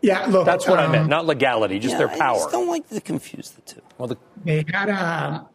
Yeah, 0.00 0.26
look. 0.26 0.46
That's 0.46 0.66
what 0.66 0.78
um, 0.78 0.90
I 0.90 0.92
meant, 0.92 1.04
um, 1.04 1.10
not 1.10 1.26
legality, 1.26 1.78
just 1.78 1.92
yeah, 1.92 1.98
their 1.98 2.08
power. 2.08 2.36
I 2.36 2.38
just 2.38 2.50
don't 2.50 2.68
like 2.68 2.88
to 2.90 3.00
confuse 3.00 3.50
the 3.50 3.62
two. 3.62 3.80
Well, 3.98 4.08
the, 4.08 4.18
they 4.44 4.64
had 4.72 4.88
a 4.88 5.46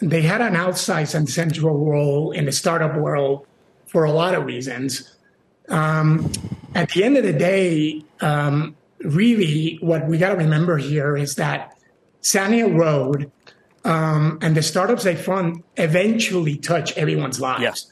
they 0.00 0.22
had 0.22 0.40
an 0.40 0.54
outsized 0.54 1.14
and 1.14 1.28
central 1.28 1.76
role 1.86 2.30
in 2.32 2.44
the 2.44 2.52
startup 2.52 2.96
world 2.96 3.46
for 3.86 4.04
a 4.04 4.12
lot 4.12 4.34
of 4.34 4.44
reasons. 4.44 5.14
Um, 5.68 6.30
at 6.74 6.90
the 6.90 7.04
end 7.04 7.16
of 7.16 7.24
the 7.24 7.32
day, 7.32 8.02
um, 8.20 8.76
really, 9.00 9.78
what 9.80 10.06
we 10.06 10.18
got 10.18 10.30
to 10.30 10.36
remember 10.36 10.78
here 10.78 11.16
is 11.16 11.34
that 11.36 11.76
Sand 12.20 12.54
Hill 12.54 12.72
Road 12.72 13.30
um, 13.84 14.38
and 14.42 14.56
the 14.56 14.62
startups 14.62 15.04
they 15.04 15.16
fund 15.16 15.62
eventually 15.76 16.56
touch 16.56 16.96
everyone's 16.96 17.40
lives. 17.40 17.90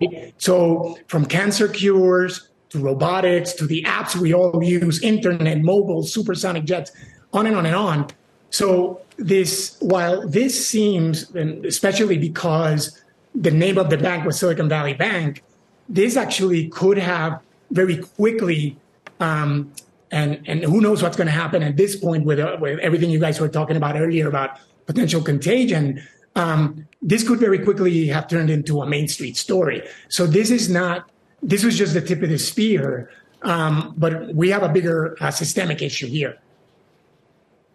Yes. 0.00 0.34
So 0.36 0.98
from 1.06 1.24
cancer 1.24 1.68
cures 1.68 2.48
to 2.70 2.78
robotics 2.78 3.52
to 3.54 3.66
the 3.66 3.82
apps 3.84 4.14
we 4.14 4.34
all 4.34 4.62
use, 4.62 5.02
internet, 5.02 5.62
mobile, 5.62 6.02
supersonic 6.02 6.64
jets, 6.64 6.92
on 7.32 7.46
and 7.46 7.56
on 7.56 7.64
and 7.64 7.74
on. 7.74 8.08
So 8.50 9.00
this, 9.16 9.76
while 9.80 10.26
this 10.26 10.66
seems, 10.66 11.30
and 11.34 11.64
especially 11.64 12.18
because 12.18 13.00
the 13.34 13.50
name 13.50 13.78
of 13.78 13.90
the 13.90 13.96
bank 13.96 14.24
was 14.24 14.38
Silicon 14.38 14.68
Valley 14.68 14.94
Bank, 14.94 15.42
this 15.88 16.16
actually 16.16 16.68
could 16.68 16.98
have 16.98 17.40
very 17.70 17.96
quickly, 17.96 18.76
um, 19.20 19.72
and 20.10 20.42
and 20.46 20.64
who 20.64 20.80
knows 20.80 21.02
what's 21.02 21.16
going 21.16 21.26
to 21.26 21.32
happen 21.32 21.62
at 21.62 21.76
this 21.76 21.96
point 21.96 22.24
with, 22.24 22.38
uh, 22.38 22.56
with 22.60 22.78
everything 22.80 23.10
you 23.10 23.18
guys 23.18 23.40
were 23.40 23.48
talking 23.48 23.76
about 23.76 23.96
earlier 23.96 24.28
about 24.28 24.58
potential 24.86 25.22
contagion. 25.22 26.02
Um, 26.36 26.86
this 27.02 27.26
could 27.26 27.40
very 27.40 27.58
quickly 27.58 28.06
have 28.08 28.28
turned 28.28 28.50
into 28.50 28.80
a 28.80 28.86
Main 28.86 29.08
Street 29.08 29.36
story. 29.36 29.82
So 30.08 30.26
this 30.26 30.50
is 30.50 30.68
not. 30.68 31.10
This 31.42 31.64
was 31.64 31.76
just 31.78 31.94
the 31.94 32.00
tip 32.00 32.22
of 32.22 32.30
the 32.30 32.38
spear, 32.38 33.10
um, 33.42 33.94
but 33.96 34.34
we 34.34 34.50
have 34.50 34.62
a 34.62 34.68
bigger 34.68 35.16
uh, 35.20 35.30
systemic 35.30 35.82
issue 35.82 36.08
here. 36.08 36.38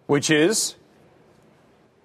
Which 0.08 0.30
is 0.30 0.76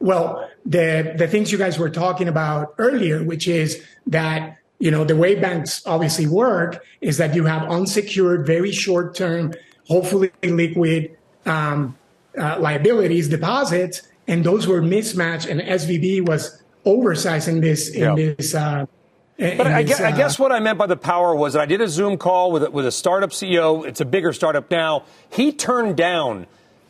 well, 0.01 0.49
the 0.65 1.15
the 1.17 1.27
things 1.27 1.51
you 1.51 1.59
guys 1.59 1.79
were 1.79 1.91
talking 1.91 2.29
about 2.29 2.75
earlier, 2.79 3.23
which 3.25 3.49
is 3.49 3.83
that 4.07 4.59
you 4.79 4.91
know 4.91 5.05
the 5.05 5.17
way 5.17 5.35
banks 5.35 5.85
obviously 5.87 6.27
work 6.27 6.85
is 7.01 7.17
that 7.19 7.35
you 7.35 7.45
have 7.45 7.69
unsecured, 7.69 8.47
very 8.47 8.71
short 8.71 9.15
term, 9.15 9.53
hopefully 9.89 10.31
liquid 10.43 11.17
um, 11.47 11.97
uh, 12.39 12.59
liabilities, 12.61 13.29
deposits, 13.29 14.03
and 14.27 14.45
those 14.45 14.67
were 14.67 14.83
mismatched, 14.83 15.47
and 15.47 15.61
SVB 15.61 16.27
was 16.27 16.63
oversizing 16.85 17.61
this 17.61 17.89
in 17.89 18.15
this. 18.15 18.55
Uh, 18.55 18.87
but 19.39 19.67
I 19.67 19.83
guess, 19.83 20.01
uh, 20.01 20.05
I 20.05 20.13
guess, 20.13 20.39
what 20.39 20.53
I 20.53 20.61
meant 20.61 20.79
by 20.79 20.87
the 20.87 20.97
power 20.97 21.35
was 21.35 21.53
that 21.53 21.61
I 21.63 21.67
did 21.67 21.81
a 21.81 21.89
Zoom 21.89 22.19
call 22.19 22.53
with 22.53 22.69
with 22.71 22.87
a 22.87 22.93
startup 22.93 23.31
CEO. 23.31 23.87
It's 23.87 24.01
a 24.01 24.05
bigger 24.05 24.33
startup 24.33 24.71
now. 24.71 25.05
He 25.31 25.53
turned 25.53 25.97
down 25.97 26.47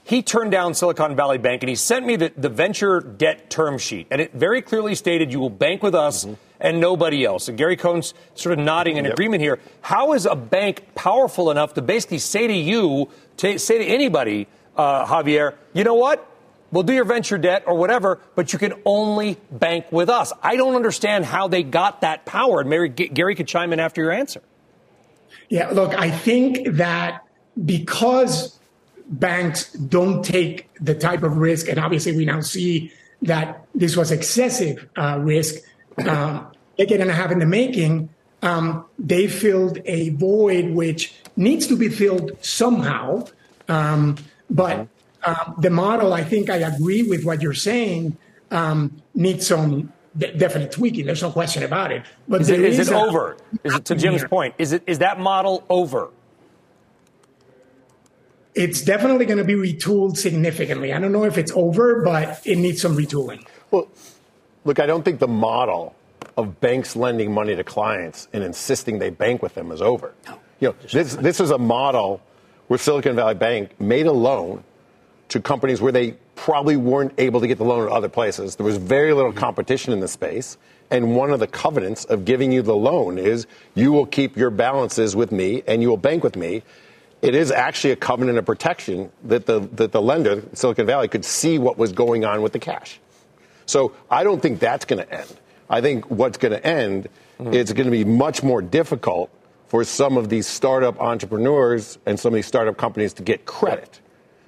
he 0.08 0.22
turned 0.22 0.50
down 0.50 0.72
Silicon 0.72 1.14
Valley 1.16 1.36
Bank 1.36 1.62
and 1.62 1.68
he 1.68 1.76
sent 1.76 2.06
me 2.06 2.16
the, 2.16 2.32
the 2.34 2.48
venture 2.48 2.98
debt 2.98 3.50
term 3.50 3.76
sheet. 3.76 4.06
And 4.10 4.22
it 4.22 4.32
very 4.32 4.62
clearly 4.62 4.94
stated 4.94 5.30
you 5.30 5.38
will 5.38 5.50
bank 5.50 5.82
with 5.82 5.94
us 5.94 6.24
mm-hmm. 6.24 6.34
And 6.60 6.80
nobody 6.80 7.24
else. 7.24 7.48
And 7.48 7.56
Gary 7.56 7.76
Cohn's 7.76 8.14
sort 8.34 8.58
of 8.58 8.64
nodding 8.64 8.96
in 8.96 9.04
yep. 9.04 9.14
agreement 9.14 9.42
here. 9.42 9.58
How 9.80 10.12
is 10.12 10.26
a 10.26 10.34
bank 10.34 10.94
powerful 10.94 11.50
enough 11.50 11.74
to 11.74 11.82
basically 11.82 12.18
say 12.18 12.46
to 12.46 12.52
you, 12.52 13.08
to 13.38 13.58
say 13.58 13.78
to 13.78 13.84
anybody, 13.84 14.48
uh, 14.76 15.06
Javier, 15.06 15.54
you 15.72 15.84
know 15.84 15.94
what? 15.94 16.24
We'll 16.70 16.82
do 16.82 16.92
your 16.92 17.04
venture 17.04 17.38
debt 17.38 17.64
or 17.66 17.74
whatever, 17.74 18.20
but 18.34 18.52
you 18.52 18.58
can 18.58 18.74
only 18.84 19.38
bank 19.50 19.90
with 19.90 20.10
us. 20.10 20.32
I 20.42 20.56
don't 20.56 20.74
understand 20.74 21.24
how 21.24 21.48
they 21.48 21.62
got 21.62 22.02
that 22.02 22.26
power. 22.26 22.60
And 22.60 22.68
Mary, 22.68 22.90
Gary 22.90 23.34
could 23.34 23.48
chime 23.48 23.72
in 23.72 23.80
after 23.80 24.02
your 24.02 24.12
answer. 24.12 24.42
Yeah, 25.48 25.70
look, 25.70 25.94
I 25.94 26.10
think 26.10 26.76
that 26.76 27.24
because 27.64 28.58
banks 29.08 29.72
don't 29.72 30.22
take 30.22 30.68
the 30.80 30.94
type 30.94 31.22
of 31.22 31.38
risk, 31.38 31.68
and 31.68 31.78
obviously 31.78 32.14
we 32.14 32.26
now 32.26 32.40
see 32.40 32.92
that 33.22 33.66
this 33.74 33.96
was 33.96 34.10
excessive 34.12 34.86
uh, 34.96 35.18
risk, 35.20 35.54
um, 36.06 36.52
decade 36.76 37.00
and 37.00 37.10
a 37.10 37.14
half 37.14 37.30
in 37.30 37.38
the 37.38 37.46
making. 37.46 38.10
Um, 38.42 38.84
they 38.98 39.26
filled 39.26 39.78
a 39.84 40.10
void 40.10 40.70
which 40.70 41.14
needs 41.36 41.66
to 41.66 41.76
be 41.76 41.88
filled 41.88 42.32
somehow. 42.40 43.26
Um, 43.68 44.16
but 44.48 44.86
uh, 45.24 45.52
the 45.58 45.70
model, 45.70 46.12
I 46.12 46.24
think 46.24 46.50
I 46.50 46.56
agree 46.58 47.02
with 47.02 47.24
what 47.24 47.42
you're 47.42 47.54
saying, 47.54 48.16
um, 48.50 49.02
needs 49.14 49.46
some 49.46 49.92
definite 50.16 50.72
tweaking. 50.72 51.06
There's 51.06 51.22
no 51.22 51.30
question 51.30 51.62
about 51.62 51.92
it. 51.92 52.04
But 52.28 52.42
is 52.42 52.50
it, 52.50 52.60
is 52.60 52.78
is 52.78 52.88
it 52.90 52.94
over? 52.94 53.36
Is 53.64 53.74
it 53.74 53.84
to 53.86 53.94
Jim's 53.94 54.24
point? 54.24 54.54
Is 54.58 54.72
it 54.72 54.82
is 54.86 55.00
that 55.00 55.18
model 55.18 55.64
over? 55.68 56.10
it's 58.58 58.80
definitely 58.80 59.24
going 59.24 59.38
to 59.38 59.44
be 59.44 59.54
retooled 59.54 60.16
significantly. 60.16 60.92
I 60.92 60.98
don't 60.98 61.12
know 61.12 61.24
if 61.24 61.38
it's 61.38 61.52
over, 61.52 62.02
but 62.02 62.44
it 62.44 62.56
needs 62.56 62.82
some 62.82 62.96
retooling. 62.96 63.46
Well, 63.70 63.88
look, 64.68 64.78
I 64.78 64.86
don't 64.86 65.02
think 65.02 65.18
the 65.18 65.26
model 65.26 65.96
of 66.36 66.60
banks 66.60 66.94
lending 66.94 67.32
money 67.32 67.56
to 67.56 67.64
clients 67.64 68.28
and 68.34 68.44
insisting 68.44 68.98
they 68.98 69.08
bank 69.08 69.42
with 69.42 69.54
them 69.54 69.72
is 69.72 69.80
over. 69.80 70.14
No. 70.26 70.38
You 70.60 70.68
know, 70.68 70.74
this, 70.92 71.14
this 71.16 71.40
is 71.40 71.50
a 71.50 71.58
model 71.58 72.20
where 72.66 72.78
Silicon 72.78 73.16
Valley 73.16 73.34
Bank 73.34 73.80
made 73.80 74.06
a 74.06 74.12
loan 74.12 74.62
to 75.30 75.40
companies 75.40 75.80
where 75.80 75.90
they 75.90 76.12
probably 76.34 76.76
weren't 76.76 77.14
able 77.16 77.40
to 77.40 77.46
get 77.46 77.56
the 77.56 77.64
loan 77.64 77.86
at 77.86 77.92
other 77.92 78.10
places. 78.10 78.56
There 78.56 78.66
was 78.66 78.76
very 78.76 79.14
little 79.14 79.30
mm-hmm. 79.30 79.40
competition 79.40 79.92
in 79.94 80.00
the 80.00 80.08
space. 80.08 80.58
And 80.90 81.16
one 81.16 81.30
of 81.30 81.40
the 81.40 81.46
covenants 81.46 82.04
of 82.04 82.26
giving 82.26 82.52
you 82.52 82.60
the 82.60 82.76
loan 82.76 83.18
is 83.18 83.46
you 83.74 83.90
will 83.92 84.06
keep 84.06 84.36
your 84.36 84.50
balances 84.50 85.16
with 85.16 85.32
me 85.32 85.62
and 85.66 85.80
you 85.80 85.88
will 85.88 85.96
bank 85.96 86.22
with 86.22 86.36
me 86.36 86.62
it 87.20 87.34
is 87.34 87.50
actually 87.50 87.90
a 87.90 87.96
covenant 87.96 88.38
of 88.38 88.46
protection 88.46 89.10
that 89.24 89.44
the, 89.44 89.60
that 89.72 89.90
the 89.90 90.00
lender, 90.00 90.42
Silicon 90.52 90.86
Valley, 90.86 91.08
could 91.08 91.24
see 91.24 91.58
what 91.58 91.76
was 91.76 91.92
going 91.92 92.24
on 92.24 92.42
with 92.42 92.52
the 92.52 92.60
cash. 92.60 93.00
So 93.68 93.92
I 94.10 94.24
don't 94.24 94.40
think 94.40 94.60
that's 94.60 94.84
going 94.84 95.04
to 95.04 95.12
end. 95.12 95.36
I 95.68 95.80
think 95.80 96.10
what's 96.10 96.38
going 96.38 96.52
to 96.52 96.66
end 96.66 97.08
mm-hmm. 97.38 97.52
is 97.52 97.72
going 97.72 97.84
to 97.84 97.90
be 97.90 98.04
much 98.04 98.42
more 98.42 98.62
difficult 98.62 99.30
for 99.66 99.84
some 99.84 100.16
of 100.16 100.30
these 100.30 100.46
startup 100.46 100.98
entrepreneurs 101.00 101.98
and 102.06 102.18
some 102.18 102.32
of 102.32 102.36
these 102.36 102.46
startup 102.46 102.78
companies 102.78 103.12
to 103.14 103.22
get 103.22 103.44
credit. 103.44 104.00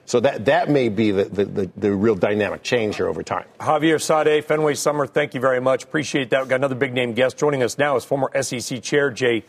So 0.06 0.18
that, 0.20 0.46
that 0.46 0.70
may 0.70 0.88
be 0.88 1.10
the, 1.10 1.24
the, 1.24 1.44
the, 1.44 1.70
the 1.76 1.92
real 1.92 2.14
dynamic 2.14 2.62
change 2.62 2.96
here 2.96 3.06
over 3.06 3.22
time. 3.22 3.44
Javier 3.60 3.96
Saade, 3.96 4.42
Fenway 4.42 4.74
Summer, 4.74 5.06
thank 5.06 5.34
you 5.34 5.40
very 5.40 5.60
much. 5.60 5.84
Appreciate 5.84 6.30
that. 6.30 6.40
We've 6.40 6.48
got 6.48 6.56
another 6.56 6.74
big 6.74 6.94
name 6.94 7.12
guest 7.12 7.36
joining 7.36 7.62
us 7.62 7.78
now 7.78 7.96
is 7.96 8.04
former 8.04 8.30
SEC 8.42 8.82
Chair 8.82 9.10
Jay 9.10 9.44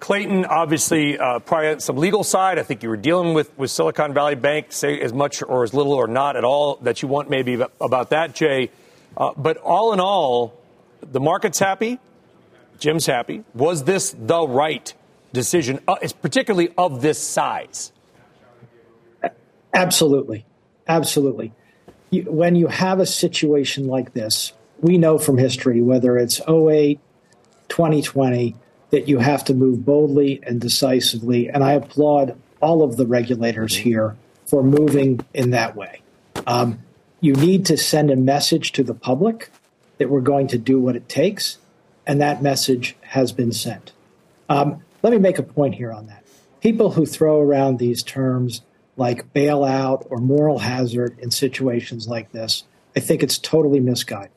Clayton, 0.00 0.44
obviously, 0.44 1.18
uh, 1.18 1.38
probably 1.38 1.80
some 1.80 1.96
legal 1.96 2.22
side. 2.22 2.58
I 2.58 2.62
think 2.62 2.82
you 2.82 2.88
were 2.88 2.98
dealing 2.98 3.32
with, 3.32 3.56
with 3.58 3.70
Silicon 3.70 4.12
Valley 4.12 4.34
Bank. 4.34 4.72
Say 4.72 5.00
as 5.00 5.12
much 5.12 5.42
or 5.42 5.64
as 5.64 5.72
little 5.72 5.94
or 5.94 6.06
not 6.06 6.36
at 6.36 6.44
all 6.44 6.76
that 6.82 7.00
you 7.00 7.08
want, 7.08 7.30
maybe 7.30 7.54
about 7.80 8.10
that, 8.10 8.34
Jay. 8.34 8.70
Uh, 9.16 9.32
but 9.36 9.56
all 9.58 9.92
in 9.92 10.00
all, 10.00 10.60
the 11.00 11.20
market's 11.20 11.58
happy. 11.58 11.98
Jim's 12.78 13.06
happy. 13.06 13.44
Was 13.54 13.84
this 13.84 14.14
the 14.18 14.46
right 14.46 14.92
decision, 15.32 15.80
uh, 15.88 15.96
particularly 16.20 16.72
of 16.76 17.02
this 17.02 17.22
size? 17.22 17.92
Absolutely. 19.72 20.44
Absolutely. 20.88 21.52
You, 22.10 22.22
when 22.24 22.54
you 22.54 22.66
have 22.68 23.00
a 23.00 23.06
situation 23.06 23.86
like 23.86 24.12
this, 24.12 24.52
we 24.80 24.98
know 24.98 25.18
from 25.18 25.38
history, 25.38 25.80
whether 25.80 26.16
it's 26.16 26.40
08, 26.48 27.00
2020, 27.68 28.54
that 28.90 29.08
you 29.08 29.18
have 29.18 29.44
to 29.44 29.54
move 29.54 29.84
boldly 29.84 30.40
and 30.42 30.60
decisively. 30.60 31.48
And 31.48 31.64
I 31.64 31.72
applaud 31.72 32.38
all 32.60 32.82
of 32.82 32.96
the 32.96 33.06
regulators 33.06 33.74
here 33.74 34.16
for 34.46 34.62
moving 34.62 35.20
in 35.34 35.50
that 35.50 35.74
way. 35.74 36.02
Um, 36.46 36.78
you 37.26 37.34
need 37.34 37.66
to 37.66 37.76
send 37.76 38.08
a 38.08 38.16
message 38.16 38.70
to 38.72 38.84
the 38.84 38.94
public 38.94 39.50
that 39.98 40.08
we're 40.08 40.20
going 40.20 40.46
to 40.46 40.58
do 40.58 40.78
what 40.78 40.94
it 40.94 41.08
takes, 41.08 41.58
and 42.06 42.20
that 42.20 42.40
message 42.40 42.94
has 43.00 43.32
been 43.32 43.50
sent. 43.50 43.92
Um, 44.48 44.84
let 45.02 45.12
me 45.12 45.18
make 45.18 45.38
a 45.40 45.42
point 45.42 45.74
here 45.74 45.92
on 45.92 46.06
that. 46.06 46.22
People 46.60 46.92
who 46.92 47.04
throw 47.04 47.40
around 47.40 47.78
these 47.78 48.04
terms 48.04 48.62
like 48.96 49.32
bailout 49.34 50.06
or 50.08 50.18
moral 50.18 50.60
hazard 50.60 51.18
in 51.18 51.32
situations 51.32 52.06
like 52.06 52.30
this, 52.30 52.62
I 52.94 53.00
think 53.00 53.24
it's 53.24 53.38
totally 53.38 53.80
misguided. 53.80 54.30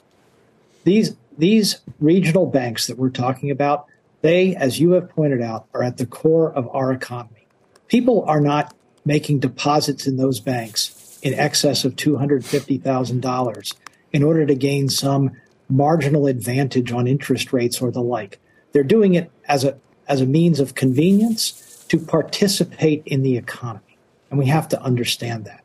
These 0.83 1.15
these 1.37 1.79
regional 1.99 2.47
banks 2.47 2.87
that 2.87 2.97
we're 2.97 3.09
talking 3.09 3.51
about, 3.51 3.85
they, 4.21 4.55
as 4.55 4.79
you 4.79 4.91
have 4.91 5.09
pointed 5.09 5.41
out, 5.41 5.67
are 5.73 5.83
at 5.83 5.97
the 5.97 6.05
core 6.05 6.51
of 6.51 6.67
our 6.75 6.91
economy. 6.91 7.45
People 7.87 8.25
are 8.25 8.41
not 8.41 8.75
making 9.05 9.39
deposits 9.39 10.05
in 10.07 10.17
those 10.17 10.39
banks 10.39 10.98
in 11.21 11.33
excess 11.33 11.85
of 11.85 11.95
$250,000 11.95 13.75
in 14.11 14.23
order 14.23 14.45
to 14.45 14.55
gain 14.55 14.89
some 14.89 15.31
marginal 15.69 16.27
advantage 16.27 16.91
on 16.91 17.07
interest 17.07 17.53
rates 17.53 17.81
or 17.81 17.91
the 17.91 18.01
like. 18.01 18.39
They're 18.71 18.83
doing 18.83 19.13
it 19.13 19.31
as 19.47 19.63
a, 19.63 19.77
as 20.07 20.21
a 20.21 20.25
means 20.25 20.59
of 20.59 20.75
convenience 20.75 21.85
to 21.89 21.99
participate 21.99 23.03
in 23.05 23.23
the 23.23 23.37
economy. 23.37 23.97
And 24.29 24.39
we 24.39 24.45
have 24.47 24.67
to 24.69 24.81
understand 24.81 25.45
that. 25.45 25.63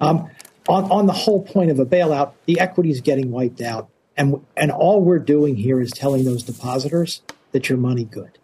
Um, 0.00 0.30
on, 0.68 0.84
on 0.90 1.06
the 1.06 1.12
whole 1.12 1.42
point 1.42 1.70
of 1.70 1.78
a 1.78 1.86
bailout, 1.86 2.32
the 2.46 2.60
equity 2.60 2.90
is 2.90 3.00
getting 3.00 3.30
wiped 3.30 3.60
out. 3.60 3.88
And, 4.16 4.44
and 4.56 4.70
all 4.70 5.00
we're 5.00 5.18
doing 5.18 5.56
here 5.56 5.80
is 5.80 5.92
telling 5.92 6.24
those 6.24 6.42
depositors 6.42 7.22
that 7.52 7.68
your 7.68 7.78
money 7.78 8.04
good. 8.04 8.38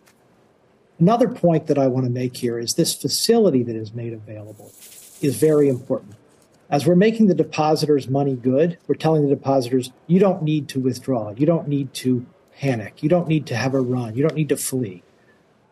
Another 0.98 1.28
point 1.28 1.66
that 1.66 1.78
I 1.78 1.88
want 1.88 2.06
to 2.06 2.10
make 2.10 2.36
here 2.36 2.58
is 2.58 2.74
this 2.74 2.94
facility 2.94 3.62
that 3.64 3.74
is 3.74 3.92
made 3.92 4.12
available 4.12 4.72
is 5.20 5.36
very 5.36 5.68
important. 5.68 6.14
As 6.72 6.86
we're 6.86 6.96
making 6.96 7.26
the 7.26 7.34
depositors 7.34 8.08
money 8.08 8.34
good, 8.34 8.78
we're 8.86 8.94
telling 8.94 9.28
the 9.28 9.34
depositors, 9.36 9.92
you 10.06 10.18
don't 10.18 10.42
need 10.42 10.68
to 10.70 10.80
withdraw. 10.80 11.34
You 11.36 11.44
don't 11.44 11.68
need 11.68 11.92
to 11.94 12.24
panic. 12.56 13.02
You 13.02 13.10
don't 13.10 13.28
need 13.28 13.44
to 13.48 13.56
have 13.56 13.74
a 13.74 13.80
run. 13.80 14.16
You 14.16 14.22
don't 14.22 14.34
need 14.34 14.48
to 14.48 14.56
flee. 14.56 15.02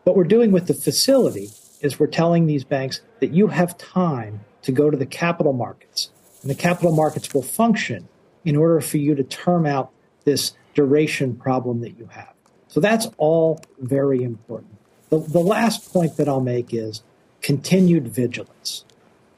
What 0.03 0.15
we're 0.15 0.25
doing 0.25 0.51
with 0.51 0.67
the 0.67 0.75
facility 0.75 1.49
is 1.81 1.99
we're 1.99 2.05
telling 2.05 2.45
these 2.45 2.63
banks 2.63 3.01
that 3.19 3.33
you 3.33 3.47
have 3.47 3.79
time 3.79 4.41
to 4.61 4.71
go 4.71 4.91
to 4.91 4.97
the 4.97 5.07
capital 5.07 5.53
markets. 5.53 6.11
And 6.43 6.51
the 6.51 6.55
capital 6.55 6.95
markets 6.95 7.33
will 7.33 7.41
function 7.41 8.07
in 8.45 8.55
order 8.55 8.79
for 8.79 8.97
you 8.97 9.15
to 9.15 9.23
term 9.23 9.65
out 9.65 9.89
this 10.25 10.53
duration 10.75 11.35
problem 11.35 11.81
that 11.81 11.97
you 11.97 12.09
have. 12.11 12.33
So 12.67 12.79
that's 12.79 13.07
all 13.17 13.59
very 13.79 14.21
important. 14.21 14.77
The, 15.09 15.17
the 15.17 15.39
last 15.39 15.91
point 15.91 16.17
that 16.17 16.29
I'll 16.29 16.41
make 16.41 16.75
is 16.75 17.01
continued 17.41 18.07
vigilance. 18.07 18.85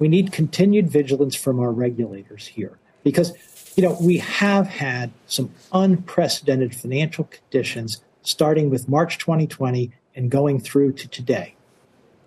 We 0.03 0.09
need 0.09 0.33
continued 0.33 0.89
vigilance 0.89 1.33
from 1.33 1.61
our 1.61 1.71
regulators 1.71 2.45
here. 2.45 2.77
because 3.05 3.31
you 3.77 3.83
know 3.83 3.95
we 4.01 4.17
have 4.17 4.67
had 4.67 5.11
some 5.27 5.49
unprecedented 5.71 6.75
financial 6.75 7.23
conditions 7.23 8.03
starting 8.21 8.69
with 8.69 8.89
March 8.89 9.17
2020 9.17 9.93
and 10.13 10.29
going 10.29 10.59
through 10.59 10.91
to 10.91 11.07
today. 11.07 11.55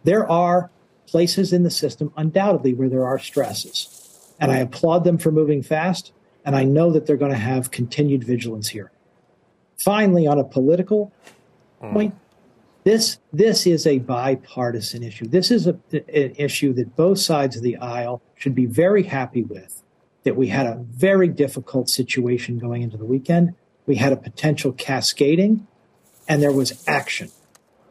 There 0.05 0.27
are 0.27 0.71
places 1.07 1.53
in 1.53 1.65
the 1.65 1.71
system, 1.71 2.11
undoubtedly, 2.17 2.73
where 2.73 2.89
there 2.89 3.05
are 3.05 3.19
stresses. 3.19 4.33
And 4.41 4.51
I 4.51 4.57
applaud 4.57 5.05
them 5.05 5.19
for 5.19 5.31
moving 5.31 5.63
fast, 5.63 6.13
and 6.47 6.57
I 6.57 6.65
know 6.65 6.91
that 6.93 7.05
they're 7.05 7.19
going 7.19 7.39
to 7.41 7.47
have 7.53 7.71
continued 7.73 8.25
vigilance 8.25 8.69
here. 8.71 8.91
Finally, 9.77 10.27
on 10.27 10.39
a 10.39 10.45
political 10.45 11.13
mm. 11.83 11.93
point, 11.93 12.15
this, 12.87 13.19
this 13.33 13.67
is 13.67 13.85
a 13.85 13.99
bipartisan 13.99 15.03
issue. 15.03 15.27
This 15.27 15.51
is 15.51 15.67
a, 15.67 15.77
an 15.93 16.37
issue 16.37 16.73
that 16.75 16.95
both 16.95 17.19
sides 17.19 17.57
of 17.57 17.65
the 17.65 17.77
aisle 17.79 18.23
should 18.37 18.55
be 18.55 18.65
very 18.65 19.03
happy 19.03 19.43
with. 19.43 19.83
That 20.23 20.37
we 20.37 20.47
had 20.47 20.67
a 20.67 20.77
very 20.89 21.27
difficult 21.27 21.89
situation 21.89 22.59
going 22.59 22.83
into 22.83 22.97
the 22.97 23.05
weekend. 23.05 23.55
We 23.87 23.97
had 23.97 24.13
a 24.13 24.17
potential 24.17 24.71
cascading, 24.71 25.67
and 26.29 26.41
there 26.41 26.53
was 26.53 26.85
action. 26.87 27.33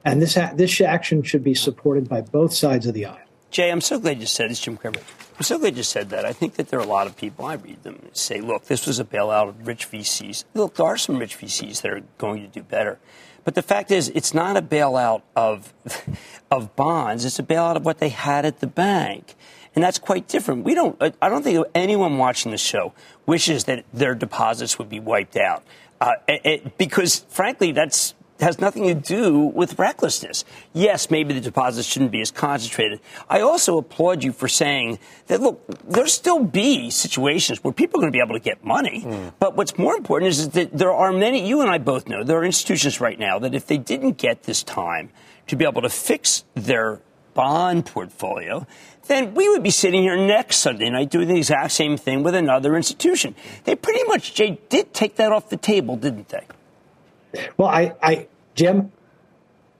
And 0.05 0.21
this, 0.21 0.37
this 0.53 0.79
action 0.79 1.23
should 1.23 1.43
be 1.43 1.55
supported 1.55 2.07
by 2.07 2.21
both 2.21 2.53
sides 2.53 2.85
of 2.85 2.93
the 2.93 3.05
aisle. 3.05 3.24
Jay, 3.51 3.71
I'm 3.71 3.81
so 3.81 3.99
glad 3.99 4.19
you 4.19 4.25
said 4.25 4.49
this, 4.49 4.59
Jim 4.59 4.77
Cramer. 4.77 4.99
I'm 5.37 5.43
so 5.43 5.57
glad 5.57 5.75
you 5.75 5.83
said 5.83 6.09
that. 6.11 6.25
I 6.25 6.33
think 6.33 6.55
that 6.55 6.69
there 6.69 6.79
are 6.79 6.83
a 6.83 6.87
lot 6.87 7.07
of 7.07 7.17
people, 7.17 7.45
I 7.45 7.55
read 7.55 7.83
them, 7.83 7.99
say, 8.13 8.39
look, 8.39 8.65
this 8.65 8.87
was 8.87 8.99
a 8.99 9.03
bailout 9.03 9.49
of 9.49 9.67
rich 9.67 9.91
VCs. 9.91 10.45
Look, 10.53 10.75
there 10.75 10.85
are 10.85 10.97
some 10.97 11.17
rich 11.17 11.37
VCs 11.37 11.81
that 11.81 11.91
are 11.91 12.01
going 12.17 12.41
to 12.41 12.47
do 12.47 12.63
better. 12.63 12.99
But 13.43 13.55
the 13.55 13.61
fact 13.61 13.91
is, 13.91 14.09
it's 14.09 14.33
not 14.33 14.57
a 14.57 14.61
bailout 14.61 15.21
of, 15.35 15.73
of 16.51 16.75
bonds. 16.75 17.25
It's 17.25 17.37
a 17.37 17.43
bailout 17.43 17.75
of 17.75 17.85
what 17.85 17.99
they 17.99 18.09
had 18.09 18.45
at 18.45 18.59
the 18.59 18.67
bank. 18.67 19.35
And 19.75 19.83
that's 19.83 19.99
quite 19.99 20.27
different. 20.27 20.63
We 20.63 20.73
don't, 20.73 20.97
I 21.21 21.29
don't 21.29 21.43
think 21.43 21.65
anyone 21.75 22.17
watching 22.17 22.51
the 22.51 22.57
show 22.57 22.93
wishes 23.25 23.65
that 23.65 23.83
their 23.93 24.15
deposits 24.15 24.79
would 24.79 24.89
be 24.89 25.01
wiped 25.01 25.35
out. 25.35 25.63
Uh, 25.99 26.13
it, 26.27 26.77
because, 26.77 27.25
frankly, 27.29 27.71
that's 27.71 28.14
has 28.39 28.59
nothing 28.59 28.83
to 28.83 28.93
do 28.93 29.39
with 29.39 29.79
recklessness. 29.79 30.43
Yes, 30.73 31.09
maybe 31.09 31.33
the 31.33 31.41
deposits 31.41 31.87
shouldn't 31.87 32.11
be 32.11 32.21
as 32.21 32.31
concentrated. 32.31 32.99
I 33.29 33.41
also 33.41 33.77
applaud 33.77 34.23
you 34.23 34.33
for 34.33 34.47
saying 34.47 34.99
that, 35.27 35.41
look, 35.41 35.65
there'll 35.87 36.09
still 36.09 36.43
be 36.43 36.89
situations 36.89 37.63
where 37.63 37.73
people 37.73 37.99
are 37.99 38.01
going 38.01 38.11
to 38.11 38.15
be 38.15 38.23
able 38.23 38.35
to 38.35 38.43
get 38.43 38.63
money. 38.63 39.03
Mm. 39.05 39.33
But 39.39 39.55
what's 39.55 39.77
more 39.77 39.95
important 39.95 40.29
is 40.29 40.49
that 40.49 40.77
there 40.77 40.91
are 40.91 41.13
many, 41.13 41.47
you 41.47 41.61
and 41.61 41.69
I 41.71 41.77
both 41.77 42.07
know, 42.07 42.23
there 42.23 42.37
are 42.37 42.45
institutions 42.45 42.99
right 42.99 43.17
now 43.17 43.39
that 43.39 43.55
if 43.55 43.67
they 43.67 43.77
didn't 43.77 44.17
get 44.17 44.43
this 44.43 44.63
time 44.63 45.11
to 45.47 45.55
be 45.55 45.65
able 45.65 45.81
to 45.81 45.89
fix 45.89 46.43
their 46.55 46.99
bond 47.33 47.85
portfolio, 47.85 48.65
then 49.07 49.33
we 49.33 49.47
would 49.49 49.61
be 49.61 49.69
sitting 49.69 50.01
here 50.01 50.17
next 50.17 50.57
Sunday 50.57 50.89
night 50.89 51.09
doing 51.09 51.27
the 51.27 51.37
exact 51.37 51.71
same 51.71 51.95
thing 51.97 52.23
with 52.23 52.33
another 52.33 52.75
institution. 52.75 53.35
They 53.63 53.75
pretty 53.75 54.03
much, 54.05 54.33
Jay, 54.33 54.59
did 54.69 54.93
take 54.93 55.15
that 55.17 55.31
off 55.31 55.49
the 55.49 55.57
table, 55.57 55.95
didn't 55.95 56.29
they? 56.29 56.45
Well, 57.57 57.69
I, 57.69 57.93
I, 58.01 58.27
Jim, 58.53 58.91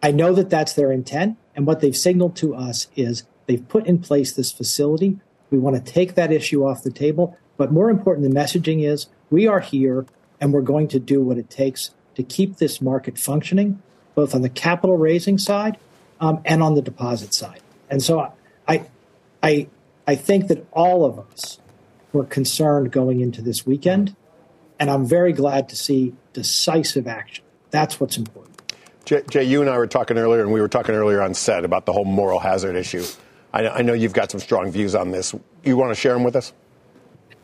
I 0.01 0.11
know 0.11 0.33
that 0.33 0.49
that's 0.49 0.73
their 0.73 0.91
intent, 0.91 1.37
and 1.55 1.65
what 1.65 1.79
they've 1.79 1.95
signaled 1.95 2.35
to 2.37 2.53
us 2.55 2.87
is 2.95 3.23
they've 3.47 3.67
put 3.67 3.85
in 3.85 3.99
place 3.99 4.33
this 4.33 4.51
facility. 4.51 5.19
We 5.49 5.57
want 5.57 5.75
to 5.75 5.91
take 5.91 6.15
that 6.15 6.31
issue 6.31 6.65
off 6.65 6.83
the 6.83 6.91
table, 6.91 7.37
but 7.57 7.71
more 7.71 7.89
important, 7.89 8.27
the 8.27 8.37
messaging 8.37 8.85
is 8.85 9.07
we 9.29 9.47
are 9.47 9.59
here 9.61 10.05
and 10.41 10.53
we're 10.53 10.61
going 10.61 10.87
to 10.89 10.99
do 10.99 11.21
what 11.21 11.37
it 11.37 11.49
takes 11.49 11.91
to 12.15 12.23
keep 12.23 12.57
this 12.57 12.81
market 12.81 13.17
functioning, 13.17 13.81
both 14.15 14.35
on 14.35 14.41
the 14.41 14.49
capital 14.49 14.97
raising 14.97 15.37
side 15.37 15.77
um, 16.19 16.41
and 16.45 16.61
on 16.61 16.75
the 16.75 16.81
deposit 16.81 17.33
side. 17.33 17.61
And 17.89 18.01
so 18.01 18.33
I, 18.67 18.85
I, 19.41 19.67
I 20.07 20.15
think 20.15 20.47
that 20.47 20.65
all 20.71 21.05
of 21.05 21.19
us 21.19 21.59
were 22.11 22.25
concerned 22.25 22.91
going 22.91 23.21
into 23.21 23.41
this 23.41 23.65
weekend, 23.65 24.15
and 24.79 24.89
I'm 24.89 25.05
very 25.05 25.33
glad 25.33 25.69
to 25.69 25.75
see 25.75 26.13
decisive 26.33 27.07
action. 27.07 27.44
That's 27.75 27.99
what's 27.99 28.15
important. 28.15 28.73
Jay, 29.03 29.21
Jay, 29.29 29.43
you 29.43 29.59
and 29.59 29.69
I 29.69 29.77
were 29.77 29.85
talking 29.85 30.17
earlier, 30.17 30.41
and 30.41 30.51
we 30.51 30.61
were 30.61 30.69
talking 30.69 30.95
earlier 30.95 31.21
on 31.21 31.33
set 31.33 31.65
about 31.65 31.85
the 31.85 31.91
whole 31.91 32.05
moral 32.05 32.39
hazard 32.39 32.77
issue. 32.77 33.03
I, 33.53 33.67
I 33.67 33.81
know 33.81 33.91
you've 33.91 34.13
got 34.13 34.31
some 34.31 34.39
strong 34.39 34.71
views 34.71 34.95
on 34.95 35.11
this. 35.11 35.35
You 35.65 35.75
want 35.75 35.91
to 35.91 35.95
share 35.95 36.13
them 36.13 36.23
with 36.23 36.37
us? 36.37 36.53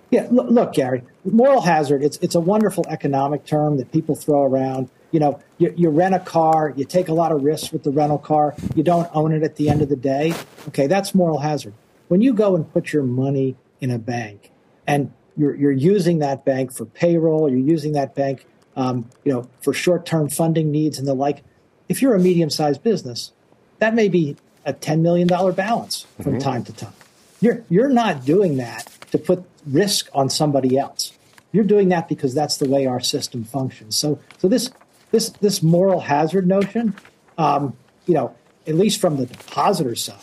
Yeah, 0.10 0.28
look, 0.32 0.50
look, 0.50 0.74
Gary, 0.74 1.04
moral 1.26 1.62
hazard, 1.62 2.02
it's, 2.02 2.18
it's 2.22 2.36
a 2.36 2.40
wonderful 2.40 2.86
economic 2.88 3.46
term 3.46 3.78
that 3.78 3.92
people 3.92 4.16
throw 4.16 4.44
around. 4.44 4.90
You 5.12 5.20
know, 5.20 5.40
you, 5.58 5.74
you 5.76 5.90
rent 5.90 6.16
a 6.16 6.20
car, 6.20 6.74
you 6.76 6.86
take 6.86 7.10
a 7.10 7.14
lot 7.14 7.34
of 7.34 7.44
risks 7.44 7.74
with 7.74 7.84
the 7.84 7.92
rental 7.92 8.18
car, 8.18 8.56
you 8.74 8.84
don't 8.84 9.10
own 9.14 9.34
it 9.34 9.44
at 9.44 9.58
the 9.58 9.70
end 9.70 9.82
of 9.82 9.90
the 9.90 9.98
day. 9.98 10.34
Okay, 10.70 10.88
that's 10.88 11.14
moral 11.14 11.40
hazard. 11.40 11.74
When 12.08 12.22
you 12.22 12.34
go 12.34 12.56
and 12.56 12.72
put 12.72 12.94
your 12.94 13.04
money 13.04 13.58
in 13.82 13.92
a 13.92 14.00
bank 14.00 14.52
and 14.88 15.12
you're, 15.36 15.56
you're 15.56 15.72
using 15.72 16.20
that 16.20 16.46
bank 16.46 16.74
for 16.74 16.86
payroll, 16.86 17.50
you're 17.50 17.60
using 17.60 17.92
that 17.94 18.16
bank 18.16 18.46
um, 18.76 19.10
you 19.24 19.32
know, 19.32 19.48
for 19.62 19.74
short-term 19.74 20.30
funding 20.30 20.72
needs 20.72 20.98
and 20.98 21.08
the 21.08 21.14
like. 21.14 21.44
If 21.90 22.02
you're 22.02 22.16
a 22.16 22.20
medium-sized 22.20 22.84
business, 22.84 23.32
that 23.80 23.94
may 23.94 24.08
be 24.08 24.38
a 24.66 24.74
$10 24.74 25.02
million 25.02 25.28
balance 25.28 26.06
from 26.22 26.34
mm-hmm. 26.34 26.40
time 26.40 26.64
to 26.64 26.74
time. 26.74 26.94
You're, 27.42 27.64
you're 27.70 27.90
not 27.90 28.24
doing 28.24 28.58
that 28.58 28.88
to 29.12 29.18
put 29.18 29.44
risk 29.66 30.10
on 30.14 30.30
somebody 30.30 30.78
else. 30.78 31.14
You're 31.52 31.66
doing 31.66 31.90
that 31.90 32.08
because 32.08 32.34
that's 32.34 32.58
the 32.58 32.70
way 32.70 32.86
our 32.86 33.00
system 33.00 33.44
functions. 33.44 33.98
So, 33.98 34.20
so 34.38 34.48
this, 34.48 34.72
this, 35.12 35.30
this 35.30 35.62
moral 35.62 36.02
hazard 36.02 36.48
notion, 36.48 36.96
um, 37.38 37.76
you 38.06 38.14
know, 38.14 38.36
at 38.68 38.76
least 38.76 39.02
from 39.02 39.18
the 39.18 39.26
depositor 39.26 39.96
side, 39.96 40.18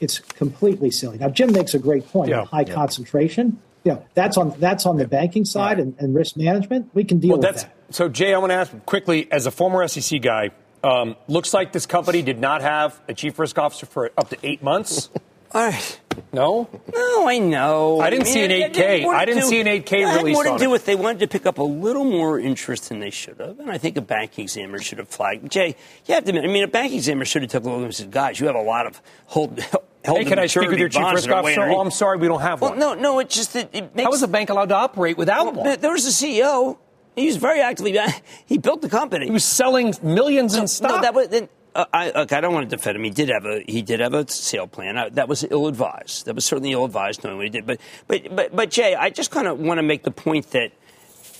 it's 0.00 0.18
completely 0.18 0.90
silly. 0.90 1.18
Now, 1.18 1.30
Jim 1.30 1.52
makes 1.52 1.72
a 1.72 1.78
great 1.78 2.06
point. 2.08 2.30
Yeah, 2.30 2.44
high 2.44 2.64
yeah. 2.66 2.74
concentration, 2.74 3.60
you 3.84 3.92
know, 3.92 4.04
that's 4.14 4.36
on 4.36 4.52
that's 4.58 4.84
on 4.84 4.96
the 4.96 5.06
banking 5.06 5.44
side 5.44 5.78
right. 5.78 5.78
and, 5.78 5.94
and, 5.98 6.14
risk 6.14 6.36
management. 6.36 6.90
We 6.92 7.04
can 7.04 7.20
deal 7.20 7.38
well, 7.38 7.52
with 7.52 7.62
that. 7.62 7.75
So, 7.90 8.08
Jay, 8.08 8.34
I 8.34 8.38
want 8.38 8.50
to 8.50 8.56
ask 8.56 8.72
quickly, 8.84 9.30
as 9.30 9.46
a 9.46 9.50
former 9.50 9.86
SEC 9.86 10.20
guy, 10.20 10.50
um, 10.82 11.16
looks 11.28 11.54
like 11.54 11.72
this 11.72 11.86
company 11.86 12.22
did 12.22 12.40
not 12.40 12.62
have 12.62 13.00
a 13.08 13.14
chief 13.14 13.38
risk 13.38 13.58
officer 13.58 13.86
for 13.86 14.10
up 14.16 14.28
to 14.30 14.38
eight 14.42 14.62
months. 14.62 15.08
no? 16.32 16.68
No, 16.94 17.28
I 17.28 17.38
know. 17.38 18.00
I 18.00 18.10
didn't 18.10 18.22
I 18.22 18.24
mean, 18.24 18.34
see 18.34 18.44
an 18.44 18.72
8K. 18.72 19.06
I 19.06 19.24
didn't 19.24 19.42
do, 19.44 19.48
see 19.48 19.60
an 19.60 19.66
8K 19.66 20.00
yeah, 20.00 20.16
release. 20.16 20.34
more 20.34 20.44
to 20.44 20.58
do 20.58 20.68
with 20.68 20.84
they 20.84 20.94
wanted 20.94 21.20
to 21.20 21.28
pick 21.28 21.46
up 21.46 21.58
a 21.58 21.62
little 21.62 22.04
more 22.04 22.38
interest 22.38 22.88
than 22.88 23.00
they 23.00 23.10
should 23.10 23.38
have, 23.40 23.58
and 23.60 23.70
I 23.70 23.78
think 23.78 23.96
a 23.96 24.02
bank 24.02 24.38
examiner 24.38 24.78
should 24.78 24.98
have 24.98 25.08
flagged. 25.08 25.50
Jay, 25.50 25.76
you 26.06 26.14
have 26.14 26.24
to 26.24 26.30
admit, 26.30 26.44
I 26.44 26.48
mean, 26.48 26.64
a 26.64 26.68
bank 26.68 26.92
examiner 26.92 27.24
should 27.24 27.42
have 27.42 27.50
took 27.50 27.64
a 27.64 27.70
look 27.70 27.82
and 27.82 27.94
said, 27.94 28.10
"Guys, 28.10 28.38
you 28.38 28.46
have 28.46 28.56
a 28.56 28.62
lot 28.62 28.86
of 28.86 29.00
hold." 29.26 29.60
Hey, 30.06 30.24
can 30.24 30.38
I 30.38 30.46
speak 30.46 30.70
with 30.70 30.78
your 30.78 30.88
chief 30.88 31.04
risk 31.12 31.28
officer? 31.28 31.64
Oh, 31.64 31.80
I'm 31.80 31.90
sorry, 31.90 32.18
we 32.18 32.28
don't 32.28 32.40
have 32.40 32.60
one. 32.60 32.78
well, 32.78 32.90
one. 32.90 33.02
No, 33.02 33.14
no, 33.14 33.18
it's 33.18 33.34
just 33.34 33.54
that 33.54 33.70
it 33.72 33.92
makes. 33.96 34.06
How 34.06 34.12
is 34.12 34.22
a 34.22 34.28
bank 34.28 34.50
allowed 34.50 34.68
to 34.68 34.76
operate 34.76 35.18
without 35.18 35.46
well, 35.46 35.64
one? 35.64 35.80
There 35.80 35.90
was 35.90 36.06
a 36.06 36.24
CEO 36.24 36.78
he 37.16 37.26
was 37.26 37.36
very 37.36 37.60
actively. 37.60 37.98
He 38.44 38.58
built 38.58 38.82
the 38.82 38.88
company. 38.88 39.24
He 39.24 39.32
was 39.32 39.44
selling 39.44 39.94
millions 40.02 40.54
in 40.54 40.68
stock. 40.68 40.90
No, 40.90 41.00
that 41.00 41.14
was. 41.14 41.28
Then, 41.28 41.48
uh, 41.74 41.84
I, 41.92 42.10
look, 42.10 42.32
I 42.32 42.40
don't 42.40 42.54
want 42.54 42.68
to 42.70 42.76
defend 42.76 42.96
him. 42.96 43.04
He 43.04 43.10
did 43.10 43.30
have 43.30 43.44
a 43.46 43.62
he 43.66 43.82
did 43.82 44.00
have 44.00 44.14
a 44.14 44.28
sale 44.28 44.66
plan. 44.66 44.96
I, 44.98 45.08
that 45.10 45.28
was 45.28 45.44
ill 45.50 45.66
advised. 45.66 46.26
That 46.26 46.34
was 46.34 46.44
certainly 46.44 46.72
ill 46.72 46.84
advised, 46.84 47.24
knowing 47.24 47.38
what 47.38 47.44
he 47.44 47.50
did. 47.50 47.66
But 47.66 47.80
but 48.06 48.34
but 48.36 48.54
but 48.54 48.70
Jay, 48.70 48.94
I 48.94 49.10
just 49.10 49.30
kind 49.30 49.46
of 49.46 49.58
want 49.58 49.78
to 49.78 49.82
make 49.82 50.02
the 50.02 50.10
point 50.10 50.50
that 50.50 50.72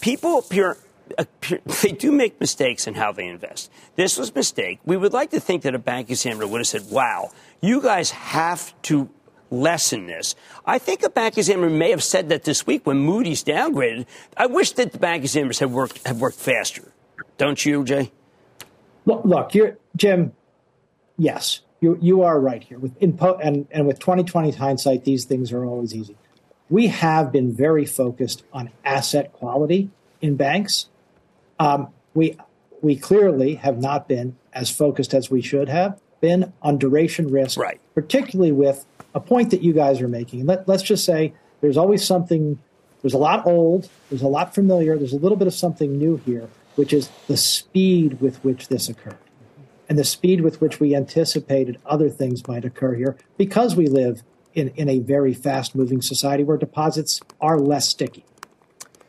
people 0.01 0.39
appear, 0.39 0.79
appear, 1.19 1.61
they 1.83 1.93
do 1.93 2.11
make 2.11 2.41
mistakes 2.41 2.87
in 2.87 2.95
how 2.95 3.13
they 3.13 3.27
invest. 3.27 3.71
This 3.97 4.19
was 4.19 4.31
a 4.31 4.35
mistake. 4.35 4.81
We 4.85 4.97
would 4.97 5.13
like 5.13 5.31
to 5.31 5.41
think 5.41 5.63
that 5.63 5.75
a 5.75 5.79
bank 5.79 6.11
examiner 6.11 6.47
would 6.47 6.59
have 6.59 6.67
said, 6.67 6.91
"Wow, 6.91 7.33
you 7.61 7.83
guys 7.83 8.11
have 8.11 8.75
to 8.83 9.11
lessen 9.51 10.07
this. 10.07 10.35
I 10.65 10.79
think 10.79 11.03
a 11.03 11.11
bank 11.11 11.39
examiner 11.39 11.71
may 11.71 11.91
have 11.91 12.03
said 12.03 12.29
that 12.29 12.45
this 12.45 12.67
week 12.67 12.87
when 12.87 12.99
Moody's 12.99 13.45
downgraded. 13.45 14.07
I 14.37 14.47
wish 14.47 14.73
that 14.73 14.93
the 14.93 14.99
bank 14.99 15.23
examiners 15.25 15.59
had 15.59 15.71
worked 15.71 16.07
have 16.07 16.21
worked 16.21 16.39
faster. 16.39 16.93
Don't 17.39 17.65
you, 17.65 17.85
Jay? 17.85 18.13
Look, 19.05 19.25
look 19.25 19.55
you're, 19.55 19.79
Jim. 19.97 20.33
Yes, 21.17 21.61
you 21.81 21.99
you 22.01 22.23
are 22.23 22.39
right 22.39 22.63
here. 22.63 22.79
With 22.79 23.01
input 23.01 23.41
and 23.43 23.67
and 23.71 23.87
with 23.87 23.99
2020 23.99 24.53
hindsight, 24.53 25.05
these 25.05 25.25
things 25.25 25.53
are 25.53 25.65
always 25.65 25.95
easy. 25.95 26.17
We 26.69 26.89
have 26.89 27.31
been 27.31 27.55
very 27.55 27.87
focused 27.87 28.43
on 28.53 28.71
asset 28.85 29.33
quality 29.33 29.91
in 30.21 30.37
banks. 30.37 30.89
Um, 31.59 31.89
we 32.15 32.37
we 32.83 32.97
clearly 32.97 33.55
have 33.55 33.79
not 33.79 34.09
been 34.09 34.37
as 34.53 34.71
focused 34.71 35.15
as 35.15 35.31
we 35.31 35.41
should 35.41 35.69
have 35.69 36.01
been 36.27 36.53
on 36.63 36.79
duration 36.79 37.29
risk, 37.29 37.59
right. 37.59 37.81
particularly 37.95 38.53
with 38.53 38.85
a 39.15 39.21
point 39.21 39.51
that 39.51 39.63
you 39.63 39.73
guys 39.73 40.01
are 40.01 40.09
making. 40.09 40.47
Let, 40.47 40.67
let's 40.69 40.83
just 40.83 41.05
say 41.05 41.33
there's 41.61 41.77
always 41.77 42.05
something, 42.05 42.59
there's 43.03 43.15
a 43.15 43.19
lot 43.19 43.47
old, 43.47 43.89
there's 44.11 44.23
a 44.23 44.29
lot 44.29 44.55
familiar, 44.55 44.99
there's 44.99 45.13
a 45.13 45.19
little 45.19 45.39
bit 45.39 45.47
of 45.47 45.55
something 45.55 45.99
new 45.99 46.17
here, 46.19 46.49
which 46.75 46.93
is 46.93 47.11
the 47.29 47.37
speed 47.37 48.21
with 48.21 48.43
which 48.45 48.69
this 48.69 48.89
occurred 48.89 49.19
and 49.89 49.99
the 49.99 50.05
speed 50.05 50.41
with 50.41 50.61
which 50.61 50.81
we 50.81 50.95
anticipated 50.95 51.79
other 51.87 52.11
things 52.11 52.47
might 52.49 52.65
occur 52.65 52.95
here 52.95 53.17
because 53.37 53.77
we 53.77 53.87
live 53.87 54.23
in, 54.55 54.69
in 54.71 54.89
a 54.89 54.99
very 54.99 55.35
fast 55.35 55.75
moving 55.75 56.03
society 56.03 56.43
where 56.43 56.57
deposits 56.57 57.21
are 57.41 57.59
less 57.59 57.89
sticky. 57.89 58.25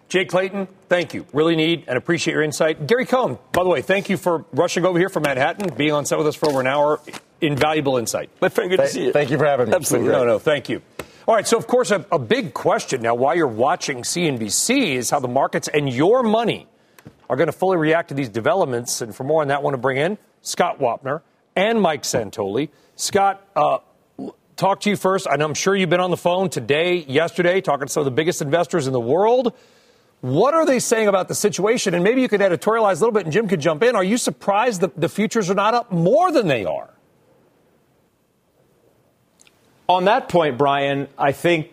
Jay 0.09 0.23
Clayton, 0.23 0.67
thank 0.87 1.13
you. 1.13 1.25
Really 1.33 1.55
need 1.55 1.83
and 1.87 1.97
appreciate 1.97 2.33
your 2.33 2.43
insight. 2.43 2.87
Gary 2.87 3.05
Cohn, 3.05 3.37
by 3.51 3.63
the 3.63 3.69
way, 3.69 3.81
thank 3.81 4.09
you 4.09 4.15
for 4.15 4.45
rushing 4.53 4.85
over 4.85 4.97
here 4.97 5.09
from 5.09 5.23
Manhattan, 5.23 5.73
being 5.75 5.91
on 5.91 6.05
set 6.05 6.17
with 6.17 6.27
us 6.27 6.35
for 6.35 6.47
over 6.47 6.61
an 6.61 6.67
hour 6.67 7.01
invaluable 7.41 7.97
insight. 7.97 8.29
My 8.41 8.49
friend, 8.49 8.69
good 8.69 8.79
to 8.79 8.87
see 8.87 9.05
you. 9.05 9.11
Thank 9.11 9.31
you 9.31 9.37
for 9.37 9.45
having 9.45 9.67
me. 9.69 9.75
Absolutely. 9.75 10.11
No, 10.11 10.23
no, 10.23 10.39
thank 10.39 10.69
you. 10.69 10.81
All 11.27 11.35
right, 11.35 11.45
so 11.45 11.57
of 11.57 11.67
course, 11.67 11.91
a, 11.91 12.05
a 12.09 12.19
big 12.19 12.53
question 12.53 13.01
now 13.01 13.15
while 13.15 13.35
you're 13.35 13.47
watching 13.47 14.03
CNBC 14.03 14.95
is 14.95 15.09
how 15.09 15.19
the 15.19 15.27
markets 15.27 15.67
and 15.67 15.89
your 15.91 16.23
money 16.23 16.67
are 17.29 17.35
going 17.35 17.47
to 17.47 17.53
fully 17.53 17.75
react 17.75 18.09
to 18.09 18.15
these 18.15 18.29
developments. 18.29 19.01
And 19.01 19.13
for 19.13 19.25
more 19.25 19.41
on 19.41 19.49
that, 19.49 19.57
I 19.57 19.61
want 19.61 19.73
to 19.73 19.81
bring 19.81 19.97
in 19.97 20.17
Scott 20.41 20.79
Wapner 20.79 21.21
and 21.53 21.81
Mike 21.81 22.03
Santoli. 22.03 22.69
Scott, 22.95 23.45
uh, 23.57 23.79
talk 24.55 24.79
to 24.81 24.89
you 24.89 24.95
first. 24.95 25.27
And 25.29 25.43
I'm 25.43 25.53
sure 25.53 25.75
you've 25.75 25.89
been 25.89 25.99
on 25.99 26.11
the 26.11 26.17
phone 26.17 26.49
today, 26.49 26.95
yesterday, 26.95 27.59
talking 27.59 27.87
to 27.87 27.91
some 27.91 28.01
of 28.01 28.05
the 28.05 28.11
biggest 28.11 28.41
investors 28.41 28.87
in 28.87 28.93
the 28.93 28.99
world. 28.99 29.53
What 30.21 30.53
are 30.53 30.65
they 30.65 30.79
saying 30.79 31.07
about 31.07 31.27
the 31.27 31.35
situation? 31.35 31.93
And 31.93 32.03
maybe 32.03 32.21
you 32.21 32.27
could 32.27 32.41
editorialize 32.41 32.97
a 32.97 33.05
little 33.05 33.11
bit 33.11 33.25
and 33.25 33.33
Jim 33.33 33.47
could 33.47 33.59
jump 33.59 33.83
in. 33.83 33.95
Are 33.95 34.03
you 34.03 34.17
surprised 34.17 34.81
that 34.81 34.99
the 34.99 35.09
futures 35.09 35.49
are 35.49 35.55
not 35.55 35.73
up 35.73 35.91
more 35.91 36.31
than 36.31 36.47
they 36.47 36.65
are? 36.65 36.89
On 39.87 40.05
that 40.05 40.27
point, 40.27 40.57
Brian, 40.57 41.07
I 41.17 41.31
think 41.31 41.71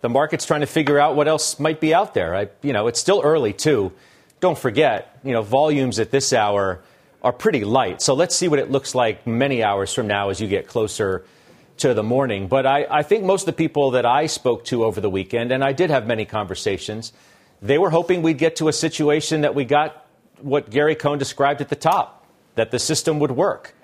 the 0.00 0.08
market's 0.08 0.46
trying 0.46 0.60
to 0.60 0.66
figure 0.66 0.98
out 0.98 1.16
what 1.16 1.28
else 1.28 1.58
might 1.58 1.80
be 1.80 1.92
out 1.92 2.14
there. 2.14 2.34
I, 2.34 2.48
you 2.62 2.72
know, 2.72 2.86
it's 2.86 3.00
still 3.00 3.20
early 3.24 3.52
too. 3.52 3.92
Don't 4.40 4.56
forget, 4.56 5.18
you 5.24 5.32
know, 5.32 5.42
volumes 5.42 5.98
at 5.98 6.10
this 6.10 6.32
hour 6.32 6.80
are 7.22 7.32
pretty 7.32 7.64
light. 7.64 8.00
So 8.00 8.14
let's 8.14 8.36
see 8.36 8.46
what 8.46 8.58
it 8.58 8.70
looks 8.70 8.94
like 8.94 9.26
many 9.26 9.62
hours 9.62 9.92
from 9.92 10.06
now 10.06 10.30
as 10.30 10.40
you 10.40 10.46
get 10.46 10.68
closer 10.68 11.24
to 11.78 11.92
the 11.92 12.02
morning. 12.02 12.46
But 12.46 12.66
I, 12.66 12.86
I 12.88 13.02
think 13.02 13.24
most 13.24 13.42
of 13.42 13.46
the 13.46 13.52
people 13.52 13.90
that 13.92 14.06
I 14.06 14.26
spoke 14.26 14.64
to 14.66 14.84
over 14.84 15.00
the 15.00 15.10
weekend, 15.10 15.50
and 15.52 15.64
I 15.64 15.72
did 15.72 15.90
have 15.90 16.06
many 16.06 16.24
conversations, 16.24 17.12
they 17.62 17.78
were 17.78 17.90
hoping 17.90 18.22
we'd 18.22 18.38
get 18.38 18.56
to 18.56 18.68
a 18.68 18.72
situation 18.72 19.42
that 19.42 19.54
we 19.54 19.64
got 19.64 20.06
what 20.40 20.70
Gary 20.70 20.94
Cohn 20.94 21.18
described 21.18 21.60
at 21.60 21.68
the 21.68 21.76
top, 21.76 22.26
that 22.54 22.70
the 22.70 22.78
system 22.78 23.18
would 23.18 23.30
work. 23.30 23.74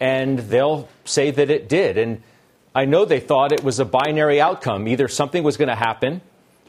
And 0.00 0.38
they'll 0.38 0.88
say 1.04 1.30
that 1.30 1.50
it 1.50 1.68
did. 1.68 1.98
And 1.98 2.22
I 2.74 2.84
know 2.84 3.04
they 3.04 3.20
thought 3.20 3.52
it 3.52 3.62
was 3.62 3.78
a 3.78 3.84
binary 3.84 4.40
outcome. 4.40 4.88
Either 4.88 5.08
something 5.08 5.42
was 5.42 5.56
going 5.56 5.68
to 5.68 5.74
happen 5.74 6.22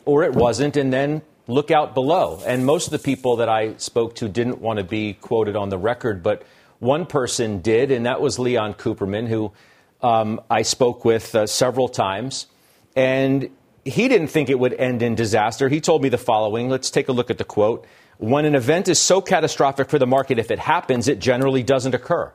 or 0.05 0.23
it 0.23 0.33
wasn't, 0.33 0.77
and 0.77 0.91
then 0.91 1.21
look 1.47 1.71
out 1.71 1.93
below. 1.93 2.41
And 2.45 2.65
most 2.65 2.87
of 2.87 2.91
the 2.91 2.99
people 2.99 3.37
that 3.37 3.49
I 3.49 3.75
spoke 3.77 4.15
to 4.15 4.27
didn't 4.27 4.59
want 4.59 4.77
to 4.77 4.83
be 4.83 5.13
quoted 5.13 5.55
on 5.55 5.69
the 5.69 5.77
record, 5.77 6.23
but 6.23 6.43
one 6.79 7.05
person 7.05 7.61
did, 7.61 7.91
and 7.91 8.05
that 8.07 8.19
was 8.19 8.39
Leon 8.39 8.73
Cooperman, 8.73 9.27
who 9.27 9.51
um, 10.01 10.41
I 10.49 10.63
spoke 10.63 11.05
with 11.05 11.35
uh, 11.35 11.45
several 11.45 11.87
times. 11.87 12.47
And 12.95 13.49
he 13.85 14.07
didn't 14.07 14.27
think 14.27 14.49
it 14.49 14.59
would 14.59 14.73
end 14.73 15.01
in 15.01 15.15
disaster. 15.15 15.69
He 15.69 15.81
told 15.81 16.03
me 16.03 16.09
the 16.09 16.17
following. 16.17 16.69
Let's 16.69 16.91
take 16.91 17.07
a 17.07 17.11
look 17.11 17.29
at 17.29 17.37
the 17.37 17.43
quote. 17.43 17.85
When 18.17 18.45
an 18.45 18.53
event 18.53 18.87
is 18.87 18.99
so 18.99 19.21
catastrophic 19.21 19.89
for 19.89 19.97
the 19.97 20.05
market, 20.05 20.37
if 20.37 20.51
it 20.51 20.59
happens, 20.59 21.07
it 21.07 21.19
generally 21.19 21.63
doesn't 21.63 21.95
occur. 21.95 22.31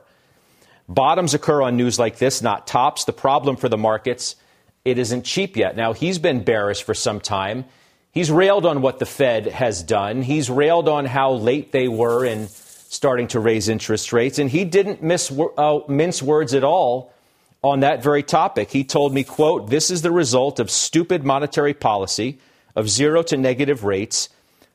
Bottoms 0.89 1.33
occur 1.33 1.61
on 1.61 1.77
news 1.77 1.97
like 1.99 2.17
this, 2.17 2.41
not 2.41 2.67
tops. 2.67 3.05
The 3.05 3.13
problem 3.13 3.55
for 3.55 3.69
the 3.69 3.77
markets, 3.77 4.35
it 4.83 4.97
isn't 4.97 5.23
cheap 5.23 5.55
yet. 5.55 5.75
Now, 5.75 5.93
he's 5.93 6.19
been 6.19 6.43
bearish 6.43 6.83
for 6.83 6.93
some 6.93 7.19
time. 7.19 7.65
He's 8.11 8.31
railed 8.31 8.65
on 8.65 8.81
what 8.81 8.99
the 8.99 9.05
Fed 9.05 9.45
has 9.47 9.83
done. 9.83 10.23
He's 10.23 10.49
railed 10.49 10.89
on 10.89 11.05
how 11.05 11.33
late 11.33 11.71
they 11.71 11.87
were 11.87 12.25
in 12.25 12.47
starting 12.47 13.27
to 13.27 13.39
raise 13.39 13.69
interest 13.69 14.11
rates. 14.11 14.39
And 14.39 14.49
he 14.49 14.65
didn't 14.65 15.03
miss, 15.03 15.31
uh, 15.57 15.79
mince 15.87 16.21
words 16.21 16.53
at 16.53 16.63
all 16.63 17.13
on 17.63 17.81
that 17.81 18.03
very 18.03 18.23
topic. 18.23 18.71
He 18.71 18.83
told 18.83 19.13
me, 19.13 19.23
quote, 19.23 19.69
this 19.69 19.91
is 19.91 20.01
the 20.01 20.11
result 20.11 20.59
of 20.59 20.69
stupid 20.71 21.23
monetary 21.23 21.73
policy 21.73 22.39
of 22.75 22.89
zero 22.89 23.23
to 23.23 23.37
negative 23.37 23.83
rates 23.83 24.29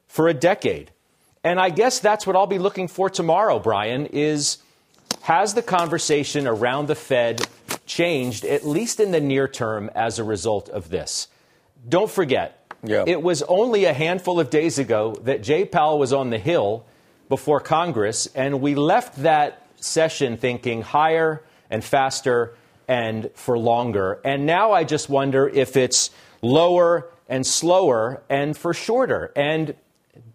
for 0.07 0.29
a 0.29 0.35
decade. 0.35 0.91
And 1.45 1.61
I 1.61 1.71
guess 1.71 2.01
that's 2.01 2.27
what 2.27 2.37
I'll 2.37 2.47
be 2.47 2.59
looking 2.59 2.89
for 2.89 3.11
tomorrow, 3.11 3.59
Brian, 3.59 4.07
is– 4.07 4.59
has 5.23 5.55
the 5.55 5.63
conversation 5.63 6.47
around 6.47 6.89
the 6.89 6.95
Fed 6.95 7.47
changed, 7.87 8.45
at 8.45 8.67
least 8.67 8.99
in 8.99 9.13
the 9.13 9.21
near 9.21 9.47
term, 9.47 9.91
as 9.95 10.19
a 10.19 10.25
result 10.25 10.69
of 10.69 10.89
this? 10.89 11.29
Don't 11.89 12.11
forget, 12.11 12.67
yeah. 12.83 13.05
it 13.07 13.23
was 13.23 13.43
only 13.43 13.85
a 13.85 13.93
handful 13.93 14.41
of 14.41 14.51
days 14.51 14.79
ago 14.79 15.15
that 15.23 15.43
Jay 15.43 15.65
Powell 15.65 15.99
was 15.99 16.13
on 16.13 16.31
the 16.31 16.39
Hill 16.39 16.85
before 17.29 17.61
Congress, 17.61 18.27
and 18.35 18.61
we 18.61 18.75
left 18.75 19.23
that 19.23 19.67
session 19.77 20.37
thinking 20.37 20.83
higher 20.83 21.43
and 21.71 21.85
faster 21.85 22.57
and 22.93 23.31
for 23.33 23.59
longer. 23.59 24.21
And 24.23 24.45
now 24.45 24.73
I 24.73 24.85
just 24.85 25.09
wonder 25.09 25.49
if 25.49 25.79
it's 25.79 26.11
lower 26.43 27.09
and 27.27 27.47
slower 27.47 28.23
and 28.29 28.55
for 28.55 28.75
shorter. 28.75 29.33
And 29.35 29.75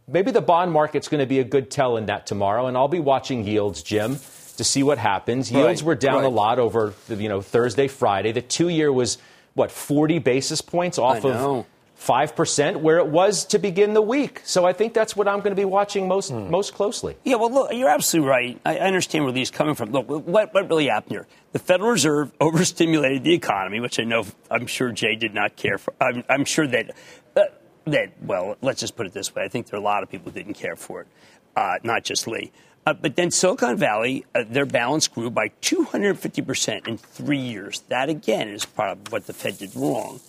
maybe 0.08 0.32
the 0.32 0.42
bond 0.42 0.72
market's 0.72 1.08
going 1.08 1.20
to 1.20 1.28
be 1.28 1.38
a 1.38 1.44
good 1.44 1.70
tell 1.70 1.98
in 1.98 2.08
that 2.08 2.26
tomorrow, 2.26 2.66
and 2.66 2.76
I'll 2.76 2.88
be 2.88 3.00
watching 3.00 3.46
yields, 3.46 3.84
Jim 3.84 4.18
to 4.58 4.64
see 4.64 4.82
what 4.82 4.98
happens. 4.98 5.52
Yields 5.52 5.84
right, 5.84 5.88
were 5.88 5.94
down 5.94 6.16
right. 6.16 6.26
a 6.26 6.30
lot 6.30 6.58
over 6.58 6.96
you 7.10 7.30
know 7.30 7.42
Thursday, 7.42 7.88
Friday. 7.88 8.32
The 8.32 8.42
two 8.42 8.70
year 8.70 8.92
was 8.92 9.20
what 9.54 9.72
40 9.72 10.18
basis 10.18 10.62
points 10.62 10.98
off 10.98 11.24
of. 11.26 11.66
5% 12.00 12.78
where 12.78 13.00
it 13.00 13.08
was 13.08 13.46
to 13.46 13.60
begin 13.60 13.94
the 13.94 14.02
week. 14.02 14.42
So 14.44 14.66
I 14.66 14.74
think 14.74 14.94
that's 14.94 15.16
what 15.16 15.28
I'm 15.28 15.40
going 15.40 15.52
to 15.52 15.60
be 15.60 15.66
watching 15.66 16.08
most 16.08 16.30
hmm. 16.30 16.50
most 16.50 16.74
closely. 16.74 17.18
Yeah, 17.24 17.36
well, 17.36 17.52
look, 17.52 17.74
you're 17.74 17.90
absolutely 17.90 18.30
right. 18.30 18.62
I, 18.66 18.78
understand 18.80 19.24
where 19.24 19.34
these 19.34 19.52
coming 19.52 19.76
from. 19.76 19.92
Look, 19.92 20.08
what, 20.08 20.54
what 20.54 20.70
really 20.70 20.88
happened 20.88 21.14
here? 21.14 21.28
The 21.54 21.60
Federal 21.60 21.92
Reserve 21.92 22.32
overstimulated 22.42 23.24
the 23.24 23.34
economy, 23.34 23.80
which 23.80 24.00
I 24.00 24.04
know 24.04 24.26
I'm 24.52 24.68
sure 24.68 24.92
Jay 24.92 25.16
did 25.16 25.34
not 25.34 25.56
care 25.56 25.78
for. 25.78 25.94
I'm, 26.00 26.24
I'm 26.30 26.46
sure 26.46 26.68
that, 26.68 26.96
uh, 27.36 27.42
that, 27.86 28.14
well, 28.22 28.58
let's 28.62 28.80
just 28.80 28.96
put 28.96 29.08
it 29.08 29.14
this 29.14 29.34
way. 29.34 29.44
I 29.44 29.48
think 29.48 29.68
there 29.68 29.78
are 29.78 29.82
a 29.82 29.86
lot 29.86 30.04
of 30.04 30.10
people 30.10 30.32
who 30.32 30.40
didn't 30.40 30.54
care 30.56 30.76
for 30.76 31.02
it, 31.02 31.08
uh, 31.56 31.78
not 31.84 32.04
just 32.04 32.28
Lee. 32.28 32.52
Uh, 32.86 32.94
but 32.94 33.18
then 33.18 33.32
Silicon 33.32 33.76
Valley, 33.76 34.26
uh, 34.34 34.46
their 34.48 34.66
balance 34.66 35.10
grew 35.10 35.30
by 35.30 35.50
250% 35.62 36.88
in 36.88 36.98
three 36.98 37.38
years. 37.38 37.82
That, 37.90 38.08
again, 38.08 38.48
is 38.48 38.64
part 38.64 38.92
of 38.92 39.12
what 39.12 39.28
the 39.28 39.34
Fed 39.34 39.58
did 39.58 39.76
wrong. 39.76 40.22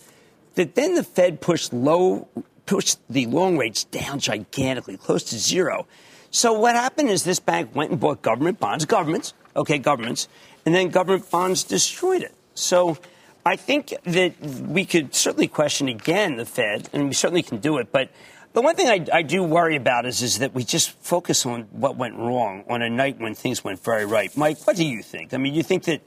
That 0.54 0.74
then 0.74 0.94
the 0.94 1.04
Fed 1.04 1.40
pushed 1.40 1.72
low, 1.72 2.28
pushed 2.66 2.98
the 3.08 3.26
long 3.26 3.56
rates 3.56 3.84
down 3.84 4.18
gigantically, 4.18 4.96
close 4.96 5.22
to 5.24 5.38
zero. 5.38 5.86
So 6.30 6.52
what 6.52 6.74
happened 6.74 7.08
is 7.08 7.24
this 7.24 7.40
bank 7.40 7.74
went 7.74 7.90
and 7.90 8.00
bought 8.00 8.22
government 8.22 8.60
bonds, 8.60 8.84
governments, 8.84 9.32
okay, 9.56 9.78
governments, 9.78 10.28
and 10.66 10.74
then 10.74 10.88
government 10.88 11.30
bonds 11.30 11.64
destroyed 11.64 12.22
it. 12.22 12.34
So 12.54 12.98
I 13.46 13.56
think 13.56 13.94
that 14.04 14.38
we 14.40 14.84
could 14.84 15.14
certainly 15.14 15.48
question 15.48 15.88
again 15.88 16.36
the 16.36 16.44
Fed, 16.44 16.90
and 16.92 17.08
we 17.08 17.14
certainly 17.14 17.42
can 17.42 17.58
do 17.58 17.78
it, 17.78 17.90
but 17.92 18.10
the 18.52 18.62
one 18.62 18.74
thing 18.74 18.88
I, 18.88 19.18
I, 19.18 19.22
do 19.22 19.42
worry 19.42 19.76
about 19.76 20.06
is, 20.06 20.22
is 20.22 20.38
that 20.38 20.54
we 20.54 20.64
just 20.64 20.90
focus 21.00 21.46
on 21.46 21.62
what 21.70 21.96
went 21.96 22.16
wrong 22.16 22.64
on 22.68 22.82
a 22.82 22.90
night 22.90 23.20
when 23.20 23.34
things 23.34 23.62
went 23.62 23.82
very 23.82 24.06
right. 24.06 24.34
Mike, 24.36 24.66
what 24.66 24.74
do 24.74 24.84
you 24.84 25.02
think? 25.02 25.34
I 25.34 25.36
mean, 25.36 25.54
you 25.54 25.62
think 25.62 25.84
that 25.84 26.00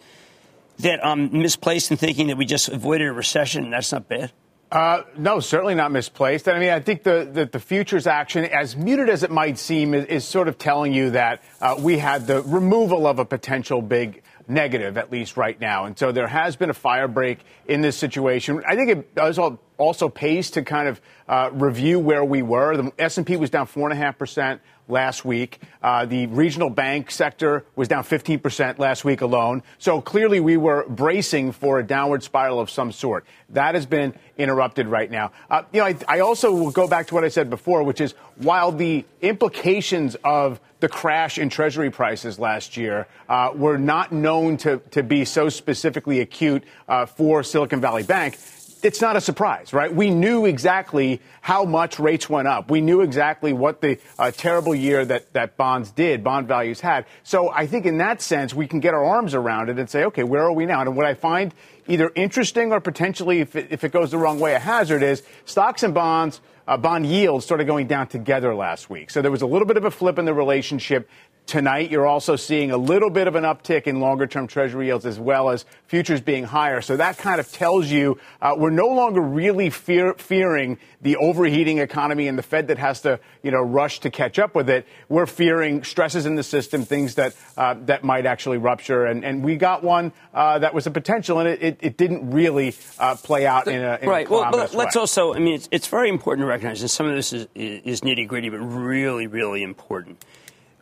that 0.82 1.06
I'm 1.06 1.30
um, 1.30 1.42
misplaced 1.42 1.92
in 1.92 1.98
thinking 1.98 2.28
that 2.28 2.38
we 2.38 2.46
just 2.46 2.70
avoided 2.70 3.08
a 3.08 3.14
recession 3.14 3.64
and 3.64 3.74
that's 3.74 3.92
not 3.92 4.08
bad? 4.08 4.32
Uh, 4.72 5.04
no, 5.18 5.42
certainly 5.42 5.76
not 5.76 5.92
misplaced. 5.92 6.48
I 6.48 6.58
mean, 6.58 6.70
I 6.70 6.80
think 6.80 7.04
the, 7.04 7.30
the, 7.30 7.46
the, 7.46 7.60
futures 7.60 8.08
action, 8.08 8.46
as 8.46 8.78
muted 8.78 9.10
as 9.10 9.22
it 9.22 9.30
might 9.30 9.58
seem, 9.58 9.94
is, 9.94 10.06
is 10.06 10.26
sort 10.26 10.48
of 10.48 10.58
telling 10.58 10.94
you 10.94 11.10
that 11.10 11.44
uh, 11.60 11.76
we 11.78 11.98
had 11.98 12.26
the 12.26 12.42
removal 12.44 13.06
of 13.06 13.20
a 13.20 13.26
potential 13.26 13.82
big 13.82 14.24
negative, 14.48 14.98
at 14.98 15.12
least 15.12 15.36
right 15.36 15.60
now. 15.60 15.86
And 15.86 15.98
so 15.98 16.14
there 16.14 16.28
has 16.28 16.56
been 16.56 16.70
a 16.70 16.74
fire 16.74 17.10
break 17.10 17.40
in 17.68 17.82
this 17.82 17.98
situation. 17.98 18.64
I 18.66 18.76
think 18.76 18.90
it 18.90 19.20
also, 19.20 19.60
also 19.78 20.08
pays 20.08 20.52
to 20.52 20.62
kind 20.62 20.88
of 20.88 21.02
uh, 21.28 21.50
review 21.52 22.00
where 22.00 22.24
we 22.24 22.42
were. 22.42 22.78
The 22.78 22.92
S&P 22.98 23.36
was 23.36 23.50
down 23.50 23.68
4.5% 23.68 24.60
last 24.88 25.26
week. 25.26 25.60
Uh, 25.82 26.06
the 26.06 26.28
regional 26.28 26.70
bank 26.70 27.12
sector 27.12 27.66
was 27.76 27.88
down 27.88 28.04
15% 28.04 28.80
last 28.80 29.06
week 29.06 29.22
alone. 29.22 29.64
So 29.78 30.02
clearly 30.02 30.40
we 30.40 30.58
were 30.58 30.86
bracing 30.88 31.52
for 31.52 31.80
a 31.80 31.84
downward 31.84 32.24
spiral 32.24 32.60
of 32.60 32.70
some 32.70 32.92
sort. 32.92 33.26
That 33.50 33.76
has 33.76 33.86
been 33.86 34.14
interrupted 34.38 34.88
right 34.88 35.10
now. 35.10 35.32
Uh, 35.50 35.64
you 35.72 35.80
know, 35.80 35.86
I, 35.88 35.96
I 36.08 36.20
also 36.20 36.52
will 36.52 36.72
go 36.72 36.88
back 36.88 37.08
to 37.08 37.16
what 37.16 37.24
I 37.24 37.30
said 37.30 37.50
before, 37.50 37.84
which 37.84 38.02
is 38.02 38.14
while 38.38 38.72
the 38.72 39.06
implications 39.22 40.16
of 40.24 40.60
the 40.82 40.90
crash 40.90 41.38
in 41.38 41.50
treasury 41.50 41.92
prices 41.92 42.40
last 42.40 42.76
year 42.76 43.08
uh, 43.30 43.52
were 43.54 43.78
not 43.78 44.12
known 44.12 44.58
to, 44.58 44.82
to 44.92 45.04
be 45.04 45.24
so 45.24 45.48
specifically 45.48 46.20
acute 46.20 46.64
uh, 46.88 47.06
for 47.06 47.44
Silicon 47.44 47.80
Valley 47.80 48.04
Bank, 48.04 48.36
it's 48.84 49.02
not 49.02 49.16
a 49.16 49.22
surprise, 49.22 49.74
right? 49.74 49.94
We 49.94 50.10
knew 50.10 50.46
exactly 50.46 51.22
how 51.42 51.66
much 51.66 52.00
rates 52.00 52.30
went 52.30 52.48
up. 52.48 52.70
We 52.70 52.82
knew 52.82 53.02
exactly 53.02 53.54
what 53.54 53.82
the 53.82 54.00
uh, 54.18 54.32
terrible 54.32 54.74
year 54.74 55.06
that, 55.06 55.34
that 55.34 55.58
bonds 55.58 55.92
did, 55.92 56.24
bond 56.24 56.48
values 56.48 56.80
had. 56.80 57.06
So 57.24 57.52
I 57.52 57.68
think 57.68 57.86
in 57.86 57.98
that 58.00 58.22
sense, 58.22 58.54
we 58.54 58.68
can 58.68 58.80
get 58.80 58.94
our 58.94 59.04
arms 59.04 59.34
around 59.34 59.70
it 59.70 59.78
and 59.80 59.90
say, 59.90 60.06
okay, 60.06 60.24
where 60.24 60.44
are 60.44 60.52
we 60.52 60.66
now? 60.66 60.82
And 60.82 60.96
what 60.96 61.06
I 61.06 61.14
find 61.14 61.54
either 61.88 62.12
interesting 62.16 62.72
or 62.72 62.80
potentially, 62.80 63.40
if 63.40 63.56
it, 63.56 63.68
if 63.70 63.84
it 63.84 63.92
goes 63.92 64.12
the 64.12 64.18
wrong 64.18 64.40
way, 64.40 64.54
a 64.54 64.60
hazard 64.60 65.04
is 65.04 65.24
stocks 65.46 65.84
and 65.84 65.94
bonds, 65.94 66.42
uh, 66.68 66.78
bond 66.78 67.06
yields 67.06 67.46
started 67.46 67.66
going 67.66 67.88
down 67.88 68.08
together 68.08 68.56
last 68.56 68.90
week. 68.90 69.10
So 69.10 69.22
there 69.22 69.32
was 69.32 69.42
a 69.42 69.48
little 69.48 69.68
bit 69.68 69.78
of 69.78 69.86
a 69.86 69.92
flip 69.92 70.18
in 70.18 70.26
the 70.26 70.34
relationship 70.34 71.10
tonight. 71.46 71.92
You're 71.92 72.08
also 72.08 72.36
seeing 72.36 72.72
a 72.72 72.78
little 72.78 73.10
bit 73.10 73.28
of 73.28 73.36
an 73.36 73.44
uptick 73.44 73.84
in 73.84 74.00
longer 74.00 74.28
term 74.28 74.48
treasury 74.48 74.88
yields 74.88 75.06
as 75.06 75.20
well 75.20 75.50
as 75.50 75.66
futures 75.88 76.22
being 76.22 76.46
higher. 76.46 76.82
So 76.82 76.98
that 76.98 77.18
kind 77.18 77.40
of 77.40 77.52
tells 77.52 77.88
you 77.88 78.20
uh, 78.42 78.56
we're 78.58 78.70
no 78.70 78.88
longer 78.88 79.22
really 79.22 79.70
fear, 79.70 80.14
fearing 80.14 80.78
the 81.02 81.18
overheating 81.18 81.80
economy 81.80 82.28
and 82.28 82.38
the 82.38 82.44
Fed 82.44 82.68
that 82.68 82.78
has 82.78 83.02
to, 83.02 83.20
you 83.44 83.52
know, 83.52 83.62
rush 83.62 84.00
to 84.02 84.10
catch 84.10 84.40
up 84.40 84.56
with 84.56 84.70
it. 84.70 84.88
We're 85.10 85.26
fearing 85.26 85.84
stresses 85.84 86.26
in 86.26 86.36
the 86.36 86.44
system, 86.44 86.86
things 86.86 87.16
that 87.16 87.36
uh, 87.58 87.76
that 87.86 88.04
might 88.04 88.26
actually 88.26 88.58
rupture. 88.58 89.06
And, 89.06 89.26
and 89.26 89.44
we 89.44 89.56
got 89.56 89.84
one 89.84 90.14
uh, 90.34 90.60
that 90.60 90.74
was 90.74 90.88
a 90.88 90.92
potential, 90.92 91.40
and 91.40 91.50
it, 91.50 91.62
it, 91.62 91.78
it 91.82 91.98
didn't 91.98 92.32
really 92.32 92.76
uh, 93.00 93.16
play 93.16 93.46
out 93.46 93.68
in 93.68 93.82
a 93.82 94.00
in 94.02 94.10
right. 94.10 94.28
A 94.28 94.32
well, 94.32 94.52
but 94.52 94.74
let's 94.74 94.96
way. 94.96 95.00
also. 95.00 95.34
I 95.34 95.40
mean, 95.40 95.56
it's, 95.56 95.68
it's 95.72 95.88
very 95.88 96.10
important 96.10 96.46
to 96.46 96.48
recognize, 96.48 96.82
and 96.82 96.90
some 96.90 97.08
of 97.08 97.16
this 97.16 97.34
is, 97.34 97.48
is 97.56 98.02
nitty 98.02 98.28
gritty, 98.28 98.50
but 98.50 98.60
really, 98.60 99.28
really 99.28 99.64
important. 99.64 100.24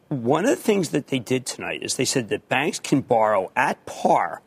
One 0.10 0.44
of 0.44 0.49
the 0.49 0.56
things 0.56 0.90
that 0.90 1.07
they 1.07 1.19
did 1.19 1.45
tonight 1.45 1.84
is 1.84 1.95
they 1.95 2.06
said 2.06 2.30
that 2.30 2.49
banks 2.49 2.80
can 2.80 3.02
borrow 3.02 3.52
at 3.56 3.86
par 3.86 4.41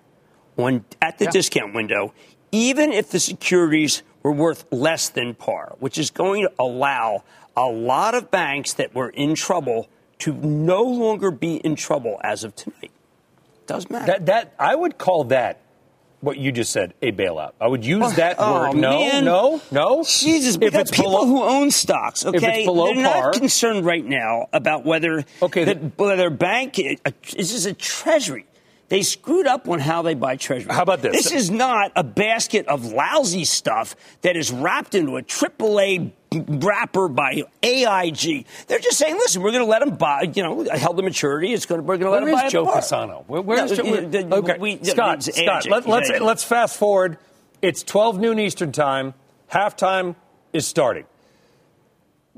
on 0.57 0.85
at 1.01 1.19
the 1.19 1.27
yeah. 1.27 1.31
discount 1.31 1.75
window, 1.75 2.13
even 2.51 2.93
if 2.93 3.11
the 3.11 3.21
securities 3.21 4.03
were 4.23 4.33
worth 4.33 4.65
less 4.71 5.09
than 5.09 5.35
par, 5.35 5.77
which 5.79 5.99
is 5.99 6.11
going 6.11 6.43
to 6.43 6.53
allow 6.59 7.25
a 7.57 7.67
lot 7.67 8.15
of 8.15 8.31
banks 8.31 8.75
that 8.75 8.95
were 8.95 9.11
in 9.11 9.35
trouble 9.35 9.89
to 10.19 10.33
no 10.35 10.83
longer 10.83 11.31
be 11.31 11.57
in 11.57 11.75
trouble 11.75 12.21
as 12.23 12.45
of 12.45 12.55
tonight. 12.55 12.91
Does 13.67 13.89
matter. 13.89 14.07
That, 14.07 14.27
that 14.27 14.55
I 14.59 14.75
would 14.75 14.99
call 14.99 15.25
that 15.25 15.62
what 16.23 16.39
you 16.39 16.53
just 16.53 16.73
said, 16.73 16.95
a 17.03 17.11
bailout. 17.11 17.53
I 17.61 17.67
would 17.67 17.85
use 17.85 18.05
oh, 18.05 18.11
that 18.13 18.37
oh, 18.39 18.55
word. 18.55 18.77
No, 18.77 18.99
man. 19.01 19.25
no, 19.25 19.61
no. 19.73 20.05
Jesus, 20.05 20.57
if 20.61 20.75
it's 20.75 20.91
people 20.91 21.11
below, 21.11 21.27
who 21.27 21.43
own 21.43 21.71
stocks, 21.73 22.25
okay, 22.25 22.37
if 22.37 22.45
it's 22.45 22.65
below 22.65 22.95
they're 22.95 23.05
par, 23.05 23.25
not 23.25 23.35
concerned 23.35 23.85
right 23.85 24.05
now 24.05 24.47
about 24.53 24.85
whether 24.85 25.25
okay, 25.43 25.65
that, 25.65 25.99
whether 25.99 26.31
bank 26.31 26.75
this 26.75 27.53
is 27.53 27.67
a 27.67 27.75
treasury. 27.75 28.47
They 28.89 29.03
screwed 29.03 29.47
up 29.47 29.69
on 29.69 29.81
how 29.81 30.03
they 30.03 30.15
buy 30.15 30.37
treasury. 30.37 30.73
How 30.73 30.83
about 30.83 31.01
this? 31.01 31.25
This 31.25 31.33
is 31.33 31.51
not 31.51 31.93
a 31.97 32.05
basket 32.05 32.69
of 32.69 32.93
lousy 32.93 33.45
stuff 33.45 33.97
that 34.21 34.37
is 34.37 34.53
wrapped 34.53 34.95
into 34.95 35.17
a 35.17 35.23
AAA 35.23 36.13
wrapper 36.33 37.09
by 37.09 37.43
AIG. 37.63 38.47
They're 38.67 38.79
just 38.79 38.99
saying, 38.99 39.17
listen, 39.17 39.43
we're 39.43 39.53
going 39.53 39.65
to 39.65 39.71
let 39.71 39.81
them 39.81 39.97
buy, 39.97 40.31
you 40.35 40.43
know, 40.43 40.65
held 40.65 40.97
to 40.97 41.03
maturity. 41.03 41.53
It's 41.53 41.67
going 41.67 41.81
to, 41.81 41.83
we're 41.85 41.99
going 41.99 42.07
to 42.07 42.11
let 42.11 42.25
them 42.25 42.35
buy 42.35 42.49
Joe? 42.49 42.65
Where, 43.27 43.43
where's 43.43 43.71
no, 43.71 43.77
Joe? 43.77 44.07
The, 44.07 44.35
okay, 44.37 44.59
we, 44.59 44.83
Scott, 44.83 45.23
Scott, 45.23 45.69
let, 45.69 45.87
let's, 45.87 46.11
let's 46.21 46.45
fast 46.45 46.77
forward. 46.77 47.19
It's 47.61 47.83
12 47.83 48.19
noon 48.19 48.39
Eastern 48.39 48.73
time. 48.73 49.15
Halftime 49.51 50.17
is 50.53 50.67
starting 50.67 51.07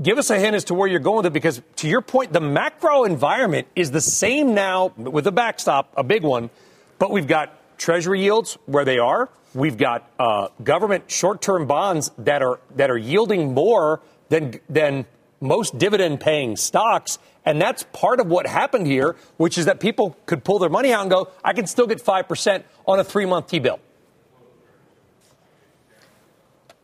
give 0.00 0.18
us 0.18 0.30
a 0.30 0.38
hint 0.38 0.56
as 0.56 0.64
to 0.64 0.74
where 0.74 0.88
you're 0.88 1.00
going 1.00 1.18
with 1.18 1.26
it 1.26 1.32
because 1.32 1.62
to 1.76 1.88
your 1.88 2.00
point 2.00 2.32
the 2.32 2.40
macro 2.40 3.04
environment 3.04 3.68
is 3.76 3.90
the 3.90 4.00
same 4.00 4.54
now 4.54 4.92
with 4.96 5.26
a 5.26 5.32
backstop 5.32 5.92
a 5.96 6.02
big 6.02 6.22
one 6.22 6.50
but 6.98 7.10
we've 7.10 7.26
got 7.26 7.52
treasury 7.78 8.20
yields 8.20 8.58
where 8.66 8.84
they 8.84 8.98
are 8.98 9.28
we've 9.54 9.76
got 9.76 10.10
uh, 10.18 10.48
government 10.62 11.10
short-term 11.10 11.66
bonds 11.66 12.10
that 12.18 12.42
are 12.42 12.60
that 12.76 12.90
are 12.90 12.98
yielding 12.98 13.54
more 13.54 14.00
than 14.28 14.60
than 14.68 15.06
most 15.40 15.78
dividend 15.78 16.20
paying 16.20 16.56
stocks 16.56 17.18
and 17.44 17.60
that's 17.60 17.84
part 17.92 18.20
of 18.20 18.26
what 18.26 18.46
happened 18.46 18.86
here 18.86 19.16
which 19.36 19.58
is 19.58 19.66
that 19.66 19.80
people 19.80 20.16
could 20.26 20.44
pull 20.44 20.58
their 20.58 20.70
money 20.70 20.92
out 20.92 21.02
and 21.02 21.10
go 21.10 21.28
i 21.44 21.52
can 21.52 21.66
still 21.66 21.86
get 21.86 22.02
5% 22.02 22.62
on 22.86 22.98
a 22.98 23.04
three-month 23.04 23.46
t-bill 23.48 23.78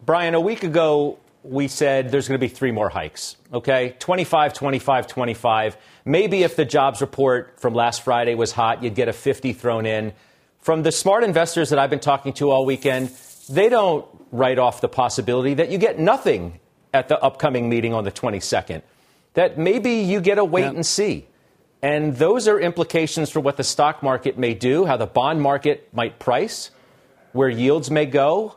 brian 0.04 0.34
a 0.34 0.40
week 0.40 0.62
ago 0.62 1.18
we 1.42 1.68
said 1.68 2.10
there's 2.10 2.28
going 2.28 2.38
to 2.38 2.46
be 2.46 2.52
three 2.52 2.70
more 2.70 2.88
hikes. 2.88 3.36
Okay? 3.52 3.96
25, 3.98 4.52
25, 4.52 5.06
25. 5.06 5.76
Maybe 6.04 6.42
if 6.42 6.56
the 6.56 6.64
jobs 6.64 7.00
report 7.00 7.58
from 7.58 7.74
last 7.74 8.02
Friday 8.02 8.34
was 8.34 8.52
hot, 8.52 8.82
you'd 8.82 8.94
get 8.94 9.08
a 9.08 9.12
50 9.12 9.52
thrown 9.52 9.86
in. 9.86 10.12
From 10.60 10.82
the 10.82 10.92
smart 10.92 11.24
investors 11.24 11.70
that 11.70 11.78
I've 11.78 11.90
been 11.90 12.00
talking 12.00 12.32
to 12.34 12.50
all 12.50 12.66
weekend, 12.66 13.10
they 13.48 13.68
don't 13.68 14.06
write 14.30 14.58
off 14.58 14.80
the 14.80 14.88
possibility 14.88 15.54
that 15.54 15.70
you 15.70 15.78
get 15.78 15.98
nothing 15.98 16.60
at 16.92 17.08
the 17.08 17.18
upcoming 17.20 17.68
meeting 17.68 17.94
on 17.94 18.04
the 18.04 18.12
22nd. 18.12 18.82
That 19.34 19.58
maybe 19.58 19.92
you 19.92 20.20
get 20.20 20.38
a 20.38 20.44
wait 20.44 20.62
yeah. 20.62 20.70
and 20.70 20.86
see. 20.86 21.26
And 21.82 22.16
those 22.16 22.46
are 22.46 22.60
implications 22.60 23.30
for 23.30 23.40
what 23.40 23.56
the 23.56 23.64
stock 23.64 24.02
market 24.02 24.36
may 24.36 24.54
do, 24.54 24.84
how 24.84 24.96
the 24.96 25.06
bond 25.06 25.40
market 25.40 25.88
might 25.94 26.18
price, 26.18 26.70
where 27.32 27.48
yields 27.48 27.90
may 27.90 28.06
go. 28.06 28.56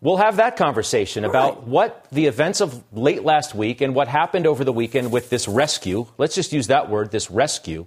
We'll 0.00 0.16
have 0.18 0.36
that 0.36 0.56
conversation 0.56 1.24
about 1.24 1.56
right. 1.56 1.66
what 1.66 2.06
the 2.10 2.26
events 2.26 2.60
of 2.60 2.82
late 2.92 3.22
last 3.22 3.54
week 3.54 3.80
and 3.80 3.94
what 3.94 4.08
happened 4.08 4.46
over 4.46 4.64
the 4.64 4.72
weekend 4.72 5.12
with 5.12 5.30
this 5.30 5.46
rescue. 5.48 6.06
Let's 6.16 6.34
just 6.34 6.52
use 6.52 6.68
that 6.68 6.88
word, 6.88 7.10
this 7.10 7.30
rescue, 7.30 7.86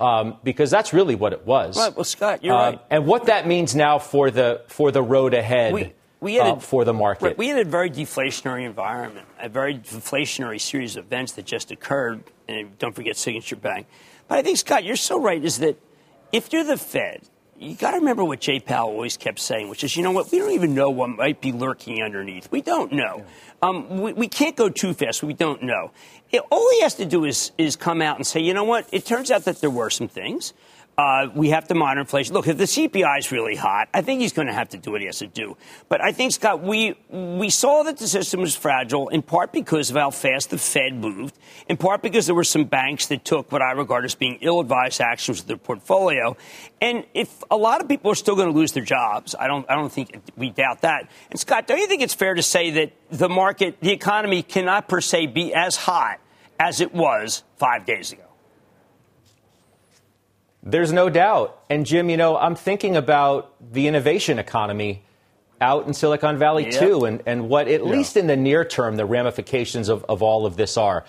um, 0.00 0.36
because 0.44 0.70
that's 0.70 0.92
really 0.92 1.14
what 1.14 1.32
it 1.32 1.46
was. 1.46 1.76
Right. 1.76 1.94
Well, 1.94 2.04
Scott, 2.04 2.44
you're 2.44 2.54
uh, 2.54 2.70
right. 2.70 2.80
And 2.90 3.06
what 3.06 3.26
that 3.26 3.46
means 3.46 3.74
now 3.74 3.98
for 3.98 4.30
the 4.30 4.62
for 4.68 4.90
the 4.90 5.02
road 5.02 5.34
ahead. 5.34 5.72
We, 5.72 5.92
we 6.20 6.34
had 6.34 6.46
uh, 6.46 6.56
a, 6.56 6.60
for 6.60 6.84
the 6.84 6.92
market. 6.92 7.38
We 7.38 7.48
had 7.48 7.58
a 7.58 7.68
very 7.68 7.90
deflationary 7.90 8.64
environment, 8.64 9.26
a 9.40 9.48
very 9.48 9.74
deflationary 9.74 10.60
series 10.60 10.96
of 10.96 11.06
events 11.06 11.32
that 11.32 11.44
just 11.44 11.70
occurred. 11.70 12.24
And 12.48 12.76
don't 12.78 12.94
forget 12.94 13.16
Signature 13.16 13.56
Bank. 13.56 13.86
But 14.26 14.38
I 14.38 14.42
think, 14.42 14.58
Scott, 14.58 14.84
you're 14.84 14.96
so 14.96 15.20
right, 15.20 15.42
is 15.42 15.58
that 15.58 15.80
if 16.32 16.52
you're 16.52 16.64
the 16.64 16.76
Fed 16.76 17.22
you 17.60 17.74
got 17.74 17.92
to 17.92 17.98
remember 17.98 18.24
what 18.24 18.40
Jay 18.40 18.60
Powell 18.60 18.90
always 18.90 19.16
kept 19.16 19.40
saying, 19.40 19.68
which 19.68 19.82
is, 19.82 19.96
you 19.96 20.02
know 20.02 20.12
what, 20.12 20.30
we 20.30 20.38
don't 20.38 20.52
even 20.52 20.74
know 20.74 20.90
what 20.90 21.10
might 21.10 21.40
be 21.40 21.52
lurking 21.52 22.02
underneath. 22.02 22.50
We 22.50 22.62
don't 22.62 22.92
know. 22.92 23.24
Um, 23.60 24.00
we, 24.00 24.12
we, 24.12 24.28
can't 24.28 24.54
go 24.54 24.68
too 24.68 24.94
fast. 24.94 25.22
We 25.22 25.34
don't 25.34 25.62
know. 25.62 25.90
It, 26.30 26.42
all 26.50 26.70
he 26.72 26.82
has 26.82 26.94
to 26.94 27.04
do 27.04 27.24
is, 27.24 27.50
is 27.58 27.74
come 27.74 28.00
out 28.00 28.16
and 28.16 28.26
say, 28.26 28.40
you 28.40 28.54
know 28.54 28.64
what, 28.64 28.86
it 28.92 29.04
turns 29.04 29.30
out 29.30 29.44
that 29.44 29.60
there 29.60 29.70
were 29.70 29.90
some 29.90 30.08
things. 30.08 30.52
Uh, 30.98 31.28
we 31.32 31.50
have 31.50 31.68
to 31.68 31.76
monitor 31.76 32.00
inflation. 32.00 32.34
Look, 32.34 32.48
if 32.48 32.58
the 32.58 32.64
CPI 32.64 33.20
is 33.20 33.30
really 33.30 33.54
hot, 33.54 33.88
I 33.94 34.02
think 34.02 34.20
he's 34.20 34.32
going 34.32 34.48
to 34.48 34.52
have 34.52 34.70
to 34.70 34.78
do 34.78 34.90
what 34.90 35.00
he 35.00 35.06
has 35.06 35.18
to 35.20 35.28
do. 35.28 35.56
But 35.88 36.02
I 36.02 36.10
think, 36.10 36.32
Scott, 36.32 36.60
we, 36.60 36.98
we 37.08 37.50
saw 37.50 37.84
that 37.84 37.98
the 37.98 38.08
system 38.08 38.40
was 38.40 38.56
fragile 38.56 39.08
in 39.08 39.22
part 39.22 39.52
because 39.52 39.90
of 39.90 39.96
how 39.96 40.10
fast 40.10 40.50
the 40.50 40.58
Fed 40.58 40.96
moved, 40.96 41.38
in 41.68 41.76
part 41.76 42.02
because 42.02 42.26
there 42.26 42.34
were 42.34 42.42
some 42.42 42.64
banks 42.64 43.06
that 43.06 43.24
took 43.24 43.52
what 43.52 43.62
I 43.62 43.70
regard 43.70 44.06
as 44.06 44.16
being 44.16 44.38
ill 44.40 44.58
advised 44.58 45.00
actions 45.00 45.38
with 45.38 45.46
their 45.46 45.56
portfolio. 45.56 46.36
And 46.80 47.04
if 47.14 47.44
a 47.48 47.56
lot 47.56 47.80
of 47.80 47.86
people 47.86 48.10
are 48.10 48.16
still 48.16 48.34
going 48.34 48.50
to 48.52 48.58
lose 48.58 48.72
their 48.72 48.84
jobs, 48.84 49.36
I 49.38 49.46
don't, 49.46 49.70
I 49.70 49.76
don't 49.76 49.92
think 49.92 50.20
we 50.36 50.50
doubt 50.50 50.80
that. 50.80 51.08
And, 51.30 51.38
Scott, 51.38 51.68
don't 51.68 51.78
you 51.78 51.86
think 51.86 52.02
it's 52.02 52.14
fair 52.14 52.34
to 52.34 52.42
say 52.42 52.72
that 52.72 52.92
the 53.08 53.28
market, 53.28 53.78
the 53.80 53.92
economy 53.92 54.42
cannot 54.42 54.88
per 54.88 55.00
se 55.00 55.28
be 55.28 55.54
as 55.54 55.76
hot 55.76 56.18
as 56.58 56.80
it 56.80 56.92
was 56.92 57.44
five 57.56 57.86
days 57.86 58.10
ago? 58.10 58.27
There's 60.62 60.92
no 60.92 61.08
doubt. 61.08 61.62
And 61.70 61.86
Jim, 61.86 62.10
you 62.10 62.16
know, 62.16 62.36
I'm 62.36 62.54
thinking 62.54 62.96
about 62.96 63.54
the 63.72 63.86
innovation 63.86 64.38
economy 64.38 65.04
out 65.60 65.86
in 65.86 65.94
Silicon 65.94 66.38
Valley 66.38 66.64
yep. 66.64 66.80
too, 66.80 67.04
and, 67.04 67.22
and 67.26 67.48
what, 67.48 67.68
at 67.68 67.84
yeah. 67.84 67.90
least 67.90 68.16
in 68.16 68.26
the 68.26 68.36
near 68.36 68.64
term, 68.64 68.96
the 68.96 69.06
ramifications 69.06 69.88
of, 69.88 70.04
of 70.08 70.22
all 70.22 70.46
of 70.46 70.56
this 70.56 70.76
are. 70.76 71.04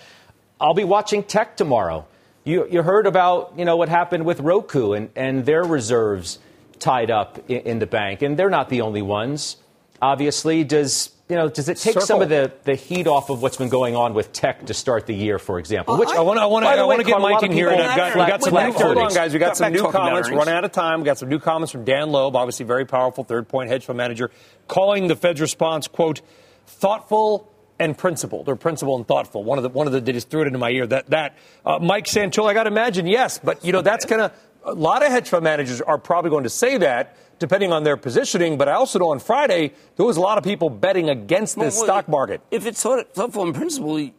I'll 0.59 0.73
be 0.73 0.83
watching 0.83 1.23
tech 1.23 1.55
tomorrow. 1.55 2.05
You, 2.43 2.67
you 2.69 2.81
heard 2.81 3.05
about, 3.05 3.53
you 3.57 3.65
know, 3.65 3.77
what 3.77 3.89
happened 3.89 4.25
with 4.25 4.39
Roku 4.39 4.93
and, 4.93 5.09
and 5.15 5.45
their 5.45 5.63
reserves 5.63 6.39
tied 6.79 7.11
up 7.11 7.37
in, 7.49 7.61
in 7.61 7.79
the 7.79 7.85
bank, 7.85 8.21
and 8.21 8.37
they're 8.37 8.49
not 8.49 8.69
the 8.69 8.81
only 8.81 9.01
ones. 9.01 9.57
Obviously, 10.01 10.63
does 10.63 11.11
you 11.29 11.35
know, 11.35 11.47
does 11.47 11.69
it 11.69 11.77
take 11.77 11.93
Circle. 11.93 12.07
some 12.07 12.21
of 12.23 12.29
the, 12.29 12.51
the 12.63 12.73
heat 12.73 13.05
off 13.05 13.29
of 13.29 13.43
what's 13.43 13.57
been 13.57 13.69
going 13.69 13.95
on 13.95 14.15
with 14.15 14.33
tech 14.33 14.65
to 14.65 14.73
start 14.73 15.05
the 15.05 15.13
year, 15.13 15.37
for 15.37 15.59
example? 15.59 15.95
Which 15.95 16.09
I 16.09 16.21
want 16.21 16.37
to 16.37 16.41
I 16.41 16.45
want 16.47 16.65
to 16.65 16.69
I 16.69 16.83
want 16.83 16.99
to 17.01 17.05
get 17.05 17.21
Mike 17.21 17.43
in 17.43 17.51
here. 17.51 17.69
And 17.69 17.79
I've 17.79 17.95
got, 17.95 18.15
we 18.15 18.25
got 18.25 18.41
some 18.41 18.53
new, 18.55 18.71
hold 18.71 18.97
on, 18.97 19.13
guys. 19.13 19.31
We 19.31 19.37
got 19.37 19.55
some 19.55 19.71
new 19.71 19.91
comments. 19.91 20.31
Running 20.31 20.55
out 20.55 20.65
of 20.65 20.71
time. 20.71 21.01
We 21.01 21.05
got 21.05 21.19
some 21.19 21.29
new 21.29 21.37
comments 21.37 21.71
from 21.71 21.85
Dan 21.85 22.09
Loeb, 22.09 22.35
obviously 22.35 22.65
very 22.65 22.85
powerful 22.85 23.23
third 23.23 23.47
point 23.47 23.69
hedge 23.69 23.85
fund 23.85 23.97
manager, 23.97 24.31
calling 24.67 25.07
the 25.07 25.15
Fed's 25.15 25.39
response 25.39 25.87
quote 25.87 26.21
thoughtful 26.65 27.53
and 27.77 27.95
principled, 27.95 28.49
or 28.49 28.55
principled 28.55 28.99
and 28.99 29.07
thoughtful. 29.07 29.43
One 29.43 29.59
of 29.59 29.63
the 29.63 29.69
one 29.69 29.85
of 29.85 29.93
the 29.93 30.01
they 30.01 30.13
just 30.13 30.31
threw 30.31 30.41
it 30.41 30.47
into 30.47 30.59
my 30.59 30.71
ear. 30.71 30.87
That 30.87 31.11
that 31.11 31.37
uh, 31.63 31.77
Mike 31.77 32.05
Santoli, 32.05 32.49
I 32.49 32.53
got 32.55 32.63
to 32.63 32.71
imagine 32.71 33.05
yes, 33.05 33.37
but 33.37 33.63
you 33.63 33.71
know 33.71 33.83
that's 33.83 34.05
gonna 34.05 34.33
a 34.63 34.73
lot 34.73 35.03
of 35.03 35.11
hedge 35.11 35.29
fund 35.29 35.43
managers 35.43 35.79
are 35.79 35.99
probably 35.99 36.31
going 36.31 36.43
to 36.43 36.49
say 36.49 36.77
that 36.77 37.15
depending 37.39 37.71
on 37.73 37.83
their 37.83 37.97
positioning. 37.97 38.57
But 38.57 38.69
I 38.69 38.73
also 38.73 38.99
know 38.99 39.11
on 39.11 39.19
Friday 39.19 39.73
there 39.95 40.05
was 40.05 40.17
a 40.17 40.21
lot 40.21 40.37
of 40.37 40.43
people 40.43 40.69
betting 40.69 41.09
against 41.09 41.57
this 41.57 41.75
well, 41.75 41.85
stock 41.85 42.07
market. 42.07 42.41
If 42.51 42.65
it's 42.65 42.81
thoughtful 42.83 43.43
in 43.43 43.53
principle, 43.53 43.97
it 43.97 44.13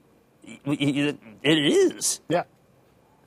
is. 1.44 2.20
Yeah. 2.28 2.44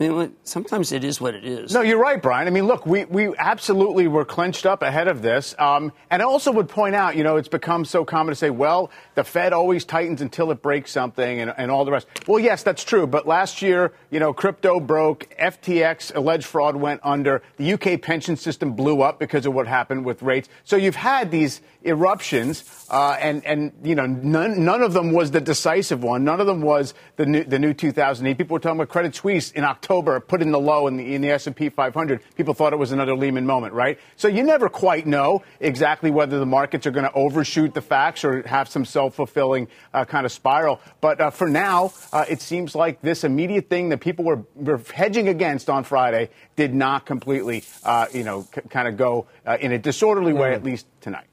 Mean, 0.09 0.35
sometimes 0.43 0.91
it 0.91 1.03
is 1.03 1.21
what 1.21 1.35
it 1.35 1.45
is. 1.45 1.73
No, 1.73 1.81
you're 1.81 1.99
right, 1.99 2.21
Brian. 2.21 2.47
I 2.47 2.51
mean, 2.51 2.67
look, 2.67 2.85
we, 2.85 3.05
we 3.05 3.35
absolutely 3.38 4.07
were 4.07 4.25
clenched 4.25 4.65
up 4.65 4.81
ahead 4.81 5.07
of 5.07 5.21
this. 5.21 5.55
Um, 5.57 5.91
and 6.09 6.21
I 6.21 6.25
also 6.25 6.51
would 6.51 6.69
point 6.69 6.95
out, 6.95 7.15
you 7.15 7.23
know, 7.23 7.38
it's 7.38 7.47
become 7.47 7.85
so 7.85 8.05
common 8.05 8.31
to 8.31 8.35
say, 8.35 8.49
well, 8.49 8.91
the 9.15 9.23
Fed 9.23 9.53
always 9.53 9.85
tightens 9.85 10.21
until 10.21 10.51
it 10.51 10.61
breaks 10.61 10.91
something 10.91 11.39
and, 11.39 11.53
and 11.57 11.71
all 11.71 11.85
the 11.85 11.91
rest. 11.91 12.07
Well, 12.27 12.39
yes, 12.39 12.63
that's 12.63 12.84
true. 12.84 13.07
But 13.07 13.27
last 13.27 13.61
year, 13.61 13.93
you 14.09 14.19
know, 14.19 14.34
crypto 14.34 14.80
broke, 14.80 15.34
FTX 15.39 16.15
alleged 16.15 16.45
fraud 16.45 16.75
went 16.75 17.01
under, 17.03 17.41
the 17.57 17.73
UK 17.73 18.01
pension 18.01 18.35
system 18.35 18.73
blew 18.73 19.01
up 19.01 19.19
because 19.19 19.45
of 19.45 19.53
what 19.53 19.67
happened 19.67 20.05
with 20.05 20.21
rates. 20.21 20.49
So 20.63 20.75
you've 20.75 20.95
had 20.95 21.31
these 21.31 21.61
eruptions, 21.84 22.63
uh, 22.89 23.17
and, 23.19 23.45
and, 23.45 23.71
you 23.84 23.95
know, 23.95 24.05
none, 24.05 24.63
none 24.63 24.81
of 24.81 24.93
them 24.93 25.11
was 25.11 25.31
the 25.31 25.41
decisive 25.41 26.03
one. 26.03 26.23
None 26.23 26.39
of 26.39 26.47
them 26.47 26.61
was 26.61 26.93
the 27.15 27.25
new, 27.25 27.43
the 27.43 27.59
new 27.59 27.73
2008. 27.73 28.38
People 28.38 28.55
were 28.55 28.59
talking 28.59 28.80
about 28.80 28.89
Credit 28.89 29.15
Suisse 29.15 29.51
in 29.51 29.63
October 29.63 29.92
October 29.93 30.19
put 30.19 30.41
in 30.41 30.51
the 30.51 30.59
low 30.59 30.87
in 30.87 30.97
the, 30.97 31.13
in 31.13 31.21
the 31.21 31.29
S&P 31.29 31.69
500, 31.69 32.19
people 32.35 32.55
thought 32.55 32.73
it 32.73 32.77
was 32.77 32.91
another 32.91 33.15
Lehman 33.15 33.45
moment, 33.45 33.75
right? 33.75 33.99
So 34.15 34.27
you 34.27 34.41
never 34.41 34.67
quite 34.67 35.05
know 35.05 35.43
exactly 35.59 36.09
whether 36.09 36.39
the 36.39 36.47
markets 36.47 36.87
are 36.87 36.91
going 36.91 37.05
to 37.05 37.13
overshoot 37.13 37.75
the 37.75 37.81
facts 37.81 38.23
or 38.23 38.41
have 38.47 38.67
some 38.67 38.85
self-fulfilling 38.85 39.67
uh, 39.93 40.05
kind 40.05 40.25
of 40.25 40.31
spiral. 40.31 40.81
But 40.99 41.21
uh, 41.21 41.29
for 41.29 41.47
now, 41.47 41.93
uh, 42.11 42.25
it 42.27 42.41
seems 42.41 42.73
like 42.73 43.01
this 43.03 43.23
immediate 43.23 43.69
thing 43.69 43.89
that 43.89 43.99
people 43.99 44.25
were, 44.25 44.41
were 44.55 44.81
hedging 44.91 45.27
against 45.27 45.69
on 45.69 45.83
Friday 45.83 46.31
did 46.55 46.73
not 46.73 47.05
completely, 47.05 47.63
uh, 47.83 48.07
you 48.11 48.23
know, 48.23 48.47
c- 48.55 48.61
kind 48.69 48.87
of 48.87 48.97
go 48.97 49.27
uh, 49.45 49.59
in 49.61 49.73
a 49.73 49.77
disorderly 49.77 50.33
way, 50.33 50.49
mm. 50.49 50.55
at 50.55 50.63
least 50.63 50.87
tonight. 51.01 51.27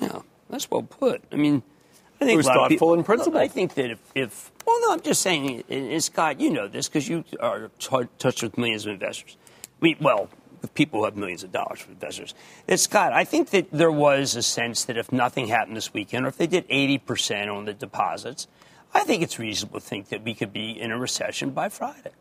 Yeah, 0.00 0.20
that's 0.48 0.70
well 0.70 0.84
put. 0.84 1.22
I 1.30 1.36
mean, 1.36 1.62
I 2.20 2.24
think 2.24 2.34
it 2.34 2.36
was 2.36 2.46
thoughtful 2.46 2.68
people, 2.68 2.94
and 2.94 3.04
principled. 3.04 3.36
I 3.36 3.48
think 3.48 3.74
that 3.74 3.90
if, 3.90 3.98
if, 4.14 4.50
well, 4.66 4.80
no, 4.82 4.92
I'm 4.92 5.00
just 5.00 5.20
saying, 5.20 5.64
and 5.68 6.02
Scott, 6.02 6.40
you 6.40 6.50
know 6.50 6.66
this 6.66 6.88
because 6.88 7.08
you 7.08 7.24
are 7.40 7.70
t- 7.78 8.08
touched 8.18 8.42
with 8.42 8.56
millions 8.56 8.86
of 8.86 8.92
investors. 8.92 9.36
We, 9.80 9.96
well, 10.00 10.30
with 10.62 10.72
people 10.74 11.00
who 11.00 11.04
have 11.04 11.16
millions 11.16 11.44
of 11.44 11.52
dollars 11.52 11.80
for 11.80 11.90
investors. 11.90 12.34
That 12.66 12.80
Scott, 12.80 13.12
I 13.12 13.24
think 13.24 13.50
that 13.50 13.70
there 13.70 13.92
was 13.92 14.34
a 14.34 14.42
sense 14.42 14.84
that 14.84 14.96
if 14.96 15.12
nothing 15.12 15.48
happened 15.48 15.76
this 15.76 15.92
weekend, 15.92 16.24
or 16.24 16.28
if 16.28 16.38
they 16.38 16.46
did 16.46 16.66
80% 16.68 17.54
on 17.54 17.66
the 17.66 17.74
deposits, 17.74 18.48
I 18.94 19.04
think 19.04 19.22
it's 19.22 19.38
reasonable 19.38 19.80
to 19.80 19.86
think 19.86 20.08
that 20.08 20.22
we 20.22 20.32
could 20.32 20.54
be 20.54 20.70
in 20.70 20.90
a 20.90 20.98
recession 20.98 21.50
by 21.50 21.68
Friday. 21.68 22.12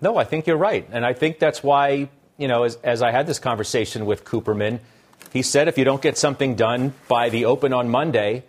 No, 0.00 0.16
I 0.16 0.24
think 0.24 0.48
you're 0.48 0.56
right, 0.56 0.88
and 0.90 1.06
I 1.06 1.12
think 1.12 1.38
that's 1.38 1.62
why 1.62 2.08
you 2.42 2.48
know, 2.48 2.64
as, 2.64 2.76
as 2.82 3.02
I 3.02 3.10
had 3.10 3.26
this 3.26 3.38
conversation 3.38 4.06
with 4.06 4.24
Cooperman 4.24 4.80
he 5.32 5.42
said 5.42 5.68
if 5.68 5.78
you 5.78 5.84
don't 5.84 6.02
get 6.02 6.18
something 6.18 6.54
done 6.54 6.92
by 7.08 7.30
the 7.30 7.46
open 7.46 7.72
on 7.72 7.88
Monday, 7.88 8.44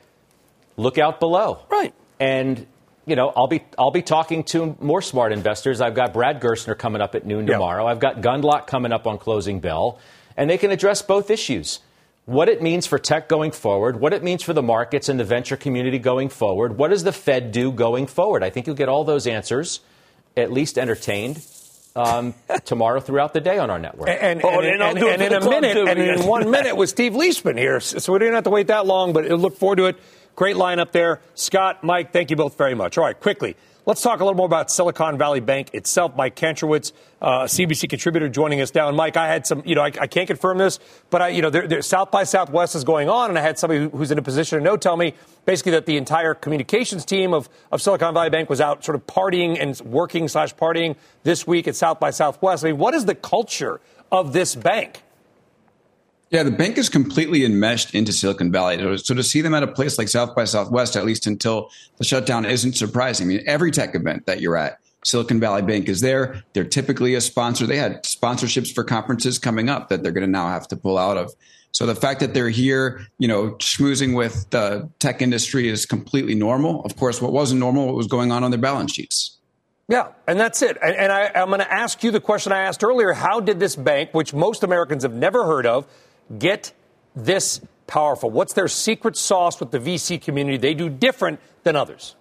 look 0.75 0.97
out 0.97 1.19
below. 1.19 1.59
Right. 1.69 1.93
And 2.19 2.67
you 3.05 3.15
know, 3.15 3.33
I'll 3.35 3.47
be 3.47 3.63
I'll 3.77 3.91
be 3.91 4.01
talking 4.01 4.43
to 4.45 4.77
more 4.79 5.01
smart 5.01 5.31
investors. 5.31 5.81
I've 5.81 5.95
got 5.95 6.13
Brad 6.13 6.41
Gerstner 6.41 6.77
coming 6.77 7.01
up 7.01 7.15
at 7.15 7.25
noon 7.25 7.45
tomorrow. 7.45 7.83
Yep. 7.83 7.91
I've 7.91 7.99
got 7.99 8.21
Gundlach 8.21 8.67
coming 8.67 8.91
up 8.91 9.07
on 9.07 9.17
closing 9.17 9.59
bell, 9.59 9.99
and 10.37 10.49
they 10.49 10.57
can 10.57 10.71
address 10.71 11.01
both 11.01 11.29
issues. 11.29 11.79
What 12.25 12.47
it 12.47 12.61
means 12.61 12.87
for 12.87 12.97
tech 12.97 13.27
going 13.27 13.51
forward, 13.51 13.99
what 13.99 14.13
it 14.13 14.23
means 14.23 14.43
for 14.43 14.53
the 14.53 14.61
markets 14.61 15.09
and 15.09 15.19
the 15.19 15.25
venture 15.25 15.57
community 15.57 15.99
going 15.99 16.29
forward, 16.29 16.77
what 16.77 16.89
does 16.89 17.03
the 17.03 17.11
Fed 17.11 17.51
do 17.51 17.69
going 17.69 18.07
forward? 18.07 18.43
I 18.43 18.49
think 18.49 18.65
you'll 18.65 18.77
get 18.77 18.87
all 18.87 19.03
those 19.03 19.27
answers, 19.27 19.81
at 20.37 20.49
least 20.49 20.77
entertained 20.77 21.45
um, 21.95 22.33
tomorrow 22.65 22.99
throughout 22.99 23.33
the 23.33 23.41
day 23.41 23.57
on 23.57 23.69
our 23.69 23.79
network. 23.79 24.09
And, 24.09 24.19
and, 24.19 24.41
oh, 24.43 24.59
and, 24.59 24.81
and, 24.81 24.97
and 24.97 25.21
in 25.21 25.33
a 25.33 25.49
minute, 25.49 25.73
too, 25.73 25.87
and 25.87 25.99
in 25.99 26.25
one 26.25 26.49
minute 26.49 26.75
with 26.77 26.89
Steve 26.89 27.13
Liesman 27.13 27.57
here. 27.57 27.79
So 27.79 28.13
we 28.13 28.19
didn't 28.19 28.35
have 28.35 28.43
to 28.45 28.49
wait 28.49 28.67
that 28.67 28.85
long, 28.85 29.13
but 29.13 29.25
look 29.25 29.57
forward 29.57 29.77
to 29.77 29.85
it. 29.85 29.97
Great 30.35 30.55
lineup 30.55 30.91
there. 30.91 31.21
Scott, 31.35 31.83
Mike, 31.83 32.11
thank 32.11 32.31
you 32.31 32.35
both 32.35 32.57
very 32.57 32.73
much. 32.73 32.97
All 32.97 33.03
right, 33.03 33.19
quickly. 33.19 33.55
Let's 33.85 34.01
talk 34.01 34.21
a 34.21 34.23
little 34.23 34.37
more 34.37 34.45
about 34.45 34.71
Silicon 34.71 35.17
Valley 35.17 35.41
Bank 35.41 35.73
itself. 35.73 36.15
Mike 36.15 36.37
Kantrowitz, 36.37 36.93
uh, 37.21 37.41
CNBC 37.43 37.89
contributor, 37.89 38.29
joining 38.29 38.61
us 38.61 38.73
now. 38.73 38.89
Mike, 38.91 39.17
I 39.17 39.27
had 39.27 39.45
some, 39.45 39.61
you 39.65 39.75
know, 39.75 39.81
I, 39.81 39.91
I 39.99 40.07
can't 40.07 40.25
confirm 40.25 40.57
this, 40.57 40.79
but 41.09 41.21
I, 41.21 41.27
you 41.29 41.41
know, 41.41 41.49
there, 41.49 41.81
South 41.81 42.09
by 42.09 42.23
Southwest 42.23 42.75
is 42.75 42.85
going 42.85 43.09
on, 43.09 43.29
and 43.29 43.37
I 43.37 43.41
had 43.41 43.59
somebody 43.59 43.89
who's 43.89 44.09
in 44.09 44.17
a 44.17 44.21
position 44.21 44.57
to 44.57 44.63
know 44.63 44.77
tell 44.77 44.95
me 44.95 45.15
basically 45.45 45.73
that 45.73 45.85
the 45.85 45.97
entire 45.97 46.33
communications 46.33 47.03
team 47.03 47.33
of, 47.33 47.49
of 47.73 47.81
Silicon 47.81 48.13
Valley 48.13 48.29
Bank 48.29 48.49
was 48.49 48.61
out 48.61 48.85
sort 48.85 48.95
of 48.95 49.05
partying 49.05 49.61
and 49.61 49.77
working 49.81 50.29
slash 50.29 50.55
partying 50.55 50.95
this 51.23 51.45
week 51.45 51.67
at 51.67 51.75
South 51.75 51.99
by 51.99 52.09
Southwest. 52.09 52.63
I 52.63 52.69
mean, 52.69 52.77
what 52.77 52.93
is 52.93 53.03
the 53.03 53.15
culture 53.15 53.81
of 54.13 54.31
this 54.31 54.55
bank? 54.55 55.03
Yeah, 56.33 56.41
the 56.41 56.49
bank 56.49 56.79
is 56.79 56.89
completely 56.89 57.45
enmeshed 57.45 57.93
into 57.93 58.11
Silicon 58.11 58.51
Valley. 58.51 58.97
So 58.97 59.13
to 59.13 59.21
see 59.21 59.41
them 59.41 59.53
at 59.53 59.61
a 59.61 59.67
place 59.67 59.99
like 59.99 60.07
South 60.07 60.35
by 60.35 60.45
Southwest, 60.45 60.95
at 60.95 61.05
least 61.05 61.27
until 61.27 61.69
the 61.97 62.03
shutdown, 62.03 62.43
isn't 62.43 62.73
surprising. 62.73 63.27
I 63.27 63.29
mean, 63.29 63.43
every 63.45 63.69
tech 63.69 63.93
event 63.93 64.25
that 64.25 64.41
you're 64.41 64.57
at, 64.57 64.79
Silicon 65.05 65.39
Valley 65.39 65.61
Bank 65.61 65.87
is 65.87 66.01
there. 66.01 66.43
They're 66.53 66.63
typically 66.63 67.13
a 67.13 67.21
sponsor. 67.21 67.67
They 67.67 67.77
had 67.77 68.01
sponsorships 68.03 68.73
for 68.73 68.83
conferences 68.83 69.37
coming 69.37 69.69
up 69.69 69.89
that 69.89 70.01
they're 70.01 70.11
going 70.11 70.25
to 70.25 70.31
now 70.31 70.47
have 70.47 70.67
to 70.69 70.75
pull 70.75 70.97
out 70.97 71.17
of. 71.17 71.31
So 71.71 71.85
the 71.85 71.93
fact 71.93 72.19
that 72.21 72.33
they're 72.33 72.49
here, 72.49 73.05
you 73.19 73.27
know, 73.27 73.51
schmoozing 73.59 74.15
with 74.15 74.49
the 74.49 74.89
tech 74.97 75.21
industry 75.21 75.69
is 75.69 75.85
completely 75.85 76.33
normal. 76.33 76.83
Of 76.83 76.95
course, 76.95 77.21
what 77.21 77.31
wasn't 77.31 77.59
normal, 77.59 77.85
what 77.85 77.95
was 77.95 78.07
going 78.07 78.31
on 78.31 78.43
on 78.43 78.49
their 78.49 78.59
balance 78.59 78.93
sheets. 78.93 79.37
Yeah, 79.87 80.07
and 80.27 80.39
that's 80.39 80.63
it. 80.63 80.79
And, 80.81 80.95
and 80.95 81.11
I, 81.11 81.29
I'm 81.35 81.49
going 81.49 81.59
to 81.59 81.71
ask 81.71 82.03
you 82.03 82.09
the 82.09 82.21
question 82.21 82.51
I 82.51 82.61
asked 82.61 82.83
earlier. 82.83 83.13
How 83.13 83.39
did 83.39 83.59
this 83.59 83.75
bank, 83.75 84.09
which 84.13 84.33
most 84.33 84.63
Americans 84.63 85.03
have 85.03 85.13
never 85.13 85.45
heard 85.45 85.67
of, 85.67 85.85
get 86.37 86.73
this 87.15 87.61
powerful? 87.87 88.29
What's 88.29 88.53
their 88.53 88.67
secret 88.67 89.15
sauce 89.15 89.59
with 89.59 89.71
the 89.71 89.79
VC 89.79 90.21
community 90.21 90.57
they 90.57 90.73
do 90.73 90.89
different 90.89 91.39
than 91.63 91.75
others? 91.75 92.15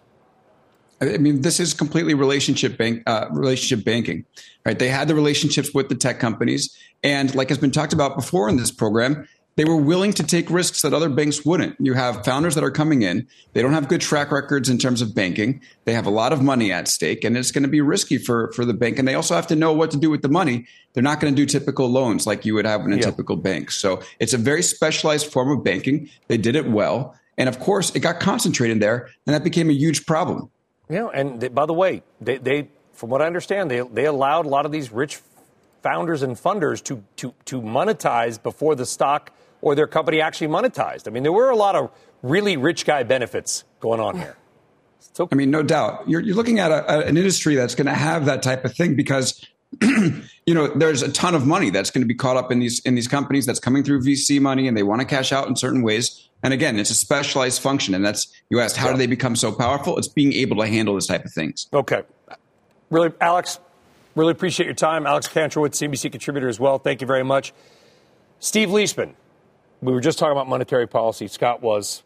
I 1.01 1.19
mean, 1.19 1.41
this 1.41 1.59
is 1.59 1.75
completely 1.75 2.15
relationship 2.15 2.79
bank, 2.79 3.03
uh, 3.07 3.27
relationship 3.33 3.85
banking, 3.85 4.25
right? 4.65 4.79
They 4.79 4.89
had 4.89 5.09
the 5.09 5.17
relationships 5.17 5.75
with 5.75 5.89
the 5.89 5.97
tech 5.97 6.21
companies, 6.21 6.77
and 7.03 7.35
like 7.35 7.49
has 7.49 7.59
been 7.59 7.73
talked 7.73 7.93
about 7.93 8.15
before 8.15 8.49
in 8.49 8.57
this 8.57 8.71
program, 8.71 9.27
they 9.57 9.65
were 9.65 9.77
willing 9.77 10.13
to 10.15 10.23
take 10.23 10.49
risks 10.51 10.83
that 10.83 10.95
other 10.95 11.09
banks 11.09 11.45
wouldn't. 11.45 11.77
You 11.79 11.93
have 11.93 12.25
founders 12.25 12.55
that 12.55 12.65
are 12.65 12.71
coming 12.71 13.03
in. 13.03 13.27
They 13.53 13.61
don't 13.61 13.75
have 13.75 13.89
good 13.89 14.01
track 14.01 14.33
records 14.33 14.71
in 14.71 14.79
terms 14.79 15.03
of 15.03 15.15
banking. 15.15 15.61
They 15.85 15.93
have 15.93 16.07
a 16.07 16.11
lot 16.11 16.33
of 16.33 16.43
money 16.43 16.73
at 16.73 16.89
stake, 16.89 17.23
and 17.25 17.37
it's 17.37 17.51
going 17.51 17.63
to 17.63 17.69
be 17.69 17.81
risky 17.81 18.17
for, 18.17 18.51
for 18.53 18.65
the 18.65 18.73
bank. 18.73 18.99
And 18.99 19.07
they 19.07 19.15
also 19.15 19.35
have 19.35 19.47
to 19.49 19.57
know 19.57 19.73
what 19.73 19.91
to 19.91 19.99
do 19.99 20.09
with 20.09 20.23
the 20.23 20.29
money. 20.29 20.67
They're 20.95 21.03
not 21.03 21.21
going 21.21 21.35
to 21.35 21.37
do 21.37 21.47
typical 21.47 21.89
loans 21.89 22.27
like 22.27 22.47
you 22.47 22.55
would 22.55 22.65
have 22.65 22.83
in 22.83 22.93
a 22.93 22.97
yeah. 22.97 23.03
typical 23.03 23.37
bank. 23.37 23.71
So 23.71 24.03
it's 24.19 24.33
a 24.33 24.39
very 24.39 24.63
specialized 24.63 25.31
form 25.31 25.51
of 25.51 25.63
banking. 25.63 26.09
They 26.29 26.39
did 26.39 26.57
it 26.57 26.67
well. 26.67 27.15
And 27.37 27.49
of 27.49 27.61
course, 27.61 27.95
it 27.95 28.01
got 28.01 28.21
concentrated 28.21 28.81
there, 28.81 29.11
and 29.27 29.35
that 29.35 29.45
became 29.45 29.69
a 29.69 29.75
huge 29.75 30.07
problem. 30.07 30.51
Yeah, 30.89 31.09
and 31.15 31.41
they, 31.41 31.49
by 31.49 31.67
the 31.67 31.73
way, 31.73 32.03
they, 32.21 32.39
they, 32.39 32.69
from 32.93 33.11
what 33.11 33.23
I 33.23 33.27
understand, 33.27 33.71
they, 33.71 33.81
they 33.81 34.05
allowed 34.05 34.47
a 34.47 34.49
lot 34.49 34.67
of 34.67 34.73
these 34.73 34.93
rich 34.93 35.21
founders 35.83 36.23
and 36.23 36.37
funders 36.37 36.83
to, 36.85 37.03
to, 37.17 37.35
to 37.47 37.61
monetize 37.61 38.43
before 38.43 38.75
the 38.75 38.87
stock 38.87 39.33
or 39.63 39.75
their 39.75 39.87
company 39.87 40.21
actually 40.21 40.49
monetized. 40.49 41.09
I 41.09 41.11
mean, 41.11 41.23
there 41.23 41.33
were 41.33 41.49
a 41.49 41.57
lot 41.57 41.75
of 41.75 41.91
really 42.21 42.57
rich 42.59 42.85
guy 42.85 43.05
benefits 43.05 43.65
going 43.81 44.01
on 44.01 44.19
here. 44.19 44.37
So, 45.15 45.29
I 45.31 45.35
mean, 45.35 45.51
no 45.51 45.63
doubt. 45.63 46.09
You're, 46.09 46.21
you're 46.21 46.37
looking 46.37 46.59
at 46.59 46.71
a, 46.71 47.07
an 47.07 47.17
industry 47.17 47.55
that's 47.55 47.75
going 47.75 47.87
to 47.87 47.95
have 47.95 48.27
that 48.27 48.43
type 48.43 48.65
of 48.65 48.75
thing 48.75 48.97
because, 48.97 49.45
you 49.83 50.55
know, 50.55 50.69
there's 50.69 51.03
a 51.03 51.13
ton 51.13 51.35
of 51.35 51.47
money 51.47 51.71
that's 51.71 51.91
going 51.91 52.03
to 52.03 52.09
be 52.09 52.15
caught 52.15 52.37
up 52.37 52.51
in 52.51 52.59
these 52.59 52.81
in 52.81 52.95
these 52.95 53.09
companies 53.09 53.47
that's 53.47 53.61
coming 53.61 53.83
through 53.83 54.03
VC 54.03 54.41
money, 54.41 54.69
and 54.69 54.77
they 54.77 54.83
want 54.83 55.01
to 55.01 55.07
cash 55.07 55.33
out 55.33 55.49
in 55.49 55.57
certain 55.57 55.83
ways. 55.83 56.29
And 56.43 56.53
again, 56.53 56.79
it's 56.79 56.91
a 56.91 56.95
specialized 56.95 57.61
function, 57.61 57.95
and 57.95 58.05
that's 58.05 58.33
you 58.51 58.59
asked 58.61 58.77
how 58.77 58.87
yeah. 58.87 58.93
do 58.93 58.99
they 58.99 59.07
become 59.07 59.37
so 59.37 59.53
powerful? 59.53 59.97
It's 59.99 60.09
being 60.09 60.33
able 60.33 60.57
to 60.57 60.67
handle 60.67 60.95
this 60.95 61.07
type 61.07 61.25
of 61.25 61.33
things. 61.33 61.69
Okay, 61.73 62.03
really, 62.91 63.13
Alex. 63.21 63.61
Really 64.15 64.33
appreciate 64.33 64.67
your 64.67 64.75
time, 64.75 65.07
Alex 65.07 65.27
Kantrowitz, 65.27 65.77
CNBC 65.81 66.11
contributor 66.13 66.47
as 66.47 66.61
well. 66.61 66.79
Thank 66.79 67.01
you 67.01 67.07
very 67.07 67.23
much. 67.23 67.55
Steve 68.41 68.69
Liesman, 68.69 69.15
we 69.83 69.93
were 69.93 70.01
just 70.01 70.19
talking 70.19 70.33
about 70.33 70.49
monetary 70.49 70.87
policy. 70.87 71.29
Scott 71.29 71.61
was. 71.61 72.03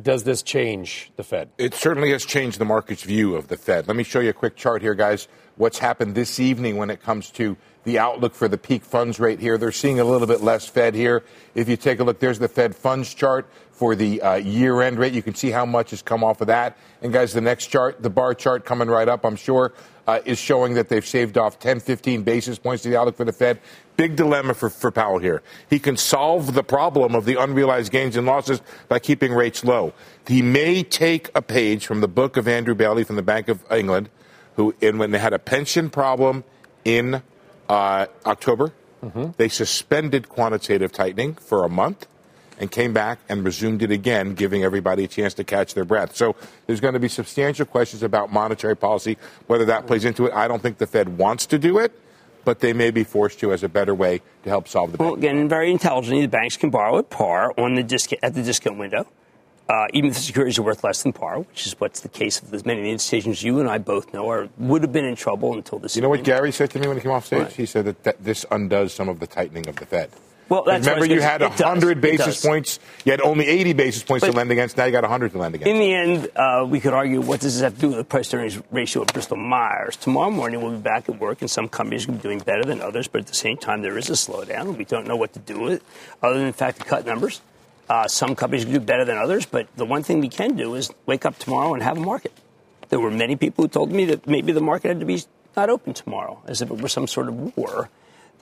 Does 0.00 0.22
this 0.22 0.42
change 0.42 1.10
the 1.16 1.24
Fed? 1.24 1.50
It 1.58 1.74
certainly 1.74 2.12
has 2.12 2.24
changed 2.24 2.60
the 2.60 2.64
market's 2.64 3.02
view 3.02 3.34
of 3.34 3.48
the 3.48 3.56
Fed. 3.56 3.88
Let 3.88 3.96
me 3.96 4.04
show 4.04 4.20
you 4.20 4.30
a 4.30 4.32
quick 4.32 4.54
chart 4.54 4.80
here, 4.80 4.94
guys. 4.94 5.26
What's 5.56 5.78
happened 5.78 6.14
this 6.14 6.38
evening 6.38 6.76
when 6.76 6.88
it 6.88 7.02
comes 7.02 7.32
to 7.32 7.56
the 7.84 7.98
outlook 7.98 8.34
for 8.34 8.48
the 8.48 8.58
peak 8.58 8.84
funds 8.84 9.18
rate 9.18 9.40
here? 9.40 9.58
They're 9.58 9.72
seeing 9.72 10.00
a 10.00 10.04
little 10.04 10.26
bit 10.26 10.40
less 10.40 10.66
Fed 10.68 10.94
here. 10.94 11.24
If 11.54 11.68
you 11.68 11.76
take 11.76 12.00
a 12.00 12.04
look, 12.04 12.20
there's 12.20 12.38
the 12.38 12.48
Fed 12.48 12.74
funds 12.74 13.12
chart 13.14 13.48
for 13.78 13.94
the 13.94 14.20
uh, 14.20 14.34
year 14.34 14.82
end 14.82 14.98
rate. 14.98 15.12
You 15.12 15.22
can 15.22 15.34
see 15.34 15.50
how 15.50 15.64
much 15.64 15.90
has 15.90 16.02
come 16.02 16.24
off 16.24 16.40
of 16.40 16.48
that. 16.48 16.76
And, 17.00 17.12
guys, 17.12 17.32
the 17.32 17.40
next 17.40 17.68
chart, 17.68 18.02
the 18.02 18.10
bar 18.10 18.34
chart 18.34 18.64
coming 18.64 18.88
right 18.88 19.08
up, 19.08 19.24
I'm 19.24 19.36
sure, 19.36 19.72
uh, 20.08 20.20
is 20.24 20.38
showing 20.38 20.74
that 20.74 20.88
they've 20.88 21.04
shaved 21.04 21.38
off 21.38 21.58
10, 21.58 21.80
15 21.80 22.22
basis 22.22 22.58
points 22.58 22.82
to 22.82 22.88
the 22.88 22.98
outlook 22.98 23.16
for 23.16 23.24
the 23.24 23.32
Fed. 23.32 23.60
Big 23.96 24.16
dilemma 24.16 24.54
for, 24.54 24.70
for 24.70 24.90
Powell 24.90 25.18
here. 25.18 25.42
He 25.68 25.78
can 25.78 25.96
solve 25.96 26.54
the 26.54 26.64
problem 26.64 27.14
of 27.14 27.24
the 27.24 27.40
unrealized 27.40 27.92
gains 27.92 28.16
and 28.16 28.26
losses 28.26 28.62
by 28.88 28.98
keeping 29.00 29.32
rates 29.32 29.64
low. 29.64 29.92
He 30.26 30.40
may 30.40 30.82
take 30.82 31.30
a 31.34 31.42
page 31.42 31.86
from 31.86 32.00
the 32.00 32.08
book 32.08 32.36
of 32.36 32.48
Andrew 32.48 32.74
Bailey 32.74 33.04
from 33.04 33.16
the 33.16 33.22
Bank 33.22 33.48
of 33.48 33.64
England, 33.70 34.08
who, 34.56 34.74
in, 34.80 34.98
when 34.98 35.10
they 35.10 35.18
had 35.18 35.34
a 35.34 35.38
pension 35.38 35.90
problem 35.90 36.42
in 36.84 37.22
uh, 37.68 38.06
October, 38.26 38.72
mm-hmm. 39.02 39.30
they 39.36 39.48
suspended 39.48 40.28
quantitative 40.28 40.92
tightening 40.92 41.34
for 41.34 41.64
a 41.64 41.68
month 41.68 42.06
and 42.58 42.70
came 42.70 42.92
back 42.92 43.18
and 43.28 43.44
resumed 43.44 43.82
it 43.82 43.90
again, 43.90 44.34
giving 44.34 44.64
everybody 44.64 45.04
a 45.04 45.08
chance 45.08 45.34
to 45.34 45.44
catch 45.44 45.74
their 45.74 45.84
breath. 45.84 46.16
So 46.16 46.34
there's 46.66 46.80
going 46.80 46.94
to 46.94 47.00
be 47.00 47.08
substantial 47.08 47.66
questions 47.66 48.02
about 48.02 48.32
monetary 48.32 48.76
policy, 48.76 49.16
whether 49.46 49.64
that 49.66 49.86
plays 49.86 50.04
into 50.04 50.26
it. 50.26 50.34
I 50.34 50.48
don't 50.48 50.60
think 50.60 50.78
the 50.78 50.86
Fed 50.86 51.18
wants 51.18 51.46
to 51.46 51.58
do 51.58 51.78
it, 51.78 51.92
but 52.44 52.60
they 52.60 52.72
may 52.72 52.90
be 52.90 53.04
forced 53.04 53.38
to 53.40 53.52
as 53.52 53.62
a 53.62 53.68
better 53.68 53.94
way 53.94 54.22
to 54.42 54.48
help 54.48 54.66
solve 54.66 54.92
the. 54.92 54.98
Well, 54.98 55.14
again, 55.14 55.48
very 55.48 55.70
intelligently, 55.70 56.22
the 56.22 56.28
banks 56.28 56.56
can 56.56 56.70
borrow 56.70 56.98
at 56.98 57.10
par 57.10 57.52
on 57.56 57.74
the 57.74 57.82
discount 57.82 58.24
at 58.24 58.34
the 58.34 58.42
discount 58.42 58.78
window. 58.78 59.06
Uh, 59.68 59.86
even 59.92 60.08
if 60.08 60.16
the 60.16 60.22
securities 60.22 60.58
are 60.58 60.62
worth 60.62 60.82
less 60.82 61.02
than 61.02 61.12
par, 61.12 61.40
which 61.40 61.66
is 61.66 61.78
what's 61.78 62.00
the 62.00 62.08
case 62.08 62.40
of 62.40 62.54
as 62.54 62.64
many 62.64 62.90
institutions 62.90 63.42
you 63.42 63.60
and 63.60 63.68
I 63.68 63.76
both 63.76 64.14
know 64.14 64.30
are 64.30 64.48
would 64.56 64.80
have 64.82 64.92
been 64.92 65.04
in 65.04 65.14
trouble 65.14 65.52
until 65.52 65.78
this. 65.78 65.94
You 65.94 66.00
know 66.00 66.08
what 66.08 66.24
Gary 66.24 66.52
said 66.52 66.70
to 66.70 66.78
me 66.78 66.88
when 66.88 66.96
he 66.96 67.02
came 67.02 67.12
off 67.12 67.26
stage? 67.26 67.54
He 67.54 67.66
said 67.66 67.84
that, 67.84 68.02
that 68.04 68.24
this 68.24 68.46
undoes 68.50 68.94
some 68.94 69.10
of 69.10 69.20
the 69.20 69.26
tightening 69.26 69.68
of 69.68 69.76
the 69.76 69.84
Fed 69.84 70.10
Well, 70.48 70.64
remember 70.64 71.04
you 71.04 71.20
had 71.20 71.42
100 71.42 72.00
basis 72.00 72.42
points. 72.42 72.80
You 73.04 73.12
had 73.12 73.20
only 73.20 73.46
80 73.46 73.74
basis 73.74 74.02
points 74.02 74.22
but 74.22 74.30
to 74.30 74.36
lend 74.38 74.50
against. 74.50 74.78
Now 74.78 74.86
you 74.86 74.92
got 74.92 75.02
100 75.02 75.32
to 75.32 75.38
lend 75.38 75.54
against. 75.54 75.68
In 75.68 75.78
the 75.78 75.92
end, 75.92 76.30
uh, 76.34 76.64
we 76.66 76.80
could 76.80 76.94
argue 76.94 77.20
what 77.20 77.40
does 77.40 77.56
this 77.56 77.62
have 77.62 77.74
to 77.74 77.80
do 77.80 77.88
with 77.88 77.98
the 77.98 78.04
price 78.04 78.32
earnings 78.32 78.58
ratio 78.70 79.02
of 79.02 79.08
Bristol 79.08 79.36
Myers? 79.36 79.96
Tomorrow 79.96 80.30
morning 80.30 80.62
we'll 80.62 80.72
be 80.72 80.78
back 80.78 81.10
at 81.10 81.20
work, 81.20 81.42
and 81.42 81.50
some 81.50 81.68
companies 81.68 82.06
will 82.06 82.14
be 82.14 82.22
doing 82.22 82.38
better 82.38 82.64
than 82.64 82.80
others. 82.80 83.06
But 83.06 83.20
at 83.20 83.26
the 83.26 83.34
same 83.34 83.58
time, 83.58 83.82
there 83.82 83.98
is 83.98 84.08
a 84.08 84.14
slowdown. 84.14 84.78
We 84.78 84.86
don't 84.86 85.06
know 85.06 85.16
what 85.16 85.34
to 85.34 85.40
do 85.40 85.60
with 85.60 85.72
it, 85.74 85.82
other 86.22 86.38
than 86.38 86.46
the 86.46 86.52
fact 86.54 86.78
to 86.78 86.84
cut 86.84 87.04
numbers. 87.04 87.42
Uh, 87.88 88.06
some 88.06 88.36
companies 88.36 88.64
do 88.64 88.78
better 88.80 89.04
than 89.04 89.16
others, 89.16 89.46
but 89.46 89.66
the 89.76 89.84
one 89.84 90.02
thing 90.02 90.20
we 90.20 90.28
can 90.28 90.56
do 90.56 90.74
is 90.74 90.90
wake 91.06 91.24
up 91.24 91.38
tomorrow 91.38 91.72
and 91.72 91.82
have 91.82 91.96
a 91.96 92.00
market. 92.00 92.32
There 92.90 93.00
were 93.00 93.10
many 93.10 93.36
people 93.36 93.64
who 93.64 93.68
told 93.68 93.90
me 93.90 94.04
that 94.06 94.26
maybe 94.26 94.52
the 94.52 94.60
market 94.60 94.88
had 94.88 95.00
to 95.00 95.06
be 95.06 95.22
not 95.56 95.70
open 95.70 95.94
tomorrow, 95.94 96.40
as 96.46 96.62
if 96.62 96.70
it 96.70 96.80
were 96.80 96.88
some 96.88 97.06
sort 97.06 97.28
of 97.28 97.56
war. 97.56 97.88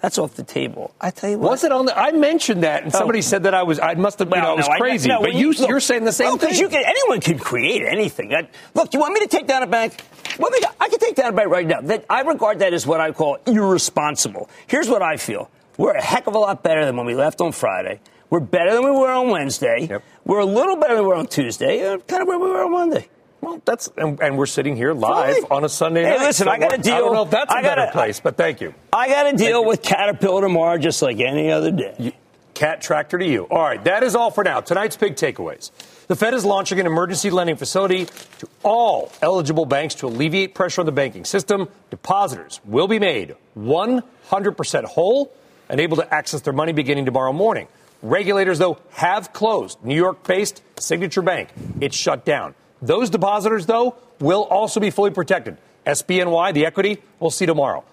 That's 0.03 0.19
off 0.19 0.35
the 0.35 0.43
table. 0.43 0.95
I 1.01 1.11
tell 1.11 1.31
you 1.31 1.39
what. 1.39 1.53
Was 1.53 1.65
it 1.65 1.73
on 1.73 1.87
the? 1.87 1.99
I 1.99 2.13
mentioned 2.13 2.65
that, 2.65 2.83
and 2.83 2.93
somebody 2.93 3.21
oh. 3.21 3.23
said 3.23 3.45
that 3.45 3.55
I 3.55 3.63
was. 3.63 3.81
I 3.81 3.95
must 3.95 4.19
have. 4.19 4.29
Well, 4.29 4.41
you 4.41 4.47
know, 4.47 4.53
I 4.53 4.57
was 4.57 4.69
no, 4.69 4.77
crazy. 4.77 5.11
I, 5.11 5.15
no, 5.15 5.21
but 5.23 5.35
you, 5.35 5.53
look, 5.53 5.69
you're 5.69 5.81
saying 5.81 6.05
the 6.05 6.13
same 6.13 6.29
well, 6.29 6.37
thing. 6.37 6.55
You 6.55 6.69
can, 6.69 6.85
anyone 6.85 7.21
can 7.21 7.39
create 7.39 7.83
anything. 7.83 8.35
I, 8.35 8.49
look, 8.75 8.93
you 8.93 9.01
want 9.01 9.15
me 9.15 9.21
to 9.21 9.29
take 9.29 9.47
down 9.47 9.63
a 9.63 9.67
bank? 9.67 10.03
Well, 10.39 10.51
I 10.79 10.89
can 10.91 10.99
take 10.99 11.15
down 11.15 11.33
a 11.33 11.37
bank 11.37 11.49
right 11.49 11.67
now. 11.67 11.81
That 11.81 12.05
I 12.11 12.21
regard 12.21 12.59
that 12.59 12.75
as 12.75 12.87
what 12.87 13.01
I 13.01 13.13
call 13.13 13.39
irresponsible. 13.47 14.51
Here's 14.67 14.89
what 14.89 15.01
I 15.01 15.17
feel: 15.17 15.51
We're 15.79 15.95
a 15.95 16.03
heck 16.03 16.27
of 16.27 16.35
a 16.35 16.39
lot 16.39 16.63
better 16.63 16.85
than 16.85 16.97
when 16.97 17.07
we 17.07 17.15
left 17.15 17.41
on 17.41 17.53
Friday. 17.53 18.01
We're 18.31 18.41
better 18.41 18.73
than 18.73 18.85
we 18.85 18.91
were 18.91 19.11
on 19.11 19.31
Wednesday. 19.31 19.87
Yep. 19.89 20.03
We're 20.25 20.41
a 20.41 20.47
little 20.47 20.77
better 20.77 20.95
than 20.97 21.05
we 21.05 21.09
were 21.09 21.15
on 21.15 21.27
Tuesday. 21.27 21.87
Uh, 21.87 21.99
kind 21.99 22.23
of 22.23 22.29
where 22.29 22.39
we 22.39 22.49
were 22.49 22.65
on 22.65 22.73
Monday. 22.73 23.09
Well, 23.41 23.63
that's 23.65 23.89
and, 23.97 24.21
and, 24.21 24.37
we're 24.37 24.47
sitting 24.47 24.75
here 24.77 24.93
live 24.93 25.37
Fine. 25.37 25.45
on 25.51 25.65
a 25.65 25.69
Sunday 25.69 26.03
hey, 26.03 26.11
night. 26.11 26.21
Listen, 26.21 26.47
so 26.47 26.51
I 26.51 26.59
got 26.59 26.71
to 26.71 26.79
deal. 26.79 26.95
I 26.95 26.99
don't 26.99 27.15
know 27.15 27.23
if 27.23 27.31
that's 27.31 27.53
a 27.53 27.63
gotta, 27.63 27.63
better 27.63 27.93
place, 27.93 28.19
but 28.19 28.37
thank 28.37 28.61
you. 28.61 28.75
I 28.93 29.09
got 29.09 29.31
to 29.31 29.37
deal 29.37 29.65
with 29.65 29.83
Caterpillar 29.83 30.41
tomorrow, 30.41 30.79
just 30.79 31.01
like 31.03 31.21
any 31.21 31.53
other 31.53 31.71
day. 31.71 31.95
You, 31.99 32.13
cat 32.55 32.81
tractor 32.81 33.19
to 33.19 33.25
you. 33.25 33.45
All 33.45 33.63
right, 33.63 33.83
that 33.85 34.03
is 34.03 34.17
all 34.17 34.31
for 34.31 34.43
now. 34.43 34.61
Tonight's 34.61 34.97
big 34.97 35.15
takeaways. 35.15 35.71
The 36.09 36.17
Fed 36.17 36.35
is 36.35 36.45
launching 36.45 36.81
an 36.81 36.87
emergency 36.87 37.31
lending 37.31 37.57
facility 37.57 38.07
to 38.39 38.49
all 38.65 39.13
eligible 39.23 39.67
banks 39.67 39.95
to 39.97 40.07
alleviate 40.07 40.55
pressure 40.55 40.81
on 40.81 40.87
the 40.87 40.93
banking 40.93 41.25
system. 41.25 41.69
Depositors 41.91 42.61
will 42.65 42.89
be 42.89 42.99
made 42.99 43.37
100% 43.57 44.85
whole 44.85 45.33
and 45.69 45.81
able 45.81 45.99
to 45.99 46.15
access 46.15 46.41
their 46.41 46.53
money 46.53 46.73
beginning 46.73 47.05
tomorrow 47.05 47.33
morning. 47.33 47.69
Regulators, 48.03 48.59
though, 48.59 48.79
have 48.91 49.33
closed 49.33 49.83
New 49.85 49.97
York 49.97 50.23
based 50.25 50.63
Signature 50.79 51.23
Bank. 51.23 51.49
It's 51.81 51.97
shut 51.97 52.25
down. 52.25 52.55
Those 52.83 53.11
depositors, 53.11 53.67
though, 53.67 53.97
will 54.21 54.43
also 54.45 54.81
be 54.81 54.91
fully 54.91 55.11
protected. 55.11 55.57
SBNY, 55.87 56.53
the 56.55 56.67
equity, 56.67 57.03
we'll 57.21 57.31
see 57.31 57.47
tomorrow. 57.47 57.85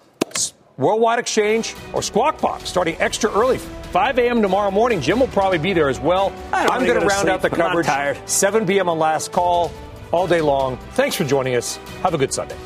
Worldwide 0.76 1.20
Exchange 1.20 1.74
or 1.92 2.02
Squawk 2.02 2.40
Box 2.40 2.68
starting 2.68 2.96
extra 3.00 3.30
early, 3.30 3.58
5 3.58 4.18
a.m. 4.18 4.42
tomorrow 4.42 4.72
morning. 4.72 5.00
Jim 5.00 5.20
will 5.20 5.28
probably 5.28 5.58
be 5.58 5.72
there 5.72 5.88
as 5.88 6.00
well. 6.00 6.32
I'm 6.52 6.84
going 6.84 6.98
to 7.00 7.06
round 7.06 7.28
out 7.28 7.42
the 7.42 7.50
coverage. 7.50 7.86
7 8.28 8.66
p.m. 8.66 8.88
on 8.88 8.98
Last 8.98 9.30
Call 9.30 9.70
all 10.10 10.26
day 10.26 10.40
long. 10.40 10.76
Thanks 10.94 11.14
for 11.14 11.24
joining 11.24 11.54
us. 11.54 11.76
Have 12.02 12.14
a 12.14 12.18
good 12.18 12.32
Sunday. 12.32 12.56